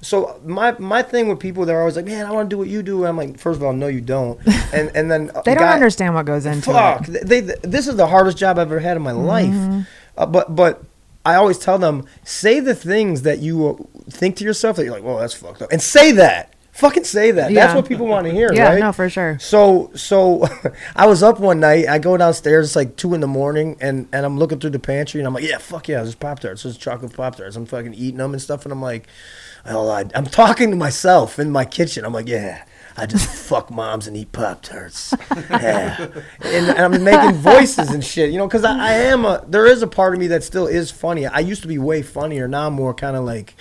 So 0.00 0.40
my 0.44 0.72
my 0.78 1.02
thing 1.02 1.28
with 1.28 1.40
people, 1.40 1.64
they're 1.64 1.80
always 1.80 1.96
like, 1.96 2.04
"Man, 2.06 2.26
I 2.26 2.30
want 2.30 2.48
to 2.50 2.54
do 2.54 2.58
what 2.58 2.68
you 2.68 2.82
do." 2.82 3.00
And 3.04 3.08
I'm 3.08 3.16
like, 3.16 3.38
first 3.38 3.58
of 3.58 3.62
all, 3.64 3.72
no, 3.72 3.86
you 3.88 4.00
don't. 4.00 4.38
And 4.72 4.90
and 4.96 5.10
then 5.10 5.26
They 5.44 5.54
don't 5.54 5.58
guy- 5.64 5.74
understand 5.74 6.14
what 6.14 6.24
goes 6.26 6.46
into 6.46 6.72
Fuck, 6.72 7.08
it. 7.08 7.26
they, 7.26 7.40
they- 7.40 7.56
this 7.62 7.86
is 7.88 7.96
the 7.96 8.06
hardest 8.06 8.38
job 8.38 8.58
I've 8.58 8.68
ever 8.72 8.80
had 8.80 8.96
in 8.96 9.02
my 9.02 9.12
Mm-hmm. 9.12 9.26
life. 9.26 9.86
Uh, 10.16 10.26
but 10.26 10.54
but 10.56 10.82
I 11.24 11.34
always 11.36 11.58
tell 11.58 11.78
them, 11.78 12.06
say 12.24 12.58
the 12.60 12.74
things 12.74 13.22
that 13.22 13.38
you 13.40 13.68
uh, 13.68 14.00
think 14.10 14.36
to 14.36 14.44
yourself 14.44 14.76
that 14.76 14.84
you're 14.84 14.92
like, 14.94 15.02
"Whoa, 15.04 15.18
that's 15.20 15.34
fucked 15.34 15.62
up," 15.62 15.70
and 15.72 15.80
say 15.82 16.12
that. 16.12 16.51
Fucking 16.72 17.04
say 17.04 17.32
that. 17.32 17.50
Yeah. 17.52 17.66
That's 17.66 17.76
what 17.76 17.86
people 17.86 18.06
want 18.06 18.26
to 18.26 18.32
hear, 18.32 18.50
Yeah, 18.52 18.70
right? 18.70 18.80
no, 18.80 18.92
for 18.92 19.08
sure. 19.10 19.38
So 19.38 19.90
so 19.94 20.46
I 20.96 21.06
was 21.06 21.22
up 21.22 21.38
one 21.38 21.60
night. 21.60 21.86
I 21.86 21.98
go 21.98 22.16
downstairs. 22.16 22.68
It's 22.68 22.76
like 22.76 22.96
two 22.96 23.12
in 23.12 23.20
the 23.20 23.26
morning, 23.26 23.76
and 23.80 24.08
and 24.10 24.24
I'm 24.24 24.38
looking 24.38 24.58
through 24.58 24.70
the 24.70 24.78
pantry, 24.78 25.20
and 25.20 25.26
I'm 25.26 25.34
like, 25.34 25.44
yeah, 25.44 25.58
fuck 25.58 25.86
yeah, 25.88 26.02
there's 26.02 26.14
pop 26.14 26.40
tarts, 26.40 26.62
there's 26.62 26.78
chocolate 26.78 27.12
pop 27.12 27.36
tarts. 27.36 27.56
I'm 27.56 27.66
fucking 27.66 27.92
eating 27.92 28.16
them 28.18 28.32
and 28.32 28.40
stuff, 28.40 28.64
and 28.64 28.72
I'm 28.72 28.80
like, 28.80 29.06
I, 29.66 30.04
I'm 30.14 30.24
talking 30.24 30.70
to 30.70 30.76
myself 30.76 31.38
in 31.38 31.50
my 31.50 31.64
kitchen. 31.66 32.04
I'm 32.04 32.12
like, 32.14 32.28
yeah. 32.28 32.64
I 32.94 33.06
just 33.06 33.26
fuck 33.48 33.70
moms 33.70 34.06
and 34.06 34.14
eat 34.16 34.32
pop 34.32 34.60
tarts, 34.62 35.14
yeah. 35.50 36.08
and, 36.40 36.68
and 36.68 36.94
I'm 36.94 37.02
making 37.02 37.36
voices 37.36 37.88
and 37.88 38.04
shit, 38.04 38.30
you 38.30 38.36
know, 38.36 38.46
because 38.46 38.64
I, 38.64 38.76
I 38.78 38.92
am 38.92 39.24
a. 39.24 39.42
There 39.48 39.64
is 39.64 39.80
a 39.82 39.86
part 39.86 40.12
of 40.12 40.20
me 40.20 40.26
that 40.26 40.44
still 40.44 40.66
is 40.66 40.90
funny. 40.90 41.26
I 41.26 41.38
used 41.38 41.62
to 41.62 41.68
be 41.68 41.78
way 41.78 42.02
funnier. 42.02 42.48
Now 42.48 42.66
I'm 42.66 42.74
more 42.74 42.92
kind 42.92 43.16
of 43.16 43.24
like, 43.24 43.54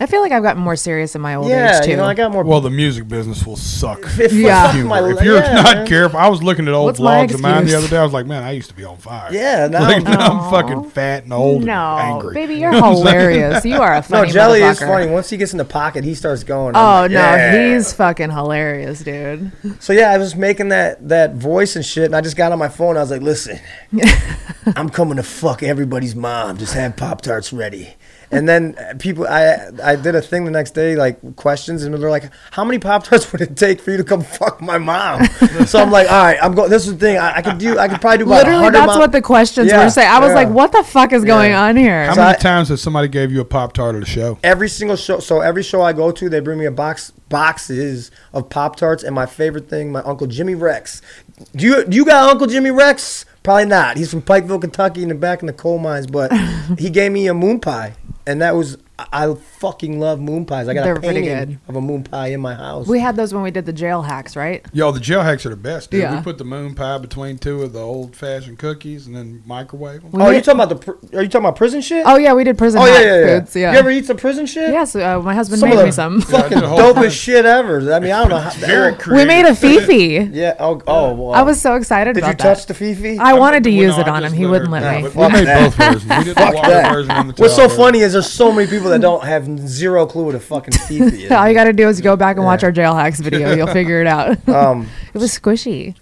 I 0.00 0.06
feel 0.06 0.20
like 0.20 0.30
I've 0.30 0.44
gotten 0.44 0.62
more 0.62 0.76
serious 0.76 1.16
in 1.16 1.20
my 1.20 1.34
old 1.34 1.48
yeah, 1.48 1.78
age 1.78 1.84
too. 1.84 1.90
you 1.90 1.96
know, 1.96 2.04
I 2.04 2.14
got 2.14 2.30
more. 2.30 2.44
Well, 2.44 2.60
the 2.60 2.70
music 2.70 3.08
business 3.08 3.44
will 3.44 3.56
suck. 3.56 4.00
If- 4.18 4.32
Yeah. 4.32 4.72
fuck 4.72 4.84
my- 4.86 5.10
if 5.10 5.20
you're 5.22 5.36
yeah, 5.38 5.54
not 5.54 5.74
man. 5.78 5.86
careful, 5.88 6.20
I 6.20 6.28
was 6.28 6.40
looking 6.40 6.68
at 6.68 6.74
old 6.74 6.86
What's 6.86 7.00
vlogs 7.00 7.34
of 7.34 7.40
mine 7.40 7.66
the 7.66 7.76
other 7.76 7.88
day. 7.88 7.96
I 7.96 8.04
was 8.04 8.12
like, 8.12 8.26
man, 8.26 8.44
I 8.44 8.52
used 8.52 8.68
to 8.68 8.76
be 8.76 8.84
on 8.84 8.96
fire. 8.98 9.28
Yeah, 9.32 9.66
now 9.70 9.80
like, 9.80 9.94
I'm- 9.96 10.04
now 10.04 10.44
I'm 10.44 10.50
fucking 10.52 10.90
fat 10.90 11.24
and 11.24 11.32
old 11.32 11.64
no, 11.64 11.72
and 11.72 12.12
angry. 12.14 12.34
baby, 12.34 12.54
you're 12.56 12.72
hilarious. 12.84 13.64
You 13.64 13.80
are 13.80 13.96
a 13.96 14.02
funny. 14.04 14.28
No, 14.28 14.32
Jelly 14.32 14.62
is 14.62 14.78
funny. 14.78 15.10
Once 15.10 15.30
he 15.30 15.36
gets 15.36 15.50
in 15.52 15.58
the 15.58 15.64
pocket, 15.64 16.04
he 16.04 16.14
starts 16.14 16.44
going. 16.44 16.76
Oh 16.76 16.78
I'm 16.80 17.02
like, 17.02 17.10
no, 17.10 17.18
yeah. 17.20 17.74
he's 17.74 17.92
fucking 17.92 18.30
hilarious, 18.30 19.00
dude. 19.00 19.50
So 19.80 19.92
yeah, 19.92 20.10
I 20.12 20.18
was 20.18 20.36
making 20.36 20.68
that 20.68 21.08
that 21.08 21.34
voice 21.34 21.74
and 21.74 21.84
shit, 21.84 22.04
and 22.04 22.14
I 22.14 22.20
just 22.20 22.36
got 22.36 22.52
on 22.52 22.58
my 22.60 22.68
phone. 22.68 22.96
I 22.96 23.00
was 23.00 23.10
like, 23.10 23.22
"Listen, 23.22 23.58
I'm 24.76 24.88
coming 24.90 25.16
to 25.16 25.22
fuck 25.22 25.62
everybody's 25.62 26.14
mom. 26.14 26.56
Just 26.58 26.74
have 26.74 26.96
pop 26.96 27.20
tarts 27.22 27.52
ready." 27.52 27.96
And 28.30 28.46
then 28.46 28.74
people, 28.98 29.26
I 29.26 29.70
I 29.82 29.96
did 29.96 30.14
a 30.14 30.20
thing 30.20 30.44
the 30.44 30.50
next 30.50 30.72
day, 30.72 30.96
like 30.96 31.36
questions, 31.36 31.82
and 31.84 31.94
they're 31.94 32.10
like, 32.10 32.30
"How 32.50 32.62
many 32.62 32.78
pop 32.78 33.04
tarts 33.04 33.30
would 33.32 33.40
it 33.40 33.56
take 33.56 33.80
for 33.80 33.90
you 33.90 33.96
to 33.96 34.04
come 34.04 34.20
fuck 34.22 34.60
my 34.60 34.76
mom?" 34.76 35.24
so 35.66 35.78
I'm 35.78 35.90
like, 35.90 36.10
"All 36.10 36.22
right, 36.24 36.38
I'm 36.42 36.54
going. 36.54 36.68
This 36.68 36.86
is 36.86 36.92
the 36.92 36.98
thing. 36.98 37.16
I, 37.18 37.36
I 37.36 37.42
could 37.42 37.56
do. 37.58 37.78
I 37.78 37.88
could 37.88 38.00
probably 38.02 38.18
do 38.18 38.24
about 38.24 38.44
Literally, 38.46 38.70
that's 38.70 38.86
mom- 38.88 38.98
what 38.98 39.12
the 39.12 39.22
questions 39.22 39.70
Yeah, 39.70 39.82
were 39.82 39.88
saying. 39.90 40.10
I 40.10 40.18
was 40.20 40.28
yeah. 40.28 40.34
like, 40.34 40.48
what 40.50 40.72
the 40.72 40.84
fuck 40.84 41.12
is 41.14 41.24
going 41.24 41.52
on 41.54 41.76
here? 41.76 42.04
How 42.04 42.14
So 42.14 42.20
many 42.20 42.34
I- 42.34 42.38
times 42.38 42.68
has 42.68 42.82
somebody 42.82 43.08
gave 43.08 43.32
you 43.32 43.40
a 43.40 43.44
pop 43.46 43.72
tart 43.72 43.96
at 43.96 44.02
a 44.02 44.06
show? 44.06 44.38
every 44.44 44.68
single 44.68 44.96
show. 44.96 45.20
So 45.20 45.40
every 45.40 45.62
show 45.62 45.80
I 45.80 45.94
go 45.94 46.10
to, 46.12 46.28
they 46.28 46.40
bring 46.40 46.58
me 46.58 46.66
a 46.66 46.70
box 46.70 47.12
boxes 47.30 48.10
of 48.34 48.50
Pop 48.50 48.76
Tarts, 48.76 49.02
and 49.02 49.14
my 49.14 49.24
favorite 49.26 49.68
thing, 49.70 49.90
my 49.92 50.00
uncle 50.02 50.26
Jimmy 50.26 50.54
Rex. 50.54 51.00
Do 51.56 51.64
you 51.66 51.84
do 51.86 51.96
you 51.96 52.04
got 52.04 52.28
Uncle 52.30 52.46
Jimmy 52.46 52.70
Rex? 52.70 53.24
Probably 53.42 53.64
not. 53.64 53.96
He's 53.96 54.10
from 54.10 54.20
Pikeville, 54.20 54.60
Kentucky, 54.60 55.02
in 55.02 55.08
the 55.08 55.14
back 55.14 55.40
in 55.40 55.46
the 55.46 55.52
coal 55.54 55.78
mines. 55.78 56.06
But 56.06 56.30
he 56.78 56.90
gave 56.90 57.12
me 57.12 57.26
a 57.28 57.34
moon 57.34 57.60
pie, 57.60 57.94
and 58.28 58.42
that 58.42 58.54
was 58.54 58.76
I 58.98 59.32
fucking 59.60 60.00
love 60.00 60.18
moon 60.20 60.44
pies. 60.44 60.66
I 60.66 60.74
got 60.74 60.82
They're 60.82 60.94
a 60.96 61.00
pretty 61.00 61.20
painting 61.22 61.48
good. 61.50 61.60
of 61.68 61.76
a 61.76 61.80
moon 61.80 62.02
pie 62.02 62.28
in 62.28 62.40
my 62.40 62.54
house. 62.54 62.88
we 62.88 62.98
had 62.98 63.14
those 63.14 63.32
when 63.32 63.44
we 63.44 63.52
did 63.52 63.64
the 63.64 63.72
jail 63.72 64.02
hacks, 64.02 64.34
right? 64.34 64.66
Yo, 64.72 64.90
the 64.90 64.98
jail 64.98 65.22
hacks 65.22 65.46
are 65.46 65.50
the 65.50 65.56
best, 65.56 65.92
dude. 65.92 66.00
Yeah. 66.02 66.16
We 66.16 66.22
put 66.22 66.36
the 66.38 66.44
moon 66.44 66.74
pie 66.74 66.98
between 66.98 67.38
two 67.38 67.62
of 67.62 67.72
the 67.72 67.78
old 67.80 68.16
fashioned 68.16 68.58
cookies 68.58 69.06
and 69.06 69.14
then 69.14 69.42
microwave 69.46 70.02
them. 70.02 70.10
We 70.10 70.20
oh, 70.20 70.30
made- 70.30 70.36
you 70.36 70.42
talking 70.42 70.60
about 70.60 70.68
the? 70.70 70.76
pr- 70.92 71.16
Are 71.16 71.22
you 71.22 71.28
talking 71.28 71.44
about 71.46 71.54
prison 71.56 71.80
shit? 71.80 72.04
Oh 72.06 72.16
yeah, 72.16 72.32
we 72.34 72.42
did 72.42 72.58
prison 72.58 72.80
Oh, 72.82 72.86
yeah, 72.86 72.92
hack 72.94 73.02
yeah, 73.04 73.20
yeah. 73.20 73.38
foods. 73.40 73.56
Yeah. 73.56 73.72
You 73.72 73.78
ever 73.78 73.90
eat 73.90 74.06
some 74.06 74.16
prison 74.16 74.46
shit? 74.46 74.70
Yes, 74.70 74.96
uh, 74.96 75.20
my 75.22 75.34
husband 75.34 75.60
Some 75.60 75.68
made 75.70 75.76
me 75.78 75.84
the 75.84 75.92
some. 75.92 76.20
fucking 76.20 76.52
Yeah, 76.58 76.60
the 76.62 76.68
whole 76.68 76.92
dopest 76.92 77.12
shit 77.22 77.44
ever. 77.46 77.92
I 77.92 78.00
mean, 78.00 78.10
I 78.10 78.20
don't 78.22 78.30
know. 78.30 78.38
How, 78.38 78.50
Very 78.50 78.96
We 79.12 79.24
made 79.24 79.44
a 79.46 79.54
fifi. 79.54 80.28
Yeah. 80.32 80.56
Oh. 80.58 80.82
Oh. 80.88 81.14
Well, 81.14 81.34
I 81.34 81.42
was 81.42 81.60
so 81.60 81.76
excited 81.76 82.14
Did 82.14 82.24
about 82.24 82.30
you 82.30 82.36
that. 82.38 82.42
touch 82.56 82.66
the 82.66 82.74
fifi? 82.74 83.18
I 83.18 83.34
wanted 83.34 83.62
to 83.64 83.70
Well, 83.70 83.78
use 83.78 83.94
no, 83.96 84.02
it 84.02 84.08
I 84.08 84.10
on 84.10 84.16
him. 84.24 84.30
just 84.30 84.34
He 84.36 84.44
let 84.46 84.50
wouldn't 84.50 84.70
let 84.72 84.82
no, 84.82 85.08
me. 85.08 85.14
but 85.14 85.32
We 85.32 85.44
made 85.44 85.46
both 85.46 85.74
versions. 85.76 86.02
We 86.04 86.24
did 86.24 86.26
the 86.26 86.34
Fuck 86.34 86.54
water 86.54 86.68
that. 86.70 86.92
version 86.92 87.10
and 87.12 87.28
the 87.28 87.32
table. 87.34 87.42
What's 87.44 87.54
so 87.56 87.66
towel 87.68 87.76
funny 87.76 88.00
is 88.00 88.12
there's 88.14 88.30
so 88.30 88.50
many 88.52 88.68
people 88.68 88.87
that 88.88 89.00
don't 89.00 89.24
have 89.24 89.46
zero 89.68 90.06
clue 90.06 90.24
what 90.24 90.34
a 90.34 90.40
fucking 90.40 90.72
fifi 90.88 91.24
is. 91.24 91.30
All 91.30 91.46
you 91.48 91.54
got 91.54 91.64
to 91.64 91.72
do 91.72 91.88
is 91.88 92.00
go 92.00 92.16
back 92.16 92.36
and 92.36 92.44
watch 92.44 92.62
our 92.64 92.72
jail 92.72 92.94
hacks 92.94 93.20
video. 93.20 93.52
You'll 93.56 93.66
figure 93.68 94.00
it 94.00 94.06
out. 94.06 94.48
um, 94.48 94.88
it 95.14 95.18
was 95.18 95.36
squishy. 95.38 95.94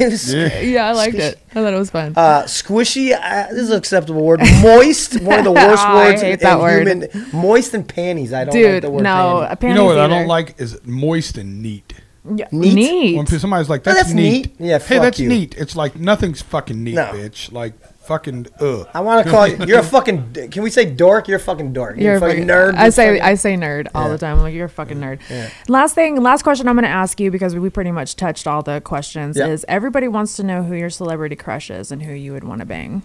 Yeah. 0.00 0.60
Yeah, 0.60 0.88
I 0.88 0.92
liked 0.92 1.16
it. 1.16 1.38
I 1.50 1.54
thought 1.54 1.74
it 1.74 1.78
was 1.78 1.90
fun. 1.90 2.14
uh, 2.16 2.44
squishy. 2.44 3.12
Uh, 3.12 3.48
this 3.50 3.58
is 3.64 3.70
an 3.70 3.76
acceptable 3.76 4.24
word. 4.24 4.40
Moist. 4.62 5.20
One 5.20 5.40
of 5.40 5.44
the 5.44 5.52
worst 5.52 5.84
Oh, 5.86 5.90
I 5.90 5.94
words 6.08 6.22
hate 6.22 6.32
in, 6.34 6.38
that 6.40 6.54
in 6.54 6.58
word. 6.62 6.86
human. 7.12 7.30
Moist 7.34 7.74
and 7.74 7.86
panties. 7.86 8.32
I 8.32 8.44
don't 8.44 8.54
like 8.54 8.62
Dude, 8.62 8.82
the 8.84 8.90
word 8.90 9.02
no. 9.02 9.46
panty. 9.50 9.68
You 9.68 9.74
know 9.74 9.84
what 9.84 9.98
I 9.98 10.06
don't 10.06 10.26
like 10.26 10.58
is 10.58 10.80
moist 10.86 11.36
and 11.36 11.62
neat. 11.62 11.92
Yeah, 12.34 12.48
Neat? 12.50 12.72
Neat. 12.74 13.16
When 13.18 13.26
somebody's 13.26 13.68
like, 13.68 13.82
Oh, 13.82 13.92
"That's, 13.92 14.04
that's 14.04 14.14
neat. 14.14 14.58
neat. 14.58 14.68
Yeah, 14.70 14.78
hey, 14.78 14.98
that's 14.98 15.20
you. 15.20 15.28
neat. 15.28 15.54
It's 15.58 15.76
like 15.76 15.96
nothing's 15.96 16.40
fucking 16.40 16.82
neat, 16.82 16.94
No. 16.94 17.04
bitch. 17.12 17.52
Like 17.52 17.74
fucking 18.06 18.46
ugh. 18.60 18.88
I 18.94 19.00
want 19.00 19.24
to 19.24 19.30
call 19.30 19.46
you. 19.48 19.56
You're 19.66 19.80
a 19.80 19.82
fucking. 19.96 20.32
d- 20.32 20.48
Can 20.48 20.62
we 20.62 20.70
say 20.70 20.84
dork? 20.84 21.26
You're 21.28 21.38
a 21.38 21.40
fucking 21.40 21.72
dork. 21.72 21.96
You're, 21.96 22.04
You're 22.04 22.14
a 22.16 22.20
fucking 22.20 22.46
fucking- 22.46 22.74
nerd. 22.74 22.76
I 22.76 22.90
say 22.90 23.08
fucking- 23.08 23.22
I 23.22 23.34
say 23.34 23.54
nerd 23.56 23.88
all 23.94 24.08
the 24.10 24.18
time. 24.18 24.36
I'm 24.36 24.42
like 24.42 24.54
you're 24.54 24.66
a 24.66 24.68
fucking 24.68 24.98
nerd. 24.98 25.20
Last 25.68 25.94
thing, 25.94 26.22
last 26.22 26.42
question 26.42 26.68
I'm 26.68 26.74
going 26.76 26.84
to 26.84 26.88
ask 26.88 27.18
you 27.20 27.30
because 27.30 27.54
we 27.54 27.70
pretty 27.70 27.90
much 27.92 28.16
touched 28.16 28.46
all 28.46 28.62
the 28.62 28.80
questions. 28.80 29.36
Yeah. 29.36 29.48
Is 29.48 29.64
everybody 29.68 30.08
wants 30.08 30.36
to 30.36 30.42
know 30.42 30.62
who 30.62 30.74
your 30.74 30.90
celebrity 30.90 31.36
crush 31.36 31.70
is 31.70 31.90
and 31.90 32.02
who 32.02 32.12
you 32.12 32.32
would 32.32 32.44
want 32.44 32.60
to 32.60 32.66
bang? 32.66 33.02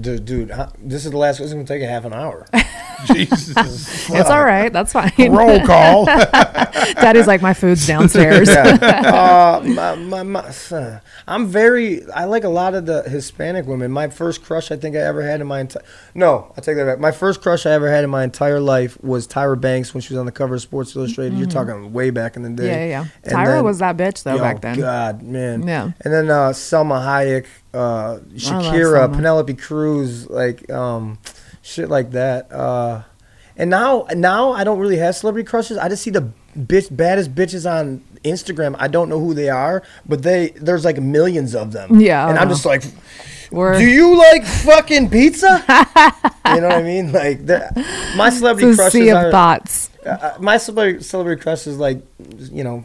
Dude, 0.00 0.24
dude. 0.24 0.50
huh, 0.50 0.68
This 0.78 1.04
is 1.04 1.10
the 1.10 1.16
last. 1.18 1.38
This 1.38 1.48
is 1.48 1.52
gonna 1.54 1.64
take 1.66 1.82
a 1.82 1.86
half 1.86 2.04
an 2.04 2.12
hour. 2.12 2.46
Jesus. 3.06 3.50
It's 4.10 4.30
all 4.30 4.44
right. 4.44 4.72
That's 4.72 4.92
fine. 4.92 5.12
Roll 5.30 5.64
call. 5.64 6.04
Daddy's 6.06 7.26
like 7.26 7.40
my 7.42 7.54
food's 7.54 7.86
downstairs. 7.86 8.48
uh, 8.48 9.62
my, 9.64 9.94
my, 9.94 10.22
my, 10.24 10.52
uh, 10.72 11.00
I'm 11.26 11.46
very. 11.46 12.04
I 12.10 12.24
like 12.24 12.44
a 12.44 12.48
lot 12.48 12.74
of 12.74 12.86
the 12.86 13.02
Hispanic 13.02 13.66
women. 13.66 13.90
My 13.92 14.08
first 14.08 14.42
crush 14.44 14.70
I 14.72 14.76
think 14.76 14.96
I 14.96 15.00
ever 15.00 15.22
had 15.22 15.40
in 15.40 15.46
my 15.46 15.60
entire. 15.60 15.84
No, 16.14 16.52
I 16.56 16.60
take 16.60 16.76
that 16.76 16.84
back. 16.86 16.98
My 16.98 17.12
first 17.12 17.40
crush 17.42 17.66
I 17.66 17.70
ever 17.72 17.88
had 17.90 18.02
in 18.04 18.10
my 18.10 18.24
entire 18.24 18.60
life 18.60 19.00
was 19.02 19.28
Tyra 19.28 19.60
Banks 19.60 19.94
when 19.94 20.00
she 20.00 20.14
was 20.14 20.18
on 20.18 20.26
the 20.26 20.32
cover 20.32 20.54
of 20.56 20.62
Sports 20.62 20.96
Illustrated. 20.96 21.38
You're 21.38 21.46
talking 21.48 21.92
way 21.92 22.10
back 22.10 22.36
in 22.36 22.42
the 22.42 22.50
day. 22.50 22.64
Mm-hmm. 22.64 22.72
yeah, 22.72 22.84
yeah, 23.02 23.06
yeah. 23.24 23.30
Tyra 23.32 23.46
then- 23.56 23.64
was 23.64 23.78
that 23.78 23.96
bitch 23.96 24.22
though 24.24 24.34
Yo, 24.36 24.40
back 24.40 24.60
then. 24.60 24.78
God, 24.78 25.22
man. 25.22 25.66
Yeah. 25.66 25.90
And 26.00 26.12
then 26.12 26.30
uh, 26.30 26.50
Salma 26.50 27.00
Hayek, 27.04 27.46
uh, 27.74 28.18
Shakira, 28.34 29.08
Salma. 29.08 29.14
Penelope 29.14 29.54
Cruz, 29.54 29.77
like 29.86 30.70
um, 30.70 31.18
shit 31.62 31.88
like 31.88 32.12
that. 32.12 32.50
Uh, 32.52 33.02
and 33.56 33.70
now, 33.70 34.06
now 34.14 34.52
I 34.52 34.64
don't 34.64 34.78
really 34.78 34.98
have 34.98 35.16
celebrity 35.16 35.46
crushes. 35.46 35.78
I 35.78 35.88
just 35.88 36.02
see 36.02 36.10
the 36.10 36.30
bitch 36.56 36.94
baddest 36.96 37.34
bitches 37.34 37.70
on 37.70 38.02
Instagram. 38.24 38.76
I 38.78 38.88
don't 38.88 39.08
know 39.08 39.18
who 39.18 39.34
they 39.34 39.48
are, 39.48 39.82
but 40.06 40.22
they 40.22 40.50
there's 40.50 40.84
like 40.84 40.98
millions 40.98 41.54
of 41.54 41.72
them. 41.72 42.00
Yeah, 42.00 42.28
And 42.28 42.38
I'm 42.38 42.48
just 42.48 42.64
like, 42.64 42.84
We're 43.50 43.78
do 43.78 43.84
you 43.86 44.16
like 44.16 44.44
fucking 44.44 45.10
pizza? 45.10 45.64
you 45.68 46.60
know 46.60 46.68
what 46.68 46.72
I 46.72 46.82
mean? 46.82 47.12
Like, 47.12 47.40
my 48.16 48.30
celebrity 48.30 48.74
crushes 48.74 48.92
sea 48.92 49.08
of 49.10 49.16
are. 49.16 49.30
thoughts. 49.30 49.90
Uh, 50.08 50.36
my 50.40 50.56
celebrity, 50.56 51.02
celebrity 51.02 51.42
crush 51.42 51.66
is 51.66 51.78
like, 51.78 52.02
you 52.50 52.64
know, 52.64 52.82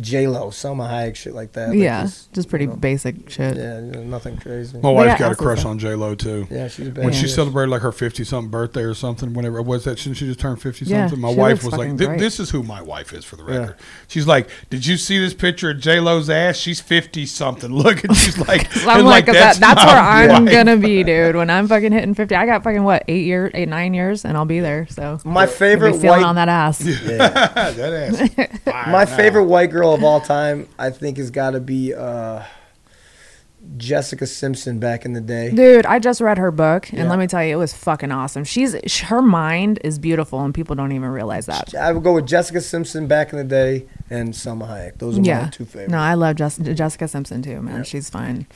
J 0.00 0.26
Lo, 0.28 0.48
Salma 0.50 0.88
Hayek, 0.88 1.16
shit 1.16 1.34
like 1.34 1.52
that. 1.52 1.70
Like 1.70 1.78
yeah, 1.78 2.02
just- 2.02 2.32
just 2.32 2.48
pretty 2.48 2.66
you 2.66 2.70
know, 2.70 2.76
basic 2.76 3.28
shit. 3.30 3.56
Yeah, 3.56 3.80
nothing 3.80 4.36
crazy. 4.36 4.78
My 4.78 4.90
wife's 4.90 5.18
got 5.18 5.20
got 5.20 5.32
a 5.32 5.36
crush 5.36 5.64
on 5.64 5.78
J 5.78 5.94
Lo 5.94 6.14
too. 6.14 6.46
Yeah, 6.50 6.68
she's 6.68 6.88
a 6.88 6.90
bad 6.90 7.04
When 7.04 7.12
she 7.14 7.26
celebrated 7.28 7.70
like 7.70 7.82
her 7.82 7.92
fifty 7.92 8.24
something 8.24 8.50
birthday 8.50 8.82
or 8.82 8.94
something, 8.94 9.32
whenever 9.34 9.60
was 9.62 9.84
that? 9.84 9.98
Shouldn't 9.98 10.18
she 10.18 10.26
just 10.26 10.40
turn 10.40 10.56
fifty 10.56 10.84
Yeah, 10.84 11.06
something? 11.08 11.20
My 11.20 11.34
wife 11.34 11.64
was 11.64 11.74
like, 11.74 11.98
fucking 11.98 12.18
"This 12.18 12.38
is 12.40 12.50
who 12.50 12.62
my 12.62 12.82
wife 12.82 13.12
is 13.12 13.24
for 13.24 13.36
the 13.36 13.44
record." 13.44 13.76
She's 14.06 14.26
like, 14.26 14.48
"Did 14.70 14.86
you 14.86 14.96
see 14.96 15.18
this 15.18 15.34
picture 15.34 15.70
of 15.70 15.80
J 15.80 16.00
Lo's 16.00 16.28
ass? 16.30 16.56
She's 16.56 16.80
fifty 16.80 17.26
something. 17.26 17.72
Look, 17.78 18.04
and 18.04 18.16
she's 18.16 18.38
like, 18.38 18.68
I'm 18.86 19.00
and, 19.00 19.06
like, 19.06 19.26
that, 19.26 19.56
that's 19.56 19.84
my 19.84 19.86
where 19.86 20.02
I'm 20.02 20.44
wife." 20.44 20.52
gonna 20.52 20.76
be, 20.76 21.02
dude. 21.04 21.36
When 21.36 21.50
I'm 21.50 21.68
fucking 21.68 21.92
hitting 21.92 22.14
fifty, 22.14 22.34
I 22.34 22.46
got 22.46 22.62
fucking 22.64 22.82
what 22.82 23.04
eight 23.08 23.24
years, 23.24 23.50
eight 23.54 23.68
nine 23.68 23.94
years, 23.94 24.24
and 24.24 24.36
I'll 24.36 24.44
be 24.44 24.60
there. 24.60 24.86
So 24.88 25.18
My 25.24 25.46
favorite 25.46 25.92
feeling 25.94 26.20
white, 26.20 26.24
on 26.24 26.34
that 26.36 26.48
ass. 26.58 26.78
that 26.78 27.78
ass. 28.14 28.58
fire 28.60 28.86
my 28.92 29.04
now. 29.04 29.16
favorite 29.16 29.44
white 29.44 29.70
girl 29.70 29.94
of 29.94 30.02
all 30.02 30.20
time, 30.20 30.68
I 30.78 30.90
think, 30.90 31.16
has 31.18 31.30
got 31.30 31.50
to 31.52 31.60
be 31.60 31.94
uh, 31.94 32.42
Jessica 33.76 34.26
Simpson 34.26 34.78
back 34.78 35.04
in 35.04 35.12
the 35.12 35.20
day. 35.20 35.50
Dude, 35.50 35.84
I 35.84 35.98
just 35.98 36.20
read 36.20 36.38
her 36.38 36.50
book, 36.50 36.88
and 36.90 36.98
Yeah. 37.00 37.10
let 37.10 37.18
me 37.18 37.26
tell 37.26 37.44
you, 37.44 37.52
it 37.54 37.58
was 37.58 37.74
fucking 37.74 38.10
awesome. 38.12 38.44
She's 38.44 39.00
her 39.02 39.20
mind 39.20 39.80
is 39.84 39.98
beautiful, 39.98 40.40
and 40.44 40.54
people 40.54 40.74
don't 40.76 40.92
even 40.92 41.08
realize 41.08 41.46
that. 41.46 41.74
I 41.74 41.92
would 41.92 42.02
go 42.02 42.14
with 42.14 42.26
Jessica 42.26 42.60
Simpson 42.60 43.06
back 43.08 43.32
in 43.32 43.38
the 43.38 43.44
day 43.44 43.86
and 44.10 44.32
Salma 44.32 44.68
Hayek. 44.68 44.98
Those 44.98 45.18
are 45.18 45.22
Yeah, 45.22 45.42
my 45.44 45.48
two 45.50 45.64
favorites. 45.64 45.90
no, 45.92 45.98
I 45.98 46.14
love 46.14 46.36
Jess- 46.36 46.58
Jessica 46.58 47.08
Simpson 47.08 47.42
too, 47.42 47.60
man. 47.60 47.84
She's 47.84 48.08
fine. 48.08 48.46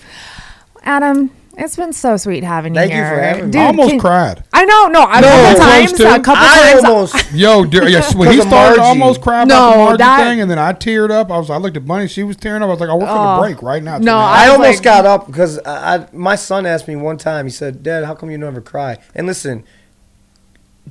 Adam, 0.85 1.31
it's 1.59 1.77
been 1.77 1.93
so 1.93 2.17
sweet 2.17 2.45
having 2.45 2.75
you 2.75 2.81
Thank 2.81 2.93
you 2.93 2.97
here. 2.99 3.09
for 3.15 3.21
having 3.21 3.45
me. 3.47 3.51
Dude, 3.51 3.61
I 3.61 3.67
almost 3.67 3.91
can- 3.91 4.01
cried. 4.01 4.45
I 4.53 4.65
know, 4.65 4.87
no, 4.89 5.03
a 5.03 5.21
No, 5.21 5.29
couple 5.29 5.55
close 5.55 5.59
times, 5.59 5.93
to. 5.95 6.15
a 6.15 6.21
couple 6.21 6.33
I 6.45 6.73
times. 6.73 6.85
almost. 6.85 7.33
Yo, 7.33 7.65
dear, 7.65 7.89
yes, 7.89 8.15
when 8.15 8.31
he 8.33 8.39
of 8.41 8.47
started 8.47 8.79
Margie. 8.79 8.81
almost 9.01 9.21
crying 9.21 9.49
No, 9.49 9.57
about 9.57 9.73
the 9.73 9.79
Margie 9.79 9.97
that- 9.99 10.19
thing, 10.25 10.41
and 10.41 10.51
then 10.51 10.59
I 10.59 10.73
teared 10.73 11.11
up. 11.11 11.31
I 11.31 11.39
was, 11.39 11.51
I 11.51 11.57
looked 11.59 11.77
at 11.77 11.87
Bunnie, 11.87 12.09
she 12.09 12.23
was 12.23 12.37
tearing 12.37 12.63
up. 12.63 12.69
I 12.69 12.71
was 12.73 12.81
like, 12.81 12.89
oh, 12.89 12.93
I 12.93 12.97
work 12.97 13.09
on 13.09 13.17
gonna 13.17 13.39
Oh. 13.39 13.41
break 13.43 13.63
right 13.63 13.83
now." 13.83 13.93
No, 13.99 13.99
tonight. 13.99 14.15
I, 14.15 14.45
I 14.45 14.49
was 14.49 14.59
almost 14.59 14.77
like- 14.79 14.83
got 14.85 15.07
up 15.07 15.27
because 15.27 15.59
I, 15.61 15.95
I, 15.97 16.07
my 16.13 16.37
son 16.37 16.65
asked 16.67 16.89
me 16.89 16.97
one 16.97 17.17
time. 17.19 17.47
He 17.47 17.51
said, 17.53 17.83
"Dad, 17.83 18.05
how 18.05 18.15
come 18.15 18.31
you 18.31 18.39
never 18.39 18.61
cry?" 18.61 18.99
And 19.15 19.27
listen, 19.27 19.65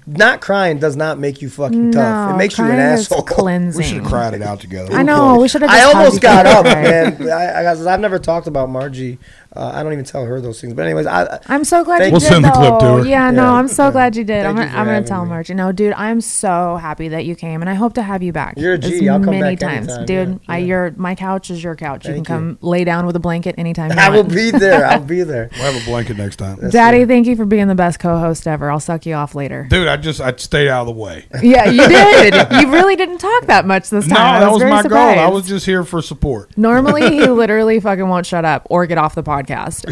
not 0.07 0.39
crying 0.41 0.79
does 0.79 0.95
not 0.95 1.19
make 1.19 1.41
you 1.41 1.49
fucking 1.49 1.91
tough. 1.91 2.29
No, 2.29 2.33
It 2.35 2.37
makes 2.37 2.57
you 2.57 2.63
an 2.63 2.71
crying 2.71 2.93
is 2.93 3.01
asshole. 3.11 3.21
Cleansing. 3.23 3.77
we 3.77 3.83
should 3.83 3.97
have 3.97 4.07
cried 4.07 4.33
it 4.33 4.41
out 4.41 4.59
together. 4.61 4.93
I 4.93 5.03
know. 5.03 5.37
We 5.39 5.47
should 5.47 5.61
have. 5.63 5.69
I 5.71 5.81
almost 5.83 6.21
got 6.21 6.45
up, 6.45 6.63
man. 6.65 7.29
I, 7.29 7.63
I, 7.65 7.71
I've 7.93 7.99
never 7.99 8.17
talked 8.19 8.47
about 8.47 8.69
Margie. 8.69 9.19
Uh, 9.53 9.71
I 9.73 9.83
don't 9.83 9.91
even 9.91 10.05
tell 10.05 10.23
her 10.25 10.39
those 10.39 10.61
things. 10.61 10.73
But 10.73 10.85
anyways, 10.85 11.05
I, 11.05 11.23
I 11.25 11.39
I'm 11.47 11.63
so 11.65 11.83
glad 11.83 11.99
Thank 11.99 12.11
you 12.13 12.15
you. 12.15 12.19
did. 12.21 12.31
We'll 12.31 12.41
send 12.41 12.45
the 12.45 12.51
clip 12.51 12.79
to 12.79 12.85
though. 12.85 12.97
her. 12.99 13.05
Yeah, 13.05 13.31
no, 13.31 13.47
I'm 13.47 13.67
so 13.67 13.85
yeah. 13.85 13.91
glad 13.91 14.15
you 14.15 14.23
did. 14.23 14.45
I'm 14.45 14.55
gonna, 14.55 14.71
you 14.71 14.77
I'm 14.77 14.85
gonna 14.85 15.03
tell 15.03 15.23
me. 15.25 15.29
Margie. 15.29 15.53
No, 15.55 15.71
dude, 15.73 15.93
I'm 15.93 16.21
so 16.21 16.77
happy 16.77 17.09
that 17.09 17.25
you 17.25 17.35
came, 17.35 17.61
and 17.61 17.69
I 17.69 17.73
hope 17.73 17.93
to 17.95 18.01
have 18.01 18.23
you 18.23 18.31
back. 18.31 18.53
You're 18.57 18.75
a 18.75 18.77
as 18.77 18.89
G. 18.89 19.09
I'll 19.09 19.19
come 19.19 19.37
many 19.37 19.55
back 19.57 19.59
times, 19.69 19.87
anytime, 19.89 20.05
dude. 20.05 20.29
yeah, 20.47 20.53
I 20.53 20.57
your 20.59 20.91
my 20.95 21.15
couch 21.15 21.49
is 21.51 21.61
your 21.61 21.75
couch. 21.75 22.05
you 22.05 22.13
Thank 22.13 22.27
can 22.27 22.35
you. 22.49 22.55
come 22.55 22.57
lay 22.61 22.85
down 22.85 23.05
with 23.05 23.15
a 23.15 23.19
blanket 23.19 23.55
anytime. 23.57 23.91
You 23.91 23.97
I 23.97 24.09
will 24.09 24.23
be 24.23 24.51
there. 24.51 24.85
I'll 24.89 25.01
be 25.03 25.23
there. 25.23 25.49
We'll 25.53 25.73
have 25.73 25.81
a 25.81 25.85
blanket 25.85 26.15
next 26.17 26.37
time, 26.37 26.57
Daddy, 26.69 27.03
thank 27.05 27.27
you 27.27 27.35
for 27.35 27.43
being 27.45 27.67
the 27.67 27.75
best 27.75 27.99
co-host 27.99 28.47
ever. 28.47 28.71
I'll 28.71 28.79
suck 28.79 29.05
you 29.05 29.15
off 29.15 29.35
later. 29.35 29.67
dude. 29.69 29.87
I 29.89 29.97
just 29.97 30.21
I 30.21 30.33
stayed 30.37 30.69
out 30.69 30.81
of 30.87 30.95
the 30.95 31.01
way. 31.01 31.25
yeah, 31.43 31.65
you 31.65 31.85
did. 31.89 32.33
you 32.51 32.71
really 32.71 32.95
didn't 32.95 33.17
talk 33.17 33.47
that 33.47 33.65
much 33.65 33.89
this 33.89 34.07
time. 34.07 34.17
I 34.17 34.39
that 34.39 34.51
was 34.51 34.59
very 34.59 34.71
my 34.71 34.81
surprised. 34.81 35.17
goal. 35.17 35.25
I 35.25 35.29
was 35.29 35.45
just 35.45 35.65
here 35.65 35.83
for 35.83 36.01
support. 36.01 36.57
Normally, 36.57 37.09
he 37.09 37.27
literally 37.27 37.79
fucking 37.81 38.07
won't 38.07 38.25
shut 38.25 38.45
up 38.45 38.65
or 38.69 38.85
get 38.85 38.97
off 38.97 39.13
the 39.13 39.23
podcast. 39.23 39.40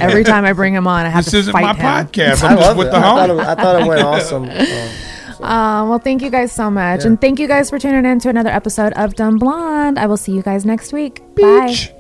Every 0.01 0.23
time 0.23 0.45
I 0.45 0.53
bring 0.53 0.73
him 0.73 0.87
on, 0.87 1.05
I 1.05 1.09
have 1.09 1.25
This 1.25 1.31
to 1.31 1.37
him. 1.37 1.39
This 1.39 1.43
isn't 1.49 1.53
fight 1.53 1.63
my 1.63 1.73
him. 1.73 2.07
podcast. 2.07 2.43
I 2.43 2.47
I'm 2.49 2.57
just 2.57 2.67
love 2.67 2.77
with 2.77 2.87
it. 2.87 2.91
the 2.91 2.97
I 2.97 3.01
thought, 3.01 3.29
home. 3.29 3.39
it, 3.39 3.45
I 3.47 3.55
thought 3.55 3.81
it 3.81 3.87
went 3.87 4.01
awesome. 4.03 4.49
Um, 4.49 4.89
Uh, 5.41 5.85
well, 5.89 5.99
thank 5.99 6.21
you 6.21 6.29
guys 6.29 6.51
so 6.51 6.69
much. 6.69 7.05
And 7.05 7.19
thank 7.21 7.39
you 7.39 7.47
guys 7.47 7.69
for 7.69 7.79
tuning 7.79 8.03
in 8.05 8.19
to 8.19 8.29
another 8.29 8.49
episode 8.49 8.91
of 8.93 9.15
Dumb 9.15 9.37
Blonde. 9.37 9.97
I 9.97 10.05
will 10.05 10.17
see 10.17 10.33
you 10.33 10.41
guys 10.41 10.65
next 10.65 10.91
week. 10.91 11.21
Bye. 11.35 11.67
Beach. 11.67 11.93